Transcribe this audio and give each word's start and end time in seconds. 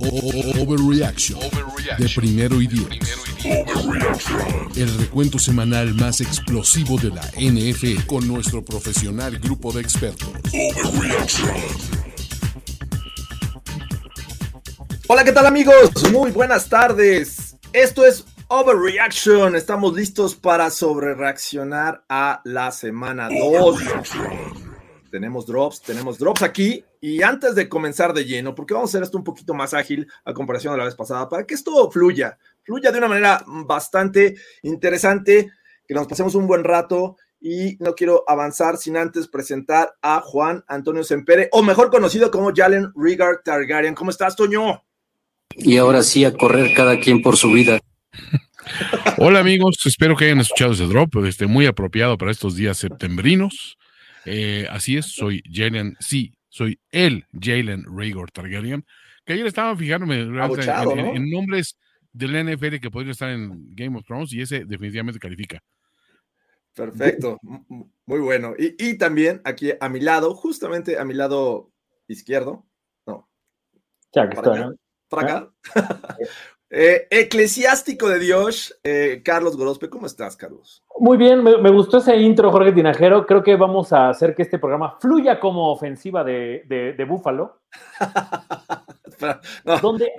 Overreaction 0.00 1.40
de 1.98 2.08
primero 2.14 2.60
y 2.60 2.66
diez. 2.66 2.88
El 4.76 4.98
recuento 4.98 5.38
semanal 5.38 5.94
más 5.94 6.20
explosivo 6.20 6.98
de 6.98 7.10
la 7.10 7.22
NFL 7.38 8.04
con 8.06 8.26
nuestro 8.28 8.62
profesional 8.64 9.38
grupo 9.38 9.72
de 9.72 9.80
expertos. 9.80 10.28
Hola, 15.08 15.24
¿qué 15.24 15.32
tal 15.32 15.46
amigos? 15.46 15.90
Muy 16.12 16.30
buenas 16.30 16.68
tardes. 16.68 17.56
Esto 17.72 18.04
es 18.04 18.24
Overreaction. 18.48 19.56
Estamos 19.56 19.94
listos 19.94 20.34
para 20.34 20.70
sobrereaccionar 20.70 22.04
a 22.08 22.40
la 22.44 22.70
semana 22.70 23.28
2. 23.28 23.78
Tenemos 25.10 25.46
drops, 25.46 25.82
tenemos 25.82 26.18
drops 26.18 26.42
aquí. 26.42 26.84
Y 27.00 27.22
antes 27.22 27.54
de 27.54 27.68
comenzar 27.68 28.12
de 28.12 28.24
lleno, 28.24 28.54
porque 28.54 28.74
vamos 28.74 28.88
a 28.88 28.92
hacer 28.92 29.02
esto 29.02 29.18
un 29.18 29.24
poquito 29.24 29.54
más 29.54 29.74
ágil 29.74 30.06
a 30.24 30.32
comparación 30.32 30.72
de 30.74 30.78
la 30.78 30.84
vez 30.84 30.94
pasada, 30.94 31.28
para 31.28 31.46
que 31.46 31.54
esto 31.54 31.90
fluya, 31.90 32.38
fluya 32.64 32.90
de 32.92 32.98
una 32.98 33.08
manera 33.08 33.44
bastante 33.46 34.36
interesante, 34.62 35.50
que 35.86 35.94
nos 35.94 36.06
pasemos 36.06 36.34
un 36.34 36.46
buen 36.46 36.64
rato. 36.64 37.16
Y 37.38 37.76
no 37.80 37.94
quiero 37.94 38.24
avanzar 38.26 38.78
sin 38.78 38.96
antes 38.96 39.28
presentar 39.28 39.94
a 40.02 40.20
Juan 40.20 40.64
Antonio 40.66 41.04
Sempere, 41.04 41.48
o 41.52 41.62
mejor 41.62 41.90
conocido 41.90 42.30
como 42.30 42.50
Jalen 42.54 42.92
Rigard 42.96 43.42
Targaryen. 43.44 43.94
¿Cómo 43.94 44.10
estás, 44.10 44.34
Toño? 44.34 44.82
Y 45.54 45.76
ahora 45.76 46.02
sí 46.02 46.24
a 46.24 46.32
correr 46.32 46.74
cada 46.74 46.98
quien 46.98 47.22
por 47.22 47.36
su 47.36 47.52
vida. 47.52 47.78
Hola 49.18 49.38
amigos, 49.38 49.76
espero 49.84 50.16
que 50.16 50.24
hayan 50.24 50.40
escuchado 50.40 50.72
ese 50.72 50.86
drop, 50.86 51.24
este, 51.24 51.46
muy 51.46 51.66
apropiado 51.66 52.18
para 52.18 52.32
estos 52.32 52.56
días 52.56 52.78
septembrinos. 52.78 53.78
Eh, 54.26 54.66
así 54.70 54.96
es, 54.96 55.06
soy 55.06 55.42
Jalen, 55.50 55.96
sí, 56.00 56.36
soy 56.48 56.80
el 56.90 57.24
Jalen 57.32 57.84
Raygor 57.86 58.30
Targaryen, 58.30 58.84
que 59.24 59.34
ayer 59.34 59.46
estaba 59.46 59.76
fijándome 59.76 60.20
en, 60.20 61.30
nombres 61.30 61.78
del 62.12 62.32
NFL 62.44 62.76
que 62.80 62.90
podrían 62.90 63.12
estar 63.12 63.30
en 63.30 63.74
Game 63.74 63.96
of 63.96 64.04
Thrones 64.04 64.32
y 64.32 64.40
ese 64.40 64.64
definitivamente 64.64 65.20
califica. 65.20 65.62
Perfecto, 66.74 67.38
muy 68.04 68.20
bueno. 68.20 68.54
Y, 68.58 68.74
y 68.78 68.98
también 68.98 69.40
aquí 69.44 69.72
a 69.80 69.88
mi 69.88 70.00
lado, 70.00 70.34
justamente 70.34 70.98
a 70.98 71.04
mi 71.04 71.14
lado 71.14 71.72
izquierdo, 72.08 72.66
no. 73.06 73.28
Ya 74.12 74.28
que 74.28 74.36
estoy, 74.36 74.60
¿no? 74.60 74.74
para 75.08 75.50
eh, 76.68 77.06
eclesiástico 77.10 78.08
de 78.08 78.18
Dios, 78.18 78.78
eh, 78.82 79.22
Carlos 79.24 79.56
Gorospe. 79.56 79.88
¿Cómo 79.88 80.06
estás, 80.06 80.36
Carlos? 80.36 80.82
Muy 80.98 81.16
bien, 81.16 81.42
me, 81.42 81.70
gustó 81.70 81.98
ese 81.98 82.16
intro, 82.16 82.50
Jorge 82.50 82.72
Tinajero. 82.72 83.26
Creo 83.26 83.42
que 83.42 83.54
vamos 83.56 83.92
a 83.92 84.08
hacer 84.08 84.34
que 84.34 84.42
este 84.42 84.58
programa 84.58 84.96
fluya 85.00 85.38
como 85.38 85.70
ofensiva 85.70 86.24
de, 86.24 87.06
Búfalo. 87.08 87.60
donde 89.82 90.12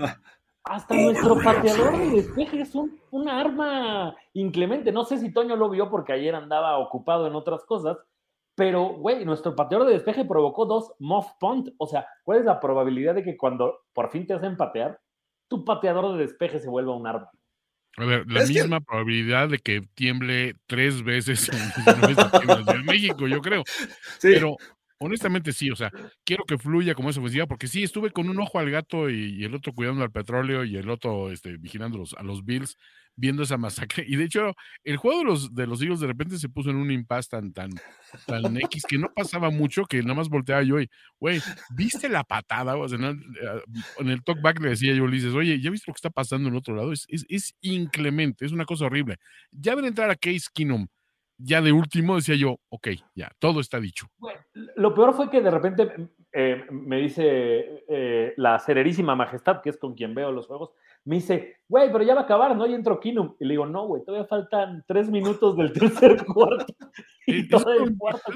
hasta 0.63 0.95
nuestro 0.95 1.38
pateador 1.41 1.97
de 1.97 2.09
despeje 2.09 2.61
es 2.61 2.75
un, 2.75 3.00
una 3.11 3.39
arma 3.39 4.16
inclemente. 4.33 4.91
No 4.91 5.03
sé 5.03 5.17
si 5.17 5.33
Toño 5.33 5.55
lo 5.55 5.69
vio 5.69 5.89
porque 5.89 6.13
ayer 6.13 6.33
andaba 6.35 6.77
ocupado 6.77 7.27
en 7.27 7.35
otras 7.35 7.66
cosas, 7.66 7.97
pero, 8.55 8.95
güey, 8.95 9.23
nuestro 9.23 9.55
pateador 9.55 9.85
de 9.85 9.94
despeje 9.94 10.25
provocó 10.25 10.66
dos 10.66 10.94
muff 11.00 11.27
punt. 11.39 11.69
O 11.77 11.88
sea, 11.88 12.07
¿cuál 12.23 12.39
es 12.39 12.45
la 12.45 12.59
probabilidad 12.59 13.16
de 13.16 13.23
que 13.23 13.38
cuando 13.38 13.81
por 13.94 14.09
fin 14.09 14.25
te 14.25 14.33
hacen 14.33 14.57
patear, 14.57 15.00
tu 15.47 15.63
pateador 15.65 16.13
de 16.13 16.25
despeje 16.25 16.59
se 16.59 16.69
vuelva 16.69 16.95
un 16.95 17.07
arma? 17.07 17.29
A 17.97 18.05
ver, 18.05 18.25
la 18.27 18.45
misma 18.45 18.79
probabilidad 18.79 19.49
de 19.49 19.57
que 19.57 19.81
tiemble 19.95 20.53
tres 20.67 21.03
veces 21.03 21.49
en, 21.49 22.85
México, 22.85 23.27
yo 23.27 23.41
creo. 23.41 23.63
Sí. 24.19 24.29
Pero 24.33 24.55
honestamente 24.99 25.51
sí, 25.51 25.71
o 25.71 25.75
sea, 25.75 25.91
quiero 26.23 26.43
que 26.45 26.57
fluya 26.57 26.93
como 26.93 27.09
esa 27.09 27.19
ofensiva, 27.19 27.47
porque 27.47 27.67
sí, 27.67 27.83
estuve 27.83 28.11
con 28.11 28.29
un 28.29 28.39
ojo 28.39 28.59
al 28.59 28.69
gato 28.69 29.09
y, 29.09 29.43
el 29.43 29.55
otro 29.55 29.73
cuidando 29.73 30.03
al 30.03 30.11
petróleo 30.11 30.63
y 30.63 30.77
el 30.77 30.89
otro 30.89 31.31
este, 31.31 31.57
vigilando 31.57 32.03
a 32.17 32.23
los 32.23 32.45
Bills 32.45 32.77
viendo 33.17 33.44
esa 33.44 33.57
masacre. 33.57 34.05
Y 34.07 34.16
de 34.16 34.23
hecho, 34.23 34.53
el 34.83 34.95
juego 34.95 35.19
de 35.19 35.25
los, 35.25 35.53
de 35.53 35.63
Eagles 35.63 36.00
de 36.00 36.07
repente 36.07 36.38
se 36.38 36.47
puso 36.47 36.69
en 36.69 36.78
un 36.78 36.91
impasse 36.91 37.29
tan, 37.29 37.51
tan, 37.51 37.72
tan 38.25 38.55
X 38.57 38.85
que 38.88 38.97
no 38.97 39.11
pasaba 39.13 39.50
mucho, 39.50 39.85
que 39.85 40.01
nada 40.01 40.13
más 40.13 40.29
volteaba 40.29 40.61
yo 40.63 40.79
y, 40.79 40.89
güey, 41.19 41.41
¿viste 41.75 42.07
la 42.07 42.23
patada? 42.23 42.75
Eh, 42.77 43.61
en, 44.00 44.09
el, 44.09 44.23
talkback 44.23 44.61
le 44.61 44.69
decía 44.69 44.94
yo, 44.94 45.03
Ulises, 45.03 45.33
oye, 45.33 45.59
¿ya 45.59 45.72
viste 45.72 45.89
lo 45.89 45.94
que 45.94 45.97
está 45.97 46.09
pasando 46.11 46.47
en 46.47 46.56
otro 46.56 46.75
lado? 46.75 46.94
Es, 46.94 47.06
es, 47.09 47.25
es 47.27 47.56
inclemente, 47.61 48.45
es 48.45 48.51
una 48.51 48.66
cosa 48.66 48.85
horrible. 48.85 49.17
Ya 49.51 49.75
ver 49.75 49.85
entrar 49.85 50.09
a 50.09 50.16
Case 50.16 50.47
Keenum, 50.53 50.88
ya 51.38 51.61
de 51.61 51.72
último 51.72 52.16
decía 52.16 52.35
yo, 52.35 52.59
ok, 52.69 52.89
ya, 53.16 53.31
todo 53.39 53.59
está 53.59 53.79
dicho. 53.79 54.07
lo 54.75 54.94
peor 54.94 55.13
fue 55.13 55.29
que 55.29 55.41
de 55.41 55.51
repente 55.51 56.09
eh, 56.33 56.66
me 56.69 56.97
dice 56.97 57.83
eh, 57.88 58.33
la 58.38 58.59
sererísima 58.59 59.16
majestad, 59.16 59.61
que 59.61 59.69
es 59.69 59.77
con 59.77 59.94
quien 59.94 60.16
veo 60.16 60.31
los 60.31 60.47
juegos, 60.47 60.72
me 61.07 61.16
dice, 61.16 61.56
güey, 61.69 61.90
pero 61.90 62.03
ya 62.03 62.13
va 62.13 62.22
a 62.22 62.23
acabar, 62.25 62.56
¿no? 62.56 62.68
Y 62.68 62.73
entro 62.73 63.00
Kinum. 63.00 63.35
Y 63.40 63.45
le 63.45 63.53
digo, 63.53 63.66
no, 63.66 63.88
güey, 63.88 64.03
todavía 64.03 64.28
faltan 64.28 64.84
tres 64.85 65.09
minutos 65.09 65.56
del 65.56 65.72
tercer 65.72 66.18
cuarto. 66.34 66.75
Y 67.25 67.47
todo 67.47 67.72
el 67.72 67.97
cuarto, 67.97 68.31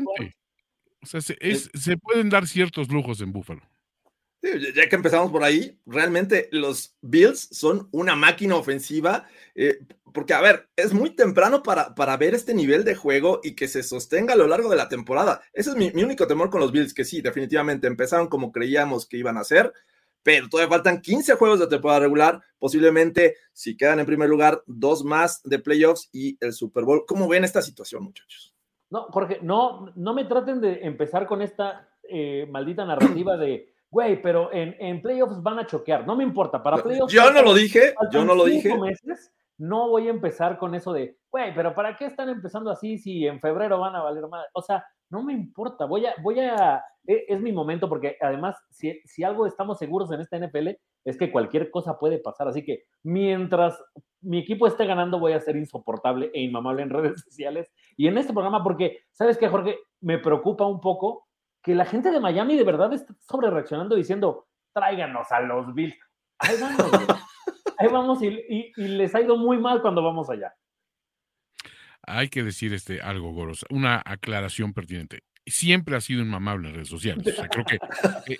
O 1.01 1.05
sea, 1.05 1.19
se, 1.19 1.35
pueden 1.97 2.29
dar 2.29 2.47
ciertos 2.47 2.89
lujos 2.89 3.19
en 3.19 3.33
Búfalo. 3.33 3.61
ya 4.41 4.87
que 4.87 4.95
empezamos 4.95 5.31
por 5.31 5.43
ahí, 5.43 5.77
realmente 5.85 6.47
los 6.53 6.95
Bills 7.01 7.49
son 7.51 7.89
una 7.91 8.15
máquina 8.15 8.55
ofensiva, 8.55 9.27
eh, 9.53 9.79
porque 10.13 10.33
a 10.33 10.39
ver, 10.39 10.69
es 10.77 10.93
muy 10.93 11.09
temprano 11.09 11.63
para, 11.63 11.93
para 11.93 12.15
ver 12.15 12.35
este 12.35 12.53
nivel 12.53 12.85
de 12.85 12.95
juego 12.95 13.41
y 13.43 13.53
que 13.53 13.67
se 13.67 13.83
sostenga 13.83 14.33
a 14.33 14.37
lo 14.37 14.47
largo 14.47 14.69
de 14.69 14.77
la 14.77 14.87
temporada. 14.87 15.41
Ese 15.51 15.71
es 15.71 15.75
mi, 15.75 15.91
mi 15.91 16.03
único 16.03 16.25
temor 16.25 16.49
con 16.49 16.61
los 16.61 16.71
Bills, 16.71 16.93
que 16.93 17.03
sí, 17.03 17.21
definitivamente 17.21 17.87
empezaron 17.87 18.27
como 18.27 18.53
creíamos 18.53 19.05
que 19.05 19.17
iban 19.17 19.37
a 19.37 19.43
ser, 19.43 19.73
pero 20.23 20.49
todavía 20.49 20.69
faltan 20.69 21.01
15 21.01 21.35
juegos 21.35 21.59
de 21.59 21.67
temporada 21.67 22.01
regular, 22.01 22.41
posiblemente 22.59 23.35
si 23.53 23.75
quedan 23.75 23.99
en 23.99 24.05
primer 24.05 24.29
lugar, 24.29 24.63
dos 24.65 25.03
más 25.03 25.41
de 25.43 25.59
playoffs 25.59 26.09
y 26.11 26.37
el 26.43 26.53
Super 26.53 26.83
Bowl. 26.83 27.03
¿Cómo 27.07 27.27
ven 27.27 27.43
esta 27.43 27.61
situación, 27.61 28.03
muchachos? 28.03 28.55
No, 28.89 29.03
Jorge, 29.03 29.39
no, 29.41 29.91
no 29.95 30.13
me 30.13 30.25
traten 30.25 30.59
de 30.59 30.81
empezar 30.81 31.25
con 31.25 31.41
esta 31.41 31.89
eh, 32.03 32.45
maldita 32.49 32.85
narrativa 32.85 33.37
de, 33.37 33.73
güey, 33.89 34.21
pero 34.21 34.51
en, 34.51 34.75
en, 34.79 35.01
playoffs 35.01 35.41
van 35.41 35.59
a 35.59 35.65
choquear. 35.65 36.05
No 36.05 36.15
me 36.15 36.23
importa, 36.23 36.61
para 36.61 36.83
playoffs. 36.83 37.13
Yo 37.13 37.31
no 37.31 37.41
lo 37.41 37.53
dije, 37.53 37.95
yo 38.11 38.25
no 38.25 38.35
lo 38.35 38.45
dije. 38.45 38.77
Meses, 38.77 39.31
no 39.57 39.89
voy 39.89 40.07
a 40.07 40.11
empezar 40.11 40.57
con 40.57 40.75
eso 40.75 40.91
de, 40.91 41.17
güey, 41.29 41.53
pero 41.55 41.73
¿para 41.73 41.95
qué 41.95 42.05
están 42.05 42.29
empezando 42.29 42.69
así 42.69 42.97
si 42.97 43.25
en 43.25 43.39
febrero 43.39 43.79
van 43.79 43.95
a 43.95 44.01
valer 44.01 44.27
más? 44.27 44.45
O 44.53 44.61
sea, 44.61 44.83
no 45.11 45.21
me 45.21 45.33
importa, 45.33 45.85
voy 45.85 46.05
a, 46.05 46.15
voy 46.23 46.39
a, 46.39 46.83
e, 47.05 47.25
es, 47.27 47.41
mi 47.41 47.51
momento 47.51 47.89
porque 47.89 48.17
además, 48.21 48.55
si, 48.69 48.99
si, 49.05 49.23
algo 49.23 49.45
estamos 49.45 49.77
seguros 49.77 50.11
en 50.11 50.21
esta 50.21 50.39
NFL 50.39 50.69
es 51.03 51.17
que 51.17 51.31
cualquier 51.31 51.69
cosa 51.69 51.99
puede 51.99 52.17
pasar, 52.17 52.47
así 52.47 52.63
que 52.63 52.85
mientras 53.03 53.77
mi 54.21 54.39
equipo 54.39 54.67
esté 54.67 54.85
ganando 54.85 55.19
voy 55.19 55.33
a 55.33 55.39
ser 55.41 55.57
insoportable 55.57 56.31
e 56.33 56.41
inmamable 56.41 56.83
en 56.83 56.89
redes 56.89 57.21
sociales 57.25 57.69
y 57.97 58.07
en 58.07 58.17
este 58.17 58.33
programa 58.33 58.63
porque, 58.63 58.99
¿sabes 59.11 59.37
qué, 59.37 59.49
Jorge? 59.49 59.77
Me 59.99 60.17
preocupa 60.17 60.65
un 60.65 60.79
poco 60.79 61.27
que 61.61 61.75
la 61.75 61.85
gente 61.85 62.09
de 62.09 62.19
Miami 62.19 62.55
de 62.55 62.63
verdad 62.63 62.93
esté 62.93 63.13
sobre 63.19 63.49
reaccionando 63.49 63.95
diciendo, 63.95 64.47
tráiganos 64.73 65.31
a 65.31 65.41
los 65.41 65.73
Bills. 65.75 65.99
Ahí 66.39 66.55
vamos, 66.59 66.77
ahí 67.77 67.87
vamos 67.89 68.23
y, 68.23 68.27
y, 68.27 68.71
y 68.77 68.87
les 68.87 69.13
ha 69.13 69.21
ido 69.21 69.37
muy 69.37 69.59
mal 69.59 69.81
cuando 69.81 70.01
vamos 70.01 70.29
allá 70.29 70.53
hay 72.03 72.29
que 72.29 72.43
decir 72.43 72.73
este, 72.73 73.01
algo, 73.01 73.31
Goros, 73.33 73.65
una 73.69 74.01
aclaración 74.03 74.73
pertinente. 74.73 75.23
Siempre 75.45 75.95
ha 75.95 76.01
sido 76.01 76.21
inmamable 76.21 76.69
en 76.69 76.75
redes 76.75 76.89
sociales. 76.89 77.25
O 77.27 77.31
sea, 77.31 77.47
creo 77.47 77.65
que 77.65 77.79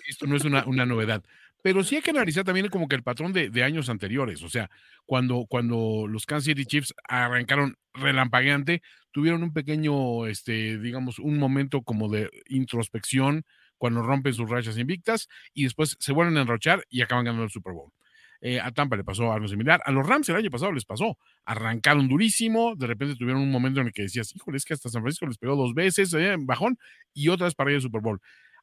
esto 0.08 0.28
no 0.28 0.36
es 0.36 0.46
una, 0.46 0.66
una, 0.66 0.86
novedad. 0.86 1.24
Pero 1.64 1.84
sí 1.84 1.96
hay 1.96 2.02
que 2.02 2.12
analizar 2.12 2.44
también 2.44 2.70
como 2.70 2.88
que 2.88 2.96
el 2.96 3.04
patrón 3.04 3.34
de, 3.34 3.50
de, 3.50 3.64
años 3.64 3.90
anteriores. 3.90 4.44
O 4.44 4.50
sea, 4.50 4.70
cuando, 5.06 5.46
cuando 5.48 6.06
los 6.08 6.26
Kansas 6.26 6.46
City 6.46 6.66
Chiefs 6.66 6.94
arrancaron 7.08 7.76
relampagueante, 7.94 8.82
tuvieron 9.12 9.44
un 9.44 9.54
pequeño, 9.54 10.28
este, 10.28 10.78
digamos, 10.80 11.20
un 11.20 11.38
momento 11.38 11.82
como 11.82 12.10
de 12.10 12.30
introspección 12.48 13.46
cuando 13.78 14.04
rompen 14.04 14.34
sus 14.34 14.50
rachas 14.50 14.78
invictas 14.78 15.28
y 15.54 15.64
después 15.64 15.98
se 16.00 16.14
vuelven 16.14 16.38
a 16.38 16.42
enrochar 16.42 16.86
y 16.90 17.02
acaban 17.02 17.26
ganando 17.26 17.46
el 17.46 17.52
Super 17.52 17.74
Bowl. 17.74 17.92
Eh, 18.42 18.60
a 18.60 18.72
Tampa 18.72 18.96
le 18.96 19.04
pasó 19.04 19.32
algo 19.32 19.48
similar. 19.48 19.82
A 19.86 19.92
los 19.92 20.06
Rams 20.06 20.28
el 20.30 20.36
año 20.36 20.50
pasado 20.50 20.72
les 20.72 20.86
pasó. 20.86 21.18
Arrancaron 21.46 22.08
durísimo. 22.10 22.76
De 22.76 22.88
repente 22.88 23.16
tuvieron 23.16 23.42
un 23.42 23.52
momento 23.52 23.82
en 23.82 23.88
el 23.88 23.94
que 23.94 24.04
decías, 24.04 24.36
híjole, 24.36 24.58
es 24.58 24.66
que 24.66 24.74
hasta 24.74 24.90
San 24.90 25.02
Francisco 25.02 25.28
les 25.28 25.38
pegó 25.38 25.56
dos 25.56 25.74
veces, 25.74 26.14
eh, 26.14 26.36
bajón, 26.40 26.78
y 27.14 27.30
otra 27.30 27.46
vez 27.46 27.56
para 27.56 27.72
ir 27.72 27.76
al 27.76 27.82
Super 27.82 28.02
Bowl. 28.02 28.20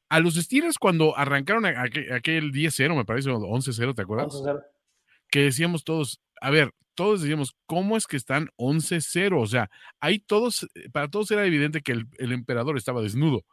A 0.09 0.19
los 0.19 0.35
Steelers, 0.35 0.77
cuando 0.77 1.17
arrancaron 1.17 1.65
aquel 1.65 2.51
10-0, 2.51 2.95
me 2.95 3.05
parece, 3.05 3.29
11-0, 3.29 3.95
¿te 3.95 4.01
acuerdas? 4.01 4.41
que 5.29 5.43
decíamos 5.43 5.83
todos, 5.83 6.21
a 6.41 6.49
ver, 6.49 6.73
todos 6.95 7.21
decíamos, 7.21 7.55
¿cómo 7.65 7.95
es 7.97 8.07
que 8.07 8.17
están 8.17 8.49
11-0? 8.57 9.41
O 9.41 9.47
sea, 9.47 9.69
ahí 9.99 10.19
todos, 10.19 10.67
para 10.91 11.09
todos 11.09 11.31
era 11.31 11.45
evidente 11.45 11.81
que 11.81 11.93
el, 11.93 12.31
emperador 12.31 12.77
estaba 12.77 13.01
desnudo, 13.01 13.45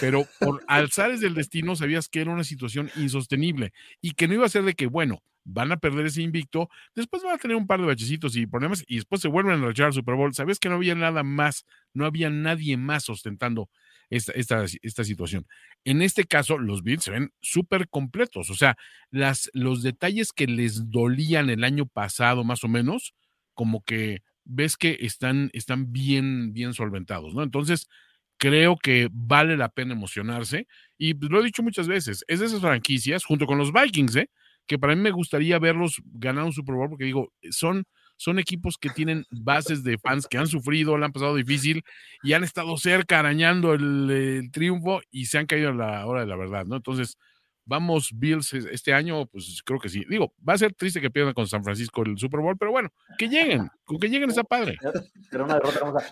pero 0.00 0.26
por 0.38 0.62
alzares 0.68 1.20
del 1.20 1.34
destino 1.34 1.76
sabías 1.76 2.08
que 2.08 2.20
era 2.20 2.30
una 2.30 2.44
situación 2.44 2.90
insostenible 2.96 3.72
y 4.00 4.12
que 4.12 4.28
no 4.28 4.34
iba 4.34 4.46
a 4.46 4.50
ser 4.50 4.62
de 4.62 4.74
que, 4.74 4.86
bueno, 4.86 5.22
van 5.44 5.72
a 5.72 5.76
perder 5.76 6.06
ese 6.06 6.22
invicto, 6.22 6.68
después 6.94 7.22
van 7.22 7.34
a 7.34 7.38
tener 7.38 7.56
un 7.56 7.66
par 7.66 7.80
de 7.80 7.86
bachecitos 7.86 8.36
y 8.36 8.46
problemas 8.46 8.84
y 8.86 8.96
después 8.96 9.20
se 9.20 9.28
vuelven 9.28 9.62
a 9.62 9.66
rechazar 9.66 9.88
al 9.88 9.92
Super 9.92 10.14
Bowl. 10.14 10.34
Sabías 10.34 10.58
que 10.58 10.68
no 10.68 10.76
había 10.76 10.94
nada 10.94 11.22
más, 11.22 11.66
no 11.92 12.06
había 12.06 12.30
nadie 12.30 12.76
más 12.76 13.08
ostentando 13.08 13.68
esta, 14.10 14.32
esta, 14.32 14.64
esta 14.82 15.04
situación. 15.04 15.46
En 15.84 16.02
este 16.02 16.24
caso, 16.24 16.58
los 16.58 16.82
Bills 16.82 17.04
se 17.04 17.10
ven 17.10 17.32
súper 17.40 17.88
completos, 17.88 18.50
o 18.50 18.54
sea, 18.54 18.76
las, 19.10 19.50
los 19.52 19.82
detalles 19.82 20.32
que 20.32 20.46
les 20.46 20.90
dolían 20.90 21.50
el 21.50 21.64
año 21.64 21.86
pasado 21.86 22.44
más 22.44 22.64
o 22.64 22.68
menos, 22.68 23.14
como 23.54 23.82
que 23.84 24.22
ves 24.44 24.76
que 24.76 24.98
están, 25.00 25.50
están 25.52 25.92
bien, 25.92 26.52
bien 26.52 26.74
solventados, 26.74 27.34
¿no? 27.34 27.42
Entonces, 27.42 27.88
creo 28.36 28.76
que 28.76 29.08
vale 29.12 29.56
la 29.56 29.68
pena 29.70 29.94
emocionarse 29.94 30.66
y 30.98 31.14
pues, 31.14 31.30
lo 31.30 31.40
he 31.40 31.44
dicho 31.44 31.62
muchas 31.62 31.88
veces, 31.88 32.24
es 32.28 32.40
de 32.40 32.46
esas 32.46 32.60
franquicias, 32.60 33.24
junto 33.24 33.46
con 33.46 33.58
los 33.58 33.72
Vikings, 33.72 34.16
¿eh? 34.16 34.30
Que 34.66 34.78
para 34.78 34.94
mí 34.94 35.02
me 35.02 35.10
gustaría 35.10 35.58
verlos 35.58 36.00
ganar 36.04 36.44
un 36.44 36.52
Super 36.52 36.74
Bowl, 36.74 36.88
porque 36.88 37.04
digo, 37.04 37.32
son 37.50 37.84
son 38.16 38.38
equipos 38.38 38.78
que 38.78 38.90
tienen 38.90 39.24
bases 39.30 39.82
de 39.82 39.98
fans 39.98 40.26
que 40.26 40.38
han 40.38 40.46
sufrido, 40.46 40.96
le 40.96 41.04
han 41.04 41.12
pasado 41.12 41.34
difícil 41.34 41.82
y 42.22 42.32
han 42.32 42.44
estado 42.44 42.76
cerca 42.76 43.18
arañando 43.18 43.74
el, 43.74 44.50
triunfo 44.52 45.00
y 45.10 45.26
se 45.26 45.38
han 45.38 45.46
caído 45.46 45.70
a 45.70 45.74
la 45.74 46.06
hora 46.06 46.20
de 46.20 46.26
la 46.26 46.36
verdad, 46.36 46.64
¿no? 46.64 46.76
Entonces, 46.76 47.18
vamos 47.64 48.10
Bills 48.14 48.52
este 48.52 48.92
año, 48.92 49.26
pues 49.26 49.62
creo 49.64 49.80
que 49.80 49.88
sí. 49.88 50.04
Digo, 50.08 50.32
va 50.46 50.54
a 50.54 50.58
ser 50.58 50.74
triste 50.74 51.00
que 51.00 51.10
pierdan 51.10 51.34
con 51.34 51.46
San 51.46 51.64
Francisco 51.64 52.02
el 52.02 52.18
Super 52.18 52.40
Bowl, 52.40 52.56
pero 52.56 52.70
bueno, 52.70 52.90
que 53.18 53.28
lleguen, 53.28 53.68
con 53.84 53.98
que 53.98 54.08
lleguen 54.08 54.30
está 54.30 54.44
padre. 54.44 54.76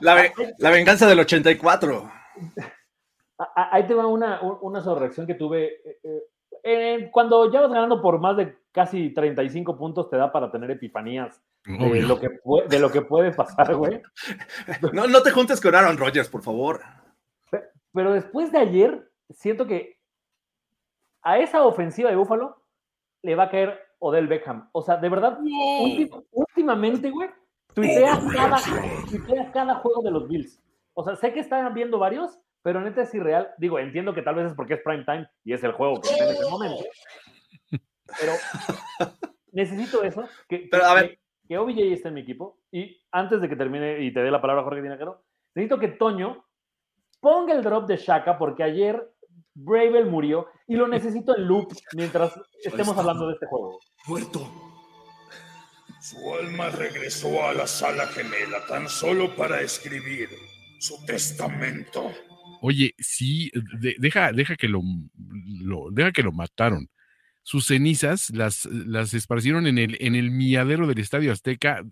la, 0.00 0.70
venganza 0.70 1.06
del 1.06 1.20
84. 1.20 2.12
Ahí 3.56 3.86
te 3.86 3.94
va 3.94 4.06
una, 4.06 4.40
una 4.42 4.82
que 5.26 5.34
tuve. 5.34 5.78
Eh, 6.62 7.10
cuando 7.12 7.50
ya 7.50 7.60
vas 7.60 7.72
ganando 7.72 8.00
por 8.00 8.20
más 8.20 8.36
de 8.36 8.56
casi 8.70 9.10
35 9.10 9.76
puntos, 9.76 10.08
te 10.08 10.16
da 10.16 10.30
para 10.30 10.50
tener 10.50 10.70
epifanías 10.70 11.42
de 11.64 12.02
lo, 12.02 12.18
que 12.18 12.30
puede, 12.30 12.68
de 12.68 12.78
lo 12.78 12.90
que 12.90 13.02
puede 13.02 13.32
pasar, 13.32 13.74
güey. 13.74 14.00
No, 14.92 15.06
no 15.06 15.22
te 15.22 15.30
juntes 15.30 15.60
con 15.60 15.74
Aaron 15.74 15.98
Rodgers, 15.98 16.28
por 16.28 16.42
favor. 16.42 16.80
Pero 17.92 18.12
después 18.12 18.50
de 18.52 18.58
ayer, 18.58 19.10
siento 19.30 19.66
que 19.66 19.98
a 21.22 21.38
esa 21.38 21.64
ofensiva 21.64 22.10
de 22.10 22.16
Búfalo 22.16 22.62
le 23.22 23.34
va 23.34 23.44
a 23.44 23.50
caer 23.50 23.78
Odell 23.98 24.26
Beckham. 24.26 24.68
O 24.72 24.82
sea, 24.82 24.96
de 24.96 25.08
verdad, 25.08 25.38
últimamente, 26.32 27.10
güey, 27.10 27.30
tuitea 27.74 28.20
cada, 28.34 28.58
cada 29.52 29.74
juego 29.76 30.02
de 30.02 30.10
los 30.10 30.28
Bills. 30.28 30.60
O 30.94 31.04
sea, 31.04 31.16
sé 31.16 31.32
que 31.32 31.40
están 31.40 31.72
viendo 31.74 31.98
varios, 31.98 32.38
pero 32.62 32.80
neta 32.80 33.02
es 33.02 33.14
irreal. 33.14 33.50
Digo, 33.58 33.78
entiendo 33.78 34.14
que 34.14 34.22
tal 34.22 34.36
vez 34.36 34.46
es 34.46 34.54
porque 34.54 34.74
es 34.74 34.80
prime 34.82 35.04
time 35.04 35.28
y 35.44 35.52
es 35.52 35.62
el 35.64 35.72
juego 35.72 36.00
que 36.00 36.08
está 36.08 36.24
en 36.24 36.30
ese 36.30 36.50
momento. 36.50 36.84
Pero 38.20 38.32
necesito 39.52 40.02
eso. 40.02 40.28
Que, 40.48 40.68
pero, 40.70 40.84
a 40.84 40.94
ver, 40.94 41.18
que 41.48 41.58
OBJ 41.58 41.92
esté 41.92 42.08
en 42.08 42.14
mi 42.14 42.20
equipo. 42.20 42.58
Y 42.70 43.02
antes 43.10 43.40
de 43.40 43.48
que 43.48 43.56
termine 43.56 44.00
y 44.00 44.12
te 44.12 44.20
dé 44.20 44.30
la 44.30 44.40
palabra 44.40 44.62
Jorge 44.62 44.82
Dinajero, 44.82 45.24
necesito 45.54 45.78
que 45.78 45.88
Toño 45.88 46.44
ponga 47.20 47.54
el 47.54 47.62
drop 47.62 47.86
de 47.86 47.96
Shaka 47.96 48.38
porque 48.38 48.62
ayer 48.62 49.12
Bravel 49.54 50.06
murió 50.06 50.48
y 50.66 50.76
lo 50.76 50.88
necesito 50.88 51.36
en 51.36 51.46
loop 51.46 51.72
mientras 51.94 52.32
estemos 52.64 52.96
hablando 52.96 53.26
de 53.26 53.34
este 53.34 53.46
juego. 53.46 53.78
Muerto. 54.06 54.50
Su 56.00 56.34
alma 56.34 56.68
regresó 56.70 57.44
a 57.44 57.52
la 57.52 57.66
sala 57.66 58.06
gemela 58.08 58.66
tan 58.66 58.88
solo 58.88 59.36
para 59.36 59.60
escribir 59.60 60.30
su 60.80 61.04
testamento. 61.06 62.10
Oye, 62.64 62.94
sí, 62.98 63.50
deja, 63.98 64.32
deja 64.32 64.54
que 64.56 64.68
lo, 64.68 64.82
deja 65.90 66.12
que 66.12 66.22
lo 66.22 66.32
mataron 66.32 66.88
sus 67.42 67.66
cenizas 67.66 68.30
las, 68.30 68.66
las 68.66 69.14
esparcieron 69.14 69.66
en 69.66 69.78
el, 69.78 69.96
en 70.00 70.14
el 70.14 70.30
miadero 70.30 70.86
del 70.86 71.00
Estadio 71.00 71.32
Azteca 71.32 71.82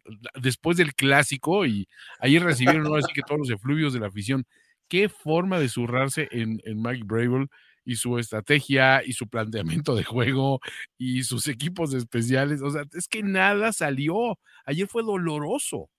después 0.41 0.77
del 0.77 0.95
clásico 0.95 1.67
y 1.67 1.89
ahí 2.21 2.39
recibieron 2.39 2.87
ahora 2.87 3.03
sí 3.03 3.13
que 3.13 3.23
todos 3.23 3.41
los 3.41 3.51
efluvios 3.51 3.93
de 3.93 4.01
la 4.01 4.07
afición. 4.07 4.45
Qué 4.89 5.09
forma 5.09 5.59
de 5.59 5.69
zurrarse 5.69 6.29
en, 6.31 6.61
en 6.65 6.81
Mike 6.81 7.05
Bravel 7.05 7.49
y 7.85 7.97
su 7.97 8.19
estrategia 8.19 9.03
y 9.05 9.13
su 9.13 9.29
planteamiento 9.29 9.95
de 9.97 10.05
juego 10.05 10.61
y 10.99 11.25
sus 11.25 11.49
equipos 11.49 11.95
especiales. 11.95 12.63
O 12.63 12.71
sea, 12.71 12.85
es 12.93 13.09
que 13.09 13.23
nada 13.23 13.73
salió. 13.73 14.39
Ayer 14.65 14.87
fue 14.87 15.03
doloroso. 15.03 15.91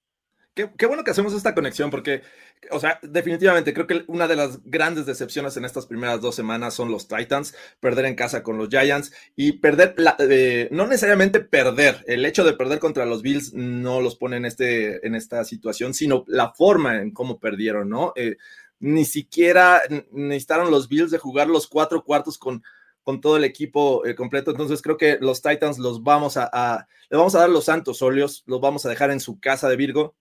Qué, 0.54 0.86
bueno 0.86 1.06
que 1.06 1.12
hacemos 1.12 1.32
esta 1.34 1.56
conexión 1.56 1.90
porque, 1.90 2.24
o 2.72 2.80
sea, 2.82 3.00
definitivamente 3.04 3.74
creo 3.74 3.88
que 3.88 4.04
una 4.08 4.28
de 4.28 4.36
las 4.36 4.60
grandes 4.66 5.06
decepciones 5.06 5.56
en 5.56 5.64
estas 5.64 5.86
primeras 5.86 6.20
dos 6.20 6.36
semanas 6.36 6.74
son 6.74 6.92
los 6.92 7.08
Titans, 7.08 7.56
perder 7.80 8.04
en 8.04 8.16
casa 8.16 8.44
con 8.44 8.58
los 8.58 8.68
Giants 8.68 9.14
y 9.38 9.54
perder, 9.54 9.96
eh, 10.20 10.68
no 10.70 10.88
necesariamente 10.88 11.40
perder, 11.40 12.04
el 12.06 12.26
hecho 12.26 12.44
de 12.44 12.52
perder 12.52 12.80
contra 12.80 13.06
los 13.06 13.22
Bills 13.22 13.54
no 13.54 14.02
los 14.02 14.18
pone 14.18 14.36
en, 14.36 14.46
este, 14.46 15.08
en 15.08 15.16
esta 15.16 15.46
situación, 15.46 15.94
sino 15.94 16.26
la 16.28 16.52
forma 16.52 17.02
en 17.02 17.12
cómo 17.12 17.40
perdieron, 17.40 17.88
¿no? 17.88 18.12
Eh, 18.18 18.36
ni 18.82 19.06
siquiera 19.06 19.82
necesitaron 20.12 20.70
los 20.70 20.90
Bills 20.90 21.12
de 21.12 21.18
jugar 21.18 21.48
los 21.48 21.68
cuatro 21.68 22.04
cuartos 22.04 22.38
con, 22.38 22.62
con 23.04 23.22
todo 23.22 23.38
el 23.38 23.46
equipo 23.46 24.06
eh, 24.06 24.16
completo. 24.16 24.52
Entonces 24.52 24.82
creo 24.82 24.98
que 24.98 25.18
los 25.22 25.42
Titans 25.42 25.78
los 25.80 26.04
vamos 26.04 26.36
a, 26.36 26.50
a, 26.52 26.88
le 27.10 27.16
vamos 27.18 27.36
a 27.36 27.40
dar 27.40 27.50
los 27.50 27.66
santos 27.66 28.02
óleos, 28.02 28.44
los 28.48 28.60
vamos 28.60 28.86
a 28.86 28.90
dejar 28.90 29.12
en 29.12 29.22
su 29.22 29.40
casa 29.40 29.70
de 29.70 29.78
Virgo 29.78 30.16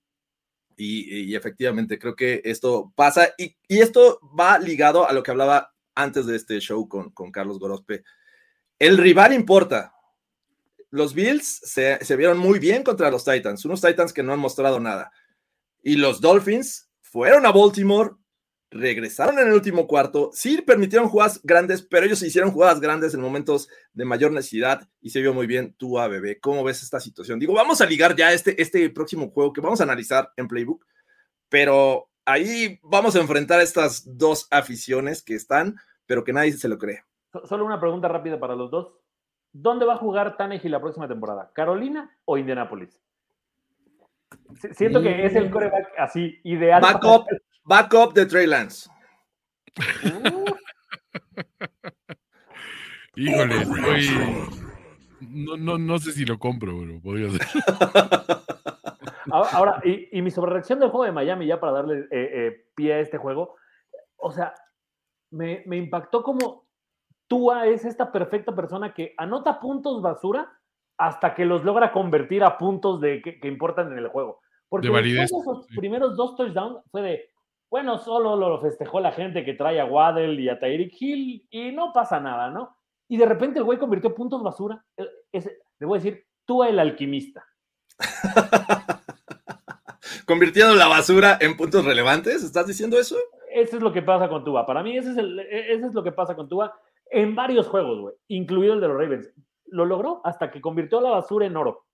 y, 0.81 1.35
efectivamente 1.35 1.99
creo 1.99 2.17
que 2.17 2.41
esto 2.45 2.93
pasa 2.97 3.35
y, 3.37 3.57
esto 3.69 4.21
va 4.39 4.59
ligado 4.59 5.09
a 5.09 5.13
lo 5.13 5.23
que 5.23 5.31
hablaba 5.31 5.75
antes 5.95 6.27
de 6.27 6.37
este 6.37 6.59
show 6.61 6.89
con, 6.89 7.11
con 7.11 7.31
Carlos 7.31 7.59
Gorospe. 7.59 8.05
El 8.79 8.97
rival 8.97 9.35
importa. 9.35 9.95
Los 10.91 11.15
Bills 11.15 11.61
se, 11.63 12.05
se 12.05 12.17
vieron 12.17 12.39
muy 12.39 12.59
bien 12.59 12.83
contra 12.83 13.11
los 13.11 13.25
Titans, 13.25 13.65
unos 13.65 13.81
Titans 13.81 14.13
que 14.13 14.23
no 14.23 14.33
han 14.33 14.41
mostrado 14.41 14.81
nada. 14.81 15.13
Y 15.83 15.97
los 15.97 16.21
Dolphins 16.21 16.91
fueron 17.01 17.47
a 17.47 17.53
Baltimore, 17.53 18.13
regresaron 18.71 19.39
en 19.39 19.49
el 19.49 19.55
último 19.55 19.87
cuarto, 19.87 20.31
sí 20.33 20.63
permitieron 20.63 21.09
jugadas 21.09 21.41
grandes, 21.43 21.83
pero 21.83 22.07
ellos 22.07 22.23
hicieron 22.23 22.53
jugadas 22.53 22.81
grandes 22.81 23.15
en 23.15 23.21
momentos 23.21 23.69
de 23.93 24.05
mayor 24.05 24.31
necesidad 24.31 24.89
y 25.01 25.11
se 25.11 25.21
vio 25.21 25.35
muy 25.35 25.47
bien 25.47 25.75
tú 25.77 25.99
a 25.99 26.09
bebé. 26.09 26.39
¿Cómo 26.39 26.63
ves 26.63 26.83
esta 26.83 27.01
situación? 27.01 27.39
Digo, 27.41 27.53
vamos 27.53 27.81
a 27.81 27.87
ligar 27.87 28.15
ya 28.15 28.33
este, 28.33 28.61
este 28.63 28.89
próximo 28.91 29.31
juego 29.31 29.53
que 29.53 29.61
vamos 29.61 29.81
a 29.81 29.85
analizar 29.85 30.31
en 30.37 30.47
Playbook, 30.47 30.87
pero 31.49 32.09
ahí 32.25 32.79
vamos 32.83 33.17
a 33.17 33.21
enfrentar 33.21 33.61
estas 33.61 34.17
dos 34.17 34.47
aficiones 34.51 35.23
que 35.23 35.35
están, 35.35 35.77
pero 36.07 36.23
que 36.23 36.33
nadie 36.33 36.53
se 36.53 36.69
lo 36.69 36.79
cree. 36.79 37.05
Solo 37.45 37.65
una 37.65 37.81
pregunta 37.81 38.09
rápida 38.09 38.39
para 38.39 38.55
los 38.55 38.71
dos. 38.71 38.95
¿Dónde 39.53 39.85
va 39.85 39.95
a 39.95 39.99
jugar 39.99 40.37
Tannehill 40.37 40.71
la 40.71 40.81
próxima 40.81 41.09
temporada? 41.09 41.51
¿Carolina 41.53 42.17
o 42.25 42.39
Indianapolis? 42.39 43.01
Siento 44.73 45.03
que 45.03 45.27
es 45.27 45.35
el 45.35 45.49
mm. 45.49 45.53
coreback 45.53 45.89
así 45.99 46.39
ideal. 46.45 46.81
Backup, 46.81 47.27
Backup 47.71 48.13
de 48.15 48.27
Trey 48.27 48.49
Lance. 48.49 48.91
Híjole, 53.15 53.65
no, 55.21 55.57
no, 55.57 55.79
no, 55.79 55.99
sé 56.01 56.11
si 56.11 56.25
lo 56.25 56.37
compro, 56.37 56.77
pero 56.81 57.01
podría 57.01 57.31
ser. 57.31 57.47
Ahora, 59.31 59.81
y, 59.85 60.21
mi 60.21 60.33
sobrereacción 60.33 60.81
del 60.81 60.91
juego 60.91 61.05
de 61.05 61.13
Miami, 61.13 61.47
ya 61.47 61.61
para 61.61 61.75
darle 61.75 62.01
eh, 62.01 62.09
eh, 62.11 62.67
pie 62.75 62.95
a 62.95 62.99
este 62.99 63.19
juego, 63.19 63.55
o 64.17 64.33
sea, 64.33 64.53
me, 65.31 65.63
impactó 65.71 66.25
como 66.25 66.67
Tua 67.29 67.69
es 67.69 67.85
esta 67.85 68.11
perfecta 68.11 68.53
persona 68.53 68.93
que 68.93 69.15
anota 69.17 69.61
puntos 69.61 70.03
basura 70.03 70.53
hasta 70.99 71.37
que 71.37 71.45
los 71.45 71.65
logra 71.65 71.93
convertir 71.93 72.43
a 72.43 72.59
puntos 72.59 73.01
de 73.01 73.23
que, 73.23 73.47
importan 73.47 73.93
en 73.93 73.99
el 73.99 74.09
juego. 74.09 74.41
Porque 74.69 74.91
de 74.91 75.23
esos 75.23 75.69
primeros 75.77 76.17
dos 76.17 76.35
touchdowns 76.35 76.81
fue 76.91 77.03
de, 77.03 77.31
bueno, 77.71 77.99
solo 77.99 78.37
lo 78.37 78.61
festejó 78.61 79.01
la 79.01 79.13
gente 79.13 79.45
que 79.45 79.55
trae 79.55 79.81
a 79.81 79.85
Waddell 79.85 80.41
y 80.41 80.49
a 80.49 80.59
Tyreek 80.59 80.93
Hill 81.01 81.47
y 81.51 81.71
no 81.71 81.93
pasa 81.93 82.19
nada, 82.19 82.51
¿no? 82.51 82.77
Y 83.09 83.17
de 83.17 83.27
repente 83.27 83.61
el 83.61 83.65
güey 83.65 83.79
convirtió 83.79 84.13
puntos 84.13 84.43
basura. 84.43 84.85
E, 84.97 85.07
le 85.79 85.87
voy 85.87 85.99
a 85.99 86.03
decir, 86.03 86.27
tú 86.45 86.65
el 86.65 86.81
alquimista. 86.81 87.47
Convirtiendo 90.27 90.75
la 90.75 90.89
basura 90.89 91.39
en 91.41 91.57
puntos 91.57 91.85
relevantes, 91.85 92.43
¿estás 92.43 92.67
diciendo 92.67 92.99
eso? 92.99 93.17
Eso 93.53 93.77
es 93.77 93.83
lo 93.83 93.93
que 93.93 94.03
pasa 94.03 94.29
con 94.29 94.45
Tua. 94.45 94.67
Para 94.67 94.83
mí, 94.83 94.97
ese 94.97 95.13
es, 95.13 95.19
e, 95.19 95.73
es 95.73 95.95
lo 95.95 96.03
que 96.03 96.13
pasa 96.13 96.35
con 96.35 96.49
Tua 96.49 96.75
en 97.11 97.37
varios 97.37 97.69
juegos, 97.69 98.01
güey, 98.01 98.15
incluido 98.29 98.75
el 98.75 98.81
de 98.81 98.89
los 98.89 98.97
Ravens. 98.97 99.31
Lo 99.67 99.85
logró 99.85 100.21
hasta 100.25 100.51
que 100.51 100.61
convirtió 100.61 101.01
la 101.01 101.11
basura 101.11 101.47
en 101.47 101.57
oro. 101.57 101.87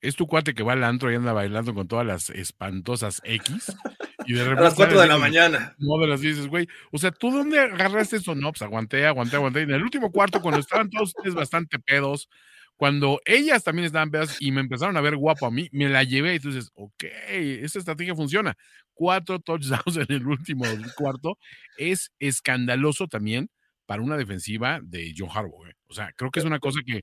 Es 0.00 0.16
tu 0.16 0.26
cuate 0.26 0.54
que 0.54 0.62
va 0.62 0.72
al 0.72 0.84
antro 0.84 1.10
y 1.10 1.14
anda 1.14 1.32
bailando 1.32 1.74
con 1.74 1.88
todas 1.88 2.06
las 2.06 2.30
espantosas 2.30 3.20
X 3.24 3.76
y 4.26 4.32
de 4.32 4.44
repente, 4.44 4.60
a 4.60 4.64
las 4.64 4.74
4 4.74 5.00
de 5.00 5.06
la 5.06 5.18
mañana. 5.18 5.74
No 5.78 5.98
de 5.98 6.06
las 6.06 6.20
dices, 6.20 6.46
güey. 6.46 6.66
O 6.90 6.98
sea, 6.98 7.10
¿tú 7.10 7.30
dónde 7.30 7.58
agarraste 7.60 8.16
eso? 8.16 8.34
No, 8.34 8.52
pues 8.52 8.62
aguanté, 8.62 9.06
aguanté, 9.06 9.36
aguanté. 9.36 9.62
En 9.62 9.70
el 9.70 9.82
último 9.82 10.10
cuarto, 10.10 10.40
cuando 10.40 10.60
estaban 10.60 10.90
todos 10.90 11.14
ustedes 11.16 11.34
bastante 11.34 11.78
pedos, 11.78 12.28
cuando 12.76 13.20
ellas 13.24 13.62
también 13.62 13.86
estaban 13.86 14.10
feas 14.10 14.36
y 14.40 14.50
me 14.50 14.60
empezaron 14.60 14.96
a 14.96 15.00
ver 15.00 15.16
guapo 15.16 15.46
a 15.46 15.50
mí, 15.50 15.68
me 15.72 15.88
la 15.88 16.02
llevé 16.02 16.32
y 16.32 16.36
entonces, 16.36 16.70
ok, 16.74 17.04
esta 17.28 17.78
estrategia 17.78 18.14
funciona. 18.14 18.56
Cuatro 18.92 19.38
touchdowns 19.38 19.96
en 19.96 20.06
el 20.08 20.26
último 20.26 20.64
cuarto 20.96 21.38
es 21.76 22.12
escandaloso 22.18 23.06
también 23.06 23.48
para 23.86 24.02
una 24.02 24.16
defensiva 24.16 24.80
de 24.82 25.14
John 25.16 25.28
Harbaugh. 25.32 25.66
¿eh? 25.66 25.74
O 25.86 25.94
sea, 25.94 26.12
creo 26.16 26.30
que 26.30 26.40
es 26.40 26.46
una 26.46 26.58
cosa 26.58 26.80
que, 26.84 27.02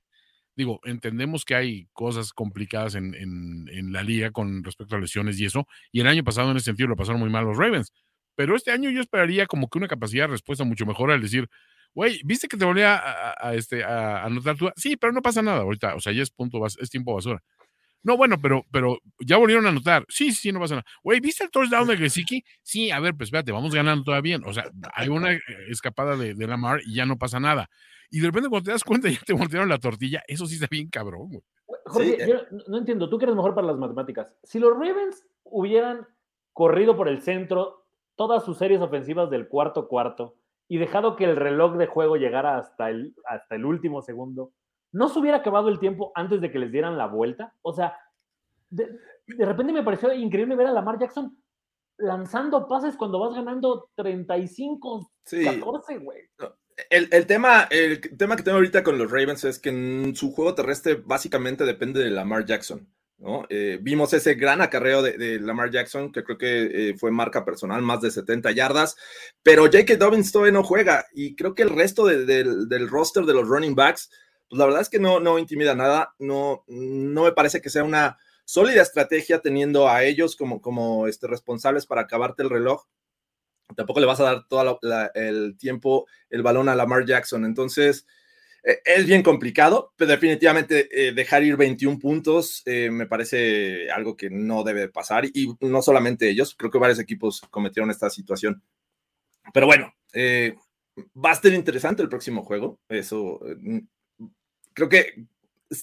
digo, 0.56 0.80
entendemos 0.84 1.44
que 1.44 1.54
hay 1.54 1.86
cosas 1.92 2.32
complicadas 2.32 2.94
en, 2.94 3.14
en, 3.14 3.92
la 3.92 4.02
liga 4.02 4.30
con 4.30 4.64
respecto 4.64 4.96
a 4.96 5.00
lesiones 5.00 5.38
y 5.40 5.46
eso, 5.46 5.66
y 5.90 6.00
el 6.00 6.06
año 6.06 6.24
pasado 6.24 6.50
en 6.50 6.56
ese 6.56 6.66
sentido 6.66 6.88
lo 6.88 6.96
pasaron 6.96 7.20
muy 7.20 7.30
mal 7.30 7.44
los 7.44 7.56
Ravens, 7.56 7.92
pero 8.34 8.56
este 8.56 8.70
año 8.70 8.90
yo 8.90 9.00
esperaría 9.00 9.46
como 9.46 9.68
que 9.68 9.78
una 9.78 9.88
capacidad 9.88 10.24
de 10.24 10.32
respuesta 10.32 10.64
mucho 10.64 10.86
mejor 10.86 11.10
al 11.10 11.20
decir, 11.20 11.48
güey, 11.94 12.20
¿viste 12.24 12.48
que 12.48 12.56
te 12.56 12.64
volví 12.64 12.82
a, 12.82 13.34
este, 13.54 13.84
a 13.84 14.24
anotar 14.24 14.56
tú? 14.56 14.70
Sí, 14.76 14.96
pero 14.96 15.12
no 15.12 15.22
pasa 15.22 15.42
nada 15.42 15.60
ahorita, 15.60 15.94
o 15.94 16.00
sea, 16.00 16.12
ya 16.12 16.22
es, 16.22 16.30
punto, 16.30 16.64
es 16.66 16.90
tiempo 16.90 17.14
basura. 17.14 17.42
No, 18.02 18.16
bueno, 18.16 18.36
pero, 18.40 18.64
pero 18.72 18.98
ya 19.20 19.36
volvieron 19.36 19.66
a 19.66 19.68
anotar. 19.68 20.04
Sí, 20.08 20.32
sí, 20.32 20.50
no 20.50 20.60
pasa 20.60 20.76
nada. 20.76 20.86
Güey, 21.02 21.20
¿viste 21.20 21.44
el 21.44 21.50
touchdown 21.50 21.86
de 21.86 21.96
Gesicki? 21.96 22.44
Sí, 22.62 22.90
a 22.90 22.98
ver, 23.00 23.14
pues 23.14 23.28
espérate, 23.28 23.52
vamos 23.52 23.74
ganando 23.74 24.04
todavía. 24.04 24.38
O 24.44 24.52
sea, 24.52 24.64
hay 24.94 25.08
una 25.08 25.32
eh, 25.32 25.40
escapada 25.68 26.16
de, 26.16 26.34
de 26.34 26.46
Lamar 26.46 26.80
y 26.84 26.94
ya 26.94 27.06
no 27.06 27.16
pasa 27.16 27.38
nada. 27.38 27.68
Y 28.12 28.20
de 28.20 28.26
repente 28.26 28.50
cuando 28.50 28.66
te 28.66 28.72
das 28.72 28.84
cuenta 28.84 29.08
ya 29.10 29.20
te 29.24 29.32
voltearon 29.32 29.68
la 29.68 29.78
tortilla, 29.78 30.22
eso 30.28 30.46
sí 30.46 30.54
está 30.54 30.68
bien 30.70 30.88
cabrón, 30.88 31.28
güey. 31.30 31.42
Jorge, 31.86 32.18
yo 32.28 32.36
no 32.68 32.78
entiendo, 32.78 33.08
tú 33.08 33.18
que 33.18 33.24
eres 33.24 33.34
mejor 33.34 33.54
para 33.54 33.66
las 33.66 33.78
matemáticas. 33.78 34.28
Si 34.42 34.58
los 34.58 34.72
Ravens 34.72 35.26
hubieran 35.44 36.06
corrido 36.52 36.96
por 36.96 37.08
el 37.08 37.22
centro 37.22 37.86
todas 38.14 38.44
sus 38.44 38.58
series 38.58 38.80
ofensivas 38.80 39.30
del 39.30 39.48
cuarto 39.48 39.88
cuarto 39.88 40.36
y 40.68 40.78
dejado 40.78 41.16
que 41.16 41.24
el 41.24 41.36
reloj 41.36 41.76
de 41.76 41.86
juego 41.86 42.16
llegara 42.16 42.58
hasta 42.58 42.90
el, 42.90 43.14
hasta 43.26 43.56
el 43.56 43.64
último 43.64 44.02
segundo, 44.02 44.52
¿no 44.92 45.08
se 45.08 45.18
hubiera 45.18 45.38
acabado 45.38 45.68
el 45.68 45.78
tiempo 45.78 46.12
antes 46.14 46.40
de 46.40 46.50
que 46.50 46.58
les 46.58 46.70
dieran 46.70 46.96
la 46.96 47.06
vuelta? 47.06 47.54
O 47.62 47.72
sea, 47.72 47.96
de, 48.70 48.88
repente 49.38 49.72
me 49.72 49.82
pareció 49.82 50.12
increíble 50.12 50.56
ver 50.56 50.68
a 50.68 50.72
Lamar 50.72 50.98
Jackson 50.98 51.36
lanzando 51.98 52.66
pases 52.68 52.96
cuando 52.96 53.18
vas 53.18 53.34
ganando 53.34 53.90
35, 53.96 55.10
14, 55.24 55.98
güey. 55.98 56.20
El, 56.88 57.26
tema, 57.26 57.68
el 57.70 58.00
tema 58.16 58.34
que 58.34 58.42
tengo 58.42 58.56
ahorita 58.56 58.82
con 58.82 58.98
los 58.98 59.10
Ravens 59.10 59.44
es 59.44 59.58
que 59.58 60.12
su 60.14 60.32
juego 60.32 60.54
terrestre 60.54 60.94
básicamente 60.94 61.64
depende 61.64 62.02
de 62.02 62.10
Lamar 62.10 62.44
Jackson. 62.44 62.88
¿no? 63.18 63.46
Eh, 63.50 63.78
vimos 63.80 64.12
ese 64.14 64.34
gran 64.34 64.60
acarreo 64.62 65.00
de, 65.00 65.38
Lamar 65.38 65.70
Jackson, 65.70 66.10
que 66.10 66.24
creo 66.24 66.38
que 66.38 66.90
eh, 66.90 66.94
fue 66.98 67.12
marca 67.12 67.44
personal, 67.44 67.80
más 67.82 68.00
de 68.00 68.10
70 68.10 68.50
yardas, 68.50 68.96
pero 69.44 69.64
J.K. 69.64 69.96
Dobbins 69.96 70.32
todavía 70.32 70.52
no 70.52 70.64
juega 70.64 71.06
y 71.12 71.36
creo 71.36 71.54
que 71.54 71.62
el 71.62 71.70
resto 71.70 72.06
del 72.06 72.88
roster 72.88 73.24
de 73.24 73.34
los 73.34 73.46
running 73.46 73.76
backs 73.76 74.10
pues 74.52 74.58
la 74.58 74.66
verdad 74.66 74.82
es 74.82 74.90
que 74.90 74.98
no, 74.98 75.18
no 75.18 75.38
intimida 75.38 75.74
nada, 75.74 76.14
no, 76.18 76.62
no 76.68 77.22
me 77.22 77.32
parece 77.32 77.62
que 77.62 77.70
sea 77.70 77.84
una 77.84 78.18
sólida 78.44 78.82
estrategia 78.82 79.40
teniendo 79.40 79.88
a 79.88 80.04
ellos 80.04 80.36
como, 80.36 80.60
como 80.60 81.06
este, 81.06 81.26
responsables 81.26 81.86
para 81.86 82.02
acabarte 82.02 82.42
el 82.42 82.50
reloj. 82.50 82.84
Tampoco 83.74 84.00
le 84.00 84.04
vas 84.04 84.20
a 84.20 84.24
dar 84.24 84.46
todo 84.48 84.78
el 85.14 85.56
tiempo 85.56 86.06
el 86.28 86.42
balón 86.42 86.68
a 86.68 86.74
Lamar 86.74 87.06
Jackson. 87.06 87.46
Entonces, 87.46 88.06
eh, 88.62 88.82
es 88.84 89.06
bien 89.06 89.22
complicado, 89.22 89.94
pero 89.96 90.10
definitivamente 90.10 90.86
eh, 90.92 91.14
dejar 91.14 91.44
ir 91.44 91.56
21 91.56 91.98
puntos 91.98 92.60
eh, 92.66 92.90
me 92.90 93.06
parece 93.06 93.90
algo 93.90 94.18
que 94.18 94.28
no 94.28 94.64
debe 94.64 94.90
pasar. 94.90 95.24
Y 95.24 95.56
no 95.60 95.80
solamente 95.80 96.28
ellos, 96.28 96.54
creo 96.58 96.70
que 96.70 96.76
varios 96.76 96.98
equipos 96.98 97.40
cometieron 97.48 97.90
esta 97.90 98.10
situación. 98.10 98.62
Pero 99.54 99.64
bueno, 99.64 99.94
va 100.14 101.30
a 101.30 101.36
ser 101.36 101.54
interesante 101.54 102.02
el 102.02 102.10
próximo 102.10 102.42
juego. 102.42 102.78
Eso 102.90 103.40
creo 104.74 104.88
que 104.88 105.26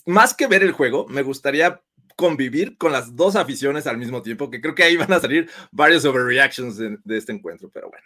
más 0.05 0.33
que 0.33 0.47
ver 0.47 0.63
el 0.63 0.71
juego, 0.71 1.07
me 1.07 1.21
gustaría 1.21 1.81
convivir 2.15 2.77
con 2.77 2.91
las 2.91 3.15
dos 3.15 3.35
aficiones 3.35 3.87
al 3.87 3.97
mismo 3.97 4.21
tiempo, 4.21 4.49
que 4.49 4.59
creo 4.59 4.75
que 4.75 4.83
ahí 4.83 4.97
van 4.97 5.13
a 5.13 5.19
salir 5.19 5.49
varios 5.71 6.03
overreactions 6.05 6.77
de, 6.77 7.17
este 7.17 7.31
encuentro, 7.31 7.69
pero 7.73 7.89
bueno. 7.89 8.05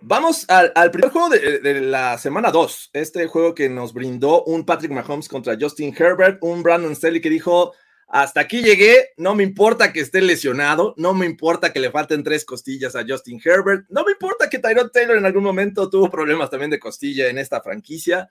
Vamos 0.00 0.46
al, 0.48 0.90
primer 0.92 1.10
juego 1.10 1.28
de, 1.28 1.80
la 1.80 2.16
semana 2.18 2.52
2, 2.52 2.90
este 2.92 3.26
juego 3.26 3.54
que 3.54 3.68
nos 3.68 3.92
brindó 3.92 4.44
un 4.44 4.64
Patrick 4.64 4.92
Mahomes 4.92 5.28
contra 5.28 5.56
Justin 5.60 5.92
Herbert, 5.96 6.38
un 6.40 6.62
Brandon 6.62 6.94
Staley 6.94 7.20
que 7.20 7.30
dijo, 7.30 7.72
hasta 8.08 8.40
aquí 8.40 8.62
llegué, 8.62 9.10
no 9.18 9.34
me 9.34 9.42
importa 9.42 9.92
que 9.92 10.00
esté 10.00 10.22
lesionado, 10.22 10.94
no 10.96 11.12
me 11.12 11.26
importa 11.26 11.72
que 11.72 11.80
le 11.80 11.90
falten 11.90 12.24
tres 12.24 12.46
costillas 12.46 12.96
a 12.96 13.04
Justin 13.06 13.40
Herbert, 13.44 13.84
no 13.90 14.02
me 14.02 14.12
importa 14.12 14.48
que 14.48 14.58
Tyrod 14.58 14.90
Taylor 14.90 15.18
en 15.18 15.26
algún 15.26 15.44
momento 15.44 15.90
tuvo 15.90 16.10
problemas 16.10 16.48
también 16.48 16.70
de 16.70 16.80
costilla 16.80 17.28
en 17.28 17.36
esta 17.36 17.60
franquicia. 17.60 18.30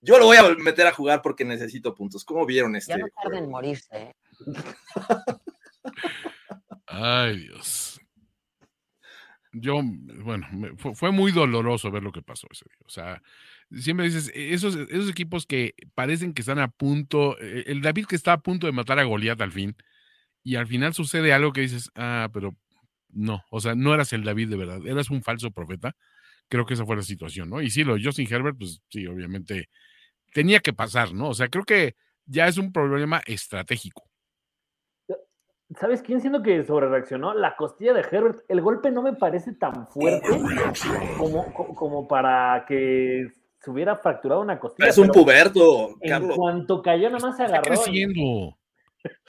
Yo 0.00 0.18
lo 0.18 0.26
voy 0.26 0.36
a 0.36 0.48
meter 0.54 0.86
a 0.86 0.92
jugar 0.92 1.22
porque 1.22 1.44
necesito 1.44 1.92
puntos. 1.94 2.24
¿Cómo 2.24 2.46
vieron 2.46 2.76
este? 2.76 2.92
Ya 2.92 2.98
no 2.98 3.08
tarden 3.20 3.44
en 3.44 3.50
morirse. 3.50 3.88
¿eh? 3.96 4.14
Ay, 6.86 7.38
Dios. 7.38 8.00
Yo, 9.52 9.80
bueno, 9.82 10.46
fue, 10.94 11.10
muy 11.10 11.32
doloroso 11.32 11.90
ver 11.90 12.02
lo 12.02 12.12
que 12.12 12.22
pasó 12.22 12.46
ese 12.52 12.66
día. 12.68 12.78
O 12.84 12.90
sea, 12.90 13.22
siempre 13.70 14.06
dices, 14.06 14.30
e, 14.34 14.54
esos, 14.54 14.76
esos 14.76 15.10
equipos 15.10 15.46
que 15.46 15.74
parecen 15.94 16.32
que 16.34 16.42
están 16.42 16.58
a 16.58 16.68
punto, 16.68 17.38
e, 17.40 17.64
el 17.66 17.82
David 17.82 18.06
que 18.06 18.16
está 18.16 18.32
a 18.32 18.40
punto 18.40 18.66
de 18.66 18.72
matar 18.72 18.98
a 18.98 19.04
Goliat 19.04 19.40
al 19.40 19.52
fin, 19.52 19.76
y 20.42 20.56
al 20.56 20.66
final 20.66 20.94
sucede 20.94 21.32
algo 21.32 21.52
que 21.52 21.62
dices, 21.62 21.90
ah, 21.96 22.28
pero 22.32 22.54
no, 23.10 23.42
o 23.50 23.60
sea, 23.60 23.74
no 23.74 23.94
eras 23.94 24.12
el 24.12 24.24
David 24.24 24.48
de 24.50 24.56
verdad, 24.56 24.86
eras 24.86 25.10
un 25.10 25.22
falso 25.22 25.50
profeta. 25.50 25.96
Creo 26.48 26.64
que 26.64 26.74
esa 26.74 26.86
fue 26.86 26.94
la 26.94 27.02
situación, 27.02 27.50
¿no? 27.50 27.60
Y 27.60 27.70
sí, 27.70 27.82
lo 27.82 27.96
de 27.96 28.04
Justin 28.04 28.32
Herbert, 28.32 28.56
pues 28.56 28.80
sí, 28.88 29.06
obviamente 29.06 29.68
tenía 30.32 30.60
que 30.60 30.72
pasar, 30.72 31.12
¿no? 31.12 31.30
O 31.30 31.34
sea, 31.34 31.48
creo 31.48 31.64
que 31.64 31.96
ya 32.26 32.46
es 32.46 32.58
un 32.58 32.72
problema 32.72 33.22
estratégico. 33.26 34.08
¿Sabes 35.80 36.02
quién 36.02 36.20
siendo 36.20 36.42
que 36.42 36.64
sobre 36.64 36.88
reaccionó? 36.88 37.34
La 37.34 37.56
costilla 37.56 37.92
de 37.92 38.02
Herbert. 38.02 38.44
El 38.48 38.60
golpe 38.60 38.92
no 38.92 39.02
me 39.02 39.14
parece 39.14 39.52
tan 39.54 39.88
fuerte 39.88 40.28
como, 41.18 41.52
como 41.74 42.06
para 42.06 42.64
que 42.68 43.26
se 43.60 43.70
hubiera 43.70 43.96
fracturado 43.96 44.40
una 44.40 44.58
costilla. 44.58 44.88
Es 44.88 44.98
un 44.98 45.08
puberto, 45.08 45.96
En 46.00 46.28
cuanto 46.28 46.82
cayó, 46.82 47.10
nada 47.10 47.26
más 47.26 47.36
se 47.36 47.44
agarró. 47.44 47.72
Está 47.72 47.84
creciendo. 47.84 48.58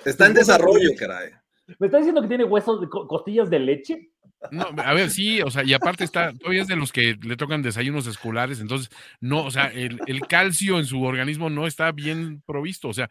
Está 0.05 0.27
en 0.27 0.33
desarrollo, 0.33 0.89
caray. 0.97 1.31
¿Me 1.79 1.87
está 1.87 1.97
diciendo 1.97 2.21
que 2.21 2.27
tiene 2.27 2.43
huesos, 2.45 2.81
de 2.81 2.87
costillas 2.89 3.49
de 3.49 3.59
leche? 3.59 4.11
No, 4.51 4.67
a 4.77 4.93
ver, 4.93 5.09
sí, 5.09 5.41
o 5.41 5.49
sea, 5.49 5.63
y 5.63 5.73
aparte 5.73 6.03
está, 6.03 6.31
todavía 6.31 6.61
es 6.61 6.67
de 6.67 6.75
los 6.75 6.91
que 6.91 7.17
le 7.21 7.35
tocan 7.35 7.63
desayunos 7.63 8.05
escolares, 8.05 8.59
entonces, 8.59 8.89
no, 9.19 9.43
o 9.43 9.51
sea, 9.51 9.65
el, 9.73 9.99
calcio 10.29 10.77
en 10.77 10.85
su 10.85 11.01
organismo 11.01 11.49
no 11.49 11.65
está 11.65 11.91
bien 11.91 12.43
provisto. 12.45 12.87
O 12.87 12.93
sea, 12.93 13.09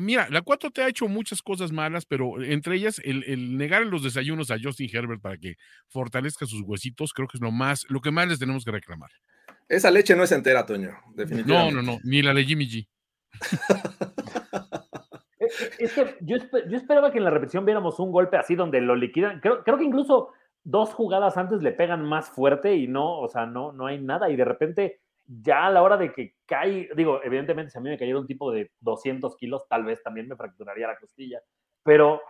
mira, 0.00 0.28
la 0.30 0.42
4 0.42 0.70
te 0.70 0.82
ha 0.82 0.88
hecho 0.88 1.08
muchas 1.08 1.40
cosas 1.40 1.72
malas, 1.72 2.04
pero 2.04 2.42
entre 2.42 2.76
ellas, 2.76 3.00
el, 3.04 3.24
el 3.24 3.56
negar 3.56 3.86
los 3.86 4.02
desayunos 4.02 4.50
a 4.50 4.58
Justin 4.62 4.90
Herbert 4.92 5.22
para 5.22 5.38
que 5.38 5.56
fortalezca 5.88 6.46
sus 6.46 6.60
huesitos, 6.62 7.12
creo 7.14 7.26
que 7.26 7.38
es 7.38 7.42
lo 7.42 7.50
más, 7.50 7.86
lo 7.88 8.00
que 8.00 8.10
más 8.10 8.28
les 8.28 8.38
tenemos 8.38 8.64
que 8.64 8.70
reclamar. 8.70 9.10
Esa 9.68 9.90
leche 9.90 10.14
no 10.14 10.22
es 10.22 10.32
entera, 10.32 10.64
Toño, 10.64 10.96
definitivamente. 11.14 11.74
No, 11.74 11.82
no, 11.82 11.92
no, 11.92 11.98
ni 12.04 12.22
la 12.22 12.32
de 12.32 12.44
Jimmy 12.44 12.68
G. 12.68 12.88
es 15.78 15.92
que 15.92 16.16
yo, 16.20 16.36
esperaba 16.76 17.10
que 17.10 17.18
en 17.18 17.24
la 17.24 17.30
repetición 17.30 17.64
viéramos 17.64 17.98
un 17.98 18.12
golpe 18.12 18.36
así 18.36 18.54
donde 18.54 18.80
lo 18.80 18.94
liquidan. 18.94 19.40
Creo, 19.40 19.64
creo 19.64 19.78
que 19.78 19.84
incluso 19.84 20.30
dos 20.62 20.94
jugadas 20.94 21.36
antes 21.36 21.62
le 21.62 21.72
pegan 21.72 22.04
más 22.04 22.28
fuerte 22.28 22.74
y 22.74 22.88
no, 22.88 23.20
o 23.20 23.28
sea, 23.28 23.46
no, 23.46 23.72
no 23.72 23.86
hay 23.86 24.00
nada. 24.00 24.30
Y 24.30 24.36
de 24.36 24.44
repente, 24.44 25.00
ya 25.26 25.66
a 25.66 25.70
la 25.70 25.82
hora 25.82 25.96
de 25.96 26.12
que 26.12 26.34
cae, 26.46 26.88
digo, 26.96 27.20
evidentemente, 27.22 27.70
si 27.70 27.78
a 27.78 27.80
mí 27.80 27.88
me 27.88 27.98
cayera 27.98 28.18
un 28.18 28.26
tipo 28.26 28.52
de 28.52 28.70
200 28.80 29.36
kilos, 29.36 29.66
tal 29.68 29.84
vez 29.84 30.02
también 30.02 30.28
me 30.28 30.36
fracturaría 30.36 30.86
la 30.86 30.98
costilla. 30.98 31.40
Pero 31.82 32.20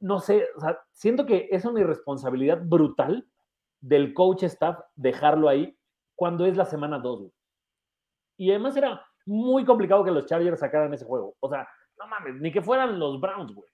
no, 0.00 0.20
sé, 0.20 0.46
o 0.56 0.60
sea, 0.60 0.80
siento 0.92 1.26
que 1.26 1.48
es 1.50 1.64
una 1.64 1.80
irresponsabilidad 1.80 2.60
brutal 2.62 3.26
del 3.80 4.14
coach 4.14 4.44
staff 4.44 4.78
dejarlo 4.96 5.48
ahí 5.48 5.76
cuando 6.14 6.46
es 6.46 6.56
la 6.56 6.64
semana 6.64 6.98
2, 6.98 7.30
Y 8.38 8.50
además 8.50 8.76
era 8.76 9.04
muy 9.26 9.64
complicado 9.64 10.04
que 10.04 10.10
los 10.10 10.26
Chargers 10.26 10.60
sacaran 10.60 10.92
ese 10.94 11.04
juego. 11.04 11.34
O 11.40 11.48
sea, 11.48 11.68
no 11.98 12.06
mames, 12.06 12.40
ni 12.40 12.52
que 12.52 12.62
fueran 12.62 12.98
los 12.98 13.20
Browns, 13.20 13.54
güey. 13.54 13.68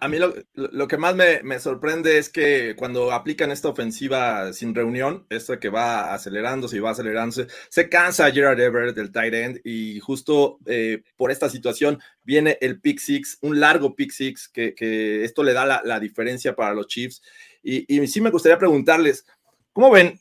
A, 0.00 0.08
mí 0.08 0.18
lo, 0.18 0.86
que 0.88 0.96
más 0.96 1.16
me, 1.16 1.58
sorprende 1.58 2.18
es 2.18 2.28
que 2.28 2.76
cuando 2.76 3.12
aplican 3.12 3.50
esta 3.50 3.68
ofensiva 3.68 4.52
sin 4.52 4.74
reunión, 4.74 5.26
esto 5.30 5.58
que 5.58 5.70
va 5.70 6.14
acelerándose 6.14 6.76
y 6.76 6.80
va 6.80 6.90
acelerándose, 6.90 7.46
se 7.68 7.88
cansa 7.88 8.30
Gerard 8.30 8.60
Everett 8.60 8.94
del 8.94 9.10
tight 9.10 9.34
end 9.34 9.60
y 9.64 9.98
justo 10.00 10.58
eh, 10.66 11.02
por 11.16 11.30
esta 11.30 11.48
situación 11.48 11.98
viene 12.22 12.58
el 12.60 12.80
pick 12.80 12.98
six, 12.98 13.38
un 13.40 13.58
largo 13.58 13.96
pick 13.96 14.12
six, 14.12 14.48
que, 14.48 15.24
esto 15.24 15.42
le 15.42 15.52
da 15.52 15.82
la, 15.82 16.00
diferencia 16.00 16.54
para 16.54 16.74
los 16.74 16.86
Chiefs. 16.86 17.22
Y, 17.62 17.92
y 17.92 18.06
sí 18.06 18.20
me 18.20 18.30
gustaría 18.30 18.58
preguntarles, 18.58 19.26
¿cómo 19.72 19.90
ven? 19.90 20.20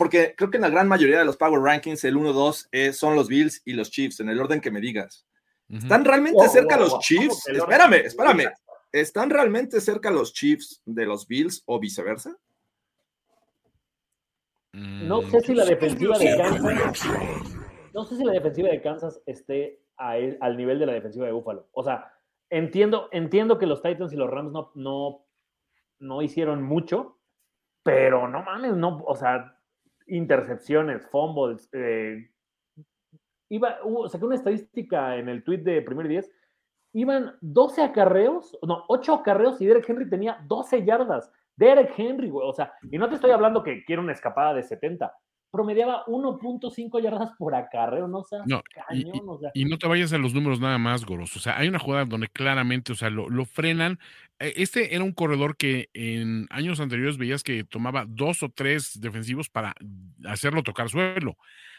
Porque 0.00 0.34
creo 0.34 0.48
que 0.48 0.56
en 0.56 0.62
la 0.62 0.70
gran 0.70 0.88
mayoría 0.88 1.18
de 1.18 1.26
los 1.26 1.36
Power 1.36 1.60
Rankings 1.60 2.04
el 2.04 2.16
1-2 2.16 2.92
son 2.94 3.14
los 3.14 3.28
Bills 3.28 3.60
y 3.66 3.74
los 3.74 3.90
Chiefs, 3.90 4.20
en 4.20 4.30
el 4.30 4.40
orden 4.40 4.62
que 4.62 4.70
me 4.70 4.80
digas. 4.80 5.26
¿Están 5.68 6.06
realmente 6.06 6.48
cerca 6.48 6.78
los 6.78 6.98
Chiefs? 7.00 7.46
Espérame, 7.48 8.06
espérame. 8.06 8.50
¿Están 8.92 9.28
realmente 9.28 9.78
cerca 9.78 10.10
los 10.10 10.32
Chiefs 10.32 10.80
de 10.86 11.04
los 11.04 11.28
Bills 11.28 11.62
o 11.66 11.78
viceversa? 11.78 12.34
No 14.72 15.20
sé 15.20 15.42
si 15.42 15.52
la 15.52 15.66
defensiva 15.66 16.16
de 16.16 16.34
Kansas. 16.34 17.04
no 17.92 18.04
sé 18.06 18.16
si 18.16 18.24
la 18.24 18.32
defensiva 18.32 18.70
de 18.70 18.80
Kansas 18.80 19.20
esté 19.26 19.82
al 19.98 20.56
nivel 20.56 20.78
de 20.78 20.86
la 20.86 20.94
defensiva 20.94 21.26
de 21.26 21.32
Buffalo. 21.32 21.68
O 21.72 21.84
sea, 21.84 22.10
entiendo, 22.48 23.10
entiendo 23.12 23.58
que 23.58 23.66
los 23.66 23.82
Titans 23.82 24.14
y 24.14 24.16
los 24.16 24.30
Rams 24.30 24.50
no, 24.50 24.72
no, 24.76 25.26
no 25.98 26.22
hicieron 26.22 26.62
mucho, 26.62 27.18
pero 27.82 28.28
no 28.28 28.42
mames, 28.42 28.74
no, 28.76 29.04
o 29.06 29.14
sea, 29.14 29.59
intercepciones, 30.10 31.06
fumbles. 31.08 31.68
Eh, 31.72 32.30
iba, 33.48 33.78
saqué 34.08 34.24
una 34.24 34.34
estadística 34.34 35.16
en 35.16 35.28
el 35.28 35.42
tweet 35.42 35.58
de 35.58 35.82
primer 35.82 36.08
10. 36.08 36.30
Iban 36.92 37.36
12 37.40 37.82
acarreos, 37.82 38.58
no, 38.66 38.84
8 38.88 39.14
acarreos 39.14 39.60
y 39.60 39.66
Derek 39.66 39.88
Henry 39.88 40.08
tenía 40.08 40.44
12 40.46 40.84
yardas. 40.84 41.32
Derek 41.56 41.92
Henry, 41.96 42.30
güey, 42.30 42.48
o 42.48 42.52
sea, 42.52 42.72
y 42.90 42.98
no 42.98 43.08
te 43.08 43.14
estoy 43.16 43.30
hablando 43.30 43.62
que 43.62 43.84
quiere 43.84 44.02
una 44.02 44.12
escapada 44.12 44.54
de 44.54 44.62
70 44.62 45.12
promediaba 45.50 46.04
1.5 46.06 47.02
yardas 47.02 47.30
por 47.38 47.54
acarreo, 47.54 48.06
no 48.08 48.22
sea, 48.24 48.40
no, 48.46 48.62
cañón, 48.62 49.14
y, 49.14 49.20
o 49.26 49.38
sea. 49.38 49.50
y, 49.54 49.64
no 49.64 49.78
te 49.78 49.88
vayas 49.88 50.12
a 50.12 50.18
los 50.18 50.32
números 50.32 50.60
nada 50.60 50.78
más, 50.78 51.04
Goros. 51.04 51.36
O 51.36 51.40
sea, 51.40 51.58
hay 51.58 51.68
una 51.68 51.78
jugada 51.78 52.04
donde 52.04 52.28
claramente, 52.28 52.92
o 52.92 52.94
sea, 52.94 53.10
lo, 53.10 53.28
lo, 53.28 53.44
frenan. 53.44 53.98
E, 54.38 54.54
este 54.56 54.94
era 54.94 55.04
un 55.04 55.12
corredor 55.12 55.56
que 55.56 55.90
en 55.92 56.46
años 56.50 56.80
anteriores 56.80 57.18
veías 57.18 57.42
que 57.42 57.64
tomaba 57.64 58.04
dos 58.08 58.42
o 58.42 58.48
tres 58.48 59.00
defensivos 59.00 59.48
para 59.48 59.74
hacerlo 60.24 60.62
tocar 60.62 60.88
suelo. 60.88 61.36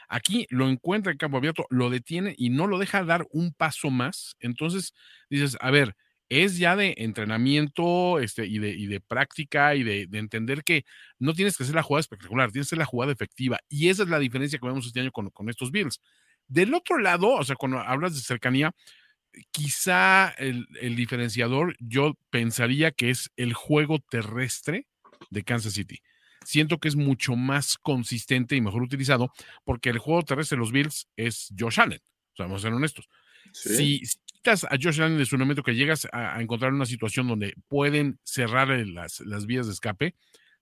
Aquí 0.09 0.45
lo 0.49 0.67
encuentra 0.67 1.13
en 1.13 1.17
campo 1.17 1.37
abierto, 1.37 1.65
lo 1.69 1.89
detiene 1.89 2.35
y 2.37 2.49
no 2.49 2.67
lo 2.67 2.77
deja 2.77 3.05
dar 3.05 3.25
un 3.31 3.53
paso 3.53 3.89
más. 3.89 4.35
Entonces 4.41 4.93
dices, 5.29 5.57
a 5.61 5.71
ver, 5.71 5.95
es 6.31 6.57
ya 6.57 6.77
de 6.77 6.95
entrenamiento 6.97 8.17
este, 8.19 8.45
y, 8.45 8.57
de, 8.57 8.69
y 8.69 8.87
de 8.87 9.01
práctica 9.01 9.75
y 9.75 9.83
de, 9.83 10.07
entender 10.13 10.63
que 10.63 10.85
no 11.19 11.33
tienes 11.33 11.57
que 11.57 11.63
hacer 11.63 11.75
la 11.75 11.83
jugada 11.83 11.99
espectacular, 11.99 12.53
tienes 12.53 12.67
que 12.67 12.69
hacer 12.69 12.77
la 12.77 12.85
jugada 12.85 13.11
efectiva. 13.11 13.59
Y 13.67 13.89
esa 13.89 14.03
es 14.03 14.09
la 14.09 14.17
diferencia 14.17 14.57
que 14.57 14.65
vemos 14.65 14.87
este 14.87 15.01
año 15.01 15.11
con, 15.11 15.49
estos 15.49 15.71
Bills. 15.71 15.99
Del 16.47 16.73
otro 16.73 16.99
lado, 16.99 17.33
o 17.33 17.43
sea, 17.43 17.57
cuando 17.57 17.79
hablas 17.79 18.15
de 18.15 18.21
cercanía, 18.21 18.73
quizá 19.51 20.29
el, 20.37 20.69
el, 20.79 20.95
diferenciador 20.95 21.75
yo 21.79 22.13
pensaría 22.29 22.91
que 22.91 23.09
es 23.09 23.29
el 23.35 23.51
juego 23.53 23.99
terrestre 23.99 24.87
de 25.31 25.43
Kansas 25.43 25.73
City. 25.73 25.99
Siento 26.45 26.77
que 26.77 26.87
es 26.87 26.95
mucho 26.95 27.35
más 27.35 27.77
consistente 27.77 28.55
y 28.55 28.61
mejor 28.61 28.83
utilizado 28.83 29.33
porque 29.65 29.89
el 29.89 29.97
juego 29.97 30.23
terrestre 30.23 30.55
de 30.55 30.61
los 30.61 30.71
Bills 30.71 31.09
es 31.17 31.53
Josh 31.59 31.81
Allen. 31.81 31.99
O 31.99 32.35
sea, 32.37 32.45
vamos 32.45 32.61
a 32.61 32.67
ser 32.67 32.73
honestos. 32.73 33.09
Si, 33.51 34.01
a 34.45 34.77
Josh 34.81 35.01
Allen 35.01 35.17
de 35.17 35.25
su 35.25 35.37
momento 35.37 35.63
que 35.63 35.75
llegas 35.75 36.07
a, 36.11 36.41
encontrar 36.41 36.73
una 36.73 36.85
situación 36.85 37.27
donde 37.27 37.53
pueden 37.67 38.19
cerrar 38.23 38.69
las, 38.69 39.19
las, 39.21 39.45
vías 39.45 39.67
de 39.67 39.73
escape, 39.73 40.15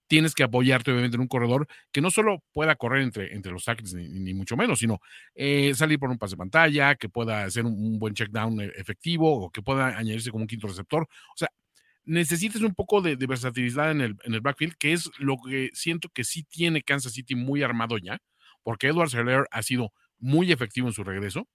tienes 0.06 0.34
que 0.34 0.42
apoyarte 0.42 0.90
obviamente 0.90 1.16
en 1.16 1.22
un 1.22 1.28
corredor 1.28 1.66
que 1.92 2.00
no 2.00 2.10
solo 2.10 2.42
pueda 2.52 2.74
correr 2.76 3.02
entre, 3.02 3.34
entre 3.34 3.52
los 3.52 3.64
tackles 3.64 3.94
ni, 3.94 4.34
mucho 4.34 4.56
menos, 4.56 4.80
sino 4.80 5.00
eh, 5.34 5.72
salir 5.74 5.98
por 5.98 6.10
un 6.10 6.18
pase 6.18 6.32
de 6.32 6.38
pantalla, 6.38 6.94
que 6.96 7.08
pueda 7.08 7.44
hacer 7.44 7.64
un, 7.64 7.98
buen 7.98 8.14
check 8.14 8.30
down 8.30 8.60
e, 8.60 8.66
efectivo 8.76 9.44
o 9.44 9.50
que 9.50 9.62
pueda 9.62 9.96
añadirse 9.96 10.30
como 10.30 10.42
un 10.42 10.48
quinto 10.48 10.66
receptor. 10.66 11.02
O 11.02 11.36
sea, 11.36 11.48
necesitas 12.04 12.62
un 12.62 12.74
poco 12.74 13.00
de, 13.00 13.16
de, 13.16 13.26
versatilidad 13.26 13.92
en 13.92 14.00
el, 14.00 14.16
en 14.24 14.34
el 14.34 14.40
backfield, 14.40 14.74
que 14.78 14.92
es 14.92 15.10
lo 15.18 15.36
que 15.38 15.70
siento 15.72 16.08
que 16.12 16.24
sí 16.24 16.42
tiene 16.42 16.82
Kansas 16.82 17.12
City 17.12 17.34
muy 17.34 17.62
armado 17.62 17.96
ya, 17.96 18.18
porque 18.62 18.88
Edward 18.88 19.10
Seller 19.10 19.46
ha 19.50 19.62
sido 19.62 19.92
muy 20.18 20.52
efectivo 20.52 20.88
en 20.88 20.92
su 20.92 21.02
regreso 21.04 21.48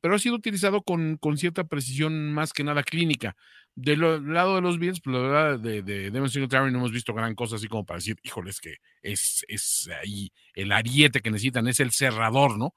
pero 0.00 0.14
ha 0.14 0.18
sido 0.18 0.34
utilizado 0.34 0.82
con, 0.82 1.18
cierta 1.36 1.64
precisión 1.64 2.32
más 2.32 2.52
que 2.52 2.64
nada 2.64 2.82
clínica. 2.82 3.36
Del 3.74 4.00
lado 4.32 4.56
de 4.56 4.60
los 4.60 4.78
Bills, 4.78 5.00
pues 5.00 5.14
la 5.14 5.22
verdad, 5.22 5.58
de, 5.60 5.82
de 5.82 6.10
Devon 6.10 6.28
Singletary 6.28 6.72
no 6.72 6.78
hemos 6.78 6.90
visto 6.90 7.14
gran 7.14 7.34
cosa 7.34 7.56
así 7.56 7.68
como 7.68 7.86
para 7.86 7.98
decir, 7.98 8.16
híjole, 8.22 8.50
es 8.50 8.60
que 8.60 8.76
es, 9.02 9.44
es 9.46 9.88
ahí 10.02 10.32
el 10.54 10.72
ariete 10.72 11.20
que 11.20 11.30
necesitan, 11.30 11.68
es 11.68 11.78
el 11.78 11.92
cerrador, 11.92 12.58
¿no? 12.58 12.74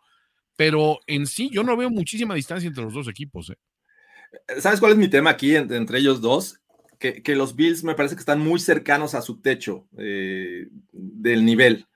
Pero 0.55 0.99
en 1.07 1.25
sí, 1.25 1.49
yo 1.51 1.63
no 1.63 1.75
veo 1.75 1.89
muchísima 1.89 2.35
distancia 2.35 2.67
entre 2.67 2.83
los 2.83 2.93
dos 2.93 3.07
equipos. 3.07 3.49
¿eh? 3.49 3.57
¿Sabes 4.59 4.79
cuál 4.79 4.93
es 4.93 4.97
mi 4.97 5.07
tema 5.07 5.31
aquí 5.31 5.55
entre, 5.55 5.97
ellos 5.97 6.21
dos? 6.21 6.59
Que, 6.99 7.23
los 7.35 7.55
Bills 7.55 7.83
me 7.83 7.95
parece 7.95 8.13
que 8.15 8.19
están 8.19 8.39
muy 8.39 8.59
cercanos 8.59 9.15
a 9.15 9.23
su 9.23 9.41
techo 9.41 9.87
eh, 9.97 10.67
del 10.91 11.45
nivel. 11.45 11.87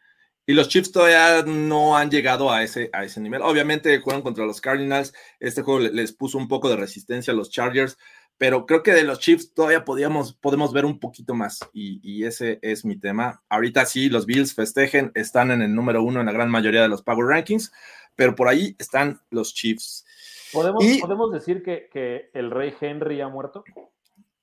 Y 0.48 0.54
los 0.54 0.68
Chiefs 0.68 0.92
todavía 0.92 1.44
no 1.44 1.98
han 1.98 2.12
llegado 2.12 2.52
a 2.52 2.64
ese, 2.64 2.90
a 2.94 3.04
ese 3.04 3.20
nivel. 3.20 3.42
Obviamente 3.42 4.00
juegan 4.00 4.22
contra 4.22 4.46
los 4.46 4.62
Cardinals. 4.62 5.14
Este 5.40 5.64
juego 5.64 5.80
les 5.80 6.14
puso 6.14 6.38
un 6.38 6.48
poco 6.48 6.70
de 6.70 6.76
resistencia 6.76 7.34
a 7.34 7.36
los 7.36 7.50
Chargers, 7.50 7.98
pero 8.38 8.68
creo 8.68 8.84
que 8.84 8.94
de 8.94 9.04
los 9.04 9.20
Chiefs 9.20 9.54
todavía 9.54 9.86
podíamos, 9.86 10.34
podemos 10.34 10.72
ver 10.72 10.86
un 10.86 11.00
poquito 11.00 11.34
más. 11.34 11.60
Y, 11.74 12.24
ese 12.26 12.60
es 12.62 12.86
mi 12.86 12.96
tema. 12.96 13.42
Ahorita 13.50 13.86
sí, 13.86 14.10
los 14.10 14.28
Bills 14.28 14.54
festejen, 14.54 15.12
están 15.16 15.50
en 15.50 15.64
el 15.64 15.74
número 15.74 16.04
uno 16.04 16.20
en 16.20 16.28
la 16.28 16.32
gran 16.32 16.52
mayoría 16.52 16.84
de 16.84 16.90
los 16.90 17.02
Power 17.02 17.26
Rankings, 17.26 17.72
pero 18.16 18.36
por 18.36 18.48
ahí 18.48 18.76
están 18.78 19.22
los 19.32 19.54
Chiefs. 19.54 20.06
¿Podemos, 20.54 20.84
¿podemos 21.02 21.32
decir 21.32 21.64
que, 21.64 21.90
que, 21.92 22.30
el 22.34 22.52
rey 22.52 22.74
Henry 22.80 23.20
ha 23.20 23.28
muerto? 23.28 23.64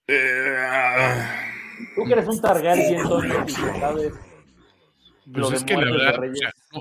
Eh, 0.09 0.57
Tú 1.95 2.05
que 2.05 2.13
eres 2.13 2.27
un 2.27 2.41
Targaryen, 2.41 3.03
Tony, 3.09 3.29
sabes 3.79 4.32
pues 5.33 5.53
es 5.53 5.65
que 5.65 5.75
la 5.75 5.91
verdad, 5.91 6.21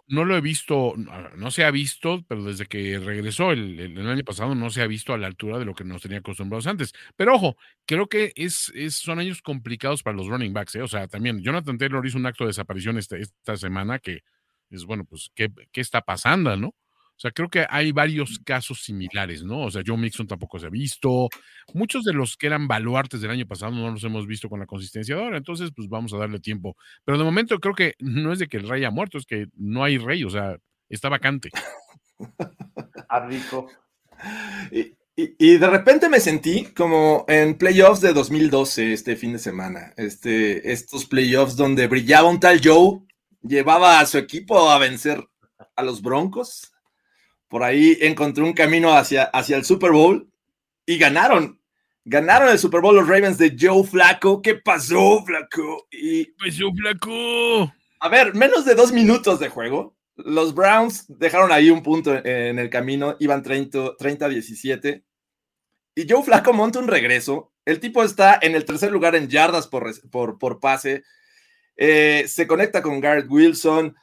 no, 0.07 0.25
lo 0.25 0.35
he 0.35 0.41
visto, 0.41 0.93
no, 1.35 1.51
se 1.51 1.63
ha 1.63 1.71
visto, 1.71 2.23
pero 2.27 2.43
desde 2.43 2.65
que 2.65 2.99
regresó 2.99 3.51
el, 3.51 3.97
año 4.07 4.23
pasado 4.23 4.55
no 4.55 4.69
se 4.69 4.81
ha 4.81 4.87
visto 4.87 5.13
a 5.13 5.17
la 5.17 5.27
altura 5.27 5.59
de 5.59 5.65
lo 5.65 5.73
que 5.73 5.83
nos 5.83 6.01
tenía 6.01 6.19
acostumbrados 6.19 6.67
antes. 6.67 6.93
Pero 7.15 7.35
ojo, 7.35 7.57
creo 7.85 8.07
que 8.07 8.33
es, 8.35 8.71
es 8.75 8.95
son 8.95 9.19
años 9.19 9.41
complicados 9.41 10.03
para 10.03 10.17
los 10.17 10.27
running 10.27 10.53
backs. 10.53 10.75
¿eh? 10.75 10.81
O 10.81 10.87
sea, 10.87 11.07
también 11.07 11.41
Jonathan 11.41 11.77
Taylor 11.77 12.05
hizo 12.05 12.17
un 12.17 12.25
acto 12.25 12.43
de 12.43 12.49
desaparición 12.49 12.97
este, 12.97 13.21
esta 13.21 13.57
semana 13.57 13.99
que 13.99 14.23
es, 14.69 14.85
bueno, 14.85 15.05
pues, 15.05 15.31
¿qué, 15.35 15.51
qué 15.71 15.81
está 15.81 16.01
pasando, 16.01 16.55
no? 16.55 16.73
O 17.21 17.27
sea, 17.29 17.31
creo 17.31 17.49
que 17.49 17.67
hay 17.69 17.91
varios 17.91 18.39
casos 18.43 18.81
similares, 18.81 19.43
¿no? 19.43 19.65
O 19.65 19.69
sea, 19.69 19.83
Joe 19.85 19.95
Mixon 19.95 20.25
tampoco 20.25 20.57
se 20.57 20.65
ha 20.65 20.69
visto. 20.71 21.29
Muchos 21.71 22.03
de 22.03 22.13
los 22.13 22.35
que 22.35 22.47
eran 22.47 22.67
baluartes 22.67 23.21
del 23.21 23.29
año 23.29 23.45
pasado 23.45 23.71
no 23.71 23.91
los 23.91 24.03
hemos 24.03 24.25
visto 24.25 24.49
con 24.49 24.59
la 24.59 24.65
consistencia 24.65 25.13
ahora. 25.13 25.37
Entonces, 25.37 25.69
pues 25.75 25.87
vamos 25.87 26.11
a 26.13 26.17
darle 26.17 26.39
tiempo. 26.39 26.75
Pero 27.05 27.19
de 27.19 27.23
momento 27.23 27.59
creo 27.59 27.75
que 27.75 27.93
no 27.99 28.33
es 28.33 28.39
de 28.39 28.47
que 28.47 28.57
el 28.57 28.67
rey 28.67 28.85
ha 28.85 28.89
muerto, 28.89 29.19
es 29.19 29.27
que 29.27 29.45
no 29.55 29.83
hay 29.83 29.99
rey, 29.99 30.23
o 30.23 30.31
sea, 30.31 30.57
está 30.89 31.09
vacante. 31.09 31.51
Abrico. 33.09 33.67
Y, 35.13 35.35
y, 35.37 35.57
de 35.57 35.67
repente 35.67 36.07
me 36.07 36.21
sentí 36.21 36.67
como 36.73 37.25
en 37.27 37.57
playoffs 37.57 37.99
de 37.99 38.13
2012 38.13 38.93
este 38.93 39.17
fin 39.17 39.33
de 39.33 39.39
semana. 39.39 39.93
Este, 39.97 40.71
estos 40.71 41.05
playoffs 41.05 41.57
donde 41.57 41.87
brillaba 41.87 42.29
un 42.29 42.39
tal 42.39 42.61
Joe, 42.63 43.01
llevaba 43.41 43.99
a 43.99 44.05
su 44.05 44.17
equipo 44.17 44.69
a 44.69 44.79
vencer 44.79 45.21
a 45.75 45.83
los 45.83 46.01
Broncos 46.01 46.70
por 47.51 47.63
ahí 47.63 47.97
encontró 47.99 48.45
un 48.45 48.53
camino 48.53 48.93
hacia, 48.93 49.23
hacia 49.25 49.57
el 49.57 49.65
Super 49.65 49.91
Bowl 49.91 50.31
y 50.85 50.97
ganaron. 50.97 51.59
Ganaron 52.05 52.47
el 52.49 52.57
Super 52.57 52.79
Bowl 52.79 52.95
los 52.95 53.09
Ravens 53.09 53.37
de 53.37 53.57
Joe 53.59 53.83
Flaco. 53.83 54.41
¿Qué 54.41 54.55
pasó, 54.55 55.21
Flaco? 55.25 55.85
Y, 55.91 56.31
pasó, 56.31 56.71
Flaco? 56.73 57.73
A 57.99 58.07
ver, 58.07 58.33
menos 58.35 58.63
de 58.63 58.73
dos 58.73 58.93
minutos 58.93 59.41
de 59.41 59.49
juego. 59.49 59.97
Los 60.15 60.55
Browns 60.55 61.05
dejaron 61.09 61.51
ahí 61.51 61.69
un 61.69 61.83
punto 61.83 62.15
en 62.25 62.57
el 62.57 62.69
camino, 62.69 63.17
iban 63.19 63.43
30-17. 63.43 65.03
y 65.95 66.09
Joe 66.09 66.23
Flaco 66.23 66.53
monta 66.53 66.79
un 66.79 66.87
regreso. 66.87 67.51
El 67.65 67.81
tipo 67.81 68.01
está 68.01 68.39
en 68.41 68.55
el 68.55 68.63
tercer 68.63 68.93
lugar 68.93 69.13
en 69.15 69.27
yardas 69.27 69.67
por, 69.67 69.91
por, 70.09 70.59
pase. 70.61 71.03
Eh, 71.75 72.23
se 72.29 72.47
conecta 72.47 72.81
con 72.81 73.01
Garrett 73.01 73.29
Wilson 73.29 73.93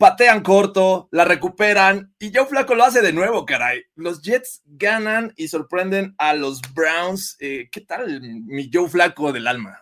patean 0.00 0.42
corto, 0.42 1.08
la 1.12 1.26
recuperan 1.26 2.14
y 2.18 2.32
Joe 2.34 2.46
Flaco 2.46 2.74
lo 2.74 2.84
hace 2.84 3.02
de 3.02 3.12
nuevo, 3.12 3.44
caray. 3.44 3.82
Los 3.96 4.22
Jets 4.22 4.62
ganan 4.64 5.34
y 5.36 5.48
sorprenden 5.48 6.14
a 6.16 6.32
los 6.32 6.62
Browns. 6.74 7.36
Eh, 7.38 7.68
¿Qué 7.70 7.82
tal 7.82 8.22
mi 8.22 8.70
Joe 8.72 8.88
Flaco 8.88 9.30
del 9.30 9.46
alma? 9.46 9.78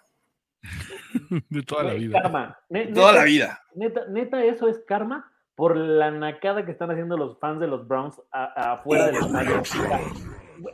de 1.51 1.63
toda 1.63 1.85
la 1.85 1.95
vida. 1.95 2.21
Karma. 2.21 2.59
toda 2.93 3.13
la 3.13 3.23
vida. 3.23 3.63
Neta, 3.77 4.45
eso 4.45 4.67
es 4.67 4.81
karma 4.89 5.31
por 5.55 5.77
la 5.77 6.11
nacada 6.11 6.65
que 6.65 6.73
están 6.73 6.91
haciendo 6.91 7.17
los 7.17 7.39
fans 7.39 7.61
de 7.61 7.69
los 7.69 7.87
Browns 7.87 8.21
afuera 8.33 9.07
de 9.07 9.13
los 9.13 9.77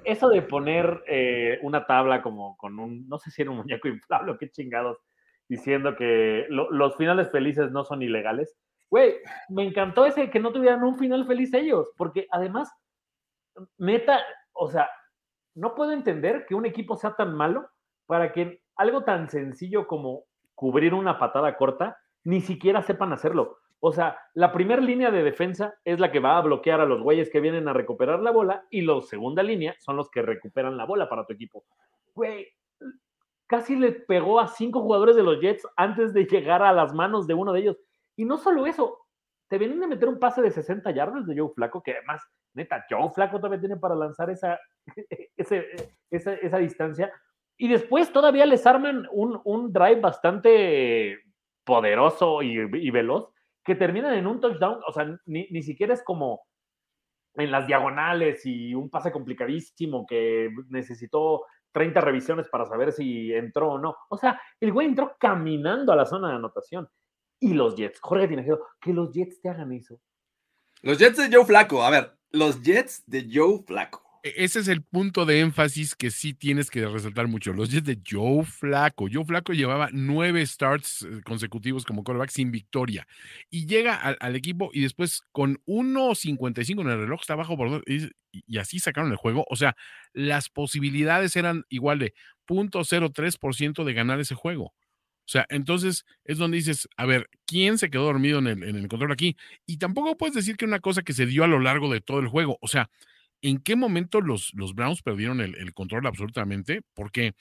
Eso 0.05 0.31
de 0.31 0.41
poner 0.41 1.05
eh, 1.07 1.59
una 1.61 1.85
tabla 1.85 2.23
como 2.23 2.57
con 2.57 2.79
un, 2.79 3.07
no 3.11 3.19
sé 3.19 3.31
si 3.31 3.43
era 3.43 3.51
un 3.51 3.59
muñeco 3.59 3.89
inflable 3.89 4.37
qué 4.41 4.51
chingados, 4.51 4.97
diciendo 5.51 5.97
que 5.97 6.47
los 6.49 6.97
finales 6.97 7.31
felices 7.31 7.71
no 7.73 7.85
son 7.85 8.01
ilegales 8.01 8.57
Güey, 8.95 9.17
me 9.49 9.65
encantó 9.65 10.07
ese 10.07 10.31
que 10.31 10.39
no 10.39 10.53
tuvieran 10.53 10.85
un 10.85 10.97
final 10.97 11.27
feliz 11.27 11.53
ellos, 11.53 11.91
porque 11.97 12.29
además, 12.31 12.73
meta, 13.77 14.21
o 14.53 14.71
sea, 14.71 14.89
no 15.57 15.75
puedo 15.75 15.91
entender 15.91 16.47
que 16.47 16.55
un 16.55 16.65
equipo 16.65 16.97
sea 16.97 17.17
tan 17.17 17.35
malo 17.35 17.69
para 18.07 18.33
que 18.33 18.63
algo 18.77 19.03
tan 19.03 19.29
sencillo 19.29 19.89
como 19.89 20.27
cubrir 20.55 20.95
una 20.95 21.19
patada 21.19 21.57
corta, 21.57 21.99
ni 22.23 22.41
siquiera 22.41 22.83
sepan 22.83 23.13
hacerlo. 23.13 23.57
O 23.81 23.91
sea, 23.91 24.17
la 24.33 24.53
primera 24.53 24.81
línea 24.81 25.11
de 25.11 25.25
defensa 25.25 25.75
es 25.85 25.99
la 25.99 26.13
que 26.13 26.21
va 26.21 26.39
a 26.39 26.43
bloquear 26.43 26.81
a 26.81 26.87
los 26.87 27.03
güeyes 27.03 27.31
que 27.31 27.41
vienen 27.41 27.67
a 27.67 27.73
recuperar 27.73 28.21
la 28.21 28.31
bola 28.31 28.65
y 28.71 28.83
la 28.83 29.03
segunda 29.03 29.43
línea 29.43 29.75
son 29.81 29.97
los 29.97 30.09
que 30.09 30.23
recuperan 30.23 30.77
la 30.77 30.87
bola 30.87 31.09
para 31.09 31.27
tu 31.27 31.33
equipo. 31.33 31.65
Güey, 32.15 32.47
casi 33.49 33.75
le 33.75 33.91
pegó 33.91 34.39
a 34.39 34.47
cinco 34.47 34.83
jugadores 34.83 35.17
de 35.17 35.25
los 35.25 35.41
Jets 35.41 35.67
antes 35.75 36.15
de 36.15 36.27
llegar 36.27 36.63
a 36.63 36.73
las 36.73 36.95
manos 36.95 37.27
de 37.27 37.35
uno 37.35 37.53
de 37.53 37.59
ellos. 37.59 37.77
Y 38.17 38.25
no 38.25 38.39
solo 38.39 38.67
eso, 38.67 39.07
te 39.49 39.59
vienen 39.59 39.83
a 39.83 39.87
meter 39.87 40.09
un 40.09 40.19
pase 40.19 40.43
de 40.43 40.51
60 40.51 40.91
yardas 40.93 41.27
de 41.27 41.39
Joe 41.39 41.53
Flaco, 41.55 41.83
que 41.83 41.93
además, 41.93 42.23
neta, 42.55 42.85
Joe 42.89 43.11
Flaco 43.11 43.39
todavía 43.39 43.61
tiene 43.61 43.77
para 43.77 43.95
lanzar 43.95 44.31
esa, 44.31 44.59
esa, 45.37 46.59
distancia. 46.59 47.13
Y 47.57 47.69
después 47.69 48.13
todavía 48.13 48.47
les 48.47 48.67
arman 48.67 49.07
un, 49.13 49.41
un 49.45 49.73
drive 49.73 50.01
bastante 50.01 51.21
poderoso 51.65 52.43
y, 52.43 52.91
veloz 52.91 53.31
que 53.65 53.75
terminan 53.75 54.15
en 54.15 54.27
un 54.27 54.41
touchdown. 54.41 54.81
O 54.87 54.93
sea, 54.93 55.07
ni, 55.27 55.49
ni 55.51 55.63
siquiera 55.63 55.95
es 55.95 56.03
como 56.03 56.43
en 57.37 57.51
las 57.51 57.67
diagonales 57.67 58.45
y 58.47 58.75
un 58.75 58.91
pase 58.91 59.11
complicadísimo 59.11 60.07
que 60.07 60.51
necesitó 60.69 61.45
30 61.73 62.01
revisiones 62.01 62.49
para 62.49 62.67
saber 62.67 62.93
si 62.93 63.33
entró 63.33 63.73
o 63.73 63.79
no. 63.79 63.97
O 64.09 64.17
sea, 64.17 64.41
el 64.61 64.73
güey 64.73 64.87
entró 64.87 65.17
caminando 65.19 65.93
a 65.93 65.97
la 65.97 66.07
zona 66.07 66.29
de 66.29 66.37
anotación. 66.37 66.89
Y 67.41 67.55
los 67.55 67.77
Jets, 67.77 68.01
Jorge 68.01 68.29
tiene 68.29 68.45
que 68.81 68.93
los 68.93 69.13
Jets 69.13 69.41
te 69.41 69.49
hagan 69.49 69.73
eso. 69.73 70.01
Los 70.83 70.99
Jets 70.99 71.17
de 71.17 71.35
Joe 71.35 71.45
Flaco, 71.45 71.83
a 71.83 71.91
ver, 71.91 72.17
los 72.31 72.63
Jets 72.63 73.03
de 73.07 73.29
Joe 73.33 73.63
Flaco. 73.67 74.03
E, 74.23 74.33
ese 74.45 74.61
es 74.61 74.69
el 74.69 74.83
punto 74.83 75.27
de 75.27 75.41
énfasis 75.41 75.95
que 75.95 76.11
sí 76.11 76.35
tienes 76.35 76.71
que 76.71 76.87
resaltar 76.87 77.29
mucho. 77.29 77.53
Los 77.53 77.71
Jets 77.71 77.87
de 77.87 78.01
Joe 78.07 78.45
Flaco. 78.45 79.07
Joe 79.13 79.25
Flaco 79.25 79.53
llevaba 79.53 79.91
nueve 79.93 80.45
starts 80.45 81.03
eh, 81.03 81.21
consecutivos 81.25 81.85
como 81.85 82.03
quarterback 82.03 82.31
sin 82.31 82.51
victoria. 82.51 83.07
Y 83.51 83.67
llega 83.67 83.95
al, 83.95 84.37
equipo 84.37 84.71
y 84.73 84.83
después 84.83 85.23
con 85.33 85.59
1.55 85.67 86.81
en 86.81 86.89
el 86.89 86.99
reloj 86.99 87.21
está 87.21 87.35
abajo 87.35 87.57
por 87.57 87.71
dos. 87.71 87.83
Y, 87.87 88.11
y, 88.33 88.59
así 88.59 88.79
sacaron 88.79 89.11
el 89.11 89.17
juego. 89.17 89.45
O 89.49 89.57
sea, 89.57 89.77
las 90.13 90.49
posibilidades 90.49 91.37
eran 91.37 91.65
igual 91.69 91.99
de 91.99 92.15
0.03% 92.49 93.85
de 93.85 93.93
ganar 93.93 94.21
ese 94.21 94.35
juego. 94.35 94.75
O 95.25 95.29
sea, 95.29 95.47
entonces 95.49 96.05
es 96.25 96.37
donde 96.37 96.59
dices, 96.59 96.87
a 96.97 97.07
ver, 97.07 97.31
¿quién 97.47 97.79
se 97.79 97.89
quedó 97.89 98.05
dormido 98.05 98.41
en 98.41 98.47
el, 98.47 98.63
en 98.63 98.77
el 98.77 98.89
control 98.89 99.13
aquí? 99.13 99.37
Y 99.67 99.79
tampoco 99.79 100.17
puedes 100.19 100.35
decir 100.35 100.57
que 100.57 100.67
una 100.67 100.81
cosa 100.81 101.03
que 101.03 101.15
se 101.15 101.25
dio 101.25 101.45
a 101.45 101.49
lo 101.49 101.61
largo 101.61 101.91
de 101.91 102.03
todo 102.03 102.21
el 102.21 102.29
juego. 102.29 102.59
O 102.61 102.69
sea, 102.69 102.91
¿en 103.41 103.59
qué 103.59 103.75
momento 103.75 104.21
los, 104.21 104.53
los 104.55 104.75
Browns 104.75 105.03
perdieron 105.03 105.41
el, 105.41 105.73
control 105.73 106.07
absolutamente? 106.07 106.83
Porque, 106.93 107.35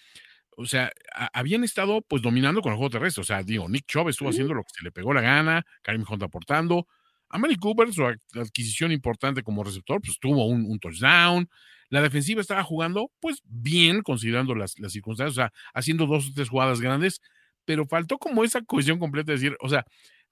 o 0.55 0.65
sea, 0.65 0.91
habían 1.33 1.65
estado 1.65 2.01
pues 2.01 2.21
dominando 2.21 2.61
con 2.61 2.71
el 2.71 2.77
juego 2.77 2.89
terrestre. 2.89 3.21
O 3.21 3.25
sea, 3.25 3.43
digo, 3.43 3.67
Nick 3.67 3.85
Chubb 3.87 4.09
estuvo 4.09 4.29
haciendo 4.29 4.53
lo 4.53 4.63
que 4.63 4.71
se 4.77 4.83
le 4.83 4.91
pegó 4.91 5.13
la 5.13 5.21
gana, 5.21 5.65
Karim 5.81 6.05
Hunt 6.07 6.23
aportando. 6.23 6.87
A 7.29 7.37
Mary 7.37 7.57
Cooper, 7.57 7.91
su 7.91 8.05
adquisición 8.05 8.91
importante 8.91 9.43
como 9.43 9.63
receptor, 9.63 9.99
pues 10.01 10.19
tuvo 10.19 10.45
un, 10.45 10.65
un 10.65 10.79
touchdown. 10.79 11.49
La 11.89 12.01
defensiva 12.01 12.41
estaba 12.41 12.63
jugando, 12.63 13.11
pues 13.19 13.41
bien, 13.45 14.03
considerando 14.03 14.55
las, 14.55 14.79
las 14.79 14.93
circunstancias, 14.93 15.31
o 15.31 15.41
sea, 15.41 15.53
haciendo 15.73 16.05
dos 16.05 16.29
o 16.29 16.33
tres 16.33 16.49
jugadas 16.49 16.79
grandes 16.79 17.21
pero 17.65 17.85
faltó 17.85 18.17
como 18.17 18.43
esa 18.43 18.61
cohesión 18.61 18.99
completa, 18.99 19.31
de 19.31 19.37
decir, 19.37 19.57
o 19.59 19.69
sea, 19.69 19.85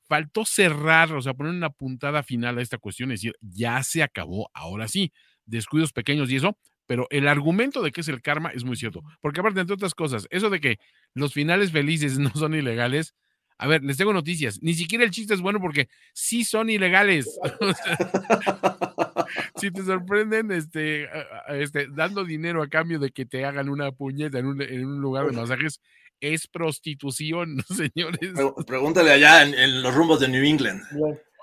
faltó 0.07 0.45
cerrar, 0.45 1.13
o 1.13 1.21
sea, 1.21 1.33
poner 1.33 1.53
una 1.53 1.69
puntada 1.69 2.23
final 2.23 2.57
a 2.57 2.61
esta 2.61 2.77
cuestión, 2.77 3.11
es 3.11 3.21
decir, 3.21 3.35
ya 3.41 3.81
se 3.83 4.03
acabó, 4.03 4.49
ahora 4.53 4.87
sí, 4.87 5.11
descuidos 5.45 5.93
pequeños 5.93 6.29
y 6.29 6.35
eso, 6.35 6.57
pero 6.85 7.07
el 7.09 7.27
argumento 7.27 7.81
de 7.81 7.91
que 7.91 8.01
es 8.01 8.07
el 8.07 8.21
karma 8.21 8.49
es 8.49 8.63
muy 8.63 8.75
cierto, 8.75 9.03
porque 9.21 9.39
aparte, 9.39 9.61
entre 9.61 9.75
otras 9.75 9.95
cosas, 9.95 10.27
eso 10.29 10.49
de 10.49 10.59
que 10.59 10.79
los 11.13 11.33
finales 11.33 11.71
felices 11.71 12.19
no 12.19 12.31
son 12.31 12.53
ilegales, 12.55 13.15
a 13.57 13.67
ver, 13.67 13.83
les 13.83 13.95
tengo 13.95 14.11
noticias, 14.11 14.59
ni 14.61 14.73
siquiera 14.73 15.03
el 15.03 15.11
chiste 15.11 15.33
es 15.33 15.41
bueno 15.41 15.59
porque 15.61 15.87
sí 16.13 16.43
son 16.43 16.69
ilegales. 16.69 17.39
si 19.55 19.71
te 19.71 19.83
sorprenden 19.83 20.51
este, 20.51 21.07
este, 21.49 21.87
dando 21.89 22.23
dinero 22.25 22.63
a 22.63 22.67
cambio 22.67 22.99
de 22.99 23.11
que 23.11 23.25
te 23.25 23.45
hagan 23.45 23.69
una 23.69 23.91
puñeta 23.91 24.39
en 24.39 24.47
un, 24.47 24.61
en 24.61 24.85
un 24.85 25.01
lugar 25.01 25.27
de 25.27 25.33
masajes, 25.33 25.79
es 26.21 26.47
prostitución, 26.47 27.57
señores. 27.67 28.31
Pregúntale 28.65 29.11
allá 29.11 29.43
en, 29.43 29.81
los 29.81 29.93
rumbos 29.93 30.19
de 30.21 30.29
New 30.29 30.43
England. 30.43 30.81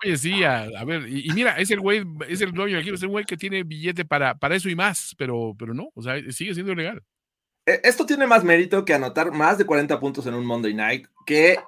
Oye, 0.05 0.17
sí, 0.17 0.45
a, 0.45 0.69
ver, 0.87 1.09
y, 1.09 1.29
mira, 1.35 1.59
es 1.59 1.71
el 1.73 1.81
güey, 1.81 2.05
es 2.29 2.41
el 2.41 2.53
dueño 2.53 2.79
aquí, 2.79 2.91
es 2.91 3.03
el 3.03 3.09
güey 3.09 3.25
que 3.25 3.37
tiene 3.37 3.65
billete 3.65 4.05
para, 4.05 4.39
para 4.39 4.55
eso 4.55 4.69
y 4.69 4.77
más, 4.77 5.15
pero, 5.19 5.57
pero 5.59 5.75
no, 5.75 5.91
o 5.95 6.03
sea, 6.03 6.15
sigue 6.31 6.55
siendo 6.55 6.73
ilegal. 6.73 7.03
E, 7.67 7.81
esto 7.83 8.07
tiene 8.07 8.27
más 8.27 8.45
mérito 8.45 8.85
que 8.85 8.95
anotar 8.95 9.33
más 9.33 9.59
de 9.59 9.67
40 9.67 9.99
puntos 9.99 10.25
en 10.27 10.35
un 10.35 10.47
Monday 10.47 10.73
Night, 10.73 11.09
que 11.27 11.59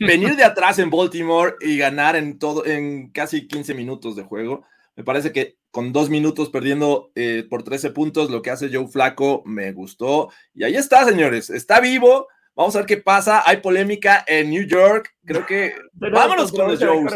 venir 0.00 0.34
de 0.34 0.44
atrás 0.44 0.78
en 0.78 0.88
Baltimore 0.88 1.56
y 1.60 1.76
ganar 1.76 2.16
en 2.16 2.38
todo, 2.38 2.64
en 2.64 3.10
casi 3.10 3.46
15 3.46 3.74
minutos 3.74 4.16
de 4.16 4.22
juego. 4.22 4.64
Me 4.96 5.04
parece 5.04 5.30
que 5.32 5.58
con 5.70 5.92
dos 5.92 6.08
minutos 6.08 6.48
perdiendo 6.48 7.12
eh, 7.14 7.46
por 7.48 7.62
13 7.62 7.90
puntos, 7.90 8.30
lo 8.30 8.40
que 8.40 8.50
hace 8.50 8.70
Joe 8.72 8.88
Flaco 8.88 9.42
me 9.44 9.72
gustó. 9.72 10.30
Y 10.54 10.64
ahí 10.64 10.74
está, 10.74 11.04
señores, 11.04 11.50
está 11.50 11.80
vivo 11.80 12.28
Vamos 12.58 12.74
a 12.74 12.80
ver 12.80 12.86
qué 12.86 12.96
pasa. 12.96 13.44
Hay 13.46 13.58
polémica 13.58 14.24
en 14.26 14.50
New 14.50 14.66
York. 14.66 15.14
Creo 15.24 15.46
que. 15.46 15.74
Vámonos 15.92 16.50
con 16.50 16.68
los 16.68 16.82
Joes. 16.82 17.14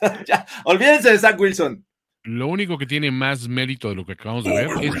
ya, 0.26 0.44
olvídense 0.64 1.12
de 1.12 1.18
Zach 1.18 1.38
Wilson. 1.38 1.86
Lo 2.24 2.48
único 2.48 2.76
que 2.76 2.84
tiene 2.84 3.12
más 3.12 3.46
mérito 3.46 3.88
de 3.88 3.94
lo 3.94 4.04
que 4.04 4.12
acabamos 4.12 4.42
de 4.42 4.50
ver 4.50 4.68
es 4.82 4.94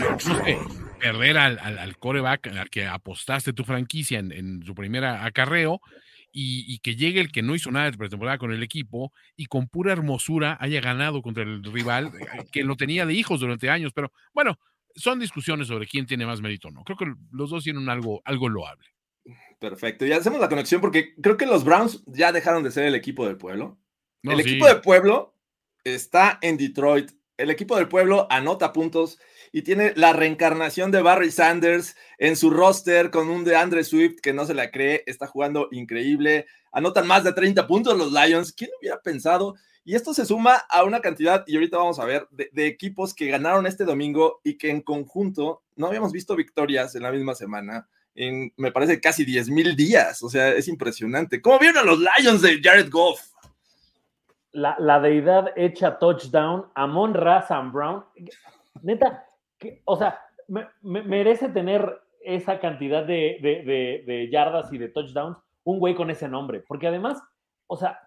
perder 1.00 1.36
al, 1.36 1.58
al, 1.58 1.98
coreback 1.98 2.46
al 2.46 2.70
que 2.70 2.86
apostaste 2.86 3.52
tu 3.52 3.64
franquicia 3.64 4.20
en, 4.20 4.62
su 4.64 4.74
primera 4.76 5.24
acarreo 5.24 5.80
y, 6.32 6.78
que 6.78 6.94
llegue 6.94 7.20
el 7.20 7.32
que 7.32 7.42
no 7.42 7.56
hizo 7.56 7.72
nada 7.72 7.90
de 7.90 7.98
pretemporada 7.98 8.38
con 8.38 8.52
el 8.52 8.62
equipo 8.62 9.12
y 9.36 9.46
con 9.46 9.66
pura 9.66 9.92
hermosura 9.92 10.56
haya 10.60 10.80
ganado 10.80 11.20
contra 11.20 11.42
el 11.42 11.64
rival 11.64 12.12
eh, 12.20 12.44
que 12.52 12.62
lo 12.62 12.76
tenía 12.76 13.04
de 13.04 13.14
hijos 13.14 13.40
durante 13.40 13.68
años. 13.68 13.92
Pero 13.92 14.12
bueno, 14.32 14.56
son 14.94 15.18
discusiones 15.18 15.66
sobre 15.66 15.88
quién 15.88 16.06
tiene 16.06 16.26
más 16.26 16.40
mérito 16.40 16.68
o 16.68 16.70
no. 16.70 16.84
Creo 16.84 16.96
que 16.96 17.12
los 17.32 17.50
dos 17.50 17.64
tienen 17.64 17.88
algo, 17.88 18.22
algo 18.24 18.48
loable. 18.48 18.86
Perfecto. 19.58 20.06
Y 20.06 20.12
hacemos 20.12 20.40
la 20.40 20.48
conexión 20.48 20.80
porque 20.80 21.14
creo 21.20 21.36
que 21.36 21.46
los 21.46 21.64
Browns 21.64 22.02
ya 22.06 22.32
dejaron 22.32 22.62
de 22.62 22.70
ser 22.70 22.84
el 22.84 22.94
equipo 22.94 23.26
del 23.26 23.36
pueblo. 23.36 23.78
el 24.22 24.40
equipo 24.40 24.66
del 24.66 24.80
pueblo 24.80 25.34
está 25.84 26.38
en 26.42 26.56
Detroit. 26.56 27.10
El 27.36 27.50
equipo 27.50 27.76
del 27.76 27.88
pueblo 27.88 28.26
anota 28.30 28.72
puntos 28.72 29.18
y 29.52 29.62
tiene 29.62 29.92
la 29.96 30.12
reencarnación 30.12 30.90
de 30.90 31.02
Barry 31.02 31.30
Sanders 31.30 31.96
en 32.18 32.36
su 32.36 32.50
roster 32.50 33.10
con 33.10 33.28
un 33.30 33.44
de 33.44 33.56
Andre 33.56 33.84
Swift 33.84 34.20
que 34.20 34.32
no 34.32 34.44
se 34.44 34.54
la 34.54 34.70
cree, 34.70 35.04
está 35.06 35.26
jugando 35.26 35.68
increíble. 35.70 36.46
Anotan 36.72 37.06
más 37.06 37.24
de 37.24 37.32
30 37.32 37.66
puntos 37.66 37.96
los 37.96 38.12
Lions. 38.12 38.52
¿Quién 38.52 38.70
hubiera 38.80 39.00
pensado? 39.00 39.54
Y 39.84 39.94
esto 39.94 40.12
se 40.12 40.26
suma 40.26 40.56
a 40.68 40.84
una 40.84 41.00
cantidad, 41.00 41.44
y 41.46 41.54
ahorita 41.54 41.78
vamos 41.78 41.98
a 41.98 42.04
ver, 42.04 42.28
de, 42.30 42.50
de 42.52 42.66
equipos 42.66 43.14
que 43.14 43.28
ganaron 43.28 43.66
este 43.66 43.84
domingo 43.84 44.40
y 44.44 44.58
que 44.58 44.68
en 44.68 44.82
conjunto 44.82 45.62
no 45.76 45.86
habíamos 45.86 46.12
visto 46.12 46.36
victorias 46.36 46.94
en 46.94 47.04
la 47.04 47.10
misma 47.10 47.34
semana 47.34 47.88
en, 48.14 48.52
me 48.56 48.72
parece, 48.72 49.00
casi 49.00 49.24
10 49.24 49.50
mil 49.50 49.76
días. 49.76 50.22
O 50.22 50.28
sea, 50.28 50.50
es 50.50 50.68
impresionante. 50.68 51.40
¿Cómo 51.40 51.58
vieron 51.58 51.78
a 51.78 51.86
los 51.86 51.98
Lions 51.98 52.42
de 52.42 52.60
Jared 52.62 52.90
Goff? 52.90 53.20
La, 54.52 54.98
deidad 55.00 55.52
hecha 55.56 55.98
touchdown, 55.98 56.66
Amon 56.74 57.14
Razan 57.14 57.72
Brown. 57.72 58.04
Neta, 58.82 59.24
o 59.84 59.96
sea, 59.96 60.20
merece 60.82 61.48
tener 61.50 62.00
esa 62.20 62.58
cantidad 62.58 63.04
de, 63.04 64.28
yardas 64.32 64.72
y 64.72 64.78
de 64.78 64.88
touchdowns 64.88 65.38
un 65.64 65.78
güey 65.78 65.94
con 65.94 66.10
ese 66.10 66.28
nombre. 66.28 66.60
Porque 66.66 66.88
además, 66.88 67.22
o 67.66 67.76
sea, 67.76 68.00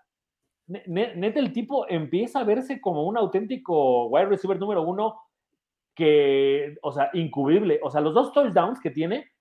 neta, 0.67 1.39
el 1.39 1.53
tipo 1.53 1.87
empieza 1.87 2.39
a 2.39 2.43
verse 2.43 2.81
como 2.81 3.05
un 3.05 3.17
auténtico 3.17 4.07
wide 4.07 4.25
receiver 4.25 4.59
número 4.59 4.81
uno 4.81 5.21
que, 5.95 6.75
o 6.81 6.91
sea, 6.91 7.09
incubible. 7.13 7.79
O 7.83 7.91
sea, 7.91 8.01
los 8.01 8.13
dos 8.13 8.33
touchdowns 8.33 8.79
que 8.79 8.89
tiene 8.89 9.31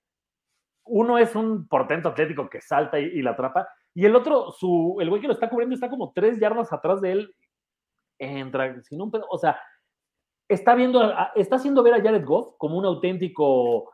uno 0.90 1.18
es 1.18 1.34
un 1.34 1.68
portento 1.68 2.08
atlético 2.08 2.50
que 2.50 2.60
salta 2.60 2.98
y, 2.98 3.22
la 3.22 3.30
atrapa, 3.30 3.68
y 3.94 4.04
el 4.04 4.16
otro, 4.16 4.50
su, 4.50 4.96
el 5.00 5.08
güey 5.08 5.20
que 5.20 5.28
lo 5.28 5.34
está 5.34 5.48
cubriendo 5.48 5.74
está 5.74 5.88
como 5.88 6.12
tres 6.12 6.38
yardas 6.38 6.72
atrás 6.72 7.00
de 7.00 7.12
él, 7.12 7.34
entra 8.18 8.82
sin 8.82 9.00
un 9.00 9.10
pedo, 9.10 9.26
o 9.30 9.38
sea, 9.38 9.58
está 10.48 10.74
viendo, 10.74 11.14
está 11.36 11.56
haciendo 11.56 11.82
ver 11.82 11.94
a 11.94 12.02
Jared 12.02 12.24
Goff 12.24 12.56
como 12.58 12.76
un 12.76 12.84
auténtico, 12.84 13.92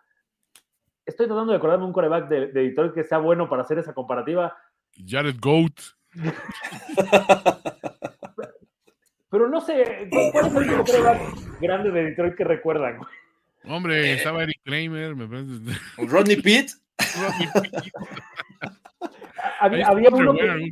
estoy 1.05 1.27
tratando 1.27 1.53
de 1.53 1.59
acordarme 1.59 1.85
un 1.85 1.93
coreback 1.93 2.29
de, 2.29 2.47
de 2.49 2.63
Detroit 2.63 2.95
que 2.95 3.05
sea 3.05 3.19
bueno 3.19 3.49
para 3.49 3.63
hacer 3.63 3.79
esa 3.79 3.93
comparativa. 3.93 4.57
Jared 5.07 5.37
Goat. 5.41 5.81
Pero 9.29 9.49
no 9.49 9.61
sé, 9.61 10.09
¿cuál 10.33 10.47
es 10.47 10.55
el 10.55 10.57
único 10.57 10.85
coreback 10.85 11.61
grande 11.61 11.91
de 11.91 12.05
Detroit 12.05 12.35
que 12.37 12.45
recuerdan? 12.45 13.01
Hombre, 13.65 14.15
estaba 14.15 14.45
Eric 14.45 14.61
Kramer, 14.65 15.15
me 15.15 15.27
parece. 15.29 15.79
Rodney 15.99 16.37
Pitt. 16.37 16.71
había, 19.61 19.91
uno 20.11 20.35
que, 20.35 20.71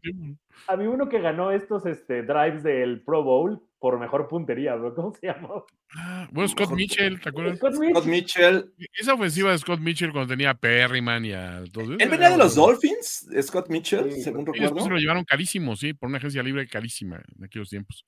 había, 0.66 0.90
uno 0.90 1.08
que, 1.08 1.20
ganó 1.20 1.50
estos 1.50 1.86
este, 1.86 2.22
drives 2.22 2.62
del 2.62 3.02
Pro 3.02 3.22
Bowl 3.22 3.60
por 3.78 3.98
mejor 3.98 4.28
puntería, 4.28 4.76
¿cómo 4.94 5.12
se 5.12 5.26
llamó? 5.26 5.66
Ah, 5.94 6.26
bueno, 6.32 6.48
Scott 6.48 6.70
Mitchell, 6.70 7.20
¿te 7.20 7.28
acuerdas? 7.28 7.58
Scott, 7.58 8.06
Mitchell. 8.06 8.72
Esa 8.94 9.12
ofensiva 9.12 9.50
de 9.50 9.58
Scott 9.58 9.80
Mitchell 9.80 10.10
cuando 10.10 10.32
tenía 10.32 10.50
a 10.50 10.54
Perryman 10.54 11.22
y 11.26 11.32
a 11.32 11.64
todos. 11.70 11.96
¿Él 11.98 12.08
venía 12.08 12.30
de 12.30 12.38
los 12.38 12.54
Dolphins? 12.54 13.28
Scott 13.42 13.68
Mitchell, 13.68 14.10
según 14.12 14.46
recuerdo. 14.46 14.80
se 14.80 14.88
lo 14.88 14.96
llevaron 14.96 15.24
carísimo, 15.24 15.76
sí, 15.76 15.92
por 15.92 16.08
una 16.08 16.16
agencia 16.16 16.42
libre 16.42 16.66
carísima 16.66 17.22
en 17.36 17.44
aquellos 17.44 17.68
tiempos. 17.68 18.06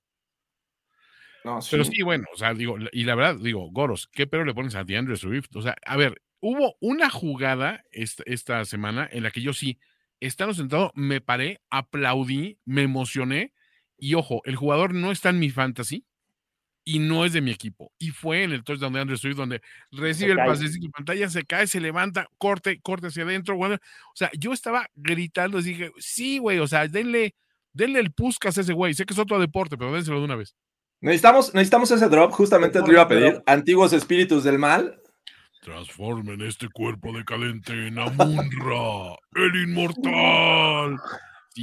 Pero 1.71 1.85
sí, 1.85 2.01
bueno, 2.01 2.25
o 2.33 2.37
sea, 2.37 2.53
digo, 2.53 2.77
y 2.91 3.03
la 3.03 3.15
verdad, 3.15 3.37
digo, 3.39 3.69
Goros, 3.71 4.09
¿qué 4.11 4.27
pero 4.27 4.43
le 4.43 4.53
pones 4.53 4.75
a 4.75 4.83
DeAndre 4.83 5.15
Swift? 5.15 5.55
O 5.55 5.61
sea, 5.61 5.75
a 5.85 5.95
ver, 5.95 6.21
hubo 6.39 6.75
una 6.79 7.09
jugada 7.09 7.83
esta, 7.91 8.23
esta 8.25 8.63
semana 8.65 9.07
en 9.11 9.23
la 9.23 9.31
que 9.31 9.41
yo 9.41 9.53
sí, 9.53 9.79
estando 10.19 10.53
sentado, 10.53 10.91
me 10.95 11.21
paré, 11.21 11.61
aplaudí, 11.69 12.59
me 12.65 12.83
emocioné 12.83 13.53
Y 13.97 14.15
ojo, 14.15 14.41
el 14.45 14.55
jugador 14.55 14.93
no 14.93 15.11
está 15.11 15.29
en 15.29 15.39
mi 15.39 15.49
fantasy 15.49 16.05
y 16.87 16.99
no 16.99 17.25
es 17.25 17.33
de 17.33 17.41
mi 17.41 17.51
equipo. 17.51 17.91
Y 17.99 18.11
fue 18.11 18.43
en 18.43 18.53
el 18.53 18.63
touchdown 18.63 18.93
de 18.93 19.01
Andrew 19.01 19.17
Swift 19.17 19.35
donde 19.35 19.61
recibe 19.91 20.31
el 20.31 20.37
pase 20.37 20.67
en 20.67 20.91
pantalla, 20.91 21.29
se 21.29 21.43
cae, 21.43 21.67
se 21.67 21.81
levanta, 21.81 22.29
corte, 22.37 22.79
corte 22.81 23.07
hacia 23.07 23.23
adentro. 23.23 23.57
Bueno, 23.57 23.75
o 23.75 24.15
sea, 24.15 24.31
yo 24.39 24.53
estaba 24.53 24.87
gritando 24.95 25.61
dije, 25.61 25.91
sí, 25.97 26.37
güey, 26.37 26.59
o 26.59 26.67
sea, 26.67 26.87
denle, 26.87 27.35
denle 27.73 27.99
el 27.99 28.13
puscas 28.13 28.57
a 28.57 28.61
ese 28.61 28.71
güey. 28.71 28.93
Sé 28.93 29.05
que 29.05 29.13
es 29.13 29.19
otro 29.19 29.37
deporte, 29.37 29.77
pero 29.77 29.91
dénselo 29.91 30.19
de 30.19 30.25
una 30.25 30.37
vez. 30.37 30.55
Necesitamos, 31.01 31.53
necesitamos 31.53 31.91
ese 31.91 32.07
drop, 32.07 32.31
justamente 32.31 32.81
te 32.81 32.91
iba 32.91 33.01
a 33.01 33.07
pedir. 33.07 33.43
Antiguos 33.45 33.91
espíritus 33.91 34.45
del 34.45 34.57
mal. 34.57 35.01
Transformen 35.67 36.39
este 36.43 36.69
cuerpo 36.69 37.11
decadente 37.11 37.73
en 37.73 37.99
Amunra, 37.99 39.17
el 39.35 39.63
inmortal. 39.67 40.97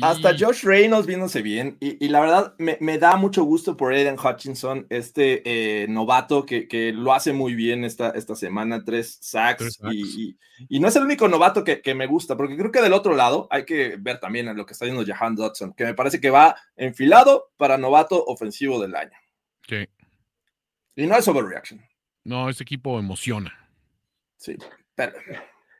Hasta 0.02 0.36
Josh 0.38 0.62
Reynolds 0.62 1.06
viéndose 1.06 1.40
bien. 1.40 1.78
Y, 1.80 2.06
la 2.08 2.20
verdad, 2.20 2.54
me, 2.58 2.98
da 2.98 3.16
mucho 3.16 3.44
gusto 3.44 3.78
por 3.78 3.94
Aiden 3.94 4.18
Hutchinson, 4.18 4.86
este 4.90 5.40
eh, 5.46 5.88
novato 5.88 6.44
que, 6.44 6.92
lo 6.94 7.14
hace 7.14 7.32
muy 7.32 7.54
bien 7.54 7.82
esta, 7.82 8.10
esta 8.10 8.36
semana, 8.36 8.84
tres 8.84 9.16
sacks. 9.22 9.80
Y, 9.90 10.36
no 10.80 10.88
es 10.88 10.96
el 10.96 11.04
único 11.04 11.26
novato 11.26 11.64
que, 11.64 11.94
me 11.94 12.06
gusta, 12.06 12.36
porque 12.36 12.58
creo 12.58 12.70
que 12.70 12.82
del 12.82 12.92
otro 12.92 13.16
lado 13.16 13.48
hay 13.50 13.64
que 13.64 13.96
ver 13.98 14.20
también 14.20 14.54
lo 14.54 14.66
que 14.66 14.74
está 14.74 14.84
haciendo 14.84 15.06
Jahan 15.06 15.34
Dodson, 15.34 15.72
que 15.72 15.84
me 15.84 15.94
parece 15.94 16.20
que 16.20 16.28
va 16.28 16.56
enfilado 16.76 17.52
para 17.56 17.78
novato 17.78 18.22
ofensivo 18.22 18.78
del 18.82 18.96
año. 18.96 19.16
Sí. 19.66 19.88
Y 20.94 21.06
no 21.06 21.16
es 21.16 21.26
overreaction. 21.26 21.80
No, 22.22 22.50
este 22.50 22.64
equipo 22.64 22.98
emociona. 22.98 23.63
Sí, 24.36 24.56
pero 24.94 25.12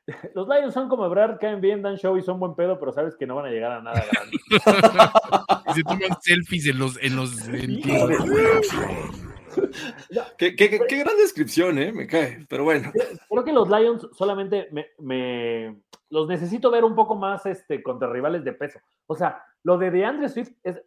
Los 0.35 0.49
Lions 0.49 0.75
son 0.75 0.89
como 0.89 1.09
Brad, 1.09 1.39
caen 1.41 1.61
bien, 1.61 1.83
dan 1.83 1.97
show 1.97 2.17
y 2.17 2.23
son 2.23 2.39
buen 2.39 2.55
pedo, 2.55 2.79
pero 2.79 2.93
sabes 2.93 3.17
que 3.17 3.27
no 3.27 3.35
van 3.37 3.47
a 3.47 3.51
llegar 3.51 3.73
a 3.73 3.83
nada 3.83 4.05
grande. 4.11 4.37
se 5.75 5.83
toman 5.83 6.17
selfies 6.21 6.67
en 6.67 6.79
los. 6.79 7.03
En 7.03 7.17
los 7.17 7.35
qué, 10.39 10.55
qué, 10.57 10.81
qué, 10.89 10.99
gran 10.99 11.17
descripción, 11.17 11.79
¿eh? 11.79 11.93
Me 11.93 12.07
cae, 12.07 12.45
pero 12.49 12.65
bueno. 12.65 12.93
Creo 13.29 13.45
que 13.45 13.53
los 13.53 13.69
Lions 13.69 14.09
solamente 14.13 14.69
me, 14.99 15.81
los 16.11 16.29
necesito 16.29 16.71
ver 16.71 16.85
un 16.85 16.95
poco 16.95 17.15
más 17.15 17.47
este, 17.47 17.83
contra 17.83 18.11
rivales 18.11 18.45
de 18.45 18.53
peso. 18.53 18.79
O 19.07 19.15
sea, 19.15 19.43
lo 19.63 19.79
de 19.79 19.91
DeAndre 19.91 20.29
Swift 20.29 20.53
es, 20.63 20.83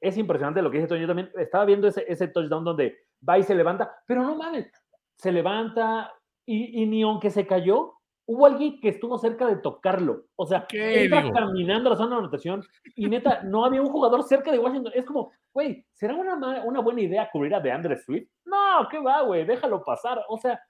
es 0.00 0.16
impresionante 0.16 0.62
lo 0.62 0.70
que 0.70 0.78
dice 0.78 0.88
Toño. 0.88 1.02
Yo 1.02 1.08
también 1.08 1.30
estaba 1.36 1.66
viendo 1.66 1.88
ese, 1.88 2.06
ese 2.08 2.28
touchdown 2.28 2.64
donde 2.64 2.96
va 3.28 3.38
y 3.38 3.42
se 3.42 3.54
levanta, 3.54 3.94
pero 4.06 4.22
no 4.22 4.34
mames, 4.36 4.72
se 5.16 5.30
levanta 5.30 6.10
y, 6.46 6.82
y 6.82 6.86
ni 6.86 7.02
aunque 7.02 7.30
se 7.30 7.46
cayó, 7.46 7.94
hubo 8.26 8.46
alguien 8.46 8.80
que 8.80 8.88
estuvo 8.88 9.18
cerca 9.18 9.46
de 9.46 9.56
tocarlo. 9.56 10.26
O 10.36 10.46
sea, 10.46 10.66
entra 10.70 11.30
caminando 11.32 11.88
a 11.88 11.92
la 11.92 11.96
zona 11.96 12.16
de 12.16 12.22
anotación 12.22 12.64
y 12.94 13.06
neta, 13.06 13.42
no 13.42 13.64
había 13.64 13.82
un 13.82 13.90
jugador 13.90 14.22
cerca 14.22 14.50
de 14.50 14.58
Washington. 14.58 14.92
Es 14.94 15.04
como, 15.04 15.32
güey, 15.52 15.84
¿será 15.92 16.14
una, 16.14 16.62
una 16.64 16.80
buena 16.80 17.00
idea 17.00 17.28
cubrir 17.30 17.54
a 17.54 17.60
DeAndre 17.60 17.98
Swift? 17.98 18.28
No, 18.44 18.88
¿qué 18.90 18.98
va, 18.98 19.22
güey? 19.22 19.44
Déjalo 19.44 19.84
pasar. 19.84 20.24
O 20.28 20.38
sea, 20.38 20.60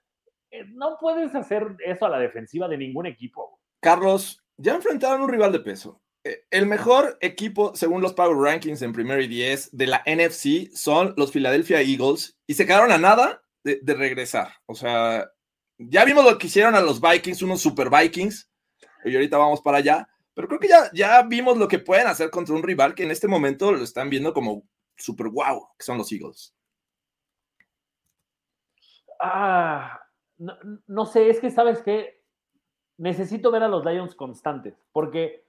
eh, 0.50 0.64
no 0.72 0.96
puedes 1.00 1.34
hacer 1.34 1.76
eso 1.84 2.06
a 2.06 2.10
la 2.10 2.18
defensiva 2.18 2.68
de 2.68 2.78
ningún 2.78 3.06
equipo. 3.06 3.60
Carlos, 3.80 4.42
ya 4.56 4.74
enfrentaron 4.74 5.22
un 5.22 5.28
rival 5.28 5.52
de 5.52 5.60
peso. 5.60 6.00
Eh, 6.24 6.44
el 6.50 6.66
mejor 6.66 7.18
equipo, 7.20 7.74
según 7.74 8.00
los 8.00 8.14
Power 8.14 8.36
Rankings 8.36 8.82
en 8.82 8.92
primero 8.92 9.20
y 9.20 9.26
diez 9.26 9.70
de 9.76 9.88
la 9.88 10.02
NFC, 10.06 10.70
son 10.72 11.14
los 11.16 11.32
Philadelphia 11.32 11.80
Eagles 11.80 12.38
y 12.46 12.54
se 12.54 12.64
quedaron 12.64 12.92
a 12.92 12.98
nada 12.98 13.42
de, 13.64 13.80
de 13.82 13.94
regresar. 13.94 14.48
O 14.66 14.74
sea, 14.74 15.28
ya 15.78 16.04
vimos 16.04 16.24
lo 16.24 16.38
que 16.38 16.46
hicieron 16.46 16.74
a 16.74 16.80
los 16.80 17.00
Vikings, 17.00 17.42
unos 17.42 17.60
super 17.60 17.88
Vikings, 17.90 18.50
y 19.04 19.14
ahorita 19.14 19.36
vamos 19.38 19.60
para 19.60 19.78
allá, 19.78 20.08
pero 20.34 20.48
creo 20.48 20.60
que 20.60 20.68
ya, 20.68 20.90
ya 20.92 21.22
vimos 21.22 21.56
lo 21.58 21.68
que 21.68 21.78
pueden 21.78 22.06
hacer 22.06 22.30
contra 22.30 22.54
un 22.54 22.62
rival 22.62 22.94
que 22.94 23.04
en 23.04 23.10
este 23.10 23.28
momento 23.28 23.72
lo 23.72 23.82
están 23.82 24.08
viendo 24.08 24.32
como 24.32 24.62
super 24.96 25.28
wow, 25.28 25.68
que 25.78 25.84
son 25.84 25.98
los 25.98 26.10
Eagles. 26.12 26.54
Ah, 29.20 30.00
no, 30.88 31.06
sé, 31.06 31.30
es 31.30 31.38
que 31.38 31.50
sabes 31.50 31.82
que 31.82 32.22
necesito 32.98 33.50
ver 33.50 33.62
a 33.62 33.68
los 33.68 33.84
Lions 33.84 34.14
constantes, 34.14 34.74
porque 34.92 35.46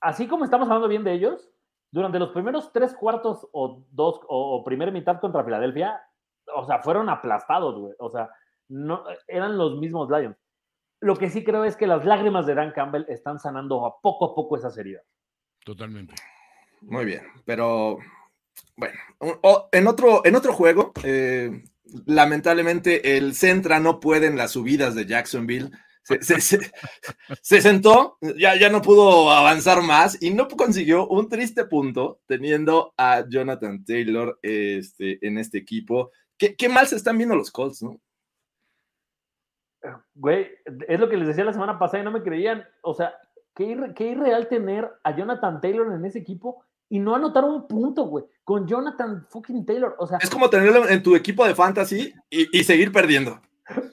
así 0.00 0.28
como 0.28 0.44
estamos 0.44 0.68
hablando 0.68 0.88
bien 0.88 1.04
de 1.04 1.12
ellos, 1.12 1.50
durante 1.90 2.20
los 2.20 2.30
primeros 2.30 2.72
tres 2.72 2.94
cuartos 2.94 3.48
o 3.52 3.84
dos 3.90 4.20
o, 4.28 4.62
primera 4.64 4.92
mitad 4.92 5.20
contra 5.20 5.42
Filadelfia, 5.42 6.00
o 6.54 6.64
sea, 6.66 6.80
fueron 6.80 7.08
aplastados, 7.08 7.76
güey. 7.78 7.94
O 7.98 8.10
sea, 8.10 8.30
no, 8.70 9.04
eran 9.26 9.58
los 9.58 9.78
mismos 9.78 10.08
Lions. 10.08 10.36
Lo 11.00 11.16
que 11.16 11.28
sí 11.28 11.44
creo 11.44 11.64
es 11.64 11.76
que 11.76 11.86
las 11.86 12.04
lágrimas 12.04 12.46
de 12.46 12.54
Dan 12.54 12.72
Campbell 12.72 13.04
están 13.08 13.38
sanando 13.38 13.84
a 13.84 14.00
poco 14.00 14.26
a 14.26 14.34
poco 14.34 14.56
esas 14.56 14.76
heridas. 14.78 15.04
Totalmente. 15.64 16.14
Muy 16.82 17.04
bien, 17.04 17.22
pero 17.44 17.98
bueno, 18.76 18.98
en 19.72 19.86
otro, 19.86 20.24
en 20.24 20.34
otro 20.36 20.52
juego, 20.52 20.92
eh, 21.02 21.62
lamentablemente 22.06 23.16
el 23.16 23.34
Centra 23.34 23.80
no 23.80 24.00
puede 24.00 24.26
en 24.26 24.36
las 24.36 24.52
subidas 24.52 24.94
de 24.94 25.06
Jacksonville. 25.06 25.70
Se, 27.42 27.60
sentó, 27.60 28.18
ya, 28.36 28.56
ya 28.56 28.68
no 28.68 28.82
pudo 28.82 29.30
avanzar 29.30 29.82
más 29.82 30.20
y 30.20 30.30
no 30.30 30.48
consiguió 30.48 31.06
un 31.06 31.28
triste 31.28 31.66
punto 31.66 32.20
teniendo 32.26 32.94
a 32.96 33.24
Jonathan 33.28 33.84
Taylor 33.84 34.38
este, 34.42 35.24
en 35.24 35.38
este 35.38 35.58
equipo. 35.58 36.10
Qué, 36.36 36.56
qué 36.56 36.68
mal 36.68 36.88
se 36.88 36.96
están 36.96 37.16
viendo 37.16 37.36
los 37.36 37.52
Colts, 37.52 37.82
¿no? 37.82 38.00
Güey, 40.14 40.50
es 40.88 41.00
lo 41.00 41.08
que 41.08 41.16
les 41.16 41.28
decía 41.28 41.44
la 41.44 41.52
semana 41.52 41.78
pasada 41.78 42.02
y 42.02 42.04
no 42.04 42.10
me 42.10 42.22
creían. 42.22 42.64
O 42.82 42.94
sea, 42.94 43.14
qué, 43.54 44.06
irreal 44.06 44.48
tener 44.48 44.90
a 45.02 45.16
Jonathan 45.16 45.60
Taylor 45.60 45.92
en 45.92 46.04
ese 46.04 46.18
equipo 46.18 46.64
y 46.88 46.98
no 46.98 47.14
anotar 47.14 47.44
un 47.44 47.68
punto, 47.68 48.04
güey, 48.04 48.24
con 48.44 48.66
Jonathan 48.66 49.26
fucking 49.28 49.64
Taylor. 49.64 49.94
O 49.98 50.06
sea, 50.06 50.18
es 50.18 50.30
como 50.30 50.50
tenerlo 50.50 50.88
en 50.88 51.02
tu 51.02 51.14
equipo 51.14 51.46
de 51.46 51.54
fantasy 51.54 52.12
y, 52.28 52.64
seguir 52.64 52.92
perdiendo. 52.92 53.40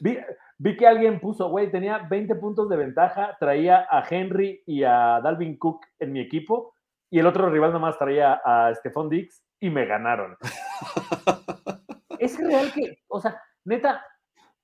Vi, 0.01 0.17
vi, 0.57 0.75
que 0.75 0.87
alguien 0.87 1.19
puso, 1.19 1.49
güey, 1.49 1.71
tenía 1.71 1.99
20 2.09 2.35
puntos 2.35 2.69
de 2.69 2.77
ventaja, 2.77 3.37
traía 3.39 3.87
a 3.89 4.03
Henry 4.09 4.63
y 4.65 4.83
a 4.83 5.21
Dalvin 5.21 5.57
Cook 5.57 5.85
en 5.99 6.11
mi 6.11 6.19
equipo 6.19 6.73
y 7.09 7.19
el 7.19 7.27
otro 7.27 7.49
rival 7.49 7.71
nomás 7.71 7.97
traía 7.97 8.41
a 8.43 8.73
Stephon 8.75 9.09
Dix 9.09 9.43
y 9.59 9.69
me 9.69 9.85
ganaron. 9.85 10.35
es 12.19 12.37
real 12.37 12.71
que, 12.73 12.99
o 13.07 13.21
sea, 13.21 13.41
neta, 13.63 14.03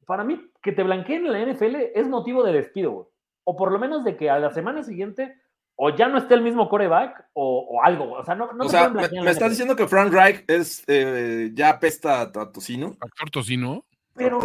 para 0.05 0.23
mí, 0.23 0.51
que 0.61 0.71
te 0.71 0.83
blanqueen 0.83 1.25
en 1.25 1.33
la 1.33 1.53
NFL 1.53 1.75
es 1.95 2.07
motivo 2.07 2.43
de 2.43 2.53
despido, 2.53 2.91
güey. 2.91 3.07
O 3.45 3.55
por 3.55 3.71
lo 3.71 3.79
menos 3.79 4.03
de 4.03 4.15
que 4.15 4.29
a 4.29 4.39
la 4.39 4.51
semana 4.51 4.83
siguiente 4.83 5.35
o 5.75 5.89
ya 5.89 6.07
no 6.07 6.17
esté 6.17 6.35
el 6.35 6.41
mismo 6.41 6.69
coreback 6.69 7.29
o, 7.33 7.81
algo. 7.83 8.13
O 8.13 8.23
sea, 8.23 8.35
no, 8.35 8.53
no 8.53 8.65
o 8.65 8.69
sea, 8.69 8.89
me, 8.89 9.03
estás 9.29 9.49
diciendo 9.49 9.75
que 9.75 9.87
Frank 9.87 10.13
Reich 10.13 10.43
es 10.47 10.83
eh, 10.87 11.51
ya 11.53 11.69
apesta 11.69 12.21
a 12.21 12.31
Tocino. 12.31 12.95
Actor 12.99 13.29
Tocino. 13.31 13.83
Pero, 14.15 14.39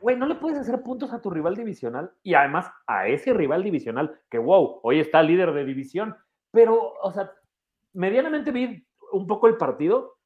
güey, 0.00 0.16
no 0.16 0.26
le 0.26 0.34
puedes 0.34 0.58
hacer 0.58 0.82
puntos 0.82 1.12
a 1.12 1.22
tu 1.22 1.30
rival 1.30 1.56
divisional 1.56 2.12
y 2.22 2.34
además 2.34 2.70
a 2.86 3.08
ese 3.08 3.32
rival 3.32 3.64
divisional 3.64 4.20
que, 4.30 4.38
wow, 4.38 4.80
hoy 4.82 5.00
está 5.00 5.22
líder 5.22 5.52
de 5.52 5.64
división. 5.64 6.14
Pero, 6.50 6.94
o 7.02 7.12
sea, 7.12 7.32
medianamente 7.94 8.52
vi 8.52 8.86
un 9.12 9.26
poco 9.26 9.48
el 9.48 9.56
partido. 9.56 10.18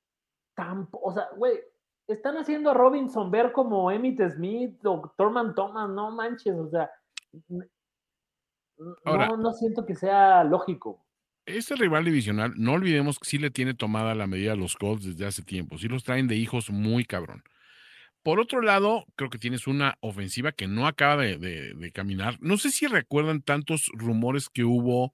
Tampoco, 0.54 1.08
o 1.08 1.12
sea, 1.12 1.28
güey, 1.36 1.60
están 2.12 2.36
haciendo 2.36 2.70
a 2.70 2.74
Robinson 2.74 3.30
ver 3.30 3.52
como 3.52 3.90
Emmett 3.90 4.20
Smith 4.34 4.84
o 4.84 5.12
Thurman 5.16 5.54
Thomas, 5.54 5.88
no 5.90 6.10
manches, 6.10 6.54
o 6.54 6.68
sea, 6.68 6.90
no, 9.04 9.52
siento 9.52 9.84
que 9.84 9.94
sea 9.94 10.44
lógico. 10.44 11.04
Este 11.44 11.74
rival 11.74 12.04
divisional, 12.04 12.52
no 12.56 12.72
olvidemos 12.72 13.18
que 13.18 13.28
sí 13.28 13.38
le 13.38 13.50
tiene 13.50 13.74
tomada 13.74 14.14
la 14.14 14.26
medida 14.26 14.52
a 14.52 14.56
los 14.56 14.76
Colts 14.76 15.04
desde 15.04 15.26
hace 15.26 15.42
tiempo, 15.42 15.78
sí 15.78 15.88
los 15.88 16.04
traen 16.04 16.28
de 16.28 16.36
hijos 16.36 16.70
muy 16.70 17.04
cabrón. 17.04 17.42
Por 18.22 18.38
otro 18.38 18.62
lado, 18.62 19.04
creo 19.16 19.30
que 19.30 19.38
tienes 19.38 19.66
una 19.66 19.96
ofensiva 20.00 20.52
que 20.52 20.68
no 20.68 20.86
acaba 20.86 21.22
de 21.22 21.90
caminar. 21.92 22.38
No 22.40 22.56
sé 22.56 22.70
si 22.70 22.86
recuerdan 22.86 23.42
tantos 23.42 23.90
rumores 23.94 24.48
que 24.48 24.62
hubo 24.62 25.12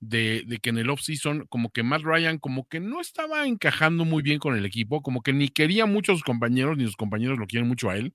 de, 0.00 0.58
que 0.62 0.70
en 0.70 0.78
el 0.78 0.90
off-season, 0.90 1.46
como 1.48 1.70
que 1.70 1.82
Matt 1.82 2.02
Ryan, 2.02 2.38
como 2.38 2.68
que 2.68 2.80
no 2.80 3.00
estaba 3.00 3.46
encajando 3.46 4.04
muy 4.04 4.22
bien 4.22 4.38
con 4.38 4.56
el 4.56 4.64
equipo, 4.64 5.02
como 5.02 5.22
que 5.22 5.32
ni 5.32 5.48
quería 5.48 5.86
mucho 5.86 6.12
a 6.12 6.14
sus 6.14 6.24
compañeros, 6.24 6.76
ni 6.76 6.84
sus 6.84 6.96
compañeros 6.96 7.38
lo 7.38 7.46
quieren 7.46 7.68
mucho 7.68 7.90
a 7.90 7.96
él. 7.96 8.14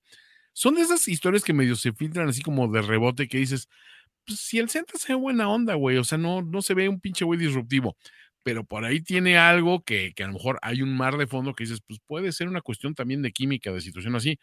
Son 0.52 0.76
de 0.76 0.82
esas 0.82 1.08
historias 1.08 1.44
que 1.44 1.52
medio 1.52 1.76
se 1.76 1.92
filtran 1.92 2.28
así 2.28 2.42
como 2.42 2.68
de 2.68 2.82
rebote 2.82 3.28
que 3.28 3.38
dices, 3.38 3.68
pues 4.26 4.40
si 4.40 4.58
el 4.58 4.70
centro 4.70 4.98
se 4.98 5.14
ve 5.14 5.20
buena 5.20 5.48
onda, 5.48 5.74
güey, 5.74 5.98
o 5.98 6.04
sea, 6.04 6.18
no, 6.18 6.42
no 6.42 6.62
se 6.62 6.74
ve 6.74 6.88
un 6.88 7.00
pinche 7.00 7.24
güey 7.24 7.38
disruptivo, 7.38 7.96
pero 8.42 8.64
por 8.64 8.84
ahí 8.84 9.02
tiene 9.02 9.38
algo 9.38 9.82
que, 9.82 10.12
que, 10.14 10.24
a 10.24 10.26
lo 10.28 10.34
mejor 10.34 10.58
hay 10.62 10.82
un 10.82 10.96
mar 10.96 11.16
de 11.18 11.26
fondo 11.26 11.54
que 11.54 11.64
dices, 11.64 11.80
pues 11.86 12.00
puede 12.06 12.32
ser 12.32 12.48
una 12.48 12.60
cuestión 12.62 12.94
también 12.94 13.22
de 13.22 13.32
química, 13.32 13.72
de 13.72 13.80
situación 13.80 14.14
así. 14.16 14.38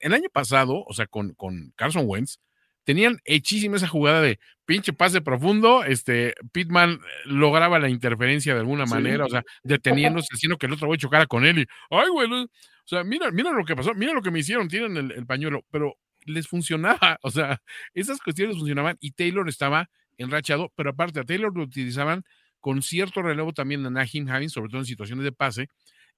El 0.00 0.14
año 0.14 0.28
pasado, 0.32 0.84
o 0.86 0.94
sea, 0.94 1.06
con, 1.06 1.34
con 1.34 1.72
Carson 1.76 2.04
Wentz, 2.06 2.38
tenían 2.84 3.20
hechísima 3.24 3.76
esa 3.76 3.88
jugada 3.88 4.20
de 4.20 4.38
pinche 4.64 4.92
pase 4.92 5.20
profundo, 5.20 5.84
este, 5.84 6.34
Pitman 6.52 7.00
lograba 7.24 7.78
la 7.78 7.88
interferencia 7.88 8.54
de 8.54 8.60
alguna 8.60 8.86
manera, 8.86 9.24
o 9.24 9.28
sea, 9.28 9.42
deteniéndose, 9.62 10.28
haciendo 10.32 10.56
que 10.56 10.66
el 10.66 10.72
otro 10.72 10.86
güey 10.86 10.98
chocara 10.98 11.26
con 11.26 11.44
él 11.44 11.60
y, 11.60 11.66
ay, 11.90 12.08
güey, 12.10 12.30
o 12.32 12.48
sea, 12.84 13.04
mira, 13.04 13.30
mira 13.30 13.52
lo 13.52 13.64
que 13.64 13.76
pasó, 13.76 13.94
mira 13.94 14.12
lo 14.12 14.22
que 14.22 14.30
me 14.30 14.40
hicieron, 14.40 14.68
tienen 14.68 14.96
el, 14.96 15.26
pañuelo, 15.26 15.64
pero 15.70 15.96
les 16.24 16.48
funcionaba, 16.48 17.18
o 17.22 17.30
sea, 17.30 17.60
esas 17.94 18.20
cuestiones 18.20 18.56
funcionaban 18.56 18.96
y 19.00 19.12
Taylor 19.12 19.48
estaba 19.48 19.90
enrachado, 20.16 20.72
pero 20.76 20.90
aparte 20.90 21.20
a 21.20 21.24
Taylor 21.24 21.54
lo 21.54 21.64
utilizaban 21.64 22.24
con 22.60 22.82
cierto 22.82 23.22
relevo 23.22 23.52
también 23.52 23.82
de 23.82 23.90
Najim 23.90 24.28
Hines, 24.28 24.52
sobre 24.52 24.68
todo 24.70 24.80
en 24.80 24.86
situaciones 24.86 25.24
de 25.24 25.32
pase, 25.32 25.68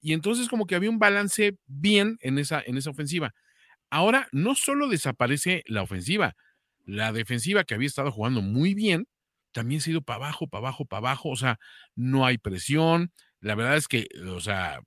y 0.01 0.13
entonces 0.13 0.47
como 0.47 0.67
que 0.67 0.75
había 0.75 0.89
un 0.89 0.99
balance 0.99 1.57
bien 1.65 2.17
en 2.21 2.37
esa, 2.37 2.61
en 2.65 2.77
esa 2.77 2.91
ofensiva. 2.91 3.33
Ahora 3.89 4.27
no 4.31 4.55
solo 4.55 4.87
desaparece 4.87 5.63
la 5.67 5.81
ofensiva, 5.81 6.35
la 6.85 7.11
defensiva 7.11 7.63
que 7.63 7.75
había 7.75 7.87
estado 7.87 8.11
jugando 8.11 8.41
muy 8.41 8.73
bien, 8.73 9.07
también 9.51 9.81
se 9.81 9.89
ha 9.89 9.93
ido 9.93 10.01
para 10.01 10.17
abajo, 10.17 10.47
para 10.47 10.67
abajo, 10.67 10.85
para 10.85 10.99
abajo, 10.99 11.29
o 11.29 11.35
sea, 11.35 11.59
no 11.95 12.25
hay 12.25 12.37
presión. 12.37 13.11
La 13.39 13.55
verdad 13.55 13.77
es 13.77 13.87
que, 13.87 14.07
o 14.29 14.39
sea, 14.41 14.81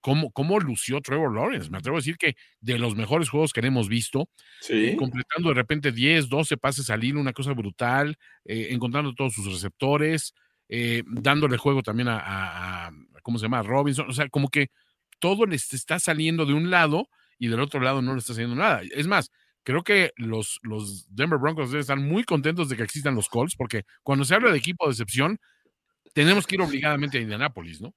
¿cómo, 0.00 0.32
cómo 0.32 0.58
lució 0.60 1.00
Trevor 1.00 1.34
Lawrence? 1.34 1.70
Me 1.70 1.78
atrevo 1.78 1.96
a 1.96 2.00
decir 2.00 2.16
que 2.18 2.36
de 2.60 2.78
los 2.78 2.96
mejores 2.96 3.28
juegos 3.30 3.52
que 3.52 3.60
hemos 3.60 3.88
visto, 3.88 4.28
eh, 4.68 4.96
completando 4.96 5.50
de 5.50 5.54
repente 5.54 5.92
10, 5.92 6.28
12 6.28 6.56
pases 6.58 6.90
al 6.90 7.04
hilo, 7.04 7.20
una 7.20 7.32
cosa 7.32 7.52
brutal, 7.52 8.16
eh, 8.44 8.68
encontrando 8.70 9.14
todos 9.14 9.34
sus 9.34 9.46
receptores, 9.46 10.34
eh, 10.68 11.02
dándole 11.06 11.56
juego 11.56 11.82
también 11.82 12.08
a, 12.10 12.90
¿cómo 13.22 13.38
se 13.38 13.44
llama? 13.44 13.62
Robinson, 13.62 14.08
o 14.08 14.12
sea, 14.12 14.28
como 14.28 14.48
que 14.48 14.68
todo 15.20 15.46
les 15.46 15.72
está 15.72 15.98
saliendo 15.98 16.44
de 16.46 16.54
un 16.54 16.70
lado 16.70 17.08
y 17.38 17.48
del 17.48 17.60
otro 17.60 17.80
lado 17.80 18.02
no 18.02 18.12
le 18.14 18.18
está 18.18 18.32
haciendo 18.32 18.56
nada. 18.56 18.82
Es 18.94 19.06
más, 19.06 19.30
creo 19.62 19.82
que 19.82 20.12
los, 20.16 20.58
los 20.62 21.06
Denver 21.14 21.38
Broncos 21.38 21.72
estar 21.74 21.98
muy 21.98 22.24
contentos 22.24 22.68
de 22.68 22.76
que 22.76 22.82
existan 22.82 23.14
los 23.14 23.28
Colts, 23.28 23.56
porque 23.56 23.84
cuando 24.02 24.24
se 24.24 24.34
habla 24.34 24.50
de 24.50 24.58
equipo 24.58 24.86
de 24.86 24.92
excepción, 24.92 25.38
tenemos 26.12 26.46
que 26.46 26.56
ir 26.56 26.62
obligadamente 26.62 27.18
a 27.18 27.22
Indianapolis, 27.22 27.80
¿no? 27.80 27.94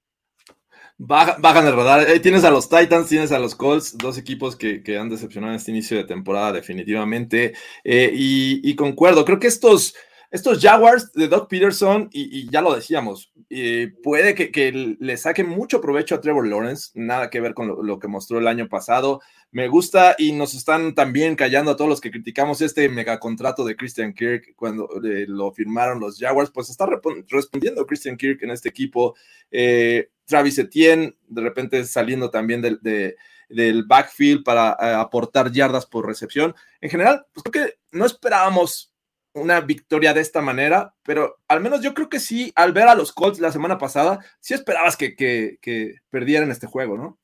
Bajan 0.98 1.68
el 1.68 1.76
radar. 1.76 2.08
tienes 2.22 2.46
a 2.46 2.52
los 2.52 2.70
Titans, 2.70 3.10
tienes 3.10 3.34
a 3.34 3.40
los 3.40 3.54
Colts, 3.54 3.98
dos 3.98 4.18
equipos 4.18 4.56
que, 4.56 4.98
han 4.98 5.10
decepcionado 5.10 5.52
en 5.52 5.58
este 5.58 5.72
inicio 5.72 5.98
de 5.98 6.06
temporada, 6.06 6.54
definitivamente. 6.54 7.54
Eh, 7.84 8.12
y, 8.14 8.76
concuerdo, 8.76 9.26
creo 9.26 9.40
que 9.40 9.48
estos, 9.48 9.94
estos 10.32 10.62
Jaguars 10.62 11.12
de 11.14 11.28
Doug 11.28 11.48
Peterson, 11.48 12.10
y, 12.12 12.50
ya 12.50 12.62
lo 12.62 12.76
decíamos, 12.76 13.32
eh, 13.50 13.94
puede 14.04 14.36
que, 14.36 14.98
le 15.00 15.18
saquen 15.18 15.48
mucho 15.48 15.82
provecho 15.82 16.16
a 16.16 16.22
Trevor 16.22 16.48
Lawrence, 16.48 16.92
nada 16.96 17.30
que 17.30 17.40
ver 17.40 17.54
con 17.54 17.86
lo, 17.86 18.00
que 18.00 18.08
mostró 18.08 18.40
el 18.40 18.48
año 18.48 18.68
pasado. 18.68 19.22
Me 19.52 19.68
gusta 19.68 20.16
y 20.18 20.34
nos 20.34 20.54
están 20.54 20.96
también 20.96 21.36
callando 21.36 21.72
a 21.72 21.78
todos 21.78 21.90
los 21.90 22.02
que 22.02 22.12
criticamos 22.12 22.62
este 22.62 22.90
megacontrato 22.90 23.64
de 23.64 23.76
Christian 23.76 24.14
Kirk 24.14 24.56
cuando 24.56 24.90
eh, 25.04 25.26
lo 25.28 25.52
firmaron 25.54 26.00
los 26.00 26.18
Jaguars, 26.20 26.52
pues 26.52 26.70
está 26.70 26.88
respondiendo 27.30 27.86
Christian 27.86 28.18
Kirk 28.18 28.44
en 28.44 28.52
este 28.52 28.70
equipo. 28.70 29.16
Eh, 29.52 30.10
Travis 30.26 30.58
Etienne, 30.58 31.16
de 31.28 31.42
repente 31.42 31.86
saliendo 31.86 32.30
también 32.30 32.62
del, 32.62 32.80
del 32.82 33.84
backfield 33.86 34.44
para 34.44 34.72
aportar 35.00 35.52
yardas 35.52 35.86
por 35.86 36.06
recepción. 36.06 36.56
En 36.82 36.90
general, 36.90 37.26
pues 37.32 37.44
creo 37.44 37.68
que 37.68 37.74
no 37.92 38.06
esperábamos 38.06 38.95
una 39.36 39.60
victoria 39.62 40.14
de 40.14 40.22
esta 40.22 40.42
manera, 40.42 40.94
pero 41.04 41.38
al 41.48 41.60
menos 41.60 41.82
yo 41.82 41.94
creo 41.94 42.10
que 42.10 42.20
sí, 42.20 42.52
al 42.56 42.72
ver 42.72 42.88
a 42.88 42.96
los 42.96 43.12
Colts 43.12 43.40
la 43.40 43.52
semana 43.52 43.78
pasada, 43.78 44.20
sí 44.40 44.54
esperabas 44.54 44.96
que, 44.96 45.16
que, 45.16 45.96
perdieran 46.10 46.50
este 46.52 46.68
juego, 46.68 46.98
¿no? 46.98 47.20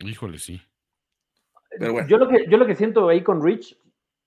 Híjole, 0.00 0.38
sí. 0.38 0.60
Pero 1.78 1.92
bueno. 1.92 2.08
yo, 2.08 2.18
lo 2.18 2.28
que, 2.28 2.46
yo 2.48 2.58
lo 2.58 2.66
que 2.66 2.74
siento 2.74 3.08
ahí 3.08 3.22
con 3.22 3.42
Rich, 3.42 3.78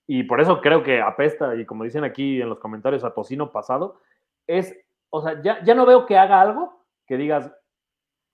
y 0.07 0.23
por 0.23 0.39
eso 0.39 0.61
creo 0.61 0.83
que 0.83 1.01
apesta, 1.01 1.55
y 1.55 1.65
como 1.65 1.83
dicen 1.83 2.05
aquí 2.05 2.41
en 2.41 2.49
los 2.49 2.59
comentarios, 2.59 3.03
a 3.03 3.13
tocino 3.13 3.51
pasado, 3.51 3.99
es, 4.47 4.73
o 5.09 5.21
sea, 5.21 5.41
ya, 5.41 5.61
ya 5.63 5.75
no 5.75 5.85
veo 5.85 6.05
que 6.05 6.17
haga 6.17 6.39
algo 6.39 6.85
que 7.05 7.17
digas, 7.17 7.51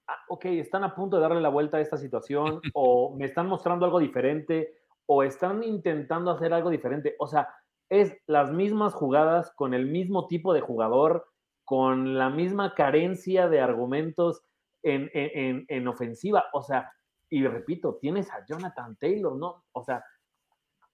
ah, 0.08 0.20
ok, 0.30 0.46
están 0.46 0.84
a 0.84 0.94
punto 0.94 1.16
de 1.16 1.24
darle 1.24 1.42
la 1.42 1.50
vuelta 1.50 1.78
a 1.78 1.82
esta 1.82 1.98
situación, 1.98 2.62
o 2.76 3.16
me 3.16 3.26
están 3.26 3.48
mostrando 3.48 3.86
algo 3.86 4.00
diferente, 4.00 4.76
o 5.08 5.24
están 5.24 5.64
intentando 5.64 6.32
hacer 6.32 6.54
algo 6.54 6.70
diferente. 6.70 7.16
O 7.18 7.28
sea, 7.28 7.50
es 7.92 8.18
las 8.26 8.52
mismas 8.52 8.94
jugadas 8.94 9.52
con 9.54 9.74
el 9.74 9.86
mismo 9.86 10.28
tipo 10.28 10.54
de 10.54 10.62
jugador, 10.62 11.28
con 11.66 12.18
la 12.18 12.30
misma 12.30 12.74
carencia 12.74 13.50
de 13.50 13.60
argumentos 13.60 14.42
en, 14.82 15.88
ofensiva. 15.88 16.46
O 16.54 16.64
sea, 16.64 16.90
y 17.30 17.46
repito, 17.46 17.98
tienes 18.02 18.32
a 18.32 18.46
Jonathan 18.48 18.96
Taylor, 18.96 19.36
¿no? 19.36 19.66
O 19.74 19.84
sea, 19.84 20.04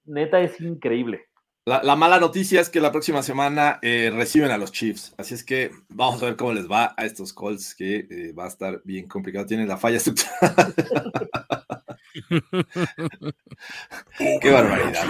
neta 0.05 0.41
es 0.41 0.59
increíble. 0.59 1.27
La, 1.65 1.95
mala 1.95 2.19
noticia 2.19 2.61
es 2.61 2.69
que 2.69 2.79
la 2.79 2.91
próxima 2.91 3.21
semana 3.21 3.77
eh, 3.83 4.09
reciben 4.11 4.51
a 4.51 4.57
los 4.57 4.71
Chiefs, 4.71 5.13
así 5.17 5.33
es 5.33 5.43
que 5.43 5.69
vamos 5.89 6.23
a 6.23 6.27
ver 6.27 6.37
cómo 6.37 6.53
les 6.53 6.71
va 6.71 6.95
a 6.97 7.05
estos 7.05 7.33
Colts, 7.33 7.75
que 7.75 8.07
eh, 8.09 8.33
va 8.33 8.45
a 8.45 8.47
estar 8.47 8.81
bien 8.85 9.07
complicado. 9.07 9.45
Tienen 9.45 9.67
la 9.67 9.77
falla 9.77 9.97
estructural. 9.97 10.33
Qué 14.41 14.49
barbaridad. 14.49 15.03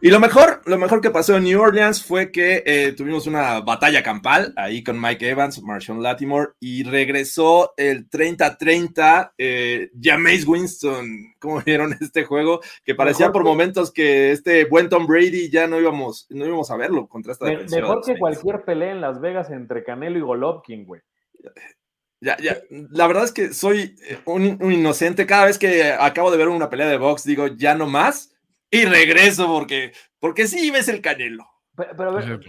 Y 0.00 0.10
lo 0.10 0.20
mejor, 0.20 0.60
lo 0.64 0.78
mejor 0.78 1.00
que 1.00 1.10
pasó 1.10 1.36
en 1.36 1.42
New 1.42 1.60
Orleans 1.60 2.04
fue 2.04 2.30
que 2.30 2.62
eh, 2.64 2.92
tuvimos 2.92 3.26
una 3.26 3.60
batalla 3.60 4.00
campal 4.00 4.52
ahí 4.56 4.84
con 4.84 5.00
Mike 5.00 5.28
Evans, 5.28 5.60
Marshawn 5.60 6.00
Latimore, 6.00 6.52
y 6.60 6.84
regresó 6.84 7.74
el 7.76 8.08
30-30 8.08 9.32
eh, 9.36 9.90
Jameis 10.00 10.46
Winston. 10.46 11.34
¿Cómo 11.40 11.60
vieron 11.66 11.96
este 12.00 12.22
juego? 12.24 12.60
Que 12.84 12.94
parecía 12.94 13.32
por 13.32 13.42
momentos 13.42 13.90
que 13.90 14.30
este 14.30 14.66
buen 14.66 14.88
Tom 14.88 15.04
Brady 15.04 15.50
ya 15.50 15.66
no 15.66 15.80
íbamos, 15.80 16.26
no 16.30 16.46
íbamos 16.46 16.70
a 16.70 16.76
verlo 16.76 17.08
contra 17.08 17.32
esta 17.32 17.46
defensiva. 17.46 17.80
Mejor 17.80 18.04
que 18.04 18.18
cualquier 18.18 18.64
pelea 18.64 18.92
en 18.92 19.00
Las 19.00 19.20
Vegas 19.20 19.50
entre 19.50 19.82
Canelo 19.82 20.18
y 20.18 20.22
Golovkin, 20.22 20.84
güey. 20.84 21.00
Ya, 22.20 22.36
ya, 22.38 22.58
la 22.70 23.06
verdad 23.06 23.24
es 23.24 23.32
que 23.32 23.52
soy 23.52 23.96
eh, 24.08 24.18
un, 24.26 24.58
un, 24.60 24.72
inocente. 24.72 25.26
Cada 25.26 25.46
vez 25.46 25.58
que 25.58 25.92
acabo 25.92 26.30
de 26.30 26.36
ver 26.36 26.48
una 26.48 26.70
pelea 26.70 26.88
de 26.88 26.98
box, 26.98 27.24
digo, 27.24 27.48
ya 27.48 27.74
no 27.74 27.86
más 27.86 28.37
y 28.70 28.84
regreso 28.84 29.46
porque, 29.46 29.92
porque 30.18 30.46
sí 30.46 30.70
ves 30.70 30.88
el 30.88 31.00
canelo. 31.00 31.46
Pero, 31.76 32.10
a 32.10 32.14
ver, 32.14 32.40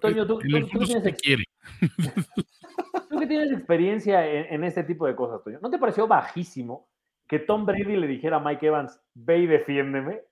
Toño, 0.00 0.26
tú, 0.26 0.40
tienes, 0.40 0.68
tú 3.08 3.18
que 3.18 3.26
tienes 3.26 3.52
experiencia 3.52 4.26
en, 4.26 4.64
este 4.64 4.82
tipo 4.82 5.06
de 5.06 5.14
cosas, 5.14 5.44
Toño, 5.44 5.60
¿no 5.62 5.70
te 5.70 5.78
pareció 5.78 6.08
bajísimo 6.08 6.88
que 7.28 7.38
Tom 7.38 7.64
Brady 7.64 7.96
le 7.96 8.08
dijera 8.08 8.38
a 8.38 8.40
Mike 8.40 8.66
Evans, 8.66 9.00
ve 9.14 9.38
y 9.38 9.46
defiéndeme? 9.46 10.22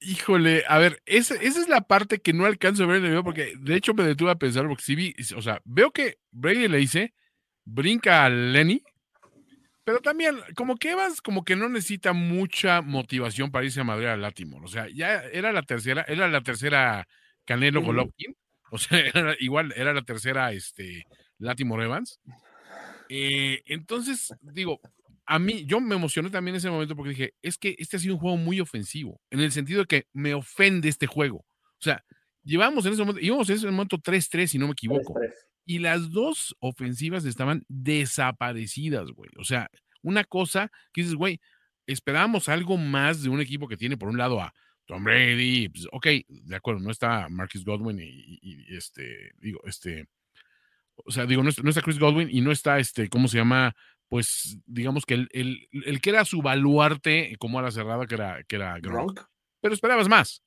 Híjole, 0.00 0.64
a 0.66 0.78
ver, 0.78 1.02
esa, 1.04 1.34
esa, 1.34 1.60
es 1.60 1.68
la 1.68 1.82
parte 1.82 2.20
que 2.20 2.32
no 2.32 2.46
alcanzo 2.46 2.84
a 2.84 2.86
ver 2.86 2.96
en 2.96 3.04
el 3.04 3.10
video 3.10 3.24
porque 3.24 3.52
de 3.58 3.76
hecho 3.76 3.92
me 3.92 4.04
detuve 4.04 4.30
a 4.30 4.36
pensar 4.36 4.66
porque 4.66 4.82
sí 4.82 4.94
vi, 4.94 5.14
o 5.36 5.42
sea, 5.42 5.60
veo 5.64 5.90
que 5.90 6.18
Brady 6.30 6.68
le 6.68 6.78
dice, 6.78 7.12
brinca 7.64 8.24
a 8.24 8.30
Lenny 8.30 8.82
pero 9.84 10.00
también, 10.00 10.36
como 10.56 10.76
que 10.76 10.92
Evans, 10.92 11.20
como 11.20 11.44
que 11.44 11.56
no 11.56 11.68
necesita 11.68 12.14
mucha 12.14 12.80
motivación 12.80 13.50
para 13.50 13.66
irse 13.66 13.80
a 13.80 13.84
Madrid 13.84 14.06
a 14.06 14.16
Latimore. 14.16 14.64
O 14.64 14.68
sea, 14.68 14.88
ya 14.88 15.22
era 15.24 15.52
la 15.52 15.62
tercera, 15.62 16.04
era 16.08 16.26
la 16.28 16.40
tercera 16.40 17.06
Canelo 17.44 17.82
Golovkin. 17.82 18.34
O 18.70 18.78
sea, 18.78 18.98
igual 19.38 19.72
era 19.76 19.92
la 19.92 20.02
tercera 20.02 20.50
este, 20.50 21.04
Latimore 21.38 21.84
Evans. 21.84 22.18
Eh, 23.08 23.62
entonces, 23.66 24.34
digo, 24.40 24.80
a 25.26 25.38
mí, 25.38 25.64
yo 25.64 25.80
me 25.80 25.94
emocioné 25.94 26.28
también 26.30 26.54
en 26.54 26.58
ese 26.58 26.70
momento 26.70 26.96
porque 26.96 27.10
dije, 27.10 27.34
es 27.40 27.56
que 27.56 27.76
este 27.78 27.98
ha 27.98 28.00
sido 28.00 28.14
un 28.14 28.20
juego 28.20 28.36
muy 28.36 28.58
ofensivo, 28.58 29.20
en 29.30 29.38
el 29.38 29.52
sentido 29.52 29.80
de 29.80 29.86
que 29.86 30.06
me 30.12 30.34
ofende 30.34 30.88
este 30.88 31.06
juego. 31.06 31.36
O 31.36 31.82
sea, 31.82 32.04
llevamos 32.42 32.84
en 32.86 32.94
ese 32.94 33.02
momento, 33.02 33.20
íbamos 33.20 33.48
en 33.50 33.56
ese 33.56 33.66
momento 33.70 33.98
3-3, 33.98 34.48
si 34.48 34.58
no 34.58 34.66
me 34.66 34.72
equivoco. 34.72 35.14
3 35.20 35.30
-3 35.30 35.53
y 35.66 35.78
las 35.78 36.10
dos 36.10 36.56
ofensivas 36.60 37.24
estaban 37.24 37.64
desaparecidas, 37.68 39.10
güey. 39.10 39.30
O 39.38 39.44
sea, 39.44 39.70
una 40.02 40.24
cosa 40.24 40.70
que 40.92 41.02
dices, 41.02 41.16
güey, 41.16 41.40
esperábamos 41.86 42.48
algo 42.48 42.76
más 42.76 43.22
de 43.22 43.28
un 43.30 43.40
equipo 43.40 43.68
que 43.68 43.76
tiene 43.76 43.96
por 43.96 44.08
un 44.08 44.18
lado 44.18 44.40
a 44.40 44.54
Tom 44.86 45.02
Brady, 45.02 45.68
pues, 45.70 45.86
ok, 45.92 46.06
de 46.28 46.56
acuerdo, 46.56 46.80
no 46.80 46.90
está 46.90 47.28
Marcus 47.30 47.64
Godwin 47.64 47.98
y, 48.00 48.66
este, 48.76 49.32
digo, 49.38 49.60
este, 49.64 50.06
o 50.96 51.10
sea, 51.10 51.26
digo, 51.26 51.42
no 51.42 51.48
está, 51.48 51.82
Chris 51.82 51.98
Godwin 51.98 52.28
y 52.30 52.40
no 52.40 52.52
está 52.52 52.78
este, 52.78 53.08
¿cómo 53.08 53.28
se 53.28 53.38
llama? 53.38 53.74
Pues 54.08 54.58
digamos 54.66 55.06
que 55.06 55.14
el, 55.14 55.28
el, 55.32 56.00
que 56.00 56.10
era 56.10 56.24
su 56.24 56.42
baluarte 56.42 57.34
como 57.38 57.58
a 57.58 57.62
la 57.62 57.70
cerrada, 57.70 58.06
que 58.06 58.14
era, 58.14 58.44
que 58.44 58.56
era 58.56 58.78
Gronk, 58.78 59.20
pero 59.60 59.74
esperabas 59.74 60.08
más. 60.08 60.42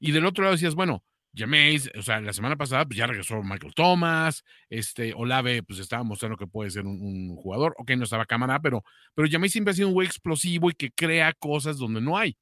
Y 0.00 0.12
del 0.12 0.26
otro 0.26 0.42
lado 0.42 0.56
decías, 0.56 0.74
bueno, 0.74 1.04
Jameis, 1.36 1.90
o 1.96 2.02
sea, 2.02 2.20
la 2.20 2.32
semana 2.32 2.56
pasada 2.56 2.86
pues 2.86 2.96
ya 2.96 3.06
regresó 3.06 3.42
Michael 3.42 3.74
Thomas, 3.74 4.42
este, 4.70 5.12
Olave 5.14 5.62
pues 5.62 5.78
estaba 5.78 6.02
mostrando 6.02 6.36
que 6.36 6.46
puede 6.46 6.70
ser 6.70 6.86
un, 6.86 7.36
jugador, 7.36 7.74
ok, 7.78 7.90
no 7.92 8.04
estaba 8.04 8.24
cámara, 8.24 8.60
pero, 8.60 8.82
pero 9.14 9.28
Jameis 9.30 9.52
siempre 9.52 9.72
ha 9.72 9.74
sido 9.74 9.88
un 9.88 9.94
güey 9.94 10.06
explosivo 10.06 10.70
y 10.70 10.74
que 10.74 10.90
crea 10.90 11.32
cosas 11.34 11.76
donde 11.76 12.00
no 12.00 12.16
hay. 12.16 12.36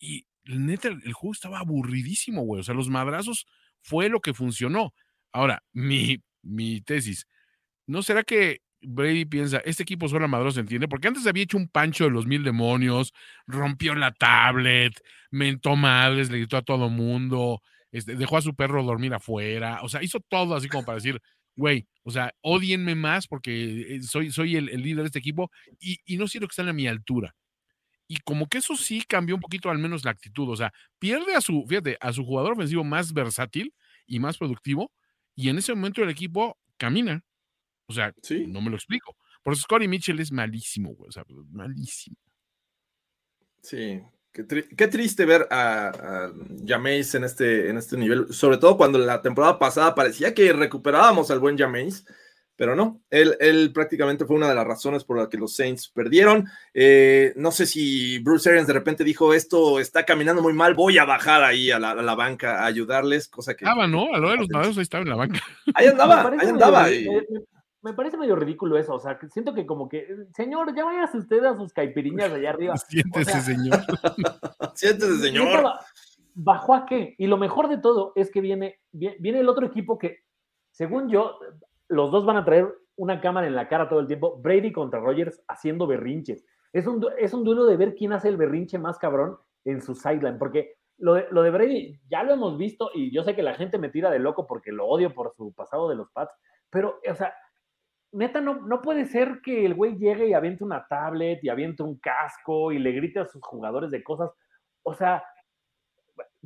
Y 0.00 0.26
neta, 0.44 0.88
el 0.88 1.12
juego 1.12 1.32
estaba 1.32 1.58
aburridísimo, 1.58 2.42
güey, 2.42 2.60
o 2.60 2.64
sea, 2.64 2.74
los 2.74 2.88
madrazos 2.88 3.46
fue 3.82 4.08
lo 4.08 4.20
que 4.20 4.34
funcionó. 4.34 4.94
Ahora, 5.32 5.62
mi, 5.72 6.22
mi 6.42 6.80
tesis, 6.80 7.26
¿no 7.86 8.02
será 8.02 8.22
que 8.24 8.62
Brady 8.82 9.24
piensa, 9.24 9.58
este 9.64 9.82
equipo 9.82 10.08
solo 10.08 10.26
madroso 10.28 10.60
entiende, 10.60 10.88
porque 10.88 11.08
antes 11.08 11.26
había 11.26 11.44
hecho 11.44 11.56
un 11.56 11.68
pancho 11.68 12.04
de 12.04 12.10
los 12.10 12.26
mil 12.26 12.42
demonios, 12.42 13.12
rompió 13.46 13.94
la 13.94 14.12
tablet, 14.12 14.92
mentó 15.30 15.76
madres, 15.76 16.30
le 16.30 16.38
gritó 16.38 16.56
a 16.56 16.62
todo 16.62 16.88
mundo, 16.88 17.62
este, 17.92 18.16
dejó 18.16 18.38
a 18.38 18.42
su 18.42 18.54
perro 18.54 18.82
dormir 18.82 19.14
afuera, 19.14 19.80
o 19.82 19.88
sea, 19.88 20.02
hizo 20.02 20.20
todo 20.20 20.54
así 20.54 20.68
como 20.68 20.84
para 20.84 20.96
decir, 20.96 21.20
güey, 21.54 21.86
o 22.02 22.10
sea, 22.10 22.34
odienme 22.40 22.94
más 22.94 23.28
porque 23.28 23.96
eh, 23.96 24.02
soy, 24.02 24.32
soy 24.32 24.56
el, 24.56 24.66
líder 24.66 25.02
de 25.02 25.06
este 25.06 25.18
equipo 25.18 25.50
y, 25.78 25.98
no 26.16 26.26
siento 26.26 26.48
que 26.48 26.52
estén 26.52 26.68
a 26.68 26.72
mi 26.72 26.88
altura. 26.88 27.34
Y 28.08 28.16
como 28.18 28.46
que 28.46 28.58
eso 28.58 28.76
sí 28.76 29.02
cambió 29.06 29.34
un 29.36 29.40
poquito 29.40 29.70
al 29.70 29.78
menos 29.78 30.04
la 30.04 30.10
actitud, 30.10 30.48
o 30.48 30.56
sea, 30.56 30.72
pierde 30.98 31.34
a 31.34 31.40
su, 31.40 31.64
fíjate, 31.68 31.96
a 32.00 32.12
su 32.12 32.24
jugador 32.24 32.52
ofensivo 32.52 32.84
más 32.84 33.12
versátil 33.12 33.74
y 34.06 34.18
más 34.18 34.38
productivo 34.38 34.92
y 35.34 35.48
en 35.48 35.58
ese 35.58 35.74
momento 35.74 36.02
el 36.02 36.10
equipo 36.10 36.58
camina. 36.76 37.24
O 37.86 37.92
sea, 37.92 38.14
no 38.48 38.60
me 38.60 38.70
lo 38.70 38.76
explico. 38.76 39.16
Por 39.42 39.52
eso 39.52 39.62
Scotty 39.62 39.88
Mitchell 39.88 40.20
es 40.20 40.32
malísimo, 40.32 40.94
güey. 40.94 41.08
O 41.08 41.12
sea, 41.12 41.24
malísimo. 41.50 42.16
Sí, 43.62 44.00
Qué, 44.32 44.88
triste 44.88 45.26
ver 45.26 45.46
a, 45.50 45.88
a 45.88 46.32
Jameis 46.66 47.14
en 47.14 47.24
este, 47.24 47.68
en 47.68 47.76
este 47.76 47.98
nivel, 47.98 48.32
sobre 48.32 48.56
todo 48.56 48.78
cuando 48.78 48.98
la 48.98 49.20
temporada 49.20 49.58
pasada 49.58 49.94
parecía 49.94 50.32
que 50.32 50.54
recuperábamos 50.54 51.30
al 51.30 51.38
buen 51.38 51.58
Jameis, 51.58 52.06
pero 52.56 52.74
no, 52.74 53.02
él, 53.10 53.36
él 53.40 53.72
prácticamente 53.74 54.24
fue 54.24 54.36
una 54.36 54.48
de 54.48 54.54
las 54.54 54.66
razones 54.66 55.04
por 55.04 55.18
las 55.18 55.28
que 55.28 55.36
los 55.36 55.54
Saints 55.54 55.88
perdieron. 55.88 56.48
Eh, 56.72 57.34
no 57.36 57.50
sé 57.50 57.66
si 57.66 58.20
Bruce 58.20 58.48
Arians 58.48 58.66
de 58.66 58.72
repente 58.72 59.04
dijo, 59.04 59.34
esto 59.34 59.78
está 59.78 60.04
caminando 60.04 60.40
muy 60.40 60.54
mal, 60.54 60.74
voy 60.74 60.96
a 60.96 61.04
bajar 61.04 61.44
ahí 61.44 61.70
a 61.70 61.78
la, 61.78 62.14
banca 62.14 62.62
a 62.62 62.66
ayudarles, 62.66 63.28
cosa 63.28 63.54
que... 63.54 63.64
Estaba, 63.66 63.86
¿no? 63.86 64.14
A 64.14 64.18
lo 64.18 64.30
de 64.30 64.36
los 64.38 64.48
malos 64.48 64.78
ahí 64.78 64.82
estaba 64.82 65.02
en 65.02 65.10
la 65.10 65.16
banca. 65.16 65.40
Ahí 65.74 65.88
andaba, 65.88 66.30
ahí 66.40 66.48
andaba 66.48 66.86
me 66.86 67.51
parece 67.94 68.16
medio 68.16 68.36
ridículo 68.36 68.78
eso, 68.78 68.94
o 68.94 68.98
sea, 69.00 69.18
siento 69.28 69.52
que 69.54 69.66
como 69.66 69.88
que, 69.88 70.06
señor, 70.34 70.74
ya 70.74 70.84
vayas 70.84 71.12
usted 71.14 71.44
a 71.44 71.56
sus 71.56 71.72
caipiriñas 71.72 72.32
allá 72.32 72.50
arriba. 72.50 72.76
Siéntese, 72.88 73.40
señor. 73.40 73.80
Siéntese, 74.74 75.16
señor. 75.18 75.64
¿Bajó 76.34 76.74
a 76.74 76.86
qué? 76.86 77.14
Y 77.18 77.26
lo 77.26 77.36
mejor 77.36 77.68
de 77.68 77.78
todo 77.78 78.12
es 78.14 78.30
que 78.30 78.40
viene, 78.40 78.78
viene 78.92 79.40
el 79.40 79.48
otro 79.48 79.66
equipo 79.66 79.98
que, 79.98 80.20
según 80.70 81.08
yo, 81.08 81.38
los 81.88 82.10
dos 82.12 82.24
van 82.24 82.36
a 82.36 82.44
traer 82.44 82.72
una 82.96 83.20
cámara 83.20 83.46
en 83.46 83.56
la 83.56 83.68
cara 83.68 83.88
todo 83.88 84.00
el 84.00 84.06
tiempo, 84.06 84.40
Brady 84.40 84.72
contra 84.72 85.00
Rogers 85.00 85.42
haciendo 85.48 85.86
berrinches. 85.86 86.44
Es 86.72 86.86
un, 86.86 87.04
es 87.18 87.34
un 87.34 87.44
duelo 87.44 87.66
de 87.66 87.76
ver 87.76 87.94
quién 87.94 88.12
hace 88.12 88.28
el 88.28 88.36
berrinche 88.36 88.78
más 88.78 88.98
cabrón 88.98 89.38
en 89.64 89.82
su 89.82 89.94
sideline, 89.94 90.38
porque 90.38 90.76
lo 90.98 91.14
de, 91.14 91.26
lo 91.30 91.42
de 91.42 91.50
Brady 91.50 92.00
ya 92.08 92.22
lo 92.22 92.32
hemos 92.32 92.56
visto 92.56 92.90
y 92.94 93.12
yo 93.12 93.24
sé 93.24 93.34
que 93.34 93.42
la 93.42 93.54
gente 93.54 93.78
me 93.78 93.88
tira 93.88 94.10
de 94.10 94.20
loco 94.20 94.46
porque 94.46 94.72
lo 94.72 94.86
odio 94.86 95.12
por 95.12 95.34
su 95.36 95.52
pasado 95.52 95.88
de 95.88 95.96
los 95.96 96.10
Pats, 96.12 96.32
pero, 96.70 97.00
o 97.10 97.14
sea, 97.14 97.34
neta, 98.12 98.40
no, 98.40 98.60
no 98.66 98.80
puede 98.80 99.06
ser 99.06 99.40
que 99.42 99.64
el 99.64 99.74
güey 99.74 99.96
llegue 99.96 100.28
y 100.28 100.34
aviente 100.34 100.64
una 100.64 100.86
tablet 100.86 101.42
y 101.42 101.48
aviente 101.48 101.82
un 101.82 101.98
casco 101.98 102.72
y 102.72 102.78
le 102.78 102.92
grite 102.92 103.20
a 103.20 103.26
sus 103.26 103.42
jugadores 103.42 103.90
de 103.90 104.02
cosas. 104.02 104.30
O 104.82 104.94
sea, 104.94 105.24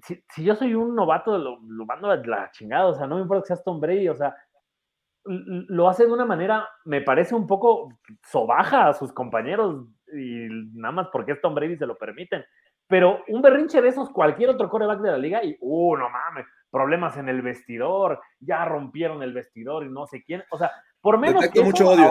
si, 0.02 0.44
yo 0.44 0.54
soy 0.54 0.74
un 0.74 0.94
novato, 0.94 1.36
lo, 1.38 1.58
lo 1.62 1.86
mando 1.86 2.10
a 2.10 2.16
la 2.16 2.50
chingada. 2.52 2.86
O 2.86 2.94
sea, 2.94 3.06
no 3.06 3.16
me 3.16 3.22
importa 3.22 3.42
que 3.42 3.48
seas 3.48 3.64
Tom 3.64 3.80
Brady. 3.80 4.08
O 4.08 4.14
sea, 4.14 4.34
lo 5.24 5.88
hace 5.88 6.06
de 6.06 6.12
una 6.12 6.24
manera, 6.24 6.68
me 6.84 7.00
parece 7.00 7.34
un 7.34 7.46
poco 7.46 7.92
sobaja 8.22 8.88
a 8.88 8.94
sus 8.94 9.12
compañeros 9.12 9.86
y 10.12 10.46
nada 10.74 10.92
más 10.92 11.08
porque 11.12 11.32
es 11.32 11.40
Tom 11.40 11.54
Brady 11.54 11.76
se 11.76 11.86
lo 11.86 11.96
permiten. 11.96 12.44
Pero 12.88 13.24
un 13.28 13.42
berrinche 13.42 13.82
de 13.82 13.88
esos, 13.88 14.10
cualquier 14.10 14.50
otro 14.50 14.68
coreback 14.68 15.00
de 15.00 15.10
la 15.10 15.18
liga, 15.18 15.42
y, 15.42 15.56
uh, 15.60 15.96
no 15.96 16.08
mames, 16.08 16.46
problemas 16.70 17.16
en 17.16 17.28
el 17.28 17.42
vestidor, 17.42 18.20
ya 18.38 18.64
rompieron 18.64 19.22
el 19.24 19.32
vestidor 19.32 19.84
y 19.84 19.90
no 19.90 20.06
sé 20.06 20.22
quién. 20.22 20.44
O 20.50 20.58
sea, 20.58 20.70
por 21.00 21.18
menos 21.18 21.48
que 21.48 21.62
mucho 21.62 21.88
odio, 21.88 22.08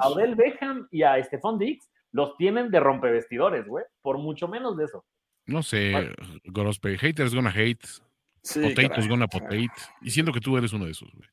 a, 0.00 0.08
Odell, 0.08 0.34
Beckham 0.34 0.88
y 0.90 1.02
a 1.02 1.22
Stephon 1.24 1.58
Diggs 1.58 1.90
los 2.12 2.36
tienen 2.36 2.70
de 2.70 2.80
rompevestidores, 2.80 3.66
güey. 3.66 3.84
Por 4.02 4.18
mucho 4.18 4.48
menos 4.48 4.76
de 4.76 4.84
eso. 4.84 5.04
No 5.46 5.62
sé, 5.62 6.12
Gorospe, 6.44 6.96
haters 6.98 7.34
gonna 7.34 7.52
hate. 7.54 7.84
Sí, 8.42 8.60
potatoes 8.60 9.08
gonna 9.08 9.26
potate. 9.26 9.68
Y 10.00 10.10
siento 10.10 10.32
que 10.32 10.40
tú 10.40 10.56
eres 10.56 10.72
uno 10.72 10.86
de 10.86 10.92
esos, 10.92 11.08
güey. 11.12 11.28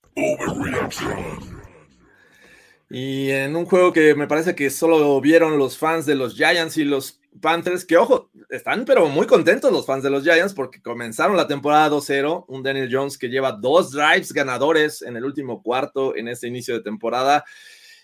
Y 2.89 3.31
en 3.31 3.55
un 3.55 3.65
juego 3.65 3.91
que 3.91 4.15
me 4.15 4.27
parece 4.27 4.55
que 4.55 4.69
solo 4.69 5.19
vieron 5.19 5.57
los 5.57 5.77
fans 5.77 6.05
de 6.05 6.15
los 6.15 6.35
Giants 6.35 6.77
y 6.77 6.85
los 6.85 7.21
Panthers, 7.39 7.85
que 7.85 7.97
ojo, 7.97 8.29
están 8.49 8.85
pero 8.85 9.07
muy 9.07 9.27
contentos 9.27 9.71
los 9.71 9.85
fans 9.85 10.03
de 10.03 10.09
los 10.09 10.23
Giants 10.23 10.53
porque 10.53 10.81
comenzaron 10.81 11.38
la 11.38 11.47
temporada 11.47 11.89
2-0, 11.89 12.45
un 12.47 12.63
Daniel 12.63 12.89
Jones 12.91 13.17
que 13.17 13.29
lleva 13.29 13.51
dos 13.51 13.91
drives 13.91 14.31
ganadores 14.33 15.01
en 15.01 15.17
el 15.17 15.25
último 15.25 15.61
cuarto 15.61 16.15
en 16.15 16.27
este 16.27 16.47
inicio 16.47 16.75
de 16.75 16.83
temporada. 16.83 17.43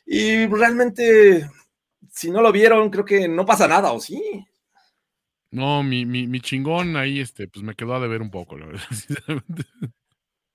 Y 0.06 0.46
realmente, 0.48 1.50
si 2.12 2.30
no 2.32 2.42
lo 2.42 2.52
vieron, 2.52 2.90
creo 2.90 3.06
que 3.06 3.28
no 3.28 3.46
pasa 3.46 3.68
nada, 3.68 3.92
¿o 3.92 4.00
sí? 4.00 4.46
No, 5.52 5.84
mi, 5.84 6.06
mi, 6.06 6.28
mi 6.28 6.42
chingón 6.42 6.98
ahí, 6.98 7.20
este, 7.20 7.48
pues 7.48 7.64
me 7.64 7.76
quedó 7.76 7.96
a 7.96 8.00
deber 8.00 8.22
un 8.22 8.32
poco, 8.32 8.58
la 8.58 8.66
verdad. 8.66 8.84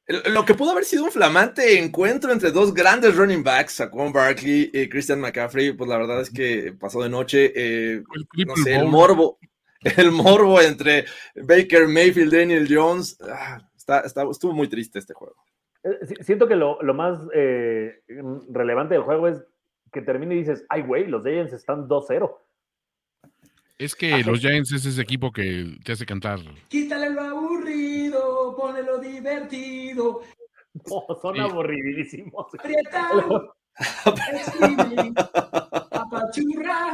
Lo 0.09 0.47
que 0.47 0.55
pudo 0.55 0.71
haber 0.71 0.85
sido 0.85 1.05
un 1.05 1.11
flamante 1.11 1.79
encuentro 1.79 2.33
entre 2.33 2.51
dos 2.51 2.73
grandes 2.73 3.15
running 3.15 3.43
backs, 3.43 3.75
Saquon 3.75 4.11
Barkley 4.11 4.71
y 4.73 4.89
Christian 4.89 5.21
McCaffrey, 5.21 5.73
pues 5.73 5.89
la 5.89 5.99
verdad 5.99 6.23
es 6.23 6.31
que 6.31 6.73
pasó 6.73 7.03
de 7.03 7.11
noche. 7.11 7.53
Eh, 7.55 8.03
no 8.47 8.57
sé, 8.57 8.77
el 8.77 8.87
morbo, 8.87 9.39
el 9.99 10.11
morbo 10.11 10.63
entre 10.63 11.05
Baker 11.37 11.89
Mayfield, 11.89 12.33
Daniel 12.33 12.67
Jones, 12.71 13.19
ah, 13.21 13.61
está, 13.77 14.03
estuvo 14.31 14.53
muy 14.55 14.69
triste 14.69 14.99
este 14.99 15.13
juego. 15.13 15.37
Eh, 15.85 16.23
siento 16.23 16.49
que 16.49 16.57
lo, 16.57 16.79
más 16.95 17.19
eh, 17.35 18.03
relevante 18.49 18.95
del 18.95 19.03
juego 19.03 19.29
es 19.29 19.45
que 19.93 20.01
termine 20.01 20.37
y 20.37 20.39
dices, 20.39 20.65
ay, 20.71 20.83
güey, 20.83 21.07
los 21.07 21.23
Giants 21.23 21.53
están 21.53 21.87
2-0. 21.87 22.35
Es 23.79 23.95
que 23.95 24.25
los 24.25 24.41
Giants 24.41 24.73
es 24.73 24.85
ese 24.87 25.01
equipo 25.01 25.31
que 25.31 25.77
te 25.85 25.93
hace 25.93 26.05
cantar. 26.05 26.41
Quítale 26.69 27.11
lo 27.11 27.23
aburrido, 28.59 28.85
ponelo 28.85 28.99
divertido. 28.99 30.21
son 31.21 31.41
aburridísimos. 31.41 32.47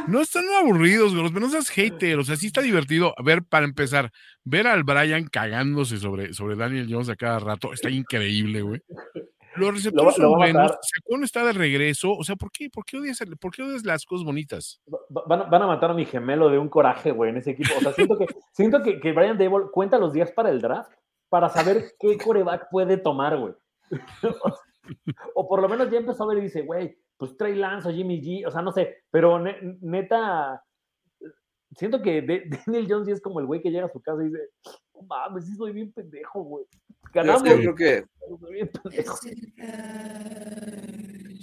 no 0.07 0.21
están 0.21 0.43
aburridos, 0.59 1.13
pero 1.13 1.39
no 1.39 1.49
seas 1.49 1.69
hater, 1.69 2.19
o 2.19 2.23
sea, 2.23 2.35
sí 2.35 2.47
está 2.47 2.61
divertido. 2.61 3.13
A 3.17 3.23
ver, 3.23 3.43
para 3.43 3.65
empezar, 3.65 4.11
ver 4.43 4.67
al 4.67 4.83
Brian 4.83 5.25
cagándose 5.25 5.97
sobre, 5.97 6.33
sobre 6.33 6.55
Daniel 6.55 6.87
Jones 6.89 7.09
a 7.09 7.15
cada 7.15 7.39
rato, 7.39 7.73
está 7.73 7.89
increíble, 7.89 8.61
güey. 8.61 8.81
Los 9.55 9.73
receptores 9.73 10.15
son 10.15 10.33
buenos. 10.33 10.73
está 11.23 11.45
de 11.45 11.53
regreso. 11.53 12.11
O 12.11 12.25
sea, 12.25 12.35
¿por 12.35 12.51
qué, 12.51 12.69
por 12.69 12.83
qué, 12.83 12.97
odias, 12.97 13.23
por 13.39 13.51
qué 13.51 13.63
odias 13.63 13.85
las 13.85 14.05
cosas 14.05 14.25
bonitas? 14.25 14.81
Van, 15.09 15.41
a 15.41 15.67
matar 15.67 15.91
a 15.91 15.93
mi 15.93 16.05
gemelo 16.05 16.49
de 16.49 16.57
un 16.57 16.67
coraje, 16.67 17.11
güey, 17.11 17.29
en 17.29 17.37
ese 17.37 17.51
equipo. 17.51 17.73
O 17.77 17.79
sea, 17.79 17.93
siento 17.93 18.17
que, 18.17 18.25
siento 18.51 18.83
que, 18.83 18.99
que 18.99 19.13
Brian 19.13 19.37
Dable 19.37 19.67
cuenta 19.71 19.97
los 19.97 20.11
días 20.11 20.31
para 20.33 20.49
el 20.49 20.59
draft 20.59 20.91
para 21.35 21.49
saber 21.49 21.91
qué 21.99 22.17
coreback 22.17 22.69
puede 22.71 22.95
tomar, 22.95 23.37
güey. 23.37 23.53
o 25.35 25.49
por 25.49 25.61
lo 25.61 25.67
menos 25.67 25.91
ya 25.91 25.97
empezó 25.97 26.23
a 26.23 26.27
ver 26.27 26.37
y 26.37 26.43
dice, 26.43 26.61
güey, 26.61 26.97
pues 27.17 27.35
Trey 27.35 27.55
Lance 27.55 27.89
o 27.89 27.91
Jimmy 27.91 28.21
G, 28.21 28.47
o 28.47 28.51
sea, 28.51 28.61
no 28.61 28.71
sé, 28.71 29.03
pero 29.11 29.37
neta, 29.81 30.63
siento 31.75 32.01
que 32.01 32.21
Daniel 32.65 32.87
Jones 32.87 33.09
es 33.09 33.21
como 33.21 33.41
el 33.41 33.47
güey 33.47 33.61
que 33.61 33.69
llega 33.69 33.87
a 33.87 33.91
su 33.91 34.01
casa 34.01 34.23
y 34.23 34.27
dice, 34.27 34.47
no 34.93 35.01
mames, 35.01 35.45
sí 35.45 35.55
soy 35.55 35.73
bien 35.73 35.91
pendejo, 35.91 36.41
güey. 36.41 36.63
Ganamos. 37.11 37.43
Yo 37.43 37.57
creo 37.57 37.75
que. 37.75 38.05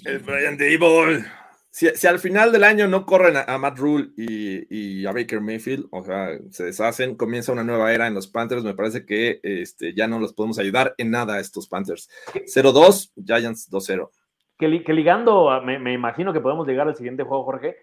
El 0.06 0.18
Brian 0.20 0.56
Dable. 0.56 1.26
Si, 1.74 2.06
al 2.06 2.18
final 2.18 2.52
del 2.52 2.64
año 2.64 2.86
no 2.86 3.06
corren 3.06 3.34
a, 3.34 3.56
Matt 3.56 3.78
Rule 3.78 4.10
y, 4.14 5.06
a 5.06 5.12
Baker 5.12 5.40
Mayfield, 5.40 5.86
o 5.90 6.02
sea, 6.02 6.38
se 6.50 6.64
deshacen, 6.64 7.16
comienza 7.16 7.50
una 7.50 7.64
nueva 7.64 7.94
era 7.94 8.06
en 8.06 8.12
los 8.12 8.28
Panthers, 8.28 8.62
me 8.62 8.74
parece 8.74 9.06
que 9.06 9.40
este, 9.42 9.94
ya 9.94 10.06
no 10.06 10.18
los 10.18 10.34
podemos 10.34 10.58
ayudar 10.58 10.94
en 10.98 11.10
nada 11.10 11.36
a 11.36 11.40
estos 11.40 11.68
Panthers. 11.68 12.10
0-2, 12.34 13.12
Giants 13.24 13.70
2-0. 13.72 14.10
Que, 14.58 14.68
ligando, 14.68 15.48
me, 15.64 15.78
me, 15.78 15.94
imagino 15.94 16.34
que 16.34 16.40
podemos 16.40 16.66
llegar 16.66 16.86
al 16.88 16.94
siguiente 16.94 17.22
juego, 17.22 17.44
Jorge. 17.44 17.78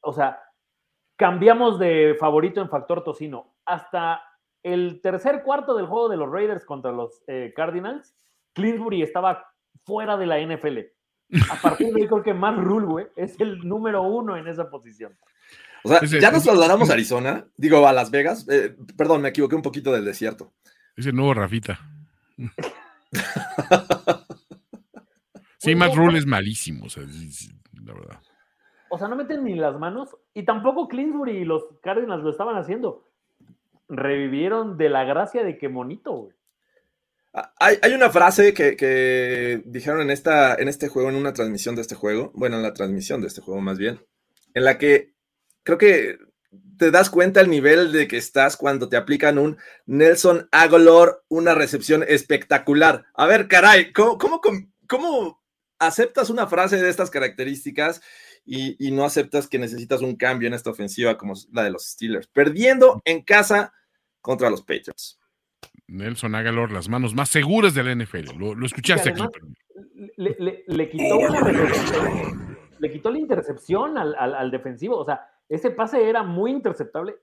O 0.00 0.12
sea, 0.12 0.42
cambiamos 1.14 1.78
de 1.78 2.16
favorito 2.18 2.60
en 2.60 2.68
factor 2.68 3.04
tocino. 3.04 3.54
Hasta 3.64 4.20
el 4.64 5.00
tercer 5.00 5.44
cuarto 5.44 5.76
del 5.76 5.86
juego 5.86 6.08
de 6.08 6.16
los 6.16 6.28
Raiders 6.28 6.64
contra 6.64 6.90
los 6.90 7.22
eh, 7.28 7.52
Cardinals, 7.54 8.16
Clinsbury 8.52 9.02
estaba 9.02 9.46
fuera 9.84 10.16
de 10.16 10.26
la 10.26 10.40
NFL. 10.40 10.78
A 11.50 11.60
partir 11.60 11.92
de 11.92 12.02
ahí 12.02 12.08
creo 12.08 12.22
que 12.22 12.34
Matt 12.34 12.58
Rule, 12.58 12.86
güey, 12.86 13.06
es 13.16 13.38
el 13.40 13.66
número 13.66 14.02
uno 14.02 14.36
en 14.36 14.46
esa 14.46 14.70
posición. 14.70 15.16
O 15.82 15.88
sea, 15.88 16.00
ya 16.02 16.30
nos 16.30 16.42
trasladamos 16.42 16.90
a 16.90 16.94
Arizona, 16.94 17.46
digo, 17.56 17.86
a 17.86 17.92
Las 17.92 18.10
Vegas. 18.10 18.46
Eh, 18.48 18.76
perdón, 18.96 19.22
me 19.22 19.28
equivoqué 19.28 19.54
un 19.54 19.62
poquito 19.62 19.92
del 19.92 20.04
desierto. 20.04 20.52
Es 20.96 21.06
el 21.06 21.14
nuevo 21.14 21.34
Rafita. 21.34 21.78
sí, 25.58 25.74
Matt 25.74 25.94
Rule 25.94 26.18
es 26.18 26.26
malísimo, 26.26 26.86
o 26.86 26.88
sea, 26.88 27.04
la 27.84 27.92
verdad. 27.92 28.20
O 28.88 28.98
sea, 28.98 29.08
no 29.08 29.16
meten 29.16 29.44
ni 29.44 29.54
las 29.54 29.78
manos 29.78 30.16
y 30.32 30.44
tampoco 30.44 30.88
Clinsbury 30.88 31.38
y 31.38 31.44
los 31.44 31.64
Cardinals 31.82 32.22
lo 32.22 32.30
estaban 32.30 32.56
haciendo 32.56 33.04
revivieron 33.88 34.76
de 34.76 34.88
la 34.88 35.04
gracia 35.04 35.44
de 35.44 35.58
que 35.58 35.68
monito, 35.68 36.12
güey. 36.12 36.35
Hay, 37.58 37.92
una 37.92 38.08
frase 38.08 38.54
que, 38.54 39.62
dijeron 39.66 40.00
en, 40.00 40.10
esta, 40.10 40.54
este 40.54 40.88
juego, 40.88 41.10
en 41.10 41.16
una 41.16 41.34
transmisión 41.34 41.74
de 41.74 41.82
este 41.82 41.94
juego, 41.94 42.32
bueno, 42.34 42.56
en 42.56 42.62
la 42.62 42.72
transmisión 42.72 43.20
de 43.20 43.26
este 43.26 43.42
juego 43.42 43.60
más 43.60 43.76
bien, 43.76 44.00
en 44.54 44.64
la 44.64 44.78
que 44.78 45.12
creo 45.62 45.76
que 45.76 46.16
te 46.78 46.90
das 46.90 47.10
cuenta 47.10 47.42
el 47.42 47.50
nivel 47.50 47.92
de 47.92 48.08
que 48.08 48.16
estás 48.16 48.56
cuando 48.56 48.88
te 48.88 48.96
aplican 48.96 49.36
un 49.36 49.58
Nelson 49.84 50.48
Agolor, 50.50 51.24
una 51.28 51.54
recepción 51.54 52.04
espectacular. 52.08 53.04
A 53.14 53.26
ver, 53.26 53.48
caray, 53.48 53.92
¿cómo, 53.92 55.42
aceptas 55.78 56.30
una 56.30 56.46
frase 56.46 56.78
de 56.78 56.88
estas 56.88 57.10
características 57.10 58.00
y, 58.46 58.92
no 58.92 59.04
aceptas 59.04 59.46
que 59.46 59.58
necesitas 59.58 60.00
un 60.00 60.16
cambio 60.16 60.48
en 60.48 60.54
esta 60.54 60.70
ofensiva 60.70 61.18
como 61.18 61.34
la 61.52 61.64
de 61.64 61.70
los 61.70 61.84
Steelers, 61.84 62.28
perdiendo 62.28 63.02
en 63.04 63.22
casa 63.22 63.74
contra 64.22 64.48
los 64.48 64.62
Patriots. 64.62 65.18
Nelson 65.88 66.34
Agalor 66.34 66.72
las 66.72 66.88
manos 66.88 67.14
más 67.14 67.28
seguras 67.28 67.74
de 67.74 67.84
la 67.84 67.94
NFL. 67.94 68.36
Lo, 68.38 68.66
escuchaste 68.66 69.10
aquí. 69.10 69.22
Le, 70.16 70.88
quitó 70.90 71.18
le 72.78 72.90
quitó 72.90 73.10
la 73.10 73.18
intercepción 73.18 73.96
al, 73.98 74.14
al, 74.14 74.50
defensivo. 74.50 74.96
O 74.96 75.04
sea, 75.04 75.28
ese 75.48 75.70
pase 75.70 76.08
era 76.08 76.22
muy 76.22 76.50
interceptable 76.50 77.16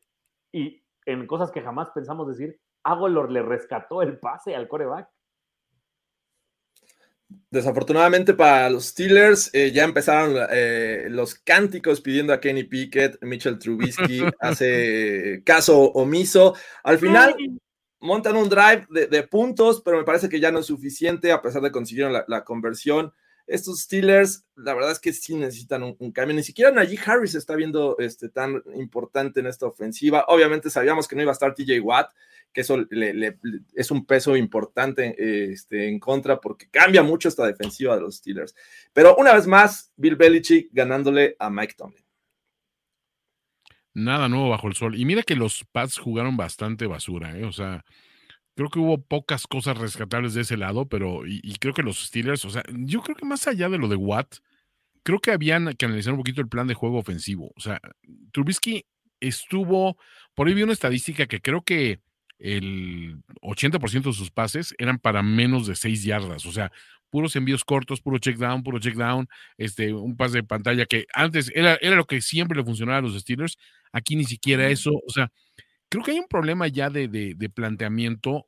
y 0.51 0.83
en 1.05 1.27
cosas 1.27 1.51
que 1.51 1.61
jamás 1.61 1.89
pensamos 1.91 2.27
decir, 2.27 2.59
Agalor 2.83 3.31
le 3.31 3.41
rescató 3.41 4.01
el 4.01 4.17
pase 4.17 4.55
al 4.55 4.67
coreback. 4.67 5.09
Desafortunadamente 7.49 8.33
para 8.33 8.69
los 8.69 8.85
Steelers, 8.85 9.49
eh, 9.53 9.71
ya 9.71 9.83
empezaron 9.83 10.35
eh, 10.51 11.07
los 11.09 11.35
cánticos 11.35 12.01
pidiendo 12.01 12.31
a 12.31 12.39
Kenny 12.39 12.63
Pickett, 12.63 13.21
Mitchell 13.23 13.57
Trubisky 13.57 14.21
hace 14.39 15.41
caso 15.43 15.79
omiso. 15.79 16.55
Al 16.83 16.99
final 16.99 17.35
montan 18.03 18.35
un 18.35 18.49
drive 18.49 18.85
de, 18.89 19.23
puntos, 19.23 19.81
pero 19.83 19.97
me 19.97 20.03
parece 20.03 20.29
que 20.29 20.39
ya 20.39 20.51
no 20.51 20.59
es 20.59 20.67
suficiente 20.67 21.31
a 21.31 21.41
pesar 21.41 21.61
de 21.61 21.71
conseguir 21.71 22.05
la, 22.05 22.25
la 22.27 22.43
conversión 22.43 23.13
estos 23.47 23.81
Steelers, 23.81 24.45
la 24.55 24.73
verdad 24.73 24.91
es 24.91 24.99
que 24.99 25.11
sí 25.11 25.35
necesitan 25.35 25.83
un, 25.83 26.11
cambio. 26.11 26.35
Ni 26.35 26.43
siquiera 26.43 26.71
Najee 26.71 26.99
Harris 27.05 27.35
está 27.35 27.55
viendo 27.55 27.97
este, 27.99 28.29
tan 28.29 28.61
importante 28.75 29.41
en 29.41 29.47
esta 29.47 29.65
ofensiva. 29.65 30.25
Obviamente 30.27 30.69
sabíamos 30.69 31.07
que 31.07 31.15
no 31.15 31.21
iba 31.21 31.31
a 31.31 31.33
estar 31.33 31.53
TJ 31.53 31.79
Watt, 31.81 32.11
que 32.53 32.61
eso 32.61 32.77
es 33.73 33.91
un 33.91 34.05
peso 34.05 34.37
importante 34.37 35.51
este, 35.51 35.89
en 35.89 35.99
contra 35.99 36.39
porque 36.39 36.69
cambia 36.69 37.03
mucho 37.03 37.27
esta 37.27 37.45
defensiva 37.45 37.95
de 37.95 38.01
los 38.01 38.17
Steelers. 38.17 38.55
Pero 38.93 39.15
una 39.17 39.33
vez 39.33 39.47
más, 39.47 39.91
Bill 39.97 40.15
Belichick 40.15 40.69
ganándole 40.71 41.35
a 41.39 41.49
Mike 41.49 41.73
Tomlin. 41.77 42.02
Nada 43.93 44.27
nuevo 44.29 44.49
bajo 44.49 44.67
el 44.67 44.75
sol. 44.75 44.99
Y 44.99 45.05
mira 45.05 45.23
que 45.23 45.35
los 45.35 45.65
Pats 45.71 45.97
jugaron 45.97 46.35
bastante 46.37 46.87
basura, 46.87 47.37
¿eh? 47.37 47.45
O 47.45 47.51
sea, 47.51 47.85
creo 48.55 48.69
que 48.69 48.79
hubo 48.79 49.01
pocas 49.01 49.47
cosas 49.47 49.77
rescatables 49.77 50.33
de 50.33 50.41
ese 50.41 50.57
lado, 50.57 50.87
pero 50.87 51.25
y, 51.27 51.55
creo 51.59 51.73
que 51.73 51.83
los 51.83 52.05
Steelers, 52.05 52.45
o 52.45 52.49
sea, 52.49 52.63
yo 52.69 53.01
creo 53.01 53.15
que 53.15 53.25
más 53.25 53.47
allá 53.47 53.69
de 53.69 53.77
lo 53.77 53.87
de 53.87 53.95
Watt, 53.95 54.37
creo 55.03 55.19
que 55.19 55.31
habían 55.31 55.73
que 55.73 55.85
analizar 55.85 56.13
un 56.13 56.19
poquito 56.19 56.41
el 56.41 56.49
plan 56.49 56.67
de 56.67 56.73
juego 56.73 56.97
ofensivo. 56.97 57.51
O 57.55 57.59
sea, 57.59 57.79
Trubisky 58.31 58.85
estuvo, 59.19 59.97
por 60.33 60.47
ahí 60.47 60.53
vi 60.53 60.63
una 60.63 60.73
estadística 60.73 61.27
que 61.27 61.41
creo 61.41 61.61
que 61.61 61.99
el 62.43 63.23
80% 63.41 64.03
de 64.03 64.13
sus 64.13 64.29
pases 64.29 64.75
eran 64.77 64.99
para 64.99 65.23
menos 65.23 65.65
de 65.65 65.75
6 65.75 66.03
yardas, 66.03 66.45
o 66.45 66.51
sea, 66.51 66.73
puros 67.09 67.35
envíos 67.37 67.63
cortos, 67.63 68.01
puro 68.01 68.17
check 68.17 68.35
down, 68.37 68.63
puro 68.63 68.79
check 68.79 68.95
down, 68.95 69.29
este, 69.57 69.93
un 69.93 70.17
pase 70.17 70.37
de 70.37 70.43
pantalla 70.43 70.85
que 70.85 71.05
antes 71.13 71.49
era, 71.55 71.77
era 71.79 71.95
lo 71.95 72.05
que 72.05 72.21
siempre 72.21 72.57
le 72.57 72.65
funcionaba 72.65 72.97
a 72.97 73.01
los 73.01 73.17
Steelers, 73.17 73.57
aquí 73.93 74.17
ni 74.17 74.25
siquiera 74.25 74.67
eso, 74.67 74.91
o 74.91 75.09
sea, 75.09 75.31
creo 75.87 76.03
que 76.03 76.11
hay 76.11 76.19
un 76.19 76.27
problema 76.27 76.67
ya 76.67 76.89
de, 76.89 77.51
planteamiento. 77.53 78.45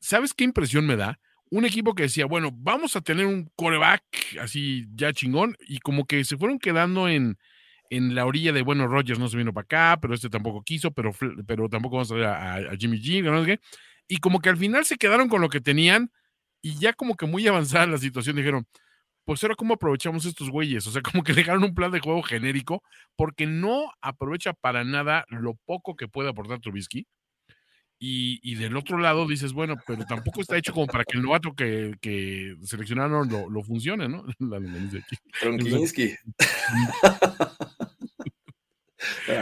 ¿Sabes 0.00 0.32
qué 0.32 0.44
impresión 0.44 0.86
me 0.86 0.96
da? 0.96 1.18
Un 1.50 1.64
equipo 1.64 1.94
que 1.94 2.04
decía, 2.04 2.26
bueno, 2.26 2.50
vamos 2.52 2.94
a 2.94 3.00
tener 3.00 3.26
un 3.26 3.50
coreback 3.56 4.04
así 4.40 4.86
ya 4.94 5.12
chingón, 5.12 5.56
y 5.66 5.80
como 5.80 6.06
que 6.06 6.22
se 6.24 6.36
fueron 6.36 6.60
quedando 6.60 7.08
en, 7.08 7.36
en 7.96 8.14
la 8.14 8.26
orilla 8.26 8.52
de, 8.52 8.62
bueno, 8.62 8.86
Rogers 8.86 9.18
no 9.18 9.28
se 9.28 9.36
vino 9.36 9.52
para 9.52 9.64
acá, 9.64 9.98
pero 10.00 10.14
este 10.14 10.30
tampoco 10.30 10.62
quiso, 10.62 10.90
pero, 10.90 11.12
pero 11.46 11.68
tampoco 11.68 11.96
vamos 11.96 12.12
a 12.12 12.14
ver 12.14 12.26
a, 12.26 12.76
Jimmy 12.78 13.00
G, 13.00 13.22
¿no? 13.22 13.44
y 14.08 14.18
como 14.18 14.40
que 14.40 14.50
al 14.50 14.56
final 14.56 14.84
se 14.84 14.96
quedaron 14.96 15.28
con 15.28 15.40
lo 15.40 15.48
que 15.48 15.60
tenían, 15.60 16.10
y 16.62 16.78
ya 16.78 16.92
como 16.92 17.16
que 17.16 17.26
muy 17.26 17.46
avanzada 17.46 17.86
la 17.86 17.98
situación 17.98 18.36
dijeron, 18.36 18.66
pues 19.24 19.42
ahora 19.42 19.54
cómo 19.54 19.74
aprovechamos 19.74 20.24
estos 20.26 20.50
güeyes, 20.50 20.86
o 20.86 20.90
sea, 20.90 21.02
como 21.02 21.22
que 21.22 21.32
dejaron 21.56 21.64
un 21.64 21.74
plan 21.74 21.90
de 21.90 22.00
juego 22.00 22.22
genérico, 22.22 22.82
porque 23.16 23.46
no 23.46 23.90
aprovecha 24.00 24.52
para 24.52 24.84
nada 24.84 25.24
lo 25.28 25.54
poco 25.66 25.96
que 25.96 26.08
puede 26.08 26.30
aportar 26.30 26.60
Trubisky. 26.60 27.06
Y, 28.06 28.54
del 28.56 28.76
otro 28.76 28.98
lado 28.98 29.26
dices, 29.26 29.54
bueno, 29.54 29.76
pero 29.86 30.04
tampoco 30.04 30.42
está 30.42 30.58
hecho 30.58 30.74
como 30.74 30.86
para 30.86 31.04
que 31.04 31.16
el 31.16 31.22
novato 31.22 31.54
que, 31.54 31.94
que 32.02 32.54
seleccionaron 32.62 33.30
lo, 33.30 33.48
lo, 33.48 33.62
funcione, 33.62 34.10
¿no? 34.10 34.26
La 34.40 34.58
aquí. 34.58 36.14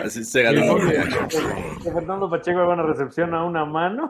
Así 0.05 0.25
se 0.25 0.43
ganó. 0.45 0.79
Fernando 1.83 2.31
Pacheco 2.31 2.61
va 2.61 2.75
una 2.75 2.85
recepción 2.85 3.35
a 3.35 3.43
una 3.45 3.65
mano. 3.65 4.09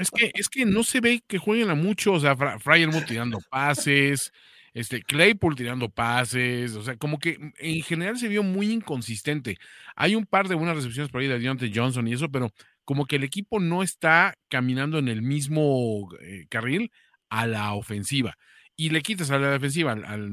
Es 0.00 0.10
que, 0.10 0.32
es 0.34 0.48
que 0.48 0.64
no 0.64 0.82
se 0.82 1.00
ve 1.00 1.22
que 1.28 1.38
jueguen 1.38 1.70
a 1.70 1.76
mucho, 1.76 2.14
o 2.14 2.20
sea, 2.20 2.36
Fryermuth 2.58 3.06
tirando 3.06 3.38
pases, 3.50 4.32
este, 4.76 5.02
Claypool 5.02 5.56
tirando 5.56 5.88
pases, 5.88 6.76
o 6.76 6.82
sea, 6.82 6.98
como 6.98 7.18
que 7.18 7.38
en 7.56 7.80
general 7.80 8.18
se 8.18 8.28
vio 8.28 8.42
muy 8.42 8.70
inconsistente. 8.70 9.56
Hay 9.94 10.14
un 10.14 10.26
par 10.26 10.48
de 10.48 10.54
buenas 10.54 10.76
recepciones 10.76 11.10
por 11.10 11.22
ahí 11.22 11.28
de 11.28 11.38
Deontay 11.38 11.72
Johnson 11.74 12.06
y 12.06 12.12
eso, 12.12 12.28
pero 12.30 12.52
como 12.84 13.06
que 13.06 13.16
el 13.16 13.24
equipo 13.24 13.58
no 13.58 13.82
está 13.82 14.34
caminando 14.50 14.98
en 14.98 15.08
el 15.08 15.22
mismo 15.22 16.10
eh, 16.20 16.44
carril 16.50 16.92
a 17.30 17.46
la 17.46 17.72
ofensiva. 17.72 18.36
Y 18.76 18.90
le 18.90 19.00
quitas 19.00 19.30
a 19.30 19.38
la 19.38 19.52
defensiva 19.52 19.92
al, 19.92 20.30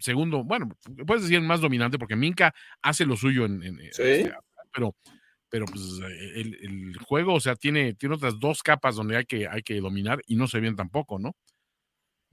segundo, 0.00 0.42
bueno, 0.42 0.70
puedes 1.06 1.24
decir 1.24 1.42
más 1.42 1.60
dominante 1.60 1.98
porque 1.98 2.16
Minka 2.16 2.54
hace 2.80 3.04
lo 3.04 3.14
suyo 3.14 3.44
en, 3.44 3.78
este, 3.80 4.32
pero 4.72 4.96
pero 5.50 5.66
pues 5.66 5.82
eh, 6.02 6.40
el, 6.62 6.96
juego, 6.96 7.34
o 7.34 7.40
sea, 7.40 7.56
tiene, 7.56 7.92
tiene 7.92 8.14
otras 8.14 8.40
dos 8.40 8.62
capas 8.62 8.96
donde 8.96 9.18
hay 9.18 9.26
que, 9.26 9.46
hay 9.46 9.62
que 9.62 9.78
dominar 9.80 10.22
y 10.26 10.36
no 10.36 10.46
se 10.46 10.60
ven 10.60 10.76
tampoco, 10.76 11.18
¿no? 11.18 11.36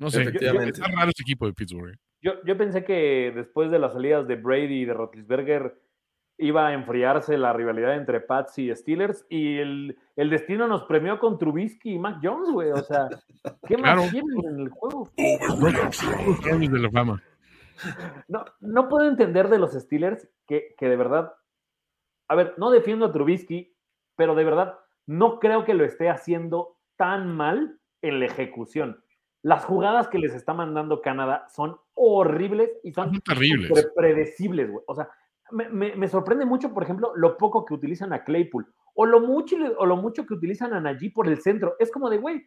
No 0.03 0.11
sé, 0.11 0.23
está 0.23 0.87
raro 0.87 1.09
ese 1.09 1.23
equipo 1.23 1.45
de 1.45 1.53
Pittsburgh. 1.53 1.95
Yo, 2.21 2.33
yo 2.45 2.57
pensé 2.57 2.83
que 2.83 3.31
después 3.35 3.71
de 3.71 3.79
las 3.79 3.93
salidas 3.93 4.27
de 4.27 4.35
Brady 4.35 4.81
y 4.81 4.85
de 4.85 4.93
Roethlisberger 4.93 5.79
iba 6.37 6.67
a 6.67 6.73
enfriarse 6.73 7.37
la 7.37 7.53
rivalidad 7.53 7.95
entre 7.95 8.21
Pats 8.21 8.57
y 8.57 8.73
Steelers 8.75 9.25
y 9.29 9.57
el, 9.57 9.97
el 10.15 10.29
destino 10.29 10.67
nos 10.67 10.83
premió 10.83 11.19
con 11.19 11.37
Trubisky 11.37 11.93
y 11.93 11.99
Mac 11.99 12.19
Jones, 12.21 12.49
güey. 12.49 12.71
O 12.71 12.83
sea, 12.83 13.07
¿qué 13.67 13.77
más 13.77 14.11
quieren 14.11 14.45
en 14.45 14.59
el 14.59 14.69
juego? 14.69 15.09
de 15.15 16.79
la 16.79 16.91
fama. 16.91 17.21
No, 18.27 18.45
no 18.61 18.87
puedo 18.87 19.09
entender 19.09 19.49
de 19.49 19.59
los 19.59 19.73
Steelers 19.73 20.27
que, 20.47 20.75
que 20.77 20.87
de 20.87 20.95
verdad 20.95 21.33
a 22.27 22.35
ver, 22.35 22.55
no 22.57 22.71
defiendo 22.71 23.05
a 23.05 23.11
Trubisky, 23.11 23.75
pero 24.15 24.35
de 24.35 24.43
verdad 24.43 24.79
no 25.05 25.39
creo 25.39 25.65
que 25.65 25.73
lo 25.73 25.83
esté 25.83 26.09
haciendo 26.09 26.77
tan 26.95 27.35
mal 27.35 27.79
en 28.01 28.19
la 28.19 28.25
ejecución. 28.25 29.02
Las 29.43 29.65
jugadas 29.65 30.07
que 30.07 30.17
les 30.17 30.33
está 30.33 30.53
mandando 30.53 31.01
Canadá 31.01 31.45
son 31.53 31.77
horribles 31.93 32.71
y 32.83 32.93
son, 32.93 33.19
terribles. 33.21 33.91
predecibles, 33.95 34.71
güey. 34.71 34.83
O 34.87 34.95
sea, 34.95 35.09
me, 35.51 36.07
sorprende 36.07 36.45
mucho, 36.45 36.73
por 36.73 36.83
ejemplo, 36.83 37.11
lo 37.15 37.37
poco 37.37 37.65
que 37.65 37.73
utilizan 37.73 38.13
a 38.13 38.23
Claypool 38.23 38.65
o 38.95 39.05
lo 39.05 39.19
mucho, 39.19 39.57
o 39.77 39.85
lo 39.85 39.97
mucho 39.97 40.25
que 40.25 40.33
utilizan 40.33 40.73
a 40.73 40.79
Najee 40.79 41.11
por 41.11 41.27
el 41.27 41.41
centro. 41.41 41.75
Es 41.77 41.91
como 41.91 42.09
de, 42.09 42.17
güey, 42.17 42.41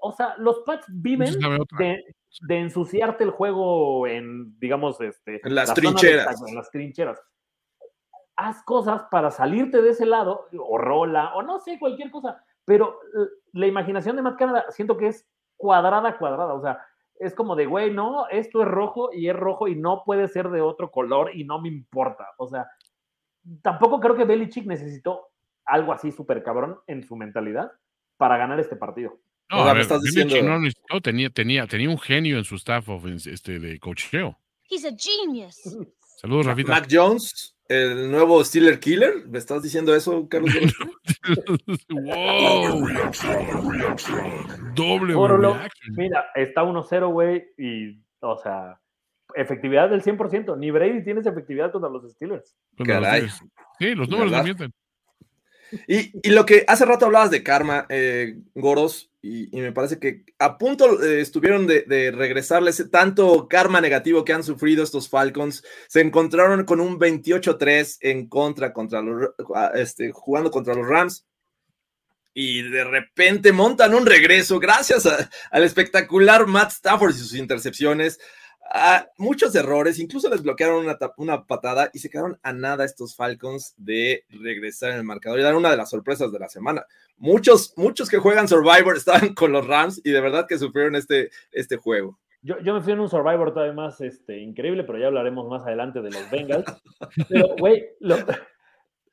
o 0.00 0.12
sea, 0.12 0.34
los 0.38 0.60
Pats 0.66 0.86
viven 0.88 1.32
de, 1.78 2.58
ensuciarte 2.58 3.22
el 3.24 3.30
juego 3.30 4.06
en, 4.06 4.58
digamos, 4.58 5.00
este, 5.00 5.40
en 5.46 5.54
las 5.54 5.72
trincheras. 5.72 6.42
en 6.46 6.54
las 6.56 6.70
trincheras 6.70 7.22
haz 8.36 8.62
cosas 8.64 9.04
para 9.10 9.30
salirte 9.30 9.82
de 9.82 9.90
ese 9.90 10.06
lado, 10.06 10.48
o 10.58 10.78
rola, 10.78 11.34
o 11.34 11.42
no 11.42 11.60
sé, 11.60 11.78
cualquier 11.78 12.10
cosa. 12.10 12.42
Pero 12.64 12.98
la 13.52 13.66
imaginación 13.66 14.16
de 14.16 14.22
Matt 14.22 14.38
Canada 14.38 14.64
siento 14.70 14.96
que 14.96 15.08
es 15.08 15.26
cuadrada, 15.62 16.18
cuadrada. 16.18 16.54
O 16.54 16.60
sea, 16.60 16.84
es 17.20 17.34
como 17.34 17.54
de, 17.54 17.66
güey, 17.66 17.92
no, 17.92 18.26
esto 18.28 18.62
es 18.62 18.68
rojo 18.68 19.10
y 19.12 19.28
es 19.28 19.36
rojo 19.36 19.68
y 19.68 19.76
no 19.76 20.02
puede 20.04 20.26
ser 20.26 20.50
de 20.50 20.60
otro 20.60 20.90
color 20.90 21.30
y 21.32 21.44
no 21.44 21.60
me 21.60 21.68
importa. 21.68 22.26
O 22.36 22.48
sea, 22.48 22.66
tampoco 23.62 24.00
creo 24.00 24.16
que 24.16 24.24
Belichick 24.24 24.66
necesitó 24.66 25.28
algo 25.64 25.92
así 25.92 26.10
súper 26.10 26.42
cabrón 26.42 26.80
en 26.88 27.04
su 27.04 27.14
mentalidad 27.14 27.70
para 28.16 28.36
ganar 28.36 28.58
este 28.58 28.74
partido. 28.74 29.20
No, 29.50 29.58
a 29.62 29.72
ver, 29.72 29.82
estás 29.82 30.02
diciendo... 30.02 30.34
no 30.90 31.00
tenía, 31.00 31.30
tenía, 31.30 31.68
tenía 31.68 31.88
un 31.88 31.98
genio 31.98 32.38
en 32.38 32.44
su 32.44 32.56
staff 32.56 32.88
este, 33.26 33.60
de 33.60 33.78
cocheo. 33.78 34.36
He's 34.68 34.84
a 34.84 34.90
genius. 34.96 35.60
Saludos, 36.16 36.46
Rafita. 36.46 36.72
Mac 36.72 36.88
Jones 36.90 37.56
el 37.72 38.10
nuevo 38.10 38.44
Steeler 38.44 38.78
Killer. 38.78 39.26
¿Me 39.28 39.38
estás 39.38 39.62
diciendo 39.62 39.94
eso, 39.94 40.28
Carlos? 40.28 40.52
wow. 41.90 42.88
Doble 44.74 45.14
Mira, 45.96 46.26
está 46.34 46.62
1-0, 46.62 47.12
güey, 47.12 47.44
y, 47.56 48.00
o 48.20 48.36
sea, 48.38 48.78
efectividad 49.34 49.90
del 49.90 50.02
100%. 50.02 50.58
Ni 50.58 50.70
Brady 50.70 51.04
tiene 51.04 51.20
esa 51.20 51.30
efectividad 51.30 51.72
contra 51.72 51.90
los 51.90 52.10
Steelers. 52.12 52.56
Caray. 52.84 53.28
Sí, 53.78 53.94
los 53.94 54.08
números 54.08 54.32
no 54.32 54.42
mienten. 54.42 54.72
Y, 55.88 56.30
lo 56.30 56.44
que 56.44 56.64
hace 56.68 56.84
rato 56.84 57.06
hablabas 57.06 57.30
de 57.30 57.42
karma, 57.42 57.86
eh, 57.88 58.36
Goros, 58.54 59.11
y, 59.24 59.48
me 59.52 59.70
parece 59.70 60.00
que 60.00 60.24
a 60.40 60.58
punto 60.58 61.00
eh, 61.00 61.20
estuvieron 61.20 61.68
de, 61.68 62.12
regresarles 62.12 62.90
tanto 62.90 63.46
karma 63.46 63.80
negativo 63.80 64.24
que 64.24 64.32
han 64.32 64.42
sufrido 64.42 64.82
estos 64.82 65.08
Falcons. 65.08 65.62
Se 65.86 66.00
encontraron 66.00 66.64
con 66.64 66.80
un 66.80 66.98
28-3 66.98 67.98
en 68.00 68.28
contra, 68.28 68.72
contra 68.72 69.00
los, 69.00 69.30
este, 69.74 70.10
jugando 70.10 70.50
contra 70.50 70.74
los 70.74 70.88
Rams. 70.88 71.24
Y 72.34 72.62
de 72.62 72.82
repente 72.82 73.52
montan 73.52 73.94
un 73.94 74.06
regreso 74.06 74.58
gracias 74.58 75.06
al 75.50 75.62
espectacular 75.62 76.48
Matt 76.48 76.72
Stafford 76.72 77.10
y 77.10 77.18
sus 77.18 77.34
intercepciones 77.34 78.18
Ah, 78.74 79.06
muchos 79.18 79.54
errores, 79.54 79.98
incluso 79.98 80.30
les 80.30 80.42
bloquearon 80.42 80.86
una, 80.86 80.98
una, 81.18 81.44
patada 81.44 81.90
y 81.92 81.98
se 81.98 82.08
quedaron 82.08 82.38
a 82.42 82.54
nada 82.54 82.86
estos 82.86 83.14
Falcons 83.14 83.74
de 83.76 84.24
regresar 84.30 84.92
en 84.92 84.96
el 84.96 85.04
marcador 85.04 85.38
y 85.38 85.42
dar 85.42 85.54
una 85.54 85.70
de 85.70 85.76
las 85.76 85.90
sorpresas 85.90 86.32
de 86.32 86.38
la 86.38 86.48
semana. 86.48 86.86
Muchos, 87.18 87.74
muchos 87.76 88.08
que 88.08 88.16
juegan 88.16 88.48
Survivor 88.48 88.96
estaban 88.96 89.34
con 89.34 89.52
los 89.52 89.66
Rams 89.66 90.00
y 90.02 90.10
de 90.10 90.22
verdad 90.22 90.46
que 90.48 90.56
sufrieron 90.56 90.96
este, 90.96 91.28
este 91.50 91.76
juego. 91.76 92.18
Yo, 92.40 92.58
yo, 92.60 92.72
me 92.72 92.80
fui 92.80 92.94
en 92.94 93.00
un 93.00 93.10
Survivor 93.10 93.52
todavía 93.52 93.74
más 93.74 94.00
este, 94.00 94.38
increíble, 94.38 94.84
pero 94.84 94.98
ya 94.98 95.08
hablaremos 95.08 95.46
más 95.48 95.66
adelante 95.66 96.00
de 96.00 96.10
los 96.10 96.30
Bengals. 96.30 96.64
Pero, 97.28 97.54
güey, 97.58 97.90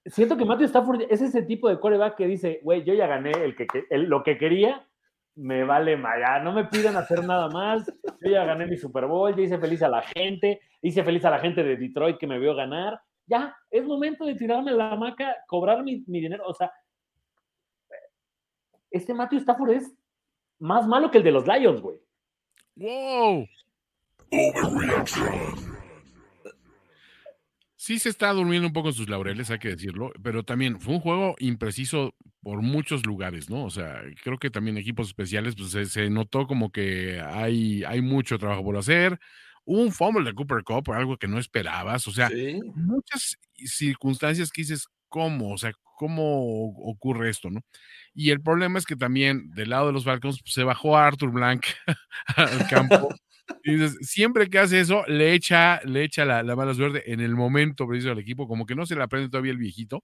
siento 0.06 0.38
que 0.38 0.46
Matthew 0.46 0.68
Stafford 0.68 1.02
es 1.10 1.22
ese 1.22 1.44
tipo 1.44 1.68
de 1.68 1.80
coreback 1.80 2.16
que 2.16 2.28
dice, 2.28 2.62
güey, 2.64 2.86
yo 2.86 2.94
ya 2.94 3.08
gané 3.08 3.32
el 3.32 3.58
que, 3.58 3.68
lo 3.92 4.24
que 4.24 4.38
quería, 4.38 4.88
me 5.36 5.64
vale 5.64 5.98
ya 6.20 6.40
no 6.40 6.52
me 6.52 6.66
piden 6.66 6.96
hacer 6.96 7.24
nada 7.24 7.50
más, 7.50 7.86
yo 8.22 8.32
ya 8.32 8.46
gané 8.46 8.68
mi 8.68 8.78
Super 8.78 9.06
Bowl, 9.06 9.36
ya 9.36 9.44
hice 9.44 9.58
feliz 9.58 9.82
a 9.84 9.90
la 9.90 10.02
gente, 10.02 10.60
hice 10.82 11.04
feliz 11.04 11.24
a 11.26 11.30
la 11.30 11.40
gente 11.40 11.64
de 11.64 11.78
Detroit 11.78 12.18
que 12.18 12.28
me 12.28 12.40
vio 12.40 12.56
ganar, 12.56 13.00
ya, 13.26 13.56
es 13.70 13.86
momento 13.86 14.26
de 14.26 14.36
tirarme 14.36 14.72
la 14.72 14.92
hamaca, 14.92 15.36
cobrar 15.48 15.84
mi, 15.84 16.04
mi 16.08 16.20
dinero, 16.20 16.44
o 16.48 16.54
sea, 16.54 16.72
este 18.92 19.14
Matthew 19.14 19.40
Stafford 19.40 19.72
es 19.72 19.94
más 20.60 20.88
malo 20.88 21.12
que 21.12 21.20
el 21.20 21.24
de 21.24 21.32
los 21.32 21.48
Lions, 21.48 21.82
güey. 21.82 22.00
¡Wow! 22.76 23.48
Sí 27.90 27.98
se 27.98 28.10
está 28.10 28.32
durmiendo 28.34 28.68
un 28.68 28.74
poco 28.74 28.90
en 28.90 28.94
sus 28.94 29.10
laureles, 29.10 29.50
hay 29.50 29.58
que 29.58 29.70
decirlo, 29.70 30.12
pero 30.22 30.44
también 30.44 30.80
fue 30.80 30.94
un 30.94 31.00
juego 31.00 31.34
impreciso 31.40 32.14
por 32.44 32.62
muchos 32.62 33.04
lugares, 33.04 33.50
¿no? 33.50 33.66
O 33.66 33.72
sea, 33.72 34.04
creo 34.24 34.38
que 34.38 34.52
también 34.52 34.78
equipos 34.78 35.08
especiales, 35.08 35.56
pues 35.56 35.92
se, 35.92 36.10
notó 36.12 36.46
como 36.46 36.72
que 36.72 37.20
hay, 37.20 37.84
hay 37.86 38.04
mucho 38.04 38.38
trabajo 38.38 38.64
por 38.64 38.78
hacer. 38.78 39.18
un 39.66 39.92
fumble 39.92 40.24
de 40.24 40.36
Cooper 40.36 40.62
Cup, 40.64 40.92
algo 40.92 41.18
que 41.18 41.28
no 41.28 41.40
esperabas, 41.40 42.08
o 42.08 42.12
sea, 42.12 42.30
muchas 42.76 43.38
circunstancias 43.56 44.52
que 44.52 44.62
dices, 44.62 44.86
¿cómo? 45.08 45.52
O 45.52 45.58
sea, 45.58 45.72
¿cómo 45.98 46.68
ocurre 46.84 47.32
esto, 47.32 47.50
no? 47.50 47.62
Y 48.14 48.30
el 48.30 48.40
problema 48.40 48.78
es 48.78 48.86
que 48.86 48.98
también 48.98 49.50
del 49.56 49.72
lado 49.72 49.88
de 49.88 49.94
los 49.94 50.06
Falcons 50.06 50.42
pues, 50.44 50.54
se 50.54 50.64
bajó 50.64 50.96
a 50.96 51.08
Arthur 51.08 51.32
Blank 51.32 51.66
al 52.36 52.68
campo. 52.68 53.10
Siempre 54.02 54.50
que 54.50 54.60
hace 54.60 54.80
eso, 54.80 55.04
le 55.08 55.34
echa, 55.34 55.82
le 55.84 56.04
echa 56.04 56.26
la, 56.26 56.44
mala 56.56 56.74
suerte 56.74 57.12
en 57.12 57.20
el 57.20 57.36
momento 57.36 57.88
preciso 57.88 58.12
al 58.12 58.20
equipo, 58.20 58.48
como 58.48 58.66
que 58.66 58.76
no 58.76 58.86
se 58.86 58.96
le 58.96 59.04
aprende 59.04 59.30
todavía 59.30 59.52
el 59.52 59.58
viejito 59.58 60.04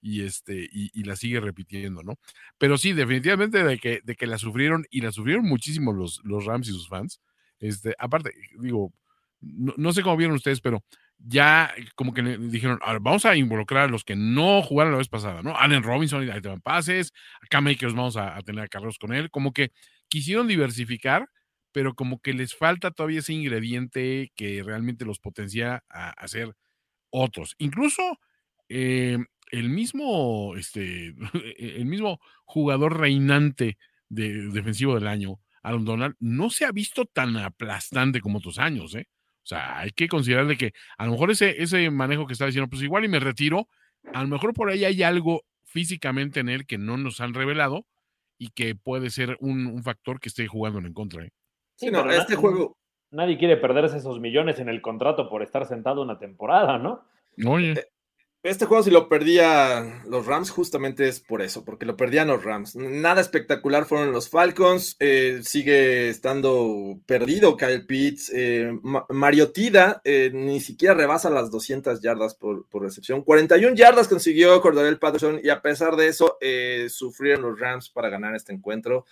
y 0.00 0.22
este 0.24 0.68
y, 0.72 1.04
la 1.04 1.16
sigue 1.16 1.40
repitiendo, 1.40 2.02
¿no? 2.02 2.18
Pero 2.58 2.78
sí, 2.78 2.92
definitivamente 2.92 3.62
de 3.62 3.78
que, 3.78 4.00
de 4.02 4.14
que 4.16 4.26
la 4.26 4.38
sufrieron 4.38 4.84
y 4.90 5.00
la 5.00 5.12
sufrieron 5.12 5.44
muchísimo 5.44 5.92
los, 5.92 6.20
los 6.24 6.44
Rams 6.44 6.68
y 6.68 6.72
sus 6.72 6.88
fans. 6.88 7.20
Este, 7.60 7.94
aparte, 7.98 8.32
digo, 8.58 8.92
no, 9.40 9.74
no, 9.76 9.92
sé 9.92 10.02
cómo 10.02 10.16
vieron 10.16 10.34
ustedes, 10.36 10.60
pero 10.60 10.82
ya 11.24 11.72
como 11.94 12.12
que 12.12 12.22
dijeron, 12.22 12.78
vamos 13.00 13.24
a 13.24 13.36
involucrar 13.36 13.84
a 13.84 13.90
los 13.90 14.04
que 14.04 14.16
no 14.16 14.62
jugaron 14.62 14.92
la 14.92 14.98
vez 14.98 15.08
pasada, 15.08 15.42
¿no? 15.42 15.56
Allen 15.56 15.82
Robinson, 15.82 16.28
ahí 16.28 16.40
te 16.40 16.48
van 16.48 16.60
pases, 16.60 17.12
acá 17.40 17.60
Makers 17.60 17.94
vamos 17.94 18.16
a, 18.16 18.40
tener 18.42 18.68
carros 18.68 18.98
con 18.98 19.12
él, 19.12 19.30
como 19.30 19.52
que 19.52 19.72
quisieron 20.08 20.48
diversificar, 20.48 21.28
pero 21.72 21.94
como 21.94 22.20
que 22.20 22.34
les 22.34 22.54
falta 22.54 22.90
todavía 22.90 23.20
ese 23.20 23.32
ingrediente 23.32 24.32
que 24.36 24.62
realmente 24.62 25.04
los 25.04 25.18
potencia 25.18 25.82
a, 25.88 26.10
hacer 26.10 26.54
otros. 27.10 27.54
Incluso 27.58 28.18
eh, 28.68 29.18
el 29.50 29.68
mismo, 29.70 30.54
este, 30.56 31.14
el 31.58 31.86
mismo 31.86 32.20
jugador 32.44 32.98
reinante 32.98 33.78
de, 34.08 34.48
defensivo 34.50 34.94
del 34.94 35.08
año, 35.08 35.40
Aaron 35.62 35.84
Donald, 35.84 36.16
no 36.20 36.50
se 36.50 36.64
ha 36.64 36.72
visto 36.72 37.06
tan 37.06 37.36
aplastante 37.36 38.20
como 38.20 38.38
otros 38.38 38.58
años, 38.58 38.94
¿eh? 38.94 39.06
O 39.44 39.46
sea, 39.46 39.78
hay 39.78 39.90
que 39.90 40.06
considerar 40.08 40.46
de 40.46 40.56
que 40.56 40.72
a 40.96 41.06
lo 41.06 41.12
mejor 41.12 41.32
ese, 41.32 41.62
ese 41.62 41.90
manejo 41.90 42.26
que 42.26 42.32
está 42.32 42.46
diciendo, 42.46 42.70
pues 42.70 42.82
igual 42.82 43.04
y 43.04 43.08
me 43.08 43.18
retiro, 43.18 43.68
a 44.12 44.22
lo 44.22 44.28
mejor 44.28 44.54
por 44.54 44.70
ahí 44.70 44.84
hay 44.84 45.02
algo 45.02 45.42
físicamente 45.64 46.40
en 46.40 46.48
él 46.48 46.66
que 46.66 46.78
no 46.78 46.96
nos 46.96 47.20
han 47.20 47.34
revelado 47.34 47.86
y 48.38 48.50
que 48.50 48.74
puede 48.74 49.10
ser 49.10 49.36
un, 49.40 49.82
factor 49.82 50.20
que 50.20 50.28
esté 50.28 50.46
jugando 50.46 50.78
en 50.80 50.92
contra. 50.92 51.24
¿eh? 51.24 51.32
Sí, 51.82 51.90
no, 51.90 52.08
este 52.10 52.36
juego. 52.36 52.76
Nadie 53.10 53.36
quiere 53.36 53.56
perderse 53.56 53.96
esos 53.98 54.20
millones 54.20 54.58
en 54.58 54.68
el 54.68 54.80
contrato 54.80 55.28
por 55.28 55.42
estar 55.42 55.66
sentado 55.66 56.00
una 56.00 56.18
temporada, 56.18 56.78
¿no? 56.78 57.04
Oye. 57.44 57.72
Eh, 57.72 57.92
este 58.44 58.66
juego, 58.66 58.82
si 58.82 58.90
lo 58.90 59.08
perdía 59.08 60.02
los 60.08 60.26
Rams, 60.26 60.50
justamente 60.50 61.06
es 61.06 61.20
por 61.20 61.42
eso, 61.42 61.64
porque 61.64 61.86
lo 61.86 61.96
perdían 61.96 62.26
los 62.26 62.42
Rams. 62.42 62.74
Nada 62.74 63.20
espectacular 63.20 63.84
fueron 63.84 64.10
los 64.10 64.30
Falcons. 64.30 64.96
Eh, 64.98 65.42
sigue 65.44 66.08
estando 66.08 66.98
perdido 67.06 67.56
Kyle 67.56 67.86
Pitts. 67.86 68.32
Eh, 68.34 68.72
Mariotida 69.10 70.00
eh, 70.04 70.32
ni 70.34 70.58
siquiera 70.58 70.94
rebasa 70.94 71.30
las 71.30 71.52
200 71.52 72.02
yardas 72.02 72.34
por, 72.34 72.66
recepción. 72.72 73.22
41 73.22 73.76
yardas 73.76 74.08
consiguió 74.08 74.60
Cordarel 74.60 74.98
Patterson 74.98 75.40
y 75.40 75.48
a 75.48 75.62
pesar 75.62 75.94
de 75.94 76.08
eso, 76.08 76.38
sufrieron 76.88 77.42
los 77.42 77.60
Rams 77.60 77.90
para 77.90 78.08
ganar 78.08 78.34
este 78.34 78.52
encuentro. 78.52 79.04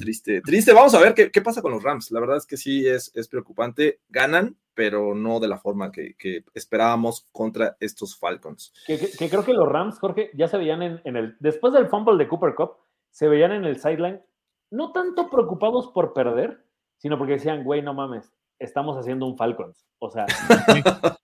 Triste, 0.00 0.40
triste. 0.42 0.72
Vamos 0.72 0.94
a 0.94 1.00
ver 1.00 1.14
qué, 1.14 1.30
qué, 1.30 1.42
pasa 1.42 1.62
con 1.62 1.72
los 1.72 1.82
Rams. 1.82 2.10
La 2.10 2.20
verdad 2.20 2.36
es 2.36 2.46
que 2.46 2.56
sí 2.56 2.86
es, 2.86 3.12
es 3.14 3.28
preocupante. 3.28 4.00
Ganan, 4.08 4.56
pero 4.78 5.12
no 5.12 5.40
de 5.40 5.48
la 5.48 5.58
forma 5.58 5.90
que, 5.90 6.44
esperábamos 6.54 7.26
contra 7.32 7.76
estos 7.80 8.16
Falcons. 8.16 8.72
Que, 8.86 9.28
creo 9.28 9.44
que 9.44 9.52
los 9.52 9.68
Rams, 9.68 9.98
Jorge, 9.98 10.30
ya 10.34 10.46
se 10.46 10.56
veían 10.56 10.82
en, 10.82 11.16
el, 11.16 11.36
después 11.40 11.72
del 11.72 11.88
fumble 11.88 12.16
de 12.16 12.28
Cooper 12.28 12.54
Cup, 12.54 12.76
se 13.10 13.26
veían 13.26 13.50
en 13.50 13.64
el 13.64 13.80
sideline, 13.80 14.22
no 14.70 14.92
tanto 14.92 15.30
preocupados 15.30 15.88
por 15.88 16.12
perder, 16.12 16.64
sino 16.96 17.18
porque 17.18 17.32
decían, 17.32 17.64
güey, 17.64 17.82
no 17.82 17.92
mames, 17.92 18.32
estamos 18.60 18.96
haciendo 18.96 19.26
un 19.26 19.36
Falcons. 19.36 19.84
O 19.98 20.10
sea, 20.10 20.26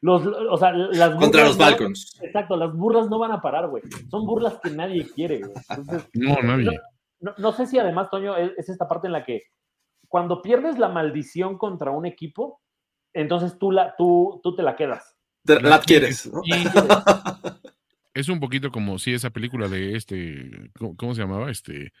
los, 0.00 0.26
o 0.26 0.56
sea 0.56 0.72
las 0.72 1.14
contra 1.14 1.44
los 1.44 1.56
Falcons. 1.56 2.18
exacto, 2.20 2.56
las 2.56 2.74
burlas 2.74 3.08
no 3.08 3.20
van 3.20 3.30
a 3.30 3.40
parar, 3.40 3.68
güey. 3.68 3.84
Son 4.10 4.26
burlas 4.26 4.58
que 4.60 4.70
nadie 4.70 5.08
quiere, 5.14 5.38
güey. 5.38 5.54
no, 6.14 6.34
nadie. 6.42 6.64
No, 6.64 6.72
sé 7.52 7.66
si 7.66 7.78
además, 7.78 8.10
Toño, 8.10 8.36
es 8.36 8.68
esta 8.68 8.88
parte 8.88 9.06
en 9.06 9.12
la 9.12 9.24
que 9.24 9.44
cuando 10.08 10.42
pierdes 10.42 10.78
la 10.78 10.88
maldición 10.88 11.56
contra 11.56 11.92
un 11.92 12.04
equipo, 12.04 12.60
entonces 13.12 13.58
tú, 13.58 13.70
la, 13.70 13.94
tú, 13.96 14.40
tú 14.42 14.54
te 14.56 14.62
la 14.62 14.76
quedas. 14.76 15.16
la 15.44 15.76
adquieres. 15.76 16.30
es 18.14 18.28
un 18.28 18.40
poquito 18.40 18.70
como 18.70 18.98
si 18.98 19.14
esa 19.14 19.30
película 19.30 19.68
de 19.68 19.96
este, 19.96 20.70
¿cómo, 20.96 21.14
se 21.14 21.20
llamaba? 21.20 21.50
Este, 21.50 21.92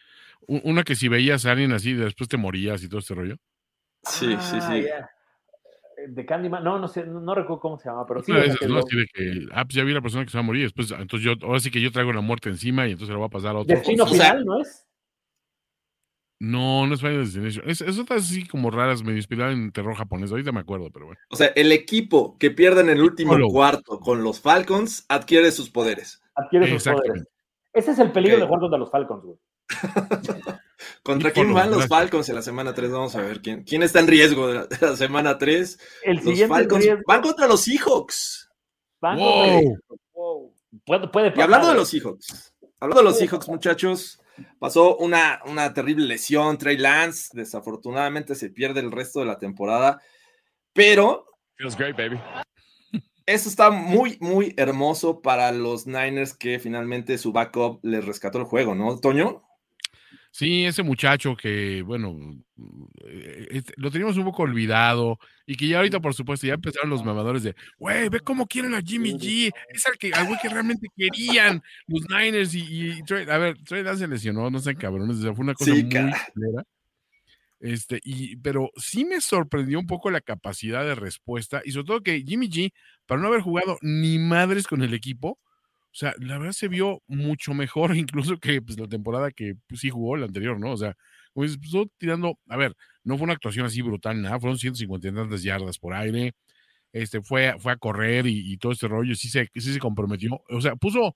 una 0.46 0.82
que 0.82 0.96
si 0.96 1.08
veías 1.08 1.46
a 1.46 1.52
alguien 1.52 1.72
así, 1.72 1.94
después 1.94 2.28
te 2.28 2.36
morías 2.36 2.82
y 2.82 2.88
todo 2.88 2.98
este 2.98 3.14
rollo. 3.14 3.36
Sí, 4.02 4.34
sí, 4.40 4.60
sí. 4.60 4.86
Ah, 4.88 5.08
de 6.08 6.26
Candyman, 6.26 6.64
no, 6.64 6.78
no 6.78 6.88
sé, 6.88 7.04
no, 7.04 7.34
recuerdo 7.34 7.60
cómo 7.60 7.78
se 7.78 7.88
llama, 7.88 8.06
pero 8.06 8.22
sí. 8.22 8.32
¿no? 8.32 8.78
Así 8.78 8.96
de 8.96 9.06
que, 9.12 9.46
ah, 9.52 9.64
pues 9.64 9.74
ya 9.74 9.84
vi 9.84 9.92
la 9.92 10.00
persona 10.00 10.24
que 10.24 10.30
se 10.30 10.38
va 10.38 10.42
a 10.42 10.46
morir, 10.46 10.62
después, 10.62 10.90
entonces 10.90 11.20
yo, 11.20 11.34
ahora 11.46 11.60
sí 11.60 11.70
que 11.70 11.80
yo 11.80 11.92
traigo 11.92 12.12
la 12.12 12.22
muerte 12.22 12.48
encima 12.48 12.88
y 12.88 12.92
entonces 12.92 13.14
le 13.14 13.20
va 13.20 13.26
a 13.26 13.30
pasar 13.30 13.54
a 13.54 13.60
otro. 13.60 13.76
Destino 13.76 14.06
final, 14.06 14.44
¿no 14.44 14.60
es? 14.60 14.86
No, 16.40 16.86
no 16.86 16.94
es 16.94 17.00
Final 17.00 17.22
Destination. 17.22 17.68
Es, 17.68 17.82
es 17.82 17.98
otra 17.98 18.16
así 18.16 18.48
como 18.48 18.70
raras, 18.70 19.02
medio 19.02 19.18
inspirada 19.18 19.52
en 19.52 19.72
terror 19.72 19.94
japonés. 19.94 20.30
Ahorita 20.30 20.52
me 20.52 20.60
acuerdo, 20.60 20.90
pero 20.90 21.06
bueno. 21.06 21.20
O 21.28 21.36
sea, 21.36 21.48
el 21.48 21.70
equipo 21.70 22.38
que 22.38 22.50
pierde 22.50 22.80
en 22.80 22.88
el 22.88 23.02
último 23.02 23.36
cuarto 23.50 24.00
con 24.00 24.24
los 24.24 24.40
Falcons 24.40 25.04
adquiere 25.08 25.52
sus 25.52 25.68
poderes. 25.68 26.22
Adquiere 26.34 26.70
sus 26.70 26.84
poderes. 26.84 27.24
Ese 27.74 27.90
es 27.90 27.98
el 27.98 28.10
peligro 28.10 28.38
de 28.38 28.46
jugar 28.46 28.60
contra 28.60 28.78
los 28.78 28.90
Falcons, 28.90 29.22
güey. 29.22 29.38
¿Contra 31.02 31.30
quién 31.30 31.52
van 31.52 31.70
los 31.70 31.86
Falcons 31.86 32.28
en 32.30 32.34
la 32.34 32.42
semana 32.42 32.74
3? 32.74 32.90
Vamos 32.90 33.14
a 33.16 33.20
ver 33.20 33.42
quién, 33.42 33.62
quién 33.62 33.82
está 33.82 34.00
en 34.00 34.08
riesgo 34.08 34.48
de 34.48 34.66
la, 34.80 34.96
semana 34.96 35.36
3. 35.36 35.78
El 36.04 36.16
los 36.16 36.24
siguiente 36.24 36.54
Falcons 36.54 36.86
van 37.06 37.20
contra 37.20 37.46
los 37.46 37.60
Seahawks. 37.60 38.50
Van 39.00 39.18
wow. 39.18 39.78
wow. 40.14 40.54
Puede, 40.86 41.08
puede 41.08 41.32
y 41.36 41.40
hablando 41.40 41.68
de 41.68 41.74
los 41.74 41.88
Seahawks, 41.90 42.54
hablando 42.78 43.02
de 43.02 43.08
los 43.10 43.18
Seahawks, 43.18 43.48
muchachos, 43.48 44.20
Pasó 44.58 44.96
una, 44.96 45.40
una 45.46 45.72
terrible 45.74 46.06
lesión, 46.06 46.58
Trey 46.58 46.76
Lance. 46.76 47.30
Desafortunadamente 47.32 48.34
se 48.34 48.50
pierde 48.50 48.80
el 48.80 48.92
resto 48.92 49.20
de 49.20 49.26
la 49.26 49.38
temporada. 49.38 50.00
Pero. 50.72 51.26
Feels 51.56 51.76
great, 51.76 51.96
baby. 51.96 52.20
Eso 53.26 53.48
está 53.48 53.70
muy, 53.70 54.18
muy 54.20 54.54
hermoso 54.56 55.22
para 55.22 55.52
los 55.52 55.86
Niners 55.86 56.34
que 56.34 56.58
finalmente 56.58 57.16
su 57.16 57.32
backup 57.32 57.78
les 57.84 58.04
rescató 58.04 58.38
el 58.38 58.44
juego, 58.44 58.74
¿no, 58.74 58.98
Toño? 58.98 59.42
Sí, 60.32 60.64
ese 60.64 60.84
muchacho 60.84 61.36
que, 61.36 61.82
bueno, 61.82 62.16
eh, 63.04 63.62
lo 63.76 63.90
teníamos 63.90 64.16
un 64.16 64.24
poco 64.24 64.44
olvidado 64.44 65.18
y 65.44 65.56
que 65.56 65.66
ya 65.66 65.78
ahorita, 65.78 65.98
por 65.98 66.14
supuesto, 66.14 66.46
ya 66.46 66.54
empezaron 66.54 66.88
los 66.88 67.04
mamadores 67.04 67.42
de, 67.42 67.56
güey, 67.78 68.08
ve 68.08 68.20
cómo 68.20 68.46
quieren 68.46 68.74
a 68.74 68.80
Jimmy 68.80 69.14
G, 69.14 69.50
es 69.70 69.86
al 69.86 69.98
que, 69.98 70.12
al 70.12 70.26
güey 70.26 70.38
que 70.40 70.48
realmente 70.48 70.86
querían 70.96 71.60
los 71.88 72.02
Niners 72.08 72.54
y, 72.54 73.02
a 73.28 73.38
ver, 73.38 73.58
Trey 73.64 73.84
se 73.96 74.06
lesionó, 74.06 74.50
no 74.50 74.60
sé, 74.60 74.76
cabrones, 74.76 75.18
fue 75.20 75.32
una 75.44 75.54
cosa 75.54 75.72
muy 75.72 75.88
clara. 75.88 76.16
Este, 77.58 78.00
y, 78.04 78.36
pero 78.36 78.70
sí 78.76 79.04
me 79.04 79.20
sorprendió 79.20 79.78
un 79.78 79.86
poco 79.86 80.10
la 80.10 80.22
capacidad 80.22 80.82
de 80.82 80.94
respuesta 80.94 81.60
y 81.64 81.72
sobre 81.72 81.86
todo 81.86 82.02
que 82.02 82.22
Jimmy 82.22 82.48
G, 82.48 82.72
para 83.04 83.20
no 83.20 83.28
haber 83.28 83.42
jugado 83.42 83.78
ni 83.82 84.18
madres 84.18 84.66
con 84.66 84.82
el 84.82 84.94
equipo, 84.94 85.38
O 85.92 85.96
sea, 85.96 86.14
la 86.18 86.38
verdad 86.38 86.52
se 86.52 86.68
vio 86.68 87.02
mucho 87.06 87.52
mejor 87.52 87.96
incluso 87.96 88.38
que 88.38 88.62
pues, 88.62 88.78
la 88.78 88.88
temporada 88.88 89.30
que 89.30 89.54
pues, 89.66 89.80
sí 89.80 89.90
jugó 89.90 90.16
la 90.16 90.26
anterior, 90.26 90.58
¿no? 90.58 90.72
O 90.72 90.76
sea, 90.76 90.96
pues, 91.32 91.58
tirando, 91.98 92.38
a 92.48 92.56
ver, 92.56 92.74
no 93.04 93.16
fue 93.16 93.24
una 93.24 93.34
actuación 93.34 93.66
así 93.66 93.82
brutal, 93.82 94.20
nada, 94.20 94.38
fueron 94.40 94.58
150 94.58 95.08
y 95.08 95.12
tantas 95.12 95.42
yardas 95.42 95.78
por 95.78 95.94
aire, 95.94 96.32
este, 96.92 97.22
fue, 97.22 97.54
fue 97.58 97.72
a 97.72 97.76
correr 97.76 98.26
y, 98.26 98.56
todo 98.58 98.72
este 98.72 98.88
rollo, 98.88 99.14
sí 99.14 99.28
se, 99.28 99.48
sí 99.54 99.72
se 99.72 99.78
comprometió, 99.78 100.42
o 100.48 100.60
sea, 100.60 100.74
puso, 100.76 101.14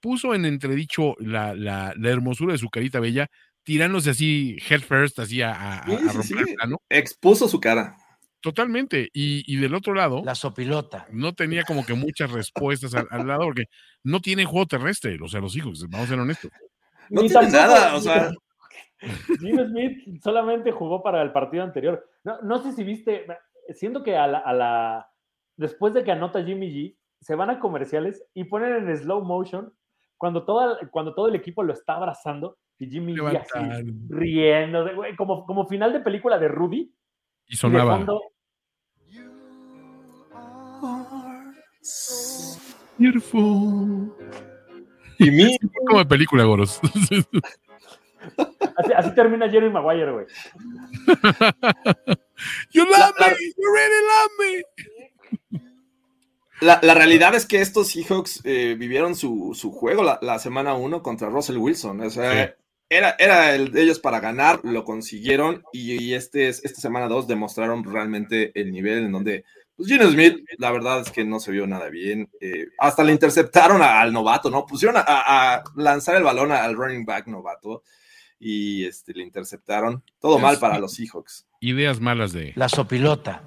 puso 0.00 0.34
en 0.34 0.44
entredicho 0.44 1.14
la, 1.18 1.54
la, 1.54 1.94
la 1.96 2.10
hermosura 2.10 2.52
de 2.52 2.58
su 2.58 2.68
carita 2.68 3.00
bella, 3.00 3.30
tirándose 3.64 4.10
así 4.10 4.56
head 4.68 4.82
first, 4.82 5.18
así 5.18 5.42
a, 5.42 5.82
romper 5.86 6.46
Expuso 6.90 7.48
su 7.48 7.58
cara. 7.58 7.96
Totalmente. 8.44 9.08
Y, 9.14 9.56
del 9.56 9.74
otro 9.74 9.94
lado. 9.94 10.20
La 10.22 10.34
sopilota. 10.34 11.06
No 11.10 11.32
tenía 11.32 11.62
como 11.64 11.86
que 11.86 11.94
muchas 11.94 12.30
respuestas 12.30 12.94
al, 12.94 13.26
lado, 13.26 13.44
porque 13.44 13.64
no 14.02 14.20
tiene 14.20 14.44
juego 14.44 14.66
terrestre. 14.66 15.16
O 15.22 15.28
sea, 15.28 15.40
los 15.40 15.56
hijos, 15.56 15.82
vamos 15.88 16.06
a 16.06 16.10
ser 16.10 16.20
honestos. 16.20 16.50
No 17.08 17.22
tiene 17.22 17.48
nada, 17.48 17.96
o 17.96 18.00
sea. 18.00 18.30
Jim 19.40 19.58
Smith 19.66 20.22
solamente 20.22 20.72
jugó 20.72 21.02
para 21.02 21.22
el 21.22 21.32
partido 21.32 21.62
anterior. 21.62 22.06
No, 22.42 22.62
sé 22.62 22.72
si 22.72 22.84
viste, 22.84 23.26
siento 23.70 24.02
que 24.02 24.14
a 24.18 24.26
la, 24.26 25.08
después 25.56 25.94
de 25.94 26.04
que 26.04 26.12
anota 26.12 26.44
Jimmy 26.44 26.68
G, 26.68 26.98
se 27.22 27.36
van 27.36 27.48
a 27.48 27.58
comerciales 27.58 28.22
y 28.34 28.44
ponen 28.44 28.74
en 28.74 28.94
slow 28.94 29.24
motion 29.24 29.72
cuando, 30.18 30.44
toda, 30.44 30.78
cuando 30.90 31.14
todo 31.14 31.28
el 31.28 31.34
equipo 31.34 31.62
lo 31.62 31.72
está 31.72 31.94
abrazando 31.94 32.58
y 32.78 32.90
Jimmy 32.90 33.14
G 33.14 33.40
así, 33.40 33.90
riendo, 34.10 34.86
como, 35.16 35.46
como 35.46 35.66
final 35.66 35.94
de 35.94 36.00
película 36.00 36.38
de 36.38 36.48
Rudy. 36.48 36.94
Y 37.46 37.56
sonaba. 37.56 38.04
Beautiful. 42.98 44.12
Y 45.18 45.30
mi... 45.30 45.56
como 45.86 45.98
de 46.00 46.06
película, 46.06 46.44
Goros. 46.44 46.80
Así, 48.96 49.14
termina 49.14 49.48
Jerry 49.48 49.70
Maguire, 49.70 50.12
güey. 50.12 50.26
you 52.72 52.84
love 52.84 53.14
me, 53.20 53.26
you 53.56 53.72
really 53.72 54.00
love 54.08 54.30
me. 54.38 54.64
La, 56.60 56.80
la, 56.82 56.94
realidad 56.94 57.34
es 57.34 57.46
que 57.46 57.60
estos 57.60 57.88
Seahawks 57.88 58.40
eh, 58.44 58.76
vivieron 58.78 59.14
su, 59.14 59.52
su 59.54 59.70
juego 59.70 60.02
la, 60.02 60.18
la 60.22 60.38
semana 60.38 60.74
1 60.74 61.02
contra 61.02 61.28
Russell 61.28 61.58
Wilson. 61.58 62.00
O 62.00 62.10
sea, 62.10 62.56
era, 62.88 63.16
era 63.18 63.54
el 63.54 63.72
de 63.72 63.82
ellos 63.82 63.98
para 63.98 64.20
ganar, 64.20 64.60
lo 64.62 64.84
consiguieron 64.84 65.62
y, 65.72 66.14
este, 66.14 66.48
esta 66.48 66.80
semana 66.80 67.08
2 67.08 67.26
demostraron 67.26 67.84
realmente 67.84 68.52
el 68.58 68.70
nivel 68.72 69.04
en 69.04 69.12
donde 69.12 69.44
pues 69.76 69.88
Gino 69.88 70.08
Smith, 70.10 70.44
la 70.58 70.70
verdad 70.70 71.00
es 71.00 71.10
que 71.10 71.24
no 71.24 71.40
se 71.40 71.50
vio 71.50 71.66
nada 71.66 71.88
bien. 71.88 72.30
Eh, 72.40 72.66
hasta 72.78 73.02
le 73.02 73.12
interceptaron 73.12 73.82
al 73.82 74.12
novato, 74.12 74.50
¿no? 74.50 74.64
Pusieron 74.66 74.96
a, 74.96 75.04
a, 75.06 75.64
lanzar 75.76 76.16
el 76.16 76.22
balón 76.22 76.52
al 76.52 76.74
running 76.74 77.04
back 77.04 77.26
novato 77.26 77.82
y 78.38 78.84
este, 78.84 79.12
le 79.14 79.22
interceptaron. 79.22 80.02
Todo 80.20 80.38
mal 80.38 80.58
para 80.58 80.78
los 80.78 80.94
Seahawks. 80.94 81.46
Ideas 81.60 82.00
malas 82.00 82.32
de... 82.32 82.52
La 82.56 82.68
sopilota. 82.68 83.42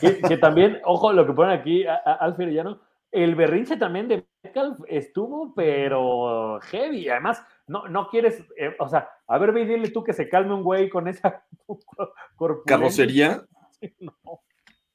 Que, 0.00 0.18
que, 0.20 0.36
también, 0.38 0.80
ojo, 0.84 1.12
lo 1.12 1.26
que 1.26 1.32
ponen 1.32 1.58
aquí, 1.58 1.84
Alfred 1.86 2.62
no 2.64 2.80
el 3.14 3.36
berrinche 3.36 3.76
también 3.76 4.08
de 4.08 4.26
Metcalf 4.42 4.80
estuvo, 4.88 5.54
pero 5.54 6.58
heavy. 6.62 7.08
Además, 7.08 7.40
no, 7.68 7.86
no 7.86 8.08
quieres, 8.08 8.42
eh, 8.56 8.74
o 8.80 8.88
sea, 8.88 9.08
a 9.28 9.38
ver, 9.38 9.52
ve 9.52 9.64
dile 9.64 9.90
tú 9.90 10.02
que 10.02 10.12
se 10.12 10.28
calme 10.28 10.52
un 10.52 10.64
güey 10.64 10.90
con 10.90 11.06
esa 11.06 11.44
carrocería. 12.66 13.44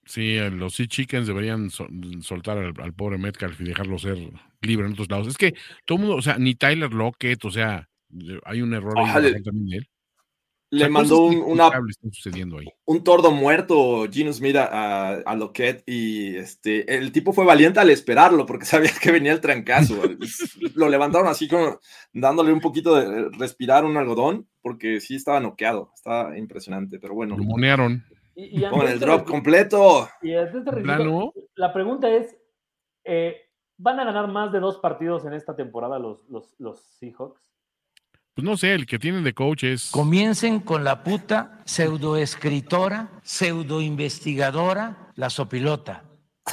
Sí, 0.09 0.37
eh, 0.37 0.49
los 0.49 0.73
Sea 0.73 0.87
Chickens 0.87 1.27
deberían 1.27 1.69
soltar 1.69 2.57
al, 2.57 2.93
pobre 2.95 3.19
Metcalf 3.19 3.61
y 3.61 3.65
dejarlo 3.65 3.99
ser 3.99 4.17
libre 4.59 4.87
en 4.87 4.93
otros 4.93 5.07
lados. 5.07 5.27
Es 5.27 5.37
que 5.37 5.53
todo 5.85 5.97
el 5.97 6.01
mundo, 6.01 6.15
o 6.15 6.21
sea, 6.23 6.39
ni 6.39 6.55
Tyler 6.55 6.91
Lockett, 6.91 7.45
o 7.45 7.51
sea, 7.51 7.87
hay 8.43 8.63
un 8.63 8.73
error 8.73 8.97
ahí 8.97 9.43
también 9.43 9.67
de 9.67 9.77
él. 9.77 9.89
Le 10.71 10.89
mandó 10.89 11.25
un, 11.25 11.37
una, 11.37 11.69
sucediendo 12.11 12.57
ahí. 12.57 12.67
un 12.85 13.03
tordo 13.03 13.31
muerto 13.31 14.07
Gino 14.11 14.33
Smith 14.33 14.55
a, 14.55 15.13
a, 15.13 15.35
Lockett 15.35 15.83
y 15.87 16.35
este, 16.35 16.95
el 16.95 17.11
tipo 17.11 17.33
fue 17.33 17.43
valiente 17.43 17.79
al 17.79 17.89
esperarlo 17.89 18.45
porque 18.45 18.65
sabía 18.65 18.91
que 18.99 19.11
venía 19.11 19.31
el 19.31 19.41
trancazo. 19.41 20.01
lo 20.75 20.89
levantaron 20.89 21.27
así 21.27 21.47
como 21.47 21.79
dándole 22.13 22.51
un 22.51 22.61
poquito 22.61 22.95
de 22.95 23.29
respirar 23.37 23.85
un 23.85 23.97
algodón 23.97 24.47
porque 24.61 25.01
sí 25.01 25.15
estaba 25.15 25.39
noqueado. 25.39 25.91
Estaba 25.95 26.37
impresionante, 26.37 26.99
pero 26.99 27.13
bueno. 27.15 27.35
Lo 27.37 27.43
monearon. 27.43 28.03
Con 28.69 28.87
el 28.87 28.99
drop 28.99 29.27
completo. 29.27 30.09
Y 30.21 30.33
la 31.55 31.73
pregunta 31.73 32.09
es, 32.09 32.35
eh, 33.03 33.35
¿van 33.77 33.99
a 33.99 34.05
ganar 34.05 34.27
más 34.27 34.51
de 34.51 34.59
dos 34.59 34.77
partidos 34.77 35.25
en 35.25 35.33
esta 35.33 35.55
temporada 35.55 35.99
los, 35.99 36.27
los, 36.29 36.55
los 36.59 36.79
Seahawks? 36.99 37.41
Pues 38.33 38.45
no 38.45 38.55
sé, 38.55 38.73
el 38.73 38.85
que 38.85 38.99
tienen 38.99 39.23
de 39.23 39.33
coach 39.33 39.65
es. 39.65 39.91
Comiencen 39.91 40.61
con 40.61 40.85
la 40.85 41.03
puta 41.03 41.61
pseudoescritora, 41.65 43.09
pseudoinvestigadora, 43.23 45.11
la 45.15 45.29
sopilota. 45.29 46.05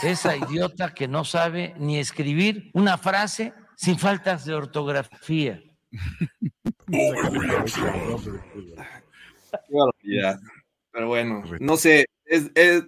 Esa 0.03 0.37
idiota 0.51 0.95
que 0.95 1.07
no 1.07 1.25
sabe 1.25 1.75
ni 1.79 1.99
escribir 1.99 2.71
una 2.75 2.99
frase 2.99 3.53
sin 3.77 3.99
faltas 3.99 4.45
de 4.45 4.55
ortografía. 4.55 5.63
Pero 10.97 11.09
bueno, 11.09 11.43
no 11.61 11.77
sé, 11.77 12.07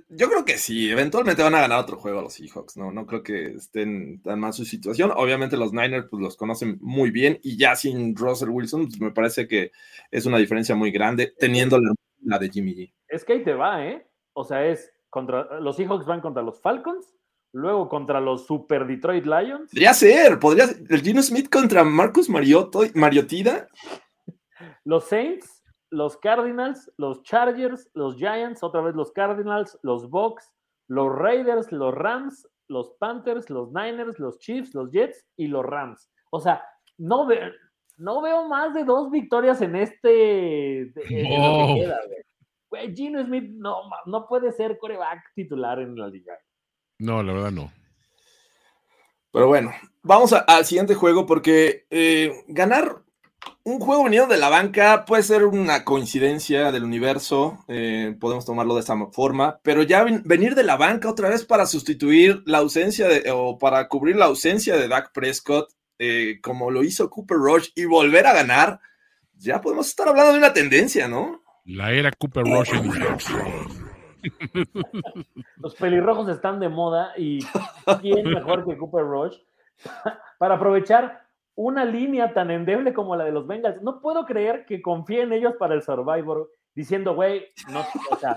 yo 0.09 0.28
creo 0.30 0.42
que 0.46 0.56
sí, 0.56 0.90
eventualmente 0.90 1.42
van 1.42 1.54
a 1.54 1.61
ganar 1.61 1.78
otro 1.78 1.98
juego 1.98 2.20
a 2.20 2.22
los 2.22 2.32
Seahawks, 2.32 2.78
¿no? 2.78 2.90
No 2.90 3.04
creo 3.04 3.22
que 3.22 3.48
estén 3.48 4.22
tan 4.22 4.40
mal 4.40 4.54
su 4.54 4.64
situación. 4.64 5.12
Obviamente 5.14 5.59
los 5.59 5.74
Niners 5.74 6.06
pues 6.11 6.22
los 6.22 6.34
conocen 6.38 6.78
muy 6.80 7.11
bien 7.11 7.38
y 7.42 7.59
ya 7.59 7.76
sin 7.76 8.16
Russell 8.16 8.48
Wilson 8.48 8.86
pues, 8.86 8.98
me 8.98 9.11
parece 9.11 9.46
que 9.46 9.72
es 10.11 10.24
una 10.24 10.38
diferencia 10.38 10.74
muy 10.74 10.90
grande 10.90 11.34
teniendo 11.38 11.78
la, 12.22 12.38
de 12.38 12.48
Jimmy 12.48 12.74
G. 12.76 12.94
Es 13.09 13.26
que 13.26 13.34
ahí 13.34 13.44
te 13.44 13.52
va, 13.52 13.84
¿eh? 13.84 14.09
O 14.32 14.42
sea, 14.42 14.66
es 14.66 14.90
contra 15.11 15.61
los 15.61 15.76
Seahawks 15.76 16.06
van 16.06 16.22
contra 16.22 16.42
los 16.42 16.62
Falcons, 16.62 17.14
luego 17.52 17.90
contra 17.90 18.22
los 18.22 18.46
Super 18.46 18.86
Detroit 18.86 19.26
Lions. 19.26 19.70
Podría 19.70 19.92
ser, 19.92 20.38
podría 20.38 20.68
ser. 20.68 20.78
El 20.88 21.02
Gino 21.02 21.22
Smith 21.22 21.50
contra 21.50 21.84
Marcus 21.84 22.30
Mariotto, 22.30 22.84
Mariotida. 22.94 23.68
Los 24.84 25.04
Saints 25.04 25.57
los 25.91 26.16
Cardinals, 26.18 26.93
los 26.97 27.22
Chargers, 27.22 27.91
los 27.95 28.16
Giants, 28.16 28.62
otra 28.62 28.80
vez 28.80 28.95
los 28.95 29.12
Cardinals, 29.12 29.78
los 29.82 30.09
Bucks, 30.09 30.53
los 30.89 31.14
Raiders, 31.14 31.70
los 31.72 31.95
Rams, 31.95 32.49
los 32.68 32.91
Panthers, 32.99 33.49
los 33.51 33.72
Niners, 33.72 34.18
los 34.18 34.39
Chiefs, 34.39 34.74
los 34.74 34.91
Jets 34.91 35.26
y 35.36 35.47
los 35.47 35.64
Rams. 35.64 36.11
O 36.30 36.41
sea, 36.41 36.62
no, 36.99 37.28
no 37.97 38.22
veo 38.22 38.49
más 38.49 38.74
de 38.74 38.84
dos 38.84 39.11
victorias 39.11 39.61
en 39.62 39.76
este. 39.76 40.93
Gino 42.95 43.24
Smith 43.24 43.51
no, 43.51 43.82
no 44.07 44.26
puede 44.26 44.53
ser 44.53 44.78
coreback 44.78 45.32
titular 45.34 45.80
en 45.80 45.97
la 45.97 46.09
liga. 46.09 46.39
No, 46.99 47.22
la 47.22 47.32
verdad 47.32 47.51
no. 47.51 47.72
Pero 49.32 49.47
bueno, 49.47 49.72
vamos 50.03 50.32
al 50.32 50.64
siguiente 50.64 50.95
juego 50.95 51.26
porque 51.26 51.86
eh, 51.91 52.45
ganar 52.49 53.03
un 53.68 53.80
juego 53.80 54.04
venido 54.04 54.26
de 54.26 54.38
la 54.38 54.48
banca 54.48 55.04
puede 55.04 55.22
ser 55.22 55.44
una 55.44 55.84
coincidencia 55.84 56.72
del 56.72 56.84
universo, 56.84 57.58
eh, 57.68 58.16
podemos 58.18 58.46
tomarlo 58.46 58.74
de 58.74 58.80
esa 58.80 58.96
forma, 59.12 59.60
pero 59.62 59.82
ya 59.82 60.06
venir 60.24 60.54
de 60.54 60.62
la 60.62 60.76
banca 60.76 61.10
otra 61.10 61.28
vez 61.28 61.44
para 61.44 61.66
sustituir 61.66 62.42
la 62.46 62.58
ausencia 62.58 63.06
de, 63.08 63.30
o 63.30 63.58
para 63.58 63.86
cubrir 63.88 64.16
la 64.16 64.24
ausencia 64.24 64.74
de 64.76 64.88
Dak 64.88 65.12
Prescott, 65.12 65.70
eh, 65.98 66.38
como 66.42 66.70
lo 66.70 66.82
hizo 66.82 67.10
Cooper 67.10 67.36
Rush, 67.36 67.68
y 67.74 67.84
volver 67.84 68.26
a 68.26 68.32
ganar, 68.32 68.80
ya 69.34 69.60
podemos 69.60 69.88
estar 69.88 70.08
hablando 70.08 70.32
de 70.32 70.38
una 70.38 70.54
tendencia, 70.54 71.06
¿no? 71.06 71.42
La 71.66 71.92
era 71.92 72.10
Cooper 72.12 72.44
Rush. 72.44 72.70
Los 75.58 75.74
pelirrojos 75.74 76.28
están 76.30 76.58
de 76.58 76.70
moda 76.70 77.12
y 77.18 77.40
¿quién 78.00 78.30
mejor 78.30 78.66
que 78.66 78.78
Cooper 78.78 79.04
Rush 79.04 79.36
para 80.38 80.54
aprovechar 80.54 81.28
una 81.59 81.84
línea 81.84 82.32
tan 82.32 82.52
endeble 82.52 82.94
como 82.94 83.16
la 83.16 83.24
de 83.24 83.32
los 83.32 83.44
Bengals. 83.44 83.82
No 83.82 84.00
puedo 84.00 84.24
creer 84.24 84.64
que 84.64 84.80
confíe 84.80 85.22
en 85.22 85.32
ellos 85.32 85.54
para 85.59 85.74
el 85.74 85.82
Survivor, 85.82 86.48
diciendo, 86.72 87.16
güey, 87.16 87.46
no, 87.72 87.80
o 88.12 88.16
sea, 88.16 88.36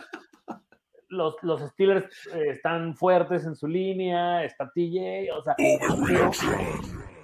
los, 1.07 1.35
los 1.43 1.61
Steelers 1.61 2.05
eh, 2.33 2.49
están 2.49 2.95
fuertes 2.95 3.45
en 3.45 3.55
su 3.55 3.67
línea, 3.67 4.43
está 4.43 4.71
TJ, 4.71 5.31
o 5.37 5.43
sea, 5.43 5.55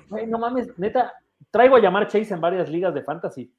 güey, 0.07 0.27
no 0.27 0.37
mames, 0.37 0.77
neta, 0.77 1.13
traigo 1.49 1.77
a 1.77 1.81
llamar 1.81 2.05
Chase 2.05 2.31
en 2.31 2.41
varias 2.41 2.69
ligas 2.69 2.93
de 2.93 3.01
fantasy. 3.01 3.51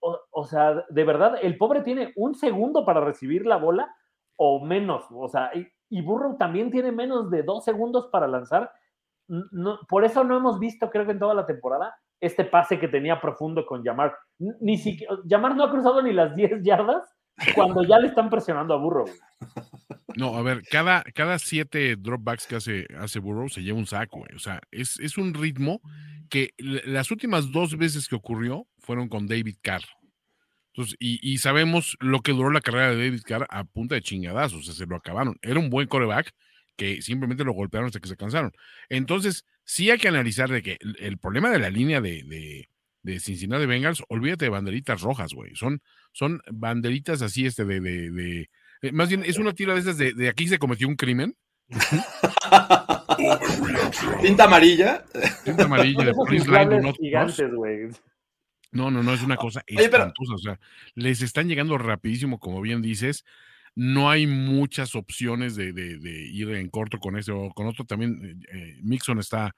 O, 0.00 0.44
sea, 0.44 0.84
de 0.88 1.04
verdad, 1.04 1.36
el 1.42 1.58
pobre 1.58 1.82
tiene 1.82 2.12
un 2.16 2.34
segundo 2.34 2.84
para 2.84 3.02
recibir 3.02 3.46
la 3.46 3.56
bola 3.56 3.94
o 4.36 4.64
menos, 4.64 5.04
o 5.10 5.28
sea, 5.28 5.50
y, 5.54 5.68
y 5.90 6.00
Burrow 6.00 6.38
también 6.38 6.70
tiene 6.70 6.90
menos 6.90 7.30
de 7.30 7.42
dos 7.42 7.62
segundos 7.62 8.06
para 8.06 8.26
lanzar 8.26 8.72
por 9.88 10.04
eso 10.04 10.24
no 10.24 10.36
hemos 10.36 10.58
visto, 10.58 10.90
creo 10.90 11.06
que 11.06 11.12
en 11.12 11.18
toda 11.18 11.34
la 11.34 11.46
temporada, 11.46 11.94
este 12.20 12.44
pase 12.44 12.78
que 12.78 12.88
tenía 12.88 13.20
profundo 13.20 13.66
con 13.66 13.82
Yamar. 13.82 14.14
Ni 14.38 14.78
siquiera, 14.78 15.16
Yamar 15.24 15.56
no 15.56 15.64
ha 15.64 15.70
cruzado 15.70 16.02
ni 16.02 16.12
las 16.12 16.34
10 16.36 16.62
yardas 16.62 17.02
cuando 17.54 17.82
ya 17.82 17.98
le 17.98 18.08
están 18.08 18.30
presionando 18.30 18.74
a 18.74 18.78
Burro. 18.78 19.04
No, 20.14 20.36
a 20.36 20.42
ver, 20.42 20.62
cada, 20.70 21.02
cada 21.14 21.38
siete 21.38 21.96
dropbacks 21.96 22.46
que 22.46 22.56
hace, 22.56 22.86
hace 22.98 23.18
Burrow 23.18 23.48
se 23.48 23.62
lleva 23.62 23.78
un 23.78 23.86
saco. 23.86 24.24
O 24.36 24.38
sea, 24.38 24.60
es, 24.70 25.00
es 25.00 25.16
un 25.16 25.32
ritmo 25.32 25.80
que 26.28 26.50
las 26.58 27.10
últimas 27.10 27.50
dos 27.50 27.78
veces 27.78 28.08
que 28.08 28.16
ocurrió 28.16 28.66
fueron 28.78 29.08
con 29.08 29.26
David 29.26 29.56
Carr. 29.62 29.82
Y, 30.98 31.38
sabemos 31.38 31.96
lo 32.00 32.20
que 32.20 32.32
duró 32.32 32.50
la 32.50 32.62
carrera 32.62 32.90
de 32.90 33.04
David 33.04 33.22
Carr 33.26 33.46
a 33.50 33.64
punta 33.64 33.94
de 33.94 34.02
chingadazos, 34.02 34.60
o 34.60 34.62
sea, 34.62 34.74
se 34.74 34.86
lo 34.86 34.96
acabaron. 34.96 35.36
Era 35.42 35.60
un 35.60 35.68
buen 35.68 35.86
coreback 35.86 36.32
que 36.76 37.02
simplemente 37.02 37.44
lo 37.44 37.52
golpearon 37.52 37.86
hasta 37.86 38.00
que 38.00 38.08
se 38.08 38.16
cansaron. 38.16 38.52
Entonces, 38.88 39.44
sí 39.64 39.90
hay 39.90 39.98
que 39.98 40.08
analizar 40.08 40.50
de 40.50 40.62
que 40.62 40.78
el, 40.98 41.18
problema 41.18 41.50
de 41.50 41.58
la 41.58 41.70
línea 41.70 42.00
de, 42.00 42.22
de, 42.24 42.68
de, 43.02 43.20
Cincinnati 43.20 43.66
Bengals, 43.66 44.02
olvídate 44.08 44.46
de 44.46 44.50
banderitas 44.50 45.00
rojas, 45.02 45.32
güey. 45.34 45.54
Son, 45.54 45.82
son 46.12 46.40
banderitas 46.50 47.22
así, 47.22 47.46
este, 47.46 47.64
de, 47.64 47.80
de, 47.80 48.48
eh, 48.82 48.92
más 48.92 49.08
bien, 49.08 49.24
es 49.24 49.38
una 49.38 49.52
tira 49.52 49.74
de 49.74 49.80
esas 49.80 49.96
de, 49.96 50.12
de 50.12 50.28
aquí 50.28 50.48
se 50.48 50.58
cometió 50.58 50.88
un 50.88 50.96
crimen. 50.96 51.36
Tinta 54.20 54.44
amarilla. 54.44 55.04
Tinta 55.44 55.64
amarilla 55.64 56.04
de 56.04 56.12
Police 56.12 56.50
Line 56.50 56.92
gigantes, 56.94 57.54
güey. 57.54 57.88
No, 58.72 58.90
no, 58.90 59.02
no, 59.02 59.12
es 59.12 59.22
una 59.22 59.36
cosa 59.36 59.62
espantosa. 59.66 60.34
O 60.34 60.38
sea, 60.38 60.58
les 60.94 61.22
están 61.22 61.46
llegando 61.48 61.78
rapidísimo, 61.78 62.38
como 62.38 62.60
bien 62.60 62.82
dices. 62.82 63.24
No 63.74 64.10
hay 64.10 64.26
muchas 64.26 64.94
opciones 64.94 65.56
de, 65.56 65.70
ir 66.32 66.50
en 66.50 66.68
corto 66.68 66.98
con 66.98 67.16
ese 67.16 67.32
o 67.32 67.50
con 67.50 67.66
otro. 67.66 67.84
También 67.84 68.42
eh, 68.52 68.78
Mixon 68.82 69.18
está 69.18 69.54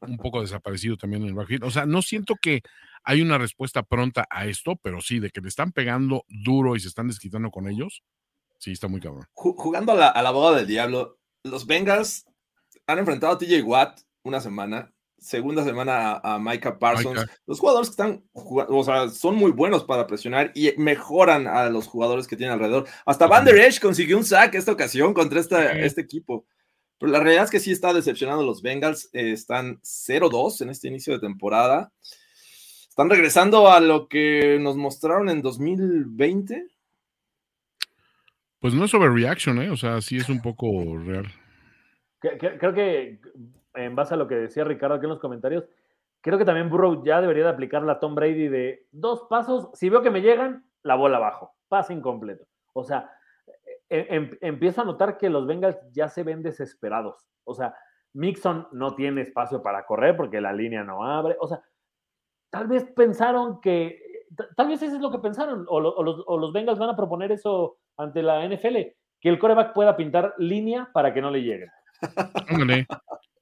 un 0.00 0.18
poco 0.18 0.40
desaparecido 0.40 0.96
también 0.96 1.22
en 1.22 1.28
el 1.28 1.34
backfield. 1.34 1.64
O 1.64 1.70
sea, 1.70 1.86
no 1.86 2.02
siento 2.02 2.34
que 2.40 2.62
hay 3.04 3.22
una 3.22 3.38
respuesta 3.38 3.82
pronta 3.82 4.26
a 4.30 4.46
esto, 4.46 4.76
pero 4.76 5.00
sí, 5.00 5.20
de 5.20 5.30
que 5.30 5.40
le 5.40 5.48
están 5.48 5.72
pegando 5.72 6.24
duro 6.28 6.76
y 6.76 6.80
se 6.80 6.88
están 6.88 7.08
desquitando 7.08 7.50
con 7.50 7.68
ellos. 7.68 8.02
Sí, 8.58 8.72
está 8.72 8.88
muy 8.88 9.00
cabrón. 9.00 9.26
Jugando 9.32 9.92
a 9.92 9.94
la, 9.94 10.08
a 10.08 10.30
boda 10.30 10.56
del 10.56 10.66
diablo, 10.66 11.18
los 11.44 11.66
Bengals 11.66 12.26
han 12.86 12.98
enfrentado 12.98 13.34
a 13.34 13.38
TJ 13.38 13.62
Watt 13.62 14.00
una 14.22 14.40
semana 14.40 14.92
segunda 15.18 15.64
semana 15.64 16.20
a, 16.22 16.38
Micah 16.38 16.78
Parsons. 16.78 17.26
Los 17.46 17.60
jugadores 17.60 17.88
que 17.88 17.92
están 17.92 18.24
o 18.32 18.84
sea, 18.84 19.08
son 19.08 19.36
muy 19.36 19.50
buenos 19.50 19.84
para 19.84 20.06
presionar 20.06 20.52
y 20.54 20.72
mejoran 20.76 21.46
a 21.46 21.68
los 21.70 21.86
jugadores 21.86 22.26
que 22.26 22.36
tienen 22.36 22.54
alrededor. 22.54 22.86
Hasta 23.04 23.26
Van 23.26 23.44
Der 23.44 23.56
Esch 23.56 23.80
consiguió 23.80 24.16
un 24.16 24.24
sack 24.24 24.54
esta 24.54 24.72
ocasión 24.72 25.14
contra 25.14 25.40
este 25.40 26.00
equipo. 26.00 26.46
Pero 26.98 27.12
la 27.12 27.20
realidad 27.20 27.44
es 27.44 27.50
que 27.50 27.60
sí 27.60 27.72
está 27.72 27.92
decepcionando 27.92 28.44
los 28.44 28.62
Bengals. 28.62 29.10
Eh, 29.12 29.32
están 29.32 29.80
0-2 29.82 30.62
en 30.62 30.70
este 30.70 30.88
inicio 30.88 31.12
de 31.12 31.20
temporada. 31.20 31.92
Están 32.88 33.10
regresando 33.10 33.70
a 33.70 33.80
lo 33.80 34.08
que 34.08 34.58
nos 34.60 34.76
mostraron 34.76 35.28
en 35.28 35.42
2020. 35.42 36.68
Pues 38.60 38.72
no 38.72 38.86
es 38.86 38.94
overreaction, 38.94 39.60
¿eh? 39.60 39.70
O 39.70 39.76
sea, 39.76 40.00
sí 40.00 40.16
es 40.16 40.28
un 40.30 40.40
poco 40.40 40.96
real. 40.96 41.30
Creo 42.18 42.72
que 42.74 43.20
en 43.76 43.94
base 43.94 44.14
a 44.14 44.16
lo 44.16 44.26
que 44.26 44.34
decía 44.34 44.64
Ricardo 44.64 44.96
aquí 44.96 45.04
en 45.04 45.10
los 45.10 45.20
comentarios, 45.20 45.64
creo 46.20 46.38
que 46.38 46.44
también 46.44 46.68
Burrow 46.68 47.04
ya 47.04 47.20
debería 47.20 47.44
de 47.44 47.50
aplicar 47.50 47.82
la 47.82 48.00
Tom 48.00 48.14
Brady 48.14 48.48
de 48.48 48.86
dos 48.90 49.26
pasos, 49.30 49.70
si 49.74 49.88
veo 49.88 50.02
que 50.02 50.10
me 50.10 50.22
llegan, 50.22 50.66
la 50.82 50.94
bola 50.94 51.18
abajo, 51.18 51.54
pase 51.68 51.92
incompleto. 51.92 52.46
O 52.72 52.84
sea, 52.84 53.10
em, 53.88 54.06
em, 54.08 54.38
empiezo 54.40 54.82
a 54.82 54.84
notar 54.84 55.18
que 55.18 55.30
los 55.30 55.46
Bengals 55.46 55.78
ya 55.92 56.08
se 56.08 56.22
ven 56.22 56.42
desesperados. 56.42 57.28
O 57.44 57.54
sea, 57.54 57.74
Mixon 58.14 58.66
no 58.72 58.94
tiene 58.94 59.22
espacio 59.22 59.62
para 59.62 59.84
correr 59.84 60.16
porque 60.16 60.40
la 60.40 60.52
línea 60.52 60.82
no 60.82 61.04
abre. 61.04 61.36
O 61.40 61.46
sea, 61.46 61.62
tal 62.50 62.66
vez 62.66 62.84
pensaron 62.84 63.60
que, 63.60 64.00
tal 64.56 64.68
vez 64.68 64.82
eso 64.82 64.96
es 64.96 65.02
lo 65.02 65.10
que 65.10 65.18
pensaron, 65.18 65.66
o, 65.68 65.80
los, 65.80 66.24
o 66.26 66.52
Bengals 66.52 66.78
van 66.78 66.90
a 66.90 66.96
proponer 66.96 67.32
eso 67.32 67.78
ante 67.96 68.22
la 68.22 68.44
NFL, 68.46 68.76
que 69.20 69.28
el 69.28 69.38
coreback 69.38 69.72
pueda 69.74 69.96
pintar 69.96 70.34
línea 70.38 70.88
para 70.92 71.12
que 71.12 71.20
no 71.20 71.30
le 71.30 71.42
lleguen. 71.42 71.70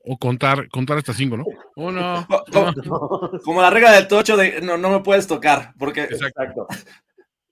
O 0.07 0.19
contar, 0.19 0.69
contar 0.69 0.99
hasta 0.99 1.15
cinco, 1.15 1.37
¿no? 1.37 1.45
Uno. 1.77 2.27
Como, 3.45 3.63
la 3.63 3.71
regla 3.71 3.93
del 3.93 4.07
tocho 4.07 4.37
de 4.37 4.61
no, 4.61 4.77
no 4.77 4.91
me 4.91 5.01
puedes 5.01 5.27
tocar, 5.27 5.73
porque 5.79 6.03
Exacto. 6.03 6.67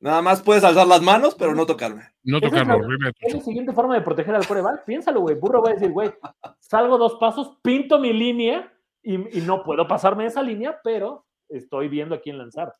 nada 0.00 0.20
más 0.20 0.42
puedes 0.42 0.62
alzar 0.62 0.86
las 0.86 1.00
manos, 1.00 1.34
pero 1.34 1.54
no 1.54 1.64
tocarme. 1.64 2.02
No 2.22 2.40
tocarlo, 2.40 2.76
es 3.20 3.34
la, 3.34 3.40
siguiente 3.40 3.72
forma 3.72 3.94
de 3.94 4.02
proteger 4.02 4.34
al 4.34 4.46
coreback. 4.46 4.84
Piénsalo, 4.84 5.20
güey. 5.20 5.36
Burro 5.36 5.62
va 5.62 5.70
a 5.70 5.74
decir, 5.74 5.90
güey, 5.90 6.12
salgo 6.60 6.98
dos 6.98 7.14
pasos, 7.14 7.58
pinto 7.62 7.98
mi 7.98 8.12
línea 8.12 8.70
y, 9.02 9.38
y 9.38 9.40
no 9.40 9.62
puedo 9.62 9.88
pasarme 9.88 10.26
esa 10.26 10.42
línea, 10.42 10.78
pero 10.84 11.24
estoy 11.48 11.88
viendo 11.88 12.14
a 12.14 12.20
quién 12.20 12.36
lanzar. 12.36 12.76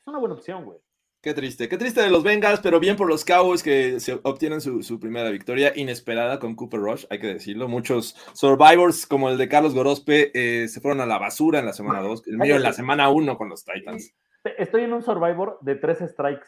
Es 0.00 0.06
una 0.06 0.18
buena 0.18 0.36
opción, 0.36 0.64
güey. 0.64 0.78
Qué 1.20 1.34
triste, 1.34 1.68
qué 1.68 1.76
triste 1.76 2.00
de 2.00 2.10
los 2.10 2.22
Bengals, 2.22 2.60
pero 2.60 2.78
bien 2.78 2.96
por 2.96 3.08
los 3.08 3.24
Cowboys 3.24 3.64
que 3.64 3.98
se 3.98 4.20
obtienen 4.22 4.60
su, 4.60 5.00
primera 5.00 5.30
victoria 5.30 5.72
inesperada 5.74 6.38
con 6.38 6.54
Cooper 6.54 6.78
Rush, 6.78 7.06
hay 7.10 7.18
que 7.18 7.26
decirlo. 7.26 7.66
Muchos 7.66 8.14
Survivors, 8.34 9.04
como 9.04 9.28
el 9.28 9.36
de 9.36 9.48
Carlos 9.48 9.74
Gorospe, 9.74 10.30
eh, 10.32 10.68
se 10.68 10.80
fueron 10.80 11.00
a 11.00 11.06
la 11.06 11.18
basura 11.18 11.58
en 11.58 11.66
la 11.66 11.72
semana 11.72 12.02
2, 12.02 12.28
el 12.28 12.38
mío 12.38 12.54
en 12.54 12.62
la 12.62 12.72
semana 12.72 13.08
1 13.08 13.36
con 13.36 13.48
los 13.48 13.64
Titans. 13.64 14.14
Estoy 14.58 14.84
en 14.84 14.92
un 14.92 15.02
Survivor 15.02 15.58
de 15.60 15.74
tres 15.74 15.98
strikes. 15.98 16.46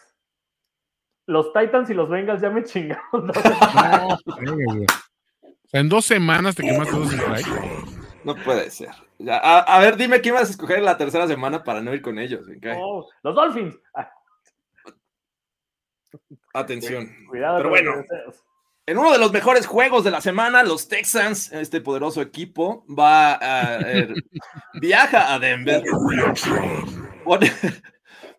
Los 1.26 1.52
Titans 1.52 1.90
y 1.90 1.94
los 1.94 2.08
Bengals 2.08 2.40
ya 2.40 2.50
me 2.50 2.62
chingaron. 2.62 3.32
en 5.72 5.88
dos 5.88 6.04
semanas 6.04 6.54
te 6.54 6.62
quemaste 6.62 6.96
dos 6.96 7.10
strikes. 7.10 7.50
No 8.22 8.36
puede 8.36 8.70
ser. 8.70 8.90
a, 9.28 9.80
ver, 9.80 9.96
dime 9.96 10.20
quién 10.20 10.34
vas 10.34 10.48
a 10.48 10.52
escoger 10.52 10.78
en 10.78 10.84
la 10.84 10.96
tercera 10.96 11.26
semana 11.26 11.64
para 11.64 11.80
no 11.80 11.92
ir 11.92 12.02
con 12.02 12.20
ellos. 12.20 12.46
Oh, 12.76 13.08
los 13.24 13.34
Dolphins. 13.34 13.76
Atención. 16.52 17.08
Cuidado 17.28 17.58
Pero 17.58 17.68
bueno, 17.68 18.04
en 18.90 18.98
uno 18.98 19.12
de 19.12 19.18
los 19.18 19.32
mejores 19.32 19.66
juegos 19.66 20.02
de 20.02 20.11
la 20.11 20.20
semana, 20.20 20.64
los 20.64 20.88
Texans, 20.88 21.52
este 21.52 21.80
poderoso 21.80 22.20
equipo, 22.22 22.84
va 22.86 23.34
a 23.34 23.80
eh, 23.80 24.08
viaja 24.80 25.32
a 25.32 25.38
Denver. 25.38 25.84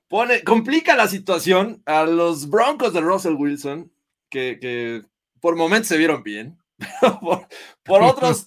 Pone, 0.09 0.43
complica 0.43 0.97
la 0.97 1.07
situación 1.07 1.81
a 1.85 2.03
los 2.03 2.49
Broncos 2.49 2.91
de 2.91 2.99
Russell 2.99 3.35
Wilson, 3.35 3.93
que, 4.29 5.03
por 5.39 5.55
momentos 5.55 5.87
se 5.87 5.97
vieron 5.97 6.21
bien, 6.21 6.57
por, 7.85 8.03
otros 8.03 8.45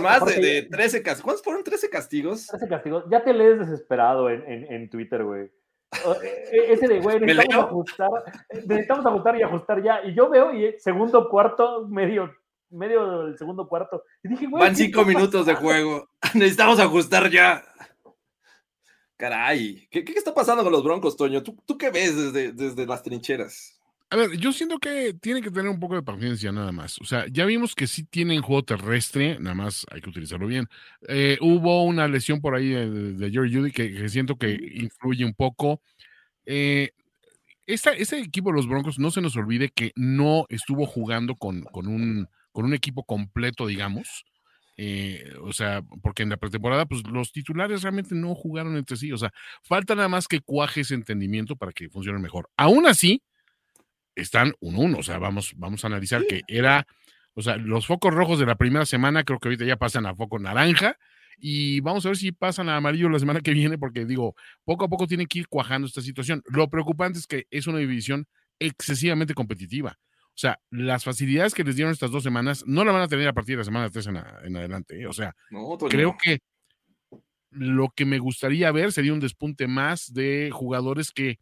más 0.00 0.24
de, 0.24 0.62
13 0.62 1.02
castigos. 1.02 1.22
¿Cuántos 1.22 1.44
fueron 1.44 1.62
13 1.62 1.90
castigos? 1.90 2.46
13 2.46 2.68
castigos. 2.68 3.04
Ya 3.10 3.22
te 3.22 3.34
lees 3.34 3.58
desesperado 3.58 4.30
en, 4.30 4.50
en, 4.50 4.72
en 4.72 4.88
Twitter, 4.88 5.24
güey. 5.24 5.50
E, 5.92 6.56
e, 6.56 6.72
ese 6.72 6.86
de, 6.86 7.00
güey, 7.00 7.18
necesitamos 7.18 7.66
ajustar, 7.66 8.10
necesitamos 8.66 9.06
ajustar 9.06 9.36
y 9.36 9.42
ajustar 9.42 9.82
ya. 9.82 10.04
Y 10.04 10.14
yo 10.14 10.28
veo, 10.28 10.54
y 10.54 10.78
segundo 10.78 11.28
cuarto, 11.28 11.86
medio, 11.88 12.32
medio 12.70 13.24
del 13.24 13.36
segundo 13.36 13.66
cuarto. 13.68 14.04
Y 14.22 14.28
dije, 14.28 14.46
güey. 14.46 14.62
Van 14.62 14.76
cinco 14.76 15.04
minutos 15.04 15.46
de 15.46 15.54
juego. 15.54 16.08
necesitamos 16.34 16.78
ajustar 16.78 17.30
ya. 17.30 17.64
Caray, 19.16 19.86
¿qué, 19.90 20.02
¿qué, 20.02 20.12
está 20.14 20.32
pasando 20.32 20.62
con 20.62 20.72
los 20.72 20.82
Broncos, 20.82 21.14
Toño? 21.14 21.42
¿Tú, 21.42 21.54
tú 21.66 21.76
qué 21.76 21.90
ves 21.90 22.16
desde, 22.16 22.52
desde 22.52 22.86
las 22.86 23.02
trincheras? 23.02 23.79
A 24.12 24.16
ver, 24.16 24.36
yo 24.38 24.52
siento 24.52 24.80
que 24.80 25.14
tienen 25.14 25.40
que 25.40 25.52
tener 25.52 25.70
un 25.70 25.78
poco 25.78 25.94
de 25.94 26.02
paciencia 26.02 26.50
nada 26.50 26.72
más. 26.72 27.00
O 27.00 27.04
sea, 27.04 27.26
ya 27.30 27.44
vimos 27.44 27.76
que 27.76 27.86
sí 27.86 28.02
tienen 28.02 28.42
juego 28.42 28.64
terrestre, 28.64 29.38
nada 29.38 29.54
más 29.54 29.86
hay 29.88 30.00
que 30.00 30.10
utilizarlo 30.10 30.48
bien. 30.48 30.66
Eh, 31.06 31.38
hubo 31.40 31.84
una 31.84 32.08
lesión 32.08 32.40
por 32.40 32.56
ahí 32.56 32.70
de, 32.70 33.12
de 33.12 33.30
Jerry 33.30 33.54
Judy 33.54 33.70
que, 33.70 34.08
siento 34.08 34.36
que 34.36 34.58
influye 34.74 35.24
un 35.24 35.32
poco. 35.32 35.80
Eh, 36.44 36.90
esta, 37.68 37.92
este 37.92 38.18
equipo 38.18 38.50
de 38.50 38.56
los 38.56 38.66
Broncos, 38.66 38.98
no 38.98 39.12
se 39.12 39.20
nos 39.20 39.36
olvide 39.36 39.68
que 39.68 39.92
no 39.94 40.44
estuvo 40.48 40.86
jugando 40.86 41.36
con, 41.36 41.62
con, 41.62 41.86
un, 41.86 42.28
con 42.50 42.64
un 42.64 42.74
equipo 42.74 43.04
completo, 43.04 43.68
digamos. 43.68 44.24
Eh, 44.76 45.34
o 45.42 45.52
sea, 45.52 45.82
porque 46.02 46.24
en 46.24 46.30
la 46.30 46.36
pretemporada, 46.36 46.84
pues 46.84 47.06
los 47.06 47.30
titulares 47.30 47.82
realmente 47.82 48.16
no 48.16 48.34
jugaron 48.34 48.76
entre 48.76 48.96
sí. 48.96 49.12
O 49.12 49.18
sea, 49.18 49.32
falta 49.62 49.94
nada 49.94 50.08
más 50.08 50.26
que 50.26 50.40
cuaje 50.40 50.80
ese 50.80 50.94
entendimiento 50.94 51.54
para 51.54 51.70
que 51.70 51.88
funcione 51.88 52.18
mejor. 52.18 52.50
Aún 52.56 52.88
así, 52.88 53.22
están 54.20 54.54
un 54.60 54.76
uno, 54.76 54.98
o 54.98 55.02
sea, 55.02 55.18
vamos, 55.18 55.52
vamos 55.56 55.84
a 55.84 55.88
analizar 55.88 56.24
que 56.26 56.42
era, 56.48 56.86
o 57.34 57.42
sea, 57.42 57.56
los 57.56 57.86
focos 57.86 58.14
rojos 58.14 58.38
de 58.38 58.46
la 58.46 58.56
primera 58.56 58.86
semana 58.86 59.24
creo 59.24 59.38
que 59.38 59.48
ahorita 59.48 59.64
ya 59.64 59.76
pasan 59.76 60.06
a 60.06 60.14
foco 60.14 60.38
naranja 60.38 60.96
y 61.38 61.80
vamos 61.80 62.04
a 62.04 62.10
ver 62.10 62.16
si 62.16 62.32
pasan 62.32 62.68
a 62.68 62.76
amarillo 62.76 63.08
la 63.08 63.18
semana 63.18 63.40
que 63.40 63.52
viene 63.52 63.78
porque 63.78 64.04
digo, 64.04 64.34
poco 64.64 64.84
a 64.84 64.88
poco 64.88 65.06
tiene 65.06 65.26
que 65.26 65.40
ir 65.40 65.48
cuajando 65.48 65.86
esta 65.86 66.02
situación. 66.02 66.42
Lo 66.46 66.68
preocupante 66.68 67.18
es 67.18 67.26
que 67.26 67.46
es 67.50 67.66
una 67.66 67.78
división 67.78 68.26
excesivamente 68.58 69.34
competitiva. 69.34 69.98
O 70.28 70.38
sea, 70.40 70.58
las 70.70 71.04
facilidades 71.04 71.54
que 71.54 71.64
les 71.64 71.76
dieron 71.76 71.92
estas 71.92 72.10
dos 72.10 72.22
semanas 72.22 72.64
no 72.66 72.84
la 72.84 72.92
van 72.92 73.02
a 73.02 73.08
tener 73.08 73.28
a 73.28 73.32
partir 73.32 73.54
de 73.56 73.58
la 73.58 73.64
semana 73.64 73.90
3 73.90 74.06
en, 74.06 74.56
adelante. 74.56 75.00
¿eh? 75.00 75.06
O 75.06 75.12
sea, 75.12 75.34
creo 75.88 76.16
que 76.22 76.40
lo 77.50 77.88
que 77.94 78.04
me 78.04 78.18
gustaría 78.18 78.70
ver 78.70 78.92
sería 78.92 79.12
un 79.12 79.20
despunte 79.20 79.66
más 79.66 80.12
de 80.12 80.50
jugadores 80.52 81.10
que 81.10 81.38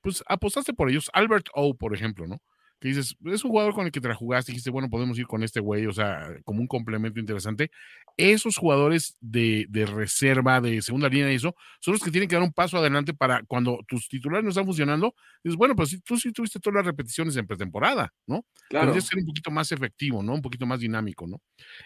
pues 0.00 0.22
apostaste 0.26 0.72
por 0.74 0.90
ellos. 0.90 1.10
Albert 1.12 1.48
O, 1.54 1.74
por 1.74 1.94
ejemplo, 1.94 2.26
¿no? 2.26 2.40
que 2.80 2.88
dices, 2.88 3.16
es 3.24 3.44
un 3.44 3.50
jugador 3.50 3.74
con 3.74 3.86
el 3.86 3.92
que 3.92 4.00
te 4.00 4.08
la 4.08 4.14
jugaste 4.14 4.52
y 4.52 4.54
dijiste, 4.54 4.70
bueno, 4.70 4.88
podemos 4.88 5.18
ir 5.18 5.26
con 5.26 5.42
este 5.42 5.58
güey, 5.58 5.86
o 5.86 5.92
sea, 5.92 6.36
como 6.44 6.60
un 6.60 6.68
complemento 6.68 7.18
interesante. 7.18 7.70
Esos 8.16 8.56
jugadores 8.56 9.16
de, 9.20 9.66
de, 9.68 9.84
reserva, 9.84 10.60
de 10.60 10.80
segunda 10.80 11.08
línea 11.08 11.32
y 11.32 11.36
eso, 11.36 11.56
son 11.80 11.92
los 11.94 12.02
que 12.02 12.10
tienen 12.10 12.28
que 12.28 12.36
dar 12.36 12.44
un 12.44 12.52
paso 12.52 12.78
adelante 12.78 13.14
para 13.14 13.42
cuando 13.44 13.80
tus 13.88 14.08
titulares 14.08 14.44
no 14.44 14.50
están 14.50 14.64
funcionando, 14.64 15.14
dices, 15.42 15.56
bueno, 15.56 15.74
pues 15.74 16.00
tú 16.04 16.16
sí 16.16 16.32
tuviste 16.32 16.60
todas 16.60 16.76
las 16.76 16.86
repeticiones 16.86 17.36
en 17.36 17.46
pretemporada, 17.46 18.12
¿no? 18.26 18.44
Claro. 18.68 18.98
Ser 19.00 19.18
un 19.18 19.26
poquito 19.26 19.50
más 19.50 19.72
efectivo, 19.72 20.22
¿no? 20.22 20.34
Un 20.34 20.42
poquito 20.42 20.66
más 20.66 20.78
dinámico, 20.78 21.26
¿no? 21.26 21.40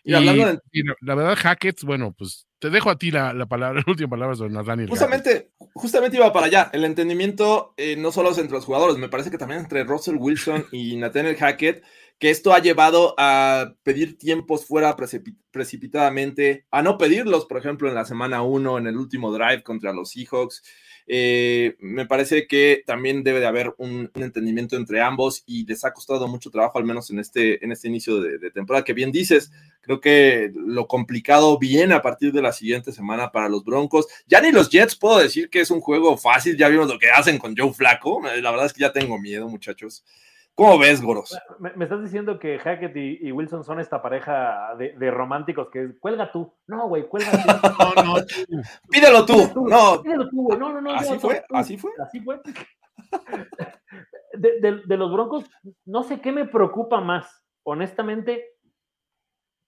Y, 0.05 0.13
hablando 0.13 0.47
de... 0.47 0.59
la, 1.01 1.15
verdad, 1.15 1.37
Hackett, 1.37 1.83
bueno, 1.85 2.13
pues 2.13 2.47
te 2.63 2.71
dejo 2.71 2.91
a 2.91 2.97
ti 2.97 3.11
la, 3.11 3.35
la 3.35 3.47
palabra, 3.47 3.83
la 3.85 3.91
última 3.91 4.11
palabra 4.11 4.37
sobre 4.37 4.53
Nathaniel. 4.53 4.89
Justamente, 4.89 5.51
justamente 5.75 6.17
iba 6.17 6.33
para 6.33 6.47
allá. 6.47 6.71
El 6.73 6.85
entendimiento 6.85 7.75
eh, 7.77 7.97
no 7.97 8.13
solo 8.13 8.31
es 8.31 8.39
entre 8.39 8.55
los 8.55 8.65
jugadores, 8.65 8.99
me 8.99 9.09
parece 9.09 9.33
que 9.33 9.39
también 9.39 9.63
entre 9.63 9.83
Russell 9.83 10.15
Wilson 10.17 10.67
y 10.71 10.97
Nathaniel 10.99 11.37
Hackett, 11.37 11.83
que 12.21 12.31
esto 12.31 12.53
ha 12.55 12.61
llevado 12.61 13.17
a 13.19 13.75
pedir 13.83 14.17
tiempos 14.17 14.65
fuera 14.65 14.95
precipitadamente, 15.51 16.65
a 16.71 16.83
no 16.83 16.99
pedirlos, 16.99 17.47
por 17.47 17.59
ejemplo, 17.59 17.89
en 17.89 17.97
la 17.97 18.05
semana 18.05 18.43
1, 18.43 18.79
en 18.79 18.87
el 18.87 18.97
último 18.97 19.33
drive 19.33 19.65
contra 19.65 19.93
los 19.93 20.11
Seahawks. 20.11 20.63
Eh, 21.07 21.77
me 21.81 22.07
parece 22.07 22.47
que 22.47 22.83
también 22.87 23.23
debe 23.23 23.41
de 23.41 23.47
haber 23.47 23.75
un, 23.79 24.11
entendimiento 24.15 24.77
entre 24.77 25.01
ambos 25.01 25.43
y 25.47 25.67
les 25.67 25.85
ha 25.85 25.93
costado 25.93 26.29
mucho 26.29 26.51
trabajo, 26.51 26.79
al 26.79 26.85
menos 26.85 27.11
en 27.11 27.19
este, 27.19 27.65
en 27.65 27.73
este 27.73 27.89
inicio 27.89 28.21
de, 28.21 28.51
temporada, 28.51 28.85
que 28.85 28.93
bien 28.93 29.13
dices, 29.13 29.51
creo 29.81 30.01
que 30.01 30.53
lo 30.55 30.87
complicado 30.87 31.59
viene 31.59 31.95
a 31.95 32.03
partir 32.03 32.33
de 32.33 32.43
la 32.43 32.53
siguiente 32.53 32.93
semana 32.93 33.33
para 33.33 33.49
los 33.49 33.65
Broncos. 33.65 34.07
Ya 34.27 34.41
ni 34.41 34.53
los 34.53 34.71
Jets 34.71 34.97
puedo 34.97 35.19
decir 35.19 35.51
que 35.51 35.61
es 35.61 35.71
un 35.71 35.81
juego 35.81 36.17
fácil, 36.17 36.57
ya 36.57 36.69
vimos 36.69 36.89
lo 36.89 36.99
que 36.99 37.11
hacen 37.11 37.39
con 37.39 37.57
Joe 37.57 37.73
Flaco, 37.73 38.23
la 38.23 38.51
verdad 38.51 38.67
es 38.67 38.73
que 38.73 38.81
ya 38.83 38.93
tengo 38.93 39.19
miedo, 39.19 39.49
muchachos. 39.49 40.05
¿Cómo 40.55 40.79
ves, 40.79 41.01
Goros? 41.01 41.39
Me, 41.59 41.85
estás 41.85 42.03
diciendo 42.03 42.39
que 42.39 42.59
Hackett 42.59 42.95
y, 42.95 43.33
Wilson 43.33 43.65
son 43.65 43.81
esta 43.81 44.03
pareja 44.03 44.75
de, 44.77 45.11
románticos 45.11 45.69
que 45.73 45.99
cuelga 45.99 46.31
tú. 46.31 46.55
No, 46.67 46.89
güey, 46.89 47.09
cuelga 47.09 47.31
tú. 47.33 47.39
no, 48.05 48.15
no, 48.19 48.27
Pídelo 48.91 49.25
tú. 49.25 49.67
No. 49.67 50.03
Pídelo 50.03 50.29
tú, 50.29 50.43
güey. 50.45 50.59
No, 50.59 50.73
no, 50.73 50.81
no. 50.81 50.95
¿Así 50.95 51.19
fue? 51.19 51.43
¿Así 51.51 51.79
fue? 51.79 51.91
Así 51.99 52.21
fue. 52.21 52.41
De, 54.35 54.97
los 54.97 55.13
Broncos, 55.13 55.45
no 55.87 56.03
sé 56.03 56.21
qué 56.21 56.33
me 56.33 56.47
preocupa 56.47 57.01
más, 57.01 57.43
honestamente, 57.65 58.51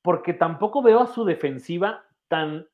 porque 0.03 0.35
tampoco 0.35 0.82
veo 0.82 1.01
a 1.01 1.07
su 1.07 1.24
defensiva 1.24 2.05
tan, 2.28 2.66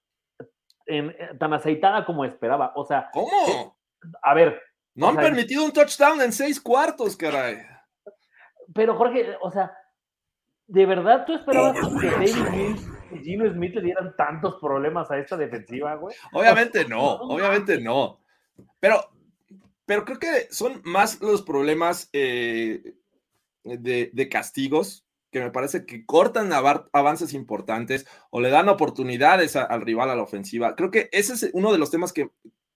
tan 1.39 1.53
aceitada 1.53 2.05
como 2.05 2.25
esperaba. 2.25 2.73
O 2.75 2.85
sea, 2.85 3.09
¿cómo? 3.13 3.31
Eh, 3.49 3.73
a 4.23 4.35
ver. 4.35 4.61
No 4.97 5.09
han 5.09 5.17
permitido 5.17 5.65
un 5.65 5.73
touchdown 5.73 6.21
en 6.21 6.33
seis 6.33 6.61
cuartos, 6.61 7.17
caray 7.17 7.59
pero 8.75 8.97
Jorge, 8.97 9.37
o 9.41 9.51
sea, 9.51 9.73
¿de 10.67 10.87
verdad 10.87 11.25
tú 11.27 11.35
esperabas 11.35 11.77
que 12.01 12.11
David 12.11 12.49
Mills 12.51 12.89
y 13.13 13.19
Gino 13.19 13.53
Smith 13.53 13.75
le 13.75 13.83
dieran 13.83 14.15
tantos 14.17 14.57
problemas 14.61 15.11
a 15.11 15.19
esta 15.19 15.37
defensiva, 15.37 15.95
güey? 15.97 16.15
Obviamente 16.33 16.85
no, 16.85 17.15
obviamente 17.15 17.81
no. 17.81 18.21
Pero, 18.79 19.01
pero 19.87 20.05
creo 20.05 20.19
que 20.19 20.49
son 20.51 20.81
más 20.85 21.21
los 21.21 21.43
problemas 21.43 22.09
eh, 22.13 22.95
de, 23.65 24.29
castigos 24.31 25.07
que 25.31 25.41
me 25.41 25.51
parece 25.51 25.87
que 25.87 26.05
cortan 26.05 26.53
avances 26.53 27.35
importantes 27.35 28.07
o 28.31 28.41
le 28.41 28.51
dan 28.51 28.69
oportunidades 28.69 29.55
al 29.55 29.81
rival 29.81 30.11
a 30.11 30.17
la 30.17 30.23
ofensiva. 30.23 30.75
Creo 30.75 30.91
que 30.91 31.09
ese 31.13 31.35
es 31.35 31.51
uno 31.53 31.71
de 31.71 31.79
los 31.79 31.91
temas 31.91 32.13
que, 32.13 32.31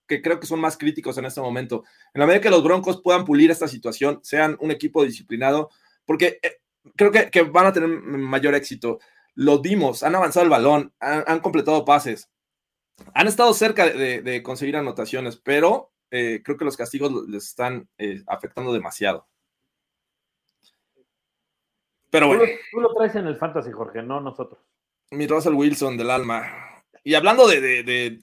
que 0.06 0.22
creo 0.22 0.38
que 0.38 0.46
son 0.46 0.60
más 0.60 0.76
críticos 0.76 1.18
en 1.18 1.24
este 1.24 1.40
momento. 1.40 1.84
En 2.12 2.20
la 2.20 2.26
medida 2.26 2.40
que 2.40 2.50
los 2.50 2.62
Broncos 2.62 3.00
puedan 3.02 3.24
pulir 3.24 3.50
esta 3.50 3.66
situación, 3.66 4.20
sean 4.22 4.56
un 4.60 4.70
equipo 4.70 5.04
disciplinado, 5.04 5.70
porque 6.04 6.38
eh, 6.42 6.60
creo 6.96 7.10
que, 7.10 7.42
van 7.42 7.66
a 7.66 7.72
tener 7.72 7.88
mayor 7.88 8.54
éxito. 8.54 8.98
Lo 9.34 9.58
dimos, 9.58 10.02
han 10.02 10.14
avanzado 10.14 10.44
el 10.44 10.50
balón, 10.50 10.92
han, 11.00 11.40
completado 11.40 11.84
pases, 11.84 12.30
han 13.14 13.26
estado 13.26 13.52
cerca 13.52 13.88
de, 13.88 14.42
conseguir 14.42 14.76
anotaciones, 14.76 15.36
pero 15.36 15.92
eh, 16.10 16.40
creo 16.44 16.56
que 16.56 16.64
los 16.64 16.76
castigos 16.76 17.28
les 17.28 17.44
están 17.46 17.88
eh, 17.98 18.22
afectando 18.26 18.72
demasiado. 18.72 19.26
Pero 22.10 22.28
bueno. 22.28 22.44
Tú 22.70 22.80
lo, 22.80 22.94
traes 22.94 23.16
en 23.16 23.26
el 23.26 23.36
fantasy, 23.36 23.72
Jorge, 23.72 24.02
no 24.02 24.20
nosotros. 24.20 24.60
Mi 25.10 25.26
Russell 25.26 25.54
Wilson 25.54 25.96
del 25.96 26.10
alma. 26.10 26.73
Y 27.06 27.14
hablando 27.16 27.46
de, 27.46 28.18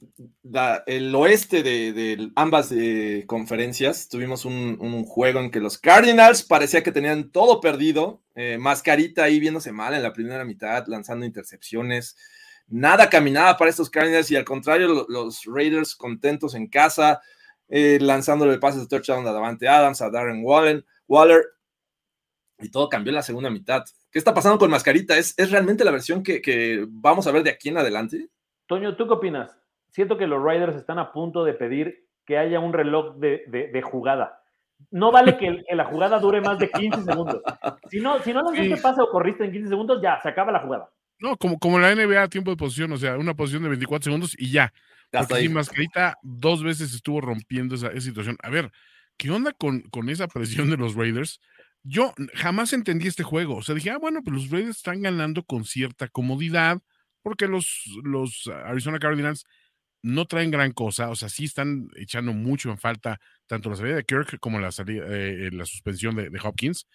el 0.87 1.13
oeste 1.15 1.61
de, 1.61 2.31
ambas 2.35 2.71
eh, 2.71 3.25
conferencias, 3.27 4.09
tuvimos 4.09 4.43
un, 4.43 5.05
juego 5.05 5.39
en 5.39 5.51
que 5.51 5.59
los 5.59 5.77
Cardinals 5.77 6.41
parecía 6.41 6.81
que 6.81 6.91
tenían 6.91 7.29
todo 7.29 7.61
perdido. 7.61 8.23
Eh, 8.33 8.57
mascarita 8.57 9.23
ahí 9.23 9.39
viéndose 9.39 9.71
mal 9.71 9.93
en 9.93 10.01
la 10.01 10.13
primera 10.13 10.45
mitad, 10.45 10.87
lanzando 10.87 11.27
intercepciones. 11.27 12.17
Nada 12.67 13.07
caminaba 13.07 13.55
para 13.55 13.69
estos 13.69 13.91
Cardinals 13.91 14.31
y 14.31 14.35
al 14.35 14.45
contrario, 14.45 15.05
los, 15.07 15.43
Raiders 15.45 15.95
contentos 15.95 16.55
en 16.55 16.67
casa, 16.67 17.21
eh, 17.69 17.99
lanzándole 18.01 18.57
pases 18.57 18.81
de 18.81 18.87
touchdown 18.87 19.27
a 19.27 19.31
Davante 19.31 19.67
Adams, 19.67 20.01
a 20.01 20.09
Darren 20.09 20.41
Wallen, 20.43 20.83
Waller. 21.07 21.43
Y 22.57 22.69
todo 22.71 22.89
cambió 22.89 23.11
en 23.11 23.15
la 23.17 23.23
segunda 23.23 23.51
mitad. 23.51 23.83
¿Qué 24.09 24.17
está 24.17 24.33
pasando 24.33 24.57
con 24.57 24.71
Mascarita? 24.71 25.19
¿Es, 25.19 25.35
es 25.37 25.51
realmente 25.51 25.83
la 25.83 25.91
versión 25.91 26.23
que, 26.23 26.41
que 26.41 26.83
vamos 26.89 27.27
a 27.27 27.31
ver 27.31 27.43
de 27.43 27.51
aquí 27.51 27.69
en 27.69 27.77
adelante? 27.77 28.31
Toño, 28.71 28.95
¿tú 28.95 29.05
qué 29.05 29.15
opinas? 29.15 29.53
Siento 29.89 30.17
que 30.17 30.27
los 30.27 30.41
Riders 30.41 30.77
están 30.77 30.97
a 30.97 31.11
punto 31.11 31.43
de 31.43 31.53
pedir 31.53 32.07
que 32.25 32.37
haya 32.37 32.61
un 32.61 32.71
reloj 32.71 33.17
de, 33.17 33.81
jugada. 33.83 34.41
No 34.91 35.11
vale 35.11 35.35
que, 35.35 35.61
la 35.75 35.83
jugada 35.83 36.19
dure 36.19 36.39
más 36.39 36.57
de 36.57 36.71
15 36.71 37.03
segundos. 37.03 37.41
Si 37.89 37.99
no, 37.99 38.19
si 38.19 38.31
no 38.31 38.41
lanzaste 38.43 38.77
sí. 38.77 38.81
pase 38.81 39.01
o 39.01 39.09
corriste 39.09 39.43
en 39.43 39.51
15 39.51 39.67
segundos, 39.67 40.01
ya, 40.01 40.21
se 40.21 40.29
acaba 40.29 40.53
la 40.53 40.61
jugada. 40.61 40.89
No, 41.19 41.35
como, 41.35 41.59
como 41.59 41.79
la 41.79 41.93
NBA, 41.93 42.29
tiempo 42.29 42.49
de 42.49 42.55
posición, 42.55 42.93
o 42.93 42.97
sea, 42.97 43.17
una 43.17 43.33
posición 43.33 43.63
de 43.63 43.67
24 43.67 44.05
segundos 44.05 44.35
y 44.37 44.51
ya. 44.51 44.71
Porque 45.11 45.41
sin 45.41 45.51
mascarita 45.51 46.17
dos 46.21 46.63
veces 46.63 46.93
estuvo 46.93 47.19
rompiendo 47.19 47.75
esa, 47.75 47.91
situación. 47.99 48.37
A 48.41 48.49
ver, 48.49 48.71
¿qué 49.17 49.31
onda 49.31 49.51
con, 49.51 49.81
con 49.89 50.07
esa 50.07 50.29
presión 50.29 50.69
de 50.69 50.77
los 50.77 50.95
Raiders? 50.95 51.41
Yo 51.83 52.13
jamás 52.35 52.71
entendí 52.71 53.09
este 53.09 53.23
juego. 53.23 53.57
O 53.57 53.63
sea, 53.63 53.75
dije, 53.75 53.89
ah, 53.89 53.97
bueno, 53.97 54.21
pues 54.23 54.33
los 54.33 54.49
Raiders 54.49 54.77
están 54.77 55.01
ganando 55.01 55.43
con 55.43 55.65
cierta 55.65 56.07
comodidad 56.07 56.81
porque 57.21 57.47
los, 57.47 57.83
los 58.03 58.49
Arizona 58.65 58.99
Cardinals 58.99 59.45
no 60.03 60.25
traen 60.25 60.51
gran 60.51 60.71
cosa, 60.71 61.09
o 61.09 61.15
sea, 61.15 61.29
sí 61.29 61.45
están 61.45 61.89
echando 61.95 62.33
mucho 62.33 62.71
en 62.71 62.77
falta 62.77 63.19
tanto 63.45 63.69
la 63.69 63.75
salida 63.75 63.95
de 63.95 64.03
Kirk 64.03 64.39
como 64.39 64.59
la, 64.59 64.71
salida, 64.71 65.05
eh, 65.07 65.49
la 65.51 65.65
suspensión 65.65 66.15
de, 66.15 66.31
Hopkins. 66.41 66.87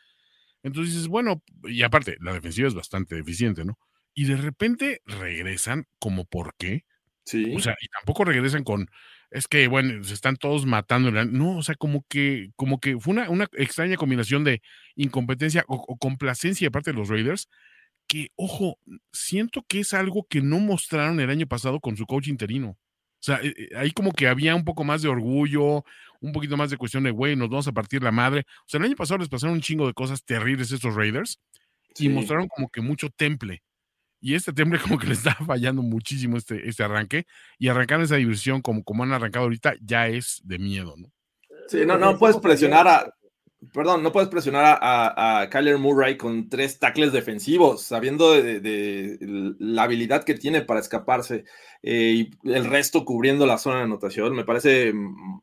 Entonces 0.63 0.95
dices, 0.95 1.09
bueno, 1.09 1.43
y 1.65 1.83
aparte, 1.83 2.17
la 2.21 2.33
defensiva 2.33 2.67
es 2.67 2.75
bastante 2.75 3.19
eficiente, 3.19 3.65
¿no? 3.65 3.79
Y 4.15 4.25
de 4.25 4.37
repente 4.37 5.03
regresan, 5.05 5.87
como 5.99 6.25
por 6.25 6.55
qué. 6.57 6.85
Sí. 7.25 7.55
O 7.55 7.61
sea, 7.61 7.77
y 7.81 7.89
tampoco 7.89 8.25
regresan 8.25 8.65
con, 8.65 8.89
es 9.31 9.47
que, 9.47 9.69
bueno, 9.69 10.03
se 10.03 10.15
están 10.15 10.37
todos 10.37 10.67
matando. 10.67 11.11
No, 11.11 11.59
o 11.59 11.63
sea, 11.63 11.75
como 11.77 12.05
que, 12.09 12.51
como 12.57 12.81
que 12.81 12.99
fue 12.99 13.13
una, 13.13 13.31
una 13.31 13.47
extraña 13.53 13.97
combinación 13.97 14.43
de 14.43 14.63
incompetencia 14.97 15.65
o, 15.69 15.77
o 15.77 15.97
complacencia 15.99 16.67
de 16.67 16.71
parte 16.71 16.93
de 16.93 16.99
los 16.99 17.09
Raiders 17.09 17.49
que, 18.07 18.29
ojo, 18.37 18.79
siento 19.13 19.65
que 19.67 19.81
es 19.81 19.95
algo 19.95 20.27
que 20.29 20.41
no 20.41 20.59
mostraron 20.59 21.21
el 21.21 21.31
año 21.31 21.47
pasado 21.47 21.81
con 21.81 21.97
su 21.97 22.07
coach 22.07 22.29
interino. 22.29 22.71
O 22.71 23.23
sea, 23.27 23.41
eh, 23.43 23.55
eh, 23.57 23.69
ahí 23.77 23.91
como 23.91 24.13
que 24.13 24.29
había 24.29 24.55
un 24.55 24.65
poco 24.65 24.85
más 24.85 25.03
de 25.03 25.09
orgullo, 25.09 25.85
un 26.21 26.33
poquito 26.33 26.57
más 26.57 26.71
de 26.71 26.77
cuestión 26.77 27.05
de, 27.05 27.11
güey, 27.11 27.35
nos 27.37 27.49
vamos 27.49 27.67
a 27.69 27.73
partir 27.73 28.03
la 28.03 28.13
madre. 28.13 28.45
O 28.61 28.65
sea, 28.67 28.79
el 28.79 28.85
año 28.85 28.97
pasado 28.97 29.19
les 29.19 29.29
pasaron 29.29 29.55
un 29.55 29.61
chingo 29.61 29.87
de 29.87 29.95
cosas 29.95 30.25
terribles 30.25 30.71
estos 30.71 30.95
Raiders 30.95 31.41
y 31.99 32.09
mostraron 32.09 32.49
como 32.49 32.69
que 32.69 32.81
mucho 32.81 33.11
temple. 33.11 33.63
Y 34.21 34.35
este 34.35 34.53
temple 34.53 34.79
como 34.83 34.99
que 34.99 35.09
le 35.09 35.15
está 35.15 35.35
fallando 35.35 35.83
muchísimo 35.83 36.37
este, 36.37 36.69
este 36.69 36.83
arranque. 36.85 37.27
Y 37.59 37.69
arrancar 37.69 38.01
esa 38.01 38.17
diversión 38.17 38.63
como, 38.63 38.85
como 38.85 39.03
han 39.03 39.13
arrancado 39.13 39.45
ahorita 39.45 39.75
ya 39.81 40.09
es 40.09 40.41
de 40.45 40.59
miedo, 40.59 40.95
¿no? 40.97 41.09
Sí, 41.69 41.85
no, 41.85 41.99
no 41.99 42.17
puedes 42.17 42.37
presionar 42.37 42.87
a, 42.87 43.13
perdón, 43.73 44.03
no 44.03 44.13
puedes 44.13 44.29
presionar 44.29 44.79
a, 44.81 45.49
Kyler 45.51 45.79
Murray 45.79 46.17
con 46.17 46.49
tres 46.49 46.79
tackles 46.79 47.13
defensivos, 47.13 47.83
sabiendo 47.83 48.33
de, 48.33 49.19
la 49.59 49.85
habilidad 49.85 50.25
que 50.25 50.35
tiene 50.35 50.63
para 50.63 50.81
escaparse 50.81 51.45
eh, 51.83 52.29
y 52.45 52.51
el 52.51 52.67
resto 52.67 53.05
cubriendo 53.05 53.47
la 53.47 53.59
zona 53.59 53.77
de 53.77 53.83
anotación. 53.85 54.35
Me 54.35 54.45
parece 54.45 54.93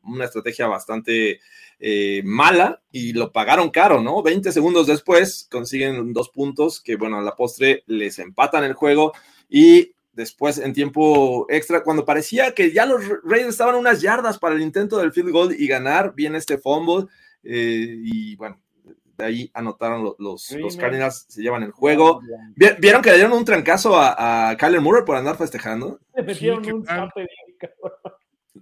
una 0.02 0.24
estrategia 0.24 0.66
bastante 0.66 1.40
eh, 1.80 2.22
mala 2.24 2.82
y 2.92 3.12
lo 3.12 3.32
pagaron 3.32 3.70
caro, 3.70 4.00
¿no? 4.00 4.22
20 4.22 4.52
segundos 4.52 4.86
después 4.86 5.48
consiguen 5.50 6.12
dos 6.12 6.30
puntos 6.30 6.80
que, 6.80 6.96
bueno, 6.96 7.18
a 7.18 7.22
la 7.22 7.36
postre 7.36 7.82
les 7.86 8.18
empatan 8.18 8.64
el 8.64 8.74
juego 8.74 9.12
y 9.48 9.92
después 10.12 10.58
en 10.58 10.72
tiempo 10.72 11.46
extra, 11.48 11.82
cuando 11.82 12.04
parecía 12.04 12.54
que 12.54 12.72
ya 12.72 12.86
los 12.86 13.02
Raiders 13.24 13.50
estaban 13.50 13.74
unas 13.74 14.00
yardas 14.00 14.38
para 14.38 14.54
el 14.54 14.62
intento 14.62 14.98
del 14.98 15.12
field 15.12 15.30
goal 15.30 15.56
y 15.58 15.66
ganar, 15.66 16.14
viene 16.14 16.38
este 16.38 16.58
fumble 16.58 17.06
eh, 17.44 18.00
y 18.04 18.36
bueno, 18.36 18.60
de 19.16 19.24
ahí 19.24 19.50
anotaron 19.54 20.02
los, 20.18 20.50
los, 20.50 20.76
Cardinals, 20.76 21.26
se 21.28 21.42
llevan 21.42 21.62
el 21.62 21.70
juego. 21.70 22.20
¿Vieron 22.56 23.02
que 23.02 23.10
le 23.10 23.16
dieron 23.16 23.32
un 23.32 23.44
trancazo 23.44 23.96
a, 23.96 24.50
a 24.50 24.56
Kyler 24.56 24.80
Murray 24.80 25.04
por 25.04 25.16
andar 25.16 25.36
festejando? 25.36 26.00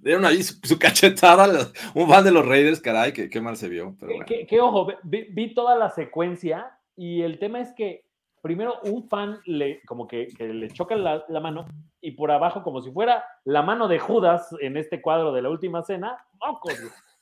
dieron 0.02 0.24
ahí 0.24 0.42
su, 0.42 0.78
cachetada 0.78 1.70
un 1.94 2.08
fan 2.08 2.24
de 2.24 2.32
los 2.32 2.46
Raiders, 2.46 2.80
caray, 2.80 3.12
qué, 3.12 3.40
mal 3.40 3.56
se 3.56 3.68
vio. 3.68 3.96
¿Qué, 4.26 4.60
ojo, 4.60 4.88
vi, 5.04 5.54
toda 5.54 5.76
la 5.76 5.90
secuencia 5.90 6.78
y 6.96 7.22
el 7.22 7.38
tema 7.38 7.60
es 7.60 7.72
que 7.74 8.04
primero 8.42 8.80
un 8.84 9.08
fan 9.08 9.38
le, 9.46 9.80
como 9.86 10.08
que, 10.08 10.28
le 10.38 10.68
choca 10.70 10.96
la, 10.96 11.40
mano 11.40 11.66
y 12.00 12.12
por 12.12 12.30
abajo, 12.30 12.62
como 12.62 12.82
si 12.82 12.90
fuera 12.90 13.24
la 13.44 13.62
mano 13.62 13.86
de 13.86 13.98
Judas 13.98 14.48
en 14.60 14.76
este 14.76 15.00
cuadro 15.00 15.32
de 15.32 15.42
la 15.42 15.50
última 15.50 15.82
cena, 15.84 16.18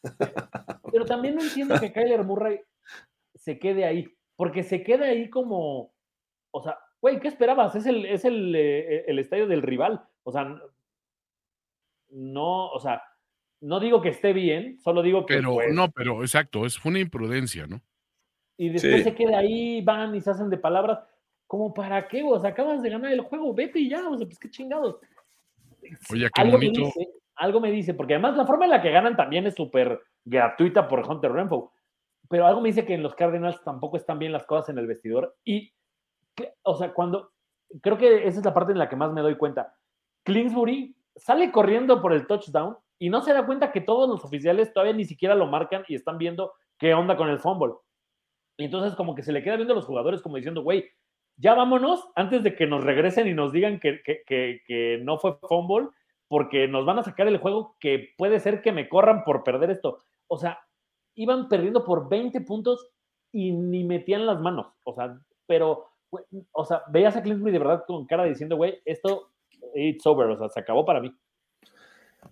Pero 0.92 1.04
también 1.04 1.36
no 1.36 1.42
entiendo 1.42 1.78
que 1.78 1.92
Kyler 1.92 2.24
Murray 2.24 2.60
se 3.34 3.58
quede 3.58 3.84
ahí, 3.84 4.08
porque 4.36 4.62
se 4.62 4.82
queda 4.82 5.06
ahí 5.06 5.30
como, 5.30 5.92
o 6.50 6.62
sea, 6.62 6.78
güey, 7.00 7.20
¿qué 7.20 7.28
esperabas? 7.28 7.74
Es 7.74 7.86
el, 7.86 8.04
es 8.06 8.24
el, 8.24 8.54
eh, 8.54 9.04
el 9.06 9.18
estadio 9.18 9.46
del 9.46 9.62
rival. 9.62 10.04
O 10.22 10.32
sea, 10.32 10.60
no, 12.10 12.68
o 12.68 12.80
sea, 12.80 13.02
no 13.60 13.80
digo 13.80 14.00
que 14.00 14.10
esté 14.10 14.32
bien, 14.32 14.78
solo 14.80 15.02
digo 15.02 15.26
que. 15.26 15.34
Pero, 15.34 15.58
no, 15.72 15.90
pero 15.90 16.22
exacto, 16.22 16.66
es 16.66 16.78
fue 16.78 16.90
una 16.90 17.00
imprudencia, 17.00 17.66
¿no? 17.66 17.80
Y 18.56 18.68
después 18.68 19.04
se 19.04 19.14
queda 19.14 19.38
ahí, 19.38 19.80
van 19.80 20.14
y 20.14 20.20
se 20.20 20.30
hacen 20.30 20.50
de 20.50 20.58
palabras. 20.58 20.98
¿Como 21.46 21.72
para 21.72 22.06
qué? 22.06 22.22
O 22.22 22.38
sea, 22.38 22.50
acabas 22.50 22.82
de 22.82 22.90
ganar 22.90 23.12
el 23.12 23.22
juego, 23.22 23.54
vete 23.54 23.80
y 23.80 23.88
ya, 23.88 24.06
o 24.06 24.16
sea, 24.16 24.26
pues 24.26 24.38
qué 24.38 24.50
chingados. 24.50 24.98
Oye, 26.10 26.28
qué 26.32 26.40
algo 26.42 26.58
bonito. 26.58 26.84
Dice, 26.84 27.08
algo 27.40 27.60
me 27.60 27.72
dice, 27.72 27.94
porque 27.94 28.14
además 28.14 28.36
la 28.36 28.46
forma 28.46 28.66
en 28.66 28.70
la 28.70 28.82
que 28.82 28.90
ganan 28.90 29.16
también 29.16 29.46
es 29.46 29.54
súper 29.54 30.00
gratuita 30.24 30.86
por 30.86 31.08
Hunter 31.08 31.32
Renfro. 31.32 31.72
Pero 32.28 32.46
algo 32.46 32.60
me 32.60 32.68
dice 32.68 32.84
que 32.84 32.94
en 32.94 33.02
los 33.02 33.14
Cardinals 33.14 33.62
tampoco 33.64 33.96
están 33.96 34.18
bien 34.18 34.32
las 34.32 34.46
cosas 34.46 34.68
en 34.68 34.78
el 34.78 34.86
vestidor. 34.86 35.36
Y, 35.44 35.72
o 36.62 36.76
sea, 36.76 36.92
cuando. 36.92 37.32
Creo 37.82 37.96
que 37.96 38.26
esa 38.26 38.40
es 38.40 38.44
la 38.44 38.52
parte 38.52 38.72
en 38.72 38.78
la 38.78 38.88
que 38.88 38.96
más 38.96 39.12
me 39.12 39.20
doy 39.20 39.36
cuenta. 39.36 39.74
Clinsbury 40.24 40.94
sale 41.16 41.52
corriendo 41.52 42.02
por 42.02 42.12
el 42.12 42.26
touchdown 42.26 42.76
y 42.98 43.10
no 43.10 43.22
se 43.22 43.32
da 43.32 43.46
cuenta 43.46 43.72
que 43.72 43.80
todos 43.80 44.08
los 44.08 44.24
oficiales 44.24 44.72
todavía 44.72 44.92
ni 44.92 45.04
siquiera 45.04 45.34
lo 45.34 45.46
marcan 45.46 45.84
y 45.88 45.94
están 45.94 46.18
viendo 46.18 46.52
qué 46.78 46.94
onda 46.94 47.16
con 47.16 47.28
el 47.28 47.38
fumble. 47.38 47.74
Y 48.58 48.64
entonces 48.64 48.94
como 48.96 49.14
que 49.14 49.22
se 49.22 49.32
le 49.32 49.42
queda 49.42 49.56
viendo 49.56 49.72
a 49.72 49.76
los 49.76 49.86
jugadores 49.86 50.20
como 50.20 50.36
diciendo, 50.36 50.62
güey, 50.62 50.84
ya 51.36 51.54
vámonos 51.54 52.06
antes 52.16 52.42
de 52.42 52.54
que 52.54 52.66
nos 52.66 52.84
regresen 52.84 53.26
y 53.28 53.34
nos 53.34 53.52
digan 53.52 53.80
que, 53.80 54.02
que, 54.02 55.00
no 55.02 55.18
fue 55.18 55.38
fumble, 55.48 55.88
porque 56.30 56.68
nos 56.68 56.86
van 56.86 57.00
a 57.00 57.02
sacar 57.02 57.26
el 57.26 57.38
juego 57.38 57.76
que 57.80 58.14
puede 58.16 58.38
ser 58.38 58.62
que 58.62 58.70
me 58.70 58.88
corran 58.88 59.24
por 59.24 59.42
perder 59.42 59.72
esto. 59.72 59.98
O 60.28 60.38
sea, 60.38 60.60
iban 61.16 61.48
perdiendo 61.48 61.84
por 61.84 62.08
20 62.08 62.42
puntos 62.42 62.86
y 63.32 63.50
ni 63.50 63.82
metían 63.82 64.26
las 64.26 64.40
manos. 64.40 64.68
O 64.84 64.94
sea, 64.94 65.18
pero, 65.48 65.90
o 66.52 66.64
sea, 66.64 66.82
veías 66.88 67.16
a 67.16 67.22
Clint 67.24 67.42
de 67.42 67.58
verdad 67.58 67.82
con 67.84 68.06
cara 68.06 68.22
diciendo, 68.26 68.54
güey, 68.54 68.80
esto 68.84 69.32
it's 69.74 70.06
over, 70.06 70.28
o 70.28 70.38
sea, 70.38 70.48
se 70.48 70.60
acabó 70.60 70.84
para 70.84 71.00
mí. 71.00 71.12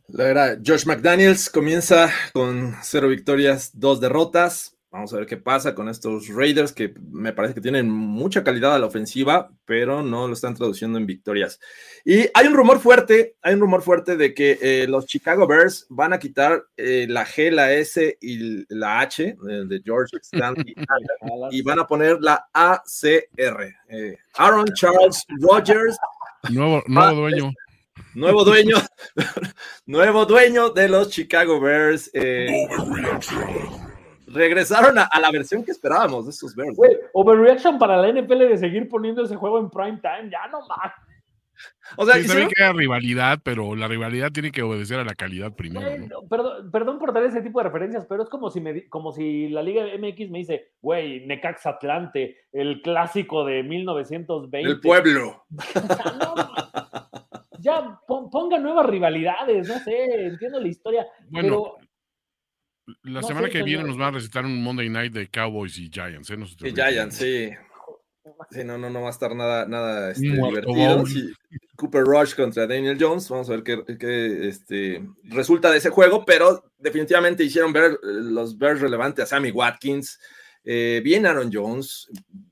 La 0.06 0.28
era 0.28 0.56
Josh 0.64 0.86
McDaniels 0.86 1.50
comienza 1.50 2.08
con 2.32 2.74
cero 2.82 3.08
victorias, 3.08 3.80
dos 3.80 4.00
derrotas. 4.00 4.77
Vamos 4.90 5.12
a 5.12 5.18
ver 5.18 5.26
qué 5.26 5.36
pasa 5.36 5.74
con 5.74 5.90
estos 5.90 6.28
Raiders 6.28 6.72
que 6.72 6.94
me 7.10 7.34
parece 7.34 7.52
que 7.52 7.60
tienen 7.60 7.90
mucha 7.90 8.42
calidad 8.42 8.74
a 8.74 8.78
la 8.78 8.86
ofensiva, 8.86 9.50
pero 9.66 10.02
no 10.02 10.26
lo 10.26 10.32
están 10.32 10.54
traduciendo 10.54 10.96
en 10.98 11.04
victorias. 11.04 11.60
Y 12.06 12.20
hay 12.32 12.46
un 12.46 12.54
rumor 12.54 12.80
fuerte, 12.80 13.36
hay 13.42 13.52
un 13.52 13.60
rumor 13.60 13.82
fuerte 13.82 14.16
de 14.16 14.32
que 14.32 14.58
eh, 14.62 14.86
los 14.88 15.04
Chicago 15.04 15.46
Bears 15.46 15.86
van 15.90 16.14
a 16.14 16.18
quitar 16.18 16.64
eh, 16.74 17.06
la 17.06 17.26
G, 17.26 17.50
la 17.50 17.74
S 17.74 18.16
y 18.18 18.64
la 18.74 19.00
H 19.00 19.24
eh, 19.24 19.36
de 19.66 19.82
George 19.84 20.16
Stanley 20.22 20.74
y 21.50 21.60
van 21.60 21.80
a 21.80 21.86
poner 21.86 22.16
la 22.22 22.48
ACR. 22.54 23.74
Aaron 24.36 24.66
Charles 24.74 25.22
Rogers 25.38 25.98
Nuevo, 26.50 26.82
nuevo 26.86 27.14
dueño. 27.14 27.52
Nuevo 28.14 28.44
dueño, 28.44 28.76
nuevo 29.86 30.24
dueño 30.24 30.70
de 30.70 30.88
los 30.88 31.10
Chicago 31.10 31.60
Bears. 31.60 32.10
Regresaron 34.32 34.98
a, 34.98 35.08
la 35.20 35.30
versión 35.30 35.64
que 35.64 35.70
esperábamos 35.70 36.26
de 36.26 36.30
esos 36.30 36.54
Bears. 36.54 36.78
overreaction 37.12 37.78
para 37.78 37.96
la 37.96 38.12
NFL 38.12 38.38
de 38.38 38.58
seguir 38.58 38.88
poniendo 38.88 39.24
ese 39.24 39.36
juego 39.36 39.58
en 39.58 39.70
prime 39.70 40.00
time, 40.02 40.30
ya 40.30 40.46
no 40.48 40.66
más. 40.66 40.92
O 41.96 42.06
sea, 42.06 42.16
sí, 42.16 42.24
saben 42.24 42.48
que 42.48 42.62
hay 42.62 42.72
rivalidad, 42.72 43.40
pero 43.42 43.74
la 43.74 43.88
rivalidad 43.88 44.30
tiene 44.30 44.52
que 44.52 44.62
obedecer 44.62 45.00
a 45.00 45.04
la 45.04 45.14
calidad 45.14 45.54
primero. 45.54 46.22
Perdón, 46.28 46.70
perdón, 46.70 46.98
por 46.98 47.12
dar 47.12 47.24
ese 47.24 47.42
tipo 47.42 47.58
de 47.58 47.64
referencias, 47.64 48.06
pero 48.08 48.22
es 48.22 48.28
como 48.28 48.50
si, 48.50 48.60
me, 48.60 48.88
como 48.88 49.12
si 49.12 49.48
la 49.48 49.62
Liga 49.62 49.84
MX 49.84 50.30
me 50.30 50.38
dice, 50.38 50.72
güey, 50.80 51.26
Necax 51.26 51.66
Atlante, 51.66 52.36
el 52.52 52.82
clásico 52.82 53.44
de 53.44 53.62
1920. 53.62 54.70
El 54.70 54.80
pueblo. 54.80 55.44
ya 57.58 57.98
ponga 58.06 58.58
nuevas 58.58 58.86
rivalidades, 58.86 59.68
no 59.68 59.78
sé, 59.80 60.26
entiendo 60.26 60.60
la 60.60 60.68
historia. 60.68 61.06
Bueno, 61.30 61.76
la 63.02 63.22
semana 63.22 63.48
que 63.48 63.62
viene 63.62 63.84
nos 63.84 63.98
van 63.98 64.08
a 64.08 64.18
recitar 64.18 64.44
un 64.44 64.62
Monday 64.62 64.88
Night 64.88 65.12
de 65.12 65.28
Cowboys 65.28 65.78
y 65.78 65.90
Giants, 65.90 66.30
¿eh? 66.30 66.36
y 66.64 66.72
Giants, 66.72 67.16
sí. 67.16 67.50
Sí, 68.50 68.64
no, 68.64 68.78
no, 68.78 68.90
no 68.90 69.02
va 69.02 69.08
a 69.08 69.10
estar 69.10 69.34
nada, 69.34 69.66
nada 69.66 70.10
este, 70.10 70.28
divertido. 70.28 71.04
Cooper 71.76 72.04
Rush 72.04 72.34
contra 72.34 72.66
Daniel 72.66 72.96
Jones, 72.98 73.28
vamos 73.28 73.48
a 73.48 73.56
ver 73.56 73.62
qué, 73.62 74.48
este, 74.48 75.02
resulta 75.24 75.70
de 75.70 75.78
ese 75.78 75.90
juego, 75.90 76.24
pero 76.24 76.72
definitivamente 76.78 77.44
hicieron 77.44 77.72
ver 77.72 77.98
los 78.02 78.58
Bears 78.58 78.80
relevantes 78.80 79.24
a 79.24 79.26
Sammy 79.26 79.50
Watkins, 79.50 80.18
eh, 80.64 81.00
bien 81.04 81.26
Aaron 81.26 81.50
Jones, 81.52 82.08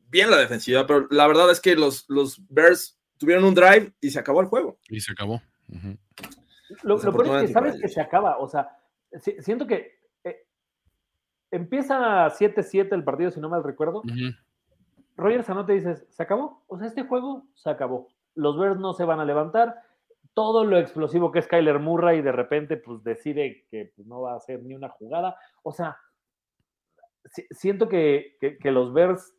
bien 0.09 0.31
la 0.31 0.39
defensiva, 0.39 0.87
pero 0.87 1.09
la 1.11 1.27
verdad 1.27 1.51
es 1.51 1.61
que 1.61 1.75
los, 1.75 2.05
los 2.09 2.41
Bears 2.49 2.99
tuvieron 3.19 3.45
un 3.45 3.55
drive 3.55 3.93
y 4.01 4.11
se 4.11 4.19
acabó 4.19 4.41
el 4.41 4.47
juego. 4.47 4.79
Y 4.89 5.01
se 5.01 5.13
acabó. 5.13 5.43
Lo, 6.83 7.01
peor 7.01 7.43
es 7.43 7.49
que 7.49 7.53
sabes 7.53 7.81
que 7.81 7.89
se 7.89 8.01
acaba, 8.01 8.39
o 8.39 8.49
sea, 8.49 8.69
siento 9.41 9.67
que 9.67 9.96
empieza 11.51 12.27
7-7 12.27 12.93
el 12.93 13.05
partido, 13.05 13.31
si 13.31 13.41
no 13.41 13.49
mal 13.49 13.65
recuerdo. 13.65 14.03
Rogers 15.17 15.49
anota 15.49 15.73
y 15.73 15.77
dices, 15.77 16.07
¿se 16.11 16.23
acabó? 16.23 16.65
O 16.67 16.79
sea, 16.79 16.87
este 16.87 17.05
juego 17.05 17.47
se 17.55 17.71
acabó. 17.71 18.09
Los 18.35 18.59
Bears 18.59 18.79
no 18.79 18.93
se 18.93 19.05
van 19.05 19.21
a 19.21 19.25
levantar. 19.25 19.77
Todo 20.35 20.65
lo 20.65 20.79
explosivo 20.79 21.33
que 21.33 21.39
es 21.39 21.49
Kyler 21.49 21.79
Murray 21.79 22.21
de 22.21 22.33
repente 22.33 22.77
pues 22.77 23.03
decide 23.03 23.67
que 23.71 23.93
pues, 23.97 24.07
no 24.07 24.21
va 24.21 24.35
a 24.35 24.37
hacer 24.37 24.63
ni 24.63 24.75
una 24.75 24.91
jugada. 24.91 25.37
O 25.63 25.73
sea, 25.73 25.97
siento 27.51 27.89
que, 27.89 28.37
los 28.65 28.93
Bears 28.93 29.33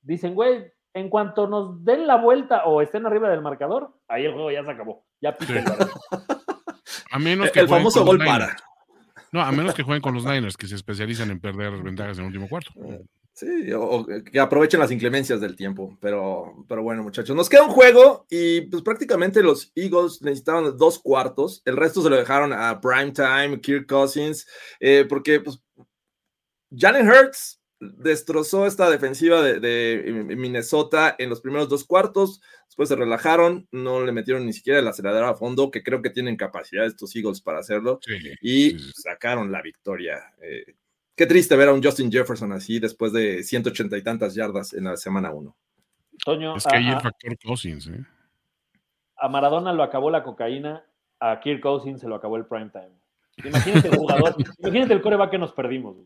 dicen, 0.00 0.34
güey, 0.34 0.72
en 0.94 1.10
cuanto 1.10 1.46
nos 1.46 1.84
den 1.84 2.06
la 2.06 2.16
vuelta 2.16 2.64
o 2.64 2.80
estén 2.80 3.06
arriba 3.06 3.28
del 3.28 3.42
marcador, 3.42 3.94
ahí 4.08 4.24
el 4.24 4.32
juego 4.32 4.50
ya 4.50 4.64
se 4.64 4.70
acabó. 4.70 5.04
Ya 5.20 5.36
piten 5.36 5.64
A 7.12 7.18
menos 7.18 7.50
que 7.50 7.60
el 7.60 7.68
famoso 7.68 8.04
gol 8.04 8.18
para. 8.18 8.56
No, 9.32 9.40
a 9.40 9.52
menos 9.52 9.74
que 9.74 9.82
jueguen 9.82 10.02
con 10.02 10.14
los 10.14 10.24
Niners, 10.24 10.56
que 10.56 10.66
se 10.66 10.74
especializan 10.74 11.30
en 11.30 11.40
perder 11.40 11.82
ventajas 11.82 12.18
en 12.18 12.24
el 12.24 12.26
último 12.28 12.48
cuarto. 12.48 12.72
Eh, 12.84 13.04
Sí, 13.32 13.72
o, 13.72 14.06
que 14.06 14.38
aprovechen 14.38 14.80
las 14.80 14.90
inclemencias 14.90 15.40
del 15.40 15.56
tiempo. 15.56 15.96
Pero, 16.00 16.64
pero 16.68 16.82
bueno, 16.82 17.02
muchachos, 17.02 17.34
nos 17.34 17.48
queda 17.48 17.62
un 17.62 17.70
juego 17.70 18.26
y 18.28 18.62
pues 18.62 18.82
prácticamente 18.82 19.42
los 19.42 19.72
Eagles 19.74 20.20
necesitaban 20.20 20.76
dos 20.76 20.98
cuartos. 20.98 21.62
El 21.64 21.78
resto 21.78 22.02
se 22.02 22.10
lo 22.10 22.16
dejaron 22.16 22.52
a 22.52 22.80
Primetime, 22.80 23.60
Kirk 23.62 23.86
Cousins, 23.86 24.46
eh, 24.78 25.06
porque 25.08 25.40
pues 25.40 25.58
Jalen 26.70 27.08
Hurts 27.08 27.59
destrozó 27.80 28.66
esta 28.66 28.90
defensiva 28.90 29.42
de, 29.42 30.26
Minnesota 30.36 31.16
en 31.18 31.30
los 31.30 31.40
primeros 31.40 31.68
dos 31.68 31.84
cuartos. 31.84 32.40
Después 32.66 32.88
se 32.88 32.96
relajaron, 32.96 33.66
no 33.72 34.04
le 34.04 34.12
metieron 34.12 34.46
ni 34.46 34.52
siquiera 34.52 34.78
el 34.78 34.88
acelerador 34.88 35.24
a 35.24 35.34
fondo, 35.34 35.70
que 35.70 35.82
creo 35.82 36.02
que 36.02 36.10
tienen 36.10 36.36
capacidad 36.36 36.86
estos 36.86 37.14
Eagles 37.16 37.40
para 37.40 37.58
hacerlo. 37.58 38.00
y 38.40 38.78
sacaron 38.94 39.50
la 39.50 39.62
victoria. 39.62 40.20
Eh, 40.42 40.76
Qué 41.20 41.26
triste 41.26 41.54
ver 41.54 41.68
a 41.68 41.74
un 41.74 41.82
Justin 41.82 42.10
Jefferson 42.10 42.50
así 42.52 42.78
después 42.78 43.12
de 43.12 43.42
180 43.42 43.94
y 43.98 44.02
tantas 44.02 44.34
yardas 44.34 44.72
en 44.72 44.84
la 44.84 44.96
semana 44.96 45.30
1. 45.30 45.54
es 46.56 46.64
que 46.64 46.76
hay 46.76 46.88
el 46.88 46.98
factor 46.98 47.36
Cousins. 47.44 47.88
¿eh? 47.88 48.06
A 49.18 49.28
Maradona 49.28 49.74
lo 49.74 49.82
acabó 49.82 50.10
la 50.10 50.22
cocaína, 50.22 50.82
a 51.18 51.38
Kirk 51.40 51.60
Cousins 51.60 52.00
se 52.00 52.08
lo 52.08 52.14
acabó 52.14 52.38
el 52.38 52.46
prime 52.46 52.70
time. 52.70 52.98
Imagínate 53.36 53.88
el 53.88 53.96
jugador, 53.96 54.36
imagínate 54.58 54.92
el 54.92 55.00
coreback 55.00 55.30
que 55.30 55.38
nos 55.38 55.52
perdimos. 55.52 55.96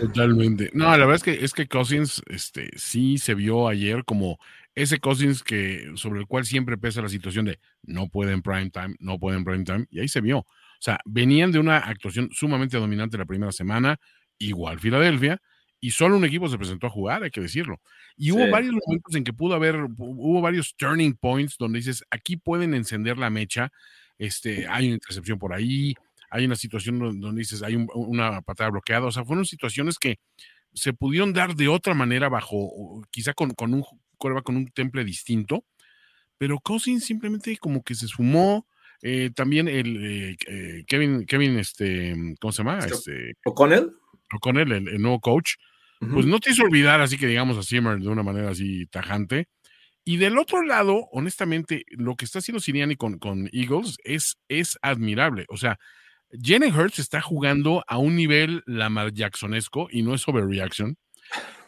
Totalmente. 0.00 0.70
No, 0.72 0.86
la 0.86 0.98
verdad 0.98 1.16
es 1.16 1.22
que 1.22 1.44
es 1.44 1.52
que 1.52 1.68
Cousins 1.68 2.22
este, 2.28 2.70
sí 2.76 3.18
se 3.18 3.34
vio 3.34 3.68
ayer 3.68 4.04
como 4.04 4.38
ese 4.74 4.98
Cousins 4.98 5.42
que, 5.42 5.92
sobre 5.94 6.20
el 6.20 6.26
cual 6.26 6.44
siempre 6.44 6.76
pesa 6.76 7.02
la 7.02 7.08
situación 7.08 7.44
de 7.44 7.60
no 7.82 8.08
pueden 8.08 8.42
prime 8.42 8.70
time, 8.70 8.96
no 8.98 9.18
pueden 9.18 9.44
prime 9.44 9.64
time, 9.64 9.86
y 9.90 10.00
ahí 10.00 10.08
se 10.08 10.20
vio. 10.20 10.38
O 10.38 10.46
sea, 10.80 10.98
venían 11.04 11.52
de 11.52 11.58
una 11.58 11.78
actuación 11.78 12.30
sumamente 12.32 12.76
dominante 12.76 13.16
la 13.16 13.24
primera 13.24 13.52
semana, 13.52 14.00
igual 14.38 14.80
Filadelfia, 14.80 15.40
y 15.80 15.90
solo 15.90 16.16
un 16.16 16.24
equipo 16.24 16.48
se 16.48 16.58
presentó 16.58 16.86
a 16.86 16.90
jugar, 16.90 17.22
hay 17.22 17.30
que 17.30 17.40
decirlo. 17.40 17.80
Y 18.16 18.32
hubo 18.32 18.50
varios 18.50 18.74
momentos 18.86 19.14
en 19.14 19.22
que 19.22 19.32
pudo 19.32 19.54
haber, 19.54 19.76
hubo 19.98 20.40
varios 20.40 20.74
turning 20.76 21.14
points 21.14 21.56
donde 21.58 21.78
dices, 21.78 22.02
aquí 22.10 22.36
pueden 22.36 22.74
encender 22.74 23.18
la 23.18 23.30
mecha, 23.30 23.70
este, 24.18 24.66
hay 24.68 24.86
una 24.86 24.94
intercepción 24.94 25.38
por 25.38 25.52
ahí, 25.52 25.94
hay 26.30 26.44
una 26.44 26.56
situación 26.56 26.98
donde 27.20 27.38
dices, 27.38 27.62
hay 27.62 27.76
una 27.76 28.42
patada 28.42 28.70
bloqueada, 28.70 29.06
o 29.06 29.12
sea, 29.12 29.24
fueron 29.24 29.44
situaciones 29.44 29.98
que 29.98 30.18
se 30.72 30.92
pudieron 30.92 31.32
dar 31.32 31.54
de 31.54 31.68
otra 31.68 31.94
manera 31.94 32.28
bajo, 32.28 33.02
quizá 33.10 33.32
con, 33.34 33.50
con 33.50 33.74
un 33.74 33.84
con 34.16 34.56
un 34.56 34.68
temple 34.68 35.04
distinto, 35.04 35.64
pero 36.38 36.58
Cousins 36.58 37.04
simplemente 37.04 37.56
como 37.58 37.82
que 37.82 37.94
se 37.94 38.08
sumó, 38.08 38.66
Eh, 39.06 39.30
también 39.34 39.68
el 39.68 40.34
Kevin, 40.86 41.26
Kevin, 41.26 41.58
este, 41.58 42.14
¿cómo 42.40 42.52
se 42.52 42.62
llama? 42.62 42.78
Este, 42.78 43.34
O'Connell. 43.44 43.92
O'Connell, 44.32 44.72
el, 44.72 44.88
el, 44.88 45.02
nuevo 45.02 45.20
coach. 45.20 45.56
Pues 46.00 46.24
no 46.24 46.38
te 46.40 46.50
hizo 46.50 46.64
olvidar, 46.64 47.02
así 47.02 47.18
que 47.18 47.26
digamos 47.26 47.58
a 47.58 47.62
Zimmer 47.62 47.98
de 47.98 48.08
una 48.08 48.22
manera 48.22 48.50
así 48.50 48.86
tajante. 48.86 49.48
Y 50.04 50.18
del 50.18 50.36
otro 50.36 50.62
lado, 50.62 51.08
honestamente, 51.12 51.84
lo 51.88 52.14
que 52.14 52.26
está 52.26 52.40
haciendo 52.40 52.60
Siriani 52.60 52.94
con, 52.96 53.18
con 53.18 53.48
Eagles 53.52 53.96
es, 54.04 54.36
es 54.48 54.78
admirable. 54.82 55.46
O 55.48 55.56
sea, 55.56 55.78
Jenny 56.30 56.66
Hurts 56.66 56.98
está 56.98 57.22
jugando 57.22 57.82
a 57.86 57.96
un 57.96 58.14
nivel 58.14 58.62
Lamar 58.66 59.12
Jacksonesco 59.12 59.88
y 59.90 60.02
no 60.02 60.14
es 60.14 60.28
overreaction. 60.28 60.96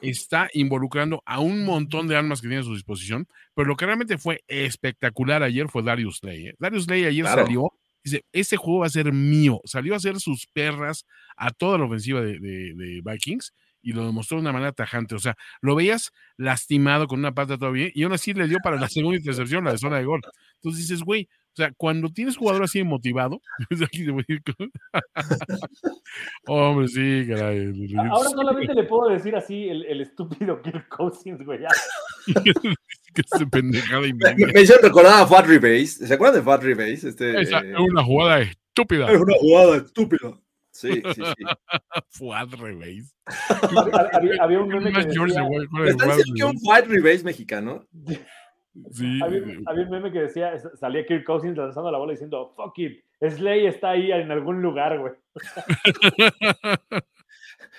Está 0.03 0.51
involucrando 0.53 1.23
a 1.25 1.41
un 1.41 1.65
montón 1.65 2.09
de 2.09 2.17
armas 2.17 2.43
que 2.43 2.49
tiene 2.49 2.61
a 2.61 2.65
su 2.65 2.75
disposición, 2.75 3.27
pero 3.55 3.69
lo 3.69 3.77
que 3.77 3.87
realmente 3.87 4.19
fue 4.19 4.43
espectacular 4.49 5.43
ayer 5.43 5.69
fue 5.69 5.83
Darius 5.83 6.23
Lay. 6.23 6.49
¿eh? 6.49 6.55
Darius 6.59 6.89
Lay 6.89 7.05
ayer 7.05 7.25
salió, 7.25 7.73
dice, 8.05 8.27
este 8.33 8.59
juego 8.59 8.81
va 8.81 8.87
a 8.87 8.91
ser 8.91 9.13
mío. 9.13 9.63
Salió 9.65 9.95
a 9.95 9.97
hacer 9.97 10.21
sus 10.21 10.47
perras 10.53 11.07
a 11.39 11.53
toda 11.53 11.79
la 11.79 11.85
ofensiva 11.85 12.21
de, 12.21 12.39
de 12.39 13.01
Vikings 13.03 13.55
y 13.87 13.93
lo 13.93 14.05
demostró 14.05 14.37
de 14.37 14.41
una 14.41 14.53
manera 14.53 14.73
tajante. 14.73 15.15
O 15.15 15.21
sea, 15.21 15.37
lo 15.61 15.77
veías 15.77 16.13
lastimado 16.37 17.07
con 17.07 17.21
una 17.21 17.33
pata 17.33 17.57
todavía 17.57 17.89
y 17.95 18.03
aún 18.03 18.13
así 18.13 18.35
le 18.35 18.49
dio 18.49 18.59
para 18.63 18.81
la 18.81 18.89
segunda 18.89 19.17
intercepción 19.17 19.65
la 19.65 19.71
de 19.71 19.79
zona 19.79 19.99
de 19.99 20.05
gol. 20.05 20.21
Entonces 20.57 20.89
dices, 20.89 21.05
güey, 21.05 21.29
o 21.53 21.57
sea, 21.57 21.71
cuando 21.77 22.09
tienes 22.09 22.37
jugador 22.37 22.65
así 22.65 22.83
motivado, 22.83 23.41
hombre, 26.47 26.89
sí, 26.89 27.27
caray. 27.29 27.73
Ahora 28.11 28.29
solamente 28.29 28.75
le 28.75 28.83
puedo 28.83 29.09
decir 29.09 29.37
así 29.37 29.69
el, 29.69 29.87
el 29.87 30.01
estúpido 30.01 30.61
Kirk 30.63 30.89
Cousins, 30.89 31.45
güey. 31.45 31.61
que 33.15 33.23
se 33.39 33.47
pendejada 33.47 34.05
y 34.05 34.15
me, 34.15 34.61
hicieron 34.61 34.83
recordar 34.83 35.23
a 35.23 35.27
Fat 35.29 35.47
Base. 35.47 36.09
¿Se 36.09 36.13
acuerdan 36.13 36.41
de 36.41 36.43
Fat 36.43 36.65
Base? 36.65 37.09
Este, 37.09 37.41
Esa 37.41 37.61
eh, 37.61 37.73
es 37.73 37.79
una 37.79 38.03
jugada 38.03 38.41
estúpida. 38.41 39.13
Es 39.13 39.21
una 39.21 39.35
jugada 39.41 39.77
estúpida. 39.77 40.37
Sí, 40.77 41.03
sí, 41.15 41.23
sí. 41.25 41.45
Fat 42.11 42.53
Rebase. 42.53 43.15
había, 44.13 44.33
había, 44.43 44.61
un 44.61 44.69
meme 44.69 44.93
que 44.93 45.07
decía... 45.07 45.23
¿Están 45.87 46.09
diciendo 46.09 46.35
que 46.35 46.45
un 46.45 46.61
Fat 46.61 46.87
Rebase 46.87 47.25
mexicano? 47.25 47.87
Sí. 48.93 49.21
Había, 49.23 49.41
había, 49.65 49.85
un 49.85 49.91
meme 49.91 50.13
que 50.13 50.19
decía, 50.21 50.53
salía 50.79 51.07
Kirk 51.07 51.25
Cousins 51.25 51.57
lanzando 51.57 51.91
la 51.91 51.97
bola 51.97 52.13
diciendo, 52.13 52.53
fuck 52.55 52.79
it, 52.79 53.03
Slay 53.23 53.67
está 53.67 53.93
ahí 53.93 54.13
en 54.13 54.31
algún 54.31 54.61
lugar, 54.61 54.99
güey. 54.99 55.15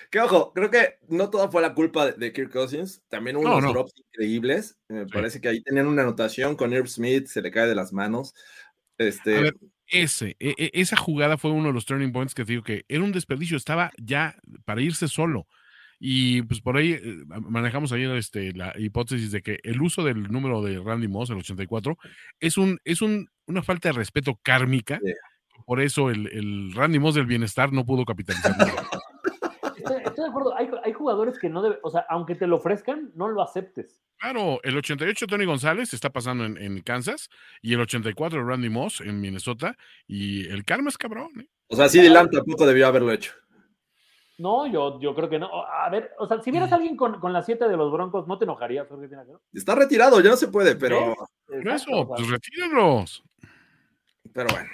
que 0.09 0.19
ojo, 0.19 0.51
creo 0.53 0.71
que 0.71 0.95
no 1.07 1.29
toda 1.29 1.49
fue 1.49 1.61
la 1.61 1.75
culpa 1.75 2.11
de, 2.11 2.33
Kirk 2.33 2.51
Cousins, 2.51 3.03
también 3.09 3.37
hubo 3.37 3.57
unos 3.57 3.71
drops 3.71 3.93
increíbles. 3.95 4.79
Me 4.87 5.05
parece 5.05 5.39
que 5.39 5.49
ahí 5.49 5.61
tenían 5.61 5.85
una 5.85 6.01
anotación 6.01 6.55
con 6.55 6.73
Irv 6.73 6.87
Smith, 6.87 7.27
se 7.27 7.43
le 7.43 7.51
cae 7.51 7.67
de 7.67 7.75
las 7.75 7.93
manos. 7.93 8.33
Este, 8.97 9.53
e, 9.89 10.35
esa 10.73 10.97
jugada 10.97 11.37
fue 11.37 11.51
uno 11.51 11.67
de 11.67 11.73
los 11.73 11.85
turning 11.85 12.11
points 12.11 12.33
que 12.33 12.43
digo 12.43 12.63
que 12.63 12.85
era 12.87 13.03
un 13.03 13.11
desperdicio, 13.11 13.57
estaba 13.57 13.91
ya 13.97 14.35
para 14.65 14.81
irse 14.81 15.07
solo. 15.07 15.47
Y 15.99 16.43
pues 16.43 16.61
por 16.61 16.77
ahí 16.77 16.91
eh, 16.93 17.23
manejamos 17.41 17.91
ayer 17.91 18.11
este, 18.17 18.53
la 18.53 18.73
hipótesis 18.77 19.31
de 19.31 19.41
que 19.41 19.59
el 19.63 19.81
uso 19.81 20.03
del 20.03 20.23
número 20.31 20.61
de 20.61 20.79
Randy 20.79 21.07
Moss, 21.07 21.29
el 21.31 21.37
84, 21.37 21.97
es, 22.39 22.57
un, 22.57 22.79
es 22.83 23.01
un, 23.01 23.29
una 23.47 23.63
falta 23.63 23.89
de 23.89 23.93
respeto 23.93 24.39
kármica. 24.43 24.99
Por 25.65 25.81
eso 25.81 26.09
el, 26.09 26.27
el, 26.31 26.73
Randy 26.73 26.99
Moss 26.99 27.15
del 27.15 27.25
bienestar 27.25 27.73
no 27.73 27.85
pudo 27.85 28.05
capitalizar. 28.05 28.55
Estoy, 30.17 30.31
de 30.31 30.31
acuerdo, 30.31 30.57
hay, 30.57 30.67
hay, 30.83 30.93
jugadores 30.93 31.37
que 31.37 31.47
no 31.47 31.61
deben, 31.61 31.77
o 31.83 31.91
sea, 31.91 32.03
aunque 32.09 32.33
te 32.33 32.47
lo 32.47 32.55
ofrezcan, 32.55 33.11
no 33.13 33.27
lo 33.27 33.43
aceptes. 33.43 34.01
Claro, 34.17 34.59
el 34.63 34.75
88 34.75 35.27
Tony 35.27 35.45
González 35.45 35.93
está 35.93 36.09
pasando 36.09 36.43
en, 36.43 36.81
Kansas 36.81 37.29
y 37.61 37.75
el 37.75 37.81
84 37.81 38.43
Randy 38.43 38.69
Moss 38.69 39.01
en 39.01 39.21
Minnesota 39.21 39.77
y 40.07 40.47
el 40.47 40.65
karma 40.65 40.89
es 40.89 40.97
cabrón. 40.97 41.29
¿eh? 41.39 41.47
O 41.67 41.75
sea, 41.75 41.87
sí, 41.87 42.01
Dylan 42.01 42.31
tampoco 42.31 42.65
debió 42.65 42.87
haberlo 42.87 43.11
hecho. 43.11 43.31
No, 44.39 44.65
yo, 44.65 44.99
yo 44.99 45.13
creo 45.13 45.29
que 45.29 45.37
no. 45.37 45.51
A 45.63 45.87
ver, 45.91 46.09
o 46.17 46.27
sea, 46.27 46.41
si 46.41 46.49
vieras 46.49 46.71
a 46.71 46.77
alguien 46.77 46.97
con, 46.97 47.19
con 47.19 47.31
las 47.31 47.45
7 47.45 47.67
de 47.67 47.77
los 47.77 47.91
Broncos, 47.91 48.27
¿no 48.27 48.39
te 48.39 48.45
enojarías? 48.45 48.87
Está 49.53 49.75
retirado, 49.75 50.19
ya 50.19 50.31
no 50.31 50.37
se 50.37 50.47
puede, 50.47 50.75
pero. 50.75 51.13
eso, 51.47 52.07
pues 52.07 52.27
retírenlos. 52.27 53.23
Pero 54.33 54.47
bueno. 54.49 54.69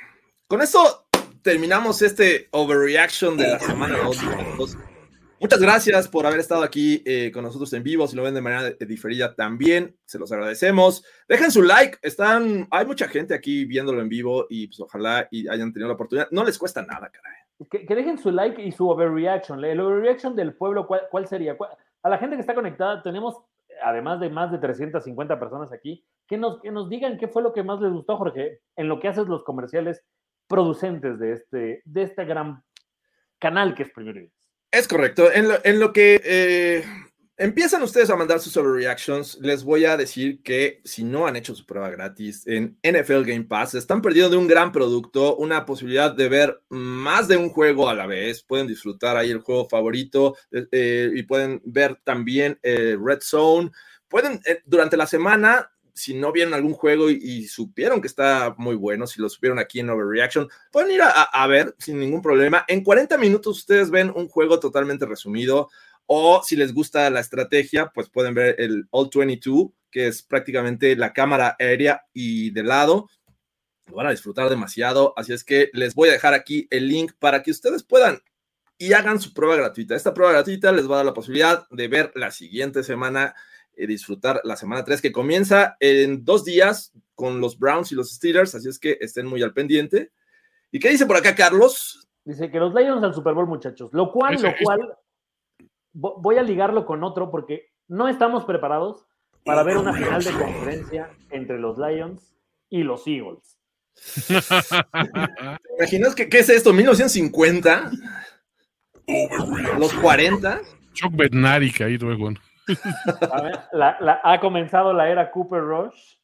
Con 0.47 0.61
eso 0.61 1.09
terminamos 1.41 2.01
este 2.01 2.47
overreaction 2.51 3.35
de 3.35 3.49
la 3.49 3.59
semana 3.59 3.97
2. 4.57 4.77
Muchas 5.43 5.59
gracias 5.59 6.07
por 6.07 6.25
haber 6.25 6.39
estado 6.39 6.63
aquí 6.63 7.03
eh, 7.05 7.29
con 7.33 7.43
nosotros 7.43 7.73
en 7.73 7.83
vivo. 7.83 8.07
Si 8.07 8.15
lo 8.15 8.23
ven 8.23 8.33
de 8.33 8.39
manera 8.39 8.69
diferida 8.79 9.35
también, 9.35 9.93
se 10.05 10.17
los 10.17 10.31
agradecemos. 10.31 11.03
Dejen 11.27 11.51
su 11.51 11.61
like. 11.61 11.97
Están, 12.01 12.65
hay 12.71 12.85
mucha 12.85 13.09
gente 13.09 13.33
aquí 13.33 13.65
viéndolo 13.65 13.99
en 13.99 14.07
vivo 14.07 14.45
y 14.49 14.67
pues 14.67 14.79
ojalá 14.79 15.27
y 15.31 15.45
hayan 15.49 15.73
tenido 15.73 15.89
la 15.89 15.95
oportunidad. 15.95 16.29
No 16.31 16.45
les 16.45 16.57
cuesta 16.57 16.81
nada, 16.83 17.11
caray. 17.11 17.33
Que, 17.69 17.93
dejen 17.93 18.17
su 18.17 18.31
like 18.31 18.63
y 18.63 18.71
su 18.71 18.87
overreaction. 18.87 19.61
El 19.65 19.81
overreaction 19.81 20.33
del 20.33 20.53
pueblo, 20.53 20.87
¿cuál, 20.87 21.27
sería? 21.27 21.57
A 22.03 22.09
la 22.09 22.17
gente 22.17 22.37
que 22.37 22.41
está 22.41 22.55
conectada, 22.55 23.03
tenemos, 23.03 23.35
además 23.83 24.21
de 24.21 24.29
más 24.29 24.49
de 24.49 24.59
350 24.59 25.41
personas 25.41 25.73
aquí, 25.73 26.05
que 26.25 26.37
nos, 26.37 26.61
que 26.61 26.71
nos 26.71 26.87
digan 26.87 27.17
qué 27.17 27.27
fue 27.27 27.43
lo 27.43 27.51
que 27.51 27.63
más 27.63 27.81
les 27.81 27.91
gustó, 27.91 28.15
Jorge, 28.15 28.61
en 28.77 28.87
lo 28.87 28.97
que 29.01 29.09
haces 29.09 29.27
los 29.27 29.43
comerciales 29.43 30.05
producentes 30.47 31.19
de 31.19 31.33
este, 31.33 31.81
de 31.83 32.03
este 32.03 32.23
gran 32.23 32.63
canal 33.39 33.75
que 33.75 33.83
es 33.83 33.91
Primero 33.91 34.21
es 34.73 34.87
correcto. 34.87 35.31
En 35.31 35.79
lo, 35.79 35.93
que 35.93 36.19
eh, 36.25 36.83
empiezan 37.37 37.83
ustedes 37.83 38.09
a 38.09 38.15
mandar 38.15 38.39
sus 38.39 38.57
overreactions, 38.57 39.37
les 39.39 39.63
voy 39.63 39.85
a 39.85 39.97
decir 39.97 40.41
que 40.41 40.81
si 40.83 41.03
no 41.03 41.27
han 41.27 41.35
hecho 41.35 41.53
su 41.53 41.63
prueba 41.63 41.91
gratis 41.91 42.47
en 42.47 42.79
NFL 42.81 43.21
Game 43.21 43.43
Pass, 43.43 43.75
están 43.75 44.01
perdiendo 44.01 44.31
de 44.31 44.37
un 44.37 44.47
gran 44.47 44.71
producto, 44.71 45.35
una 45.35 45.63
posibilidad 45.63 46.11
de 46.11 46.27
ver 46.27 46.59
más 46.69 47.27
de 47.27 47.37
un 47.37 47.49
juego 47.49 47.87
a 47.87 47.93
la 47.93 48.07
vez. 48.07 48.41
Pueden 48.41 48.65
disfrutar 48.65 49.15
ahí 49.15 49.29
el 49.29 49.41
juego 49.41 49.69
favorito 49.69 50.35
eh, 50.71 51.11
y 51.13 51.21
pueden 51.21 51.61
ver 51.63 51.99
también 52.03 52.57
eh, 52.63 52.97
Red 52.99 53.19
Zone. 53.21 53.69
Pueden 54.07 54.41
durante 54.65 54.97
la 54.97 55.05
semana 55.05 55.71
si 55.93 56.13
no 56.13 56.31
vieron 56.31 56.53
algún 56.53 56.73
juego 56.73 57.09
y, 57.09 57.47
supieron 57.47 58.01
que 58.01 58.07
está 58.07 58.55
muy 58.57 58.75
bueno, 58.75 59.05
si 59.05 59.21
lo 59.21 59.29
supieron 59.29 59.59
aquí 59.59 59.79
en 59.79 59.89
Overreaction, 59.89 60.49
pueden 60.71 60.91
ir 60.91 61.01
a, 61.03 61.47
ver 61.47 61.75
sin 61.77 61.99
ningún 61.99 62.21
problema. 62.21 62.65
En 62.67 62.83
40 62.83 63.17
minutos 63.17 63.59
ustedes 63.59 63.91
ven 63.91 64.11
un 64.15 64.27
juego 64.27 64.59
totalmente 64.59 65.05
resumido. 65.05 65.69
O 66.05 66.41
si 66.43 66.55
les 66.55 66.73
gusta 66.73 67.09
la 67.09 67.21
estrategia, 67.21 67.91
pues 67.93 68.09
pueden 68.09 68.33
ver 68.33 68.55
el 68.59 68.87
All 68.91 69.09
22, 69.13 69.67
que 69.89 70.07
es 70.07 70.21
prácticamente 70.21 70.95
la 70.97 71.13
cámara 71.13 71.55
aérea 71.59 72.05
y 72.11 72.49
de 72.51 72.63
lado. 72.63 73.09
Lo 73.85 73.95
van 73.95 74.07
a 74.07 74.11
disfrutar 74.11 74.49
demasiado. 74.49 75.13
Así 75.15 75.31
es 75.31 75.43
que 75.43 75.69
les 75.73 75.95
voy 75.95 76.09
a 76.09 76.13
dejar 76.13 76.33
aquí 76.33 76.67
el 76.71 76.89
link 76.89 77.13
para 77.19 77.41
que 77.41 77.51
ustedes 77.51 77.83
puedan 77.83 78.21
y 78.77 78.93
hagan 78.93 79.21
su 79.21 79.33
prueba 79.33 79.55
gratuita. 79.55 79.95
Esta 79.95 80.13
prueba 80.13 80.33
gratuita 80.33 80.71
les 80.71 80.89
va 80.89 80.95
a 80.95 80.97
dar 80.97 81.05
la 81.05 81.13
posibilidad 81.13 81.67
de 81.69 81.87
ver 81.87 82.11
la 82.15 82.31
siguiente 82.31 82.83
semana 82.83 83.33
y 83.33 83.52
disfrutar 83.75 84.41
la 84.43 84.55
semana 84.55 84.83
3 84.83 85.01
que 85.01 85.11
comienza 85.11 85.77
en 85.79 86.23
dos 86.23 86.45
días 86.45 86.93
con 87.15 87.41
los 87.41 87.57
Browns 87.57 87.91
y 87.91 87.95
los 87.95 88.11
Steelers, 88.11 88.55
así 88.55 88.69
es 88.69 88.79
que 88.79 88.97
estén 89.01 89.25
muy 89.25 89.41
al 89.43 89.53
pendiente. 89.53 90.11
¿Y 90.71 90.79
qué 90.79 90.89
dice 90.89 91.05
por 91.05 91.17
acá 91.17 91.35
Carlos? 91.35 92.07
Dice 92.25 92.49
que 92.49 92.59
los 92.59 92.73
Lions 92.73 93.03
al 93.03 93.13
Super 93.13 93.33
Bowl, 93.33 93.47
muchachos. 93.47 93.89
Lo 93.93 94.11
cual, 94.11 94.41
lo 94.41 94.53
cual, 94.63 94.97
voy 95.93 96.37
a 96.37 96.43
ligarlo 96.43 96.85
con 96.85 97.03
otro 97.03 97.29
porque 97.29 97.71
no 97.87 98.07
estamos 98.07 98.45
preparados 98.45 99.05
para 99.43 99.63
ver 99.63 99.77
una 99.77 99.93
final 99.93 100.23
de 100.23 100.31
conferencia 100.31 101.09
entre 101.29 101.59
los 101.59 101.77
Lions 101.77 102.33
y 102.69 102.83
los 102.83 103.05
Eagles. 103.07 103.57
¿Te 104.27 105.75
imaginas 105.77 106.15
qué 106.15 106.27
es 106.31 106.49
esto? 106.49 106.73
¿1950? 106.73 107.91
¿Los 109.77 109.93
40? 109.93 110.61
Chuck 110.93 111.15
Bednarik 111.15 111.81
ahí, 111.81 111.97
bueno. 111.97 112.39
A 113.31 113.41
ver, 113.41 113.59
la, 113.71 114.21
ha 114.23 114.39
comenzado 114.39 114.93
la 114.93 115.09
era 115.09 115.31
Cooper 115.31 115.61
Rush. 115.61 116.15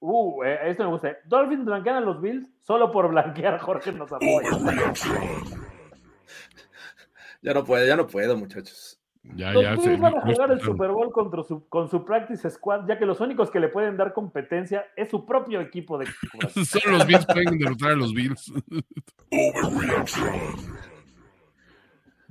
Uh, 0.00 0.42
eh, 0.42 0.58
esto 0.64 0.82
me 0.82 0.90
gusta. 0.90 1.16
Dolphins 1.26 1.64
blanquean 1.64 1.96
a 1.96 2.00
los 2.00 2.20
Bills 2.20 2.48
solo 2.60 2.90
por 2.90 3.08
blanquear. 3.08 3.58
Jorge 3.60 3.92
nos 3.92 4.12
apoya. 4.12 4.50
Ya 7.40 7.54
no 7.54 7.64
puedo, 7.64 7.86
ya 7.86 7.96
no 7.96 8.06
puedo, 8.06 8.36
muchos. 8.36 9.00
Ya, 9.36 9.52
los 9.52 9.84
Bills 9.84 10.00
van 10.00 10.16
a 10.16 10.20
jugar 10.20 10.50
el 10.50 10.60
Super 10.60 10.90
Bowl 10.90 11.12
contra 11.12 11.44
su, 11.44 11.68
con 11.68 11.88
su 11.88 12.04
practice 12.04 12.50
squad, 12.50 12.88
ya 12.88 12.98
que 12.98 13.06
los 13.06 13.20
únicos 13.20 13.52
que 13.52 13.60
le 13.60 13.68
pueden 13.68 13.96
dar 13.96 14.12
competencia 14.12 14.86
es 14.96 15.10
su 15.10 15.24
propio 15.24 15.60
equipo 15.60 15.96
de 15.98 16.06
Solo 16.64 16.98
los 16.98 17.06
Bills 17.06 17.26
pueden 17.26 17.56
derrotar 17.58 17.92
a 17.92 17.96
los 17.96 18.12
Bills. 18.12 18.52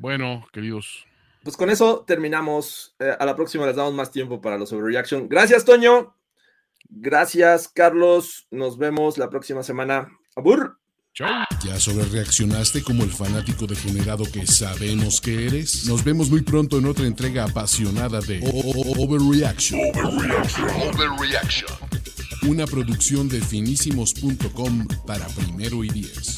Bueno, 0.02 0.48
queridos. 0.52 1.06
Pues 1.44 1.56
con 1.56 1.70
eso 1.70 2.04
terminamos. 2.08 2.96
Eh, 3.00 3.16
a 3.20 3.24
la 3.24 3.36
próxima 3.36 3.68
les 3.68 3.76
damos 3.76 3.94
más 3.94 4.10
tiempo 4.12 4.42
para 4.42 4.58
los 4.58 4.74
overreaction. 4.74 5.30
Gracias, 5.30 5.64
Toño. 5.64 6.16
Gracias, 6.90 7.68
Carlos. 7.68 8.48
Nos 8.50 8.80
vemos 8.80 9.20
la 9.20 9.30
próxima 9.30 9.62
semana. 9.62 10.12
Abur. 10.36 10.80
Chao. 11.14 11.46
¿Ya 11.64 11.80
sobre 11.80 12.06
reaccionaste 12.06 12.84
como 12.84 13.04
el 13.04 13.12
fanático 13.12 13.68
degenerado 13.68 14.24
que 14.32 14.48
sabemos 14.48 15.22
que 15.22 15.46
eres? 15.46 15.86
Nos 15.86 16.04
vemos 16.04 16.32
muy 16.32 16.42
pronto 16.42 16.80
en 16.80 16.86
otra 16.88 17.06
entrega 17.06 17.44
apasionada 17.44 18.22
de 18.22 18.40
Overreaction. 18.44 19.80
Overreaction. 20.04 20.70
Overreaction. 20.96 21.70
una 22.48 22.66
producción 22.66 23.30
de 23.30 23.40
finísimos.com 23.40 24.88
para 25.06 25.28
primero 25.28 25.84
y 25.84 25.90
diez. 25.90 26.38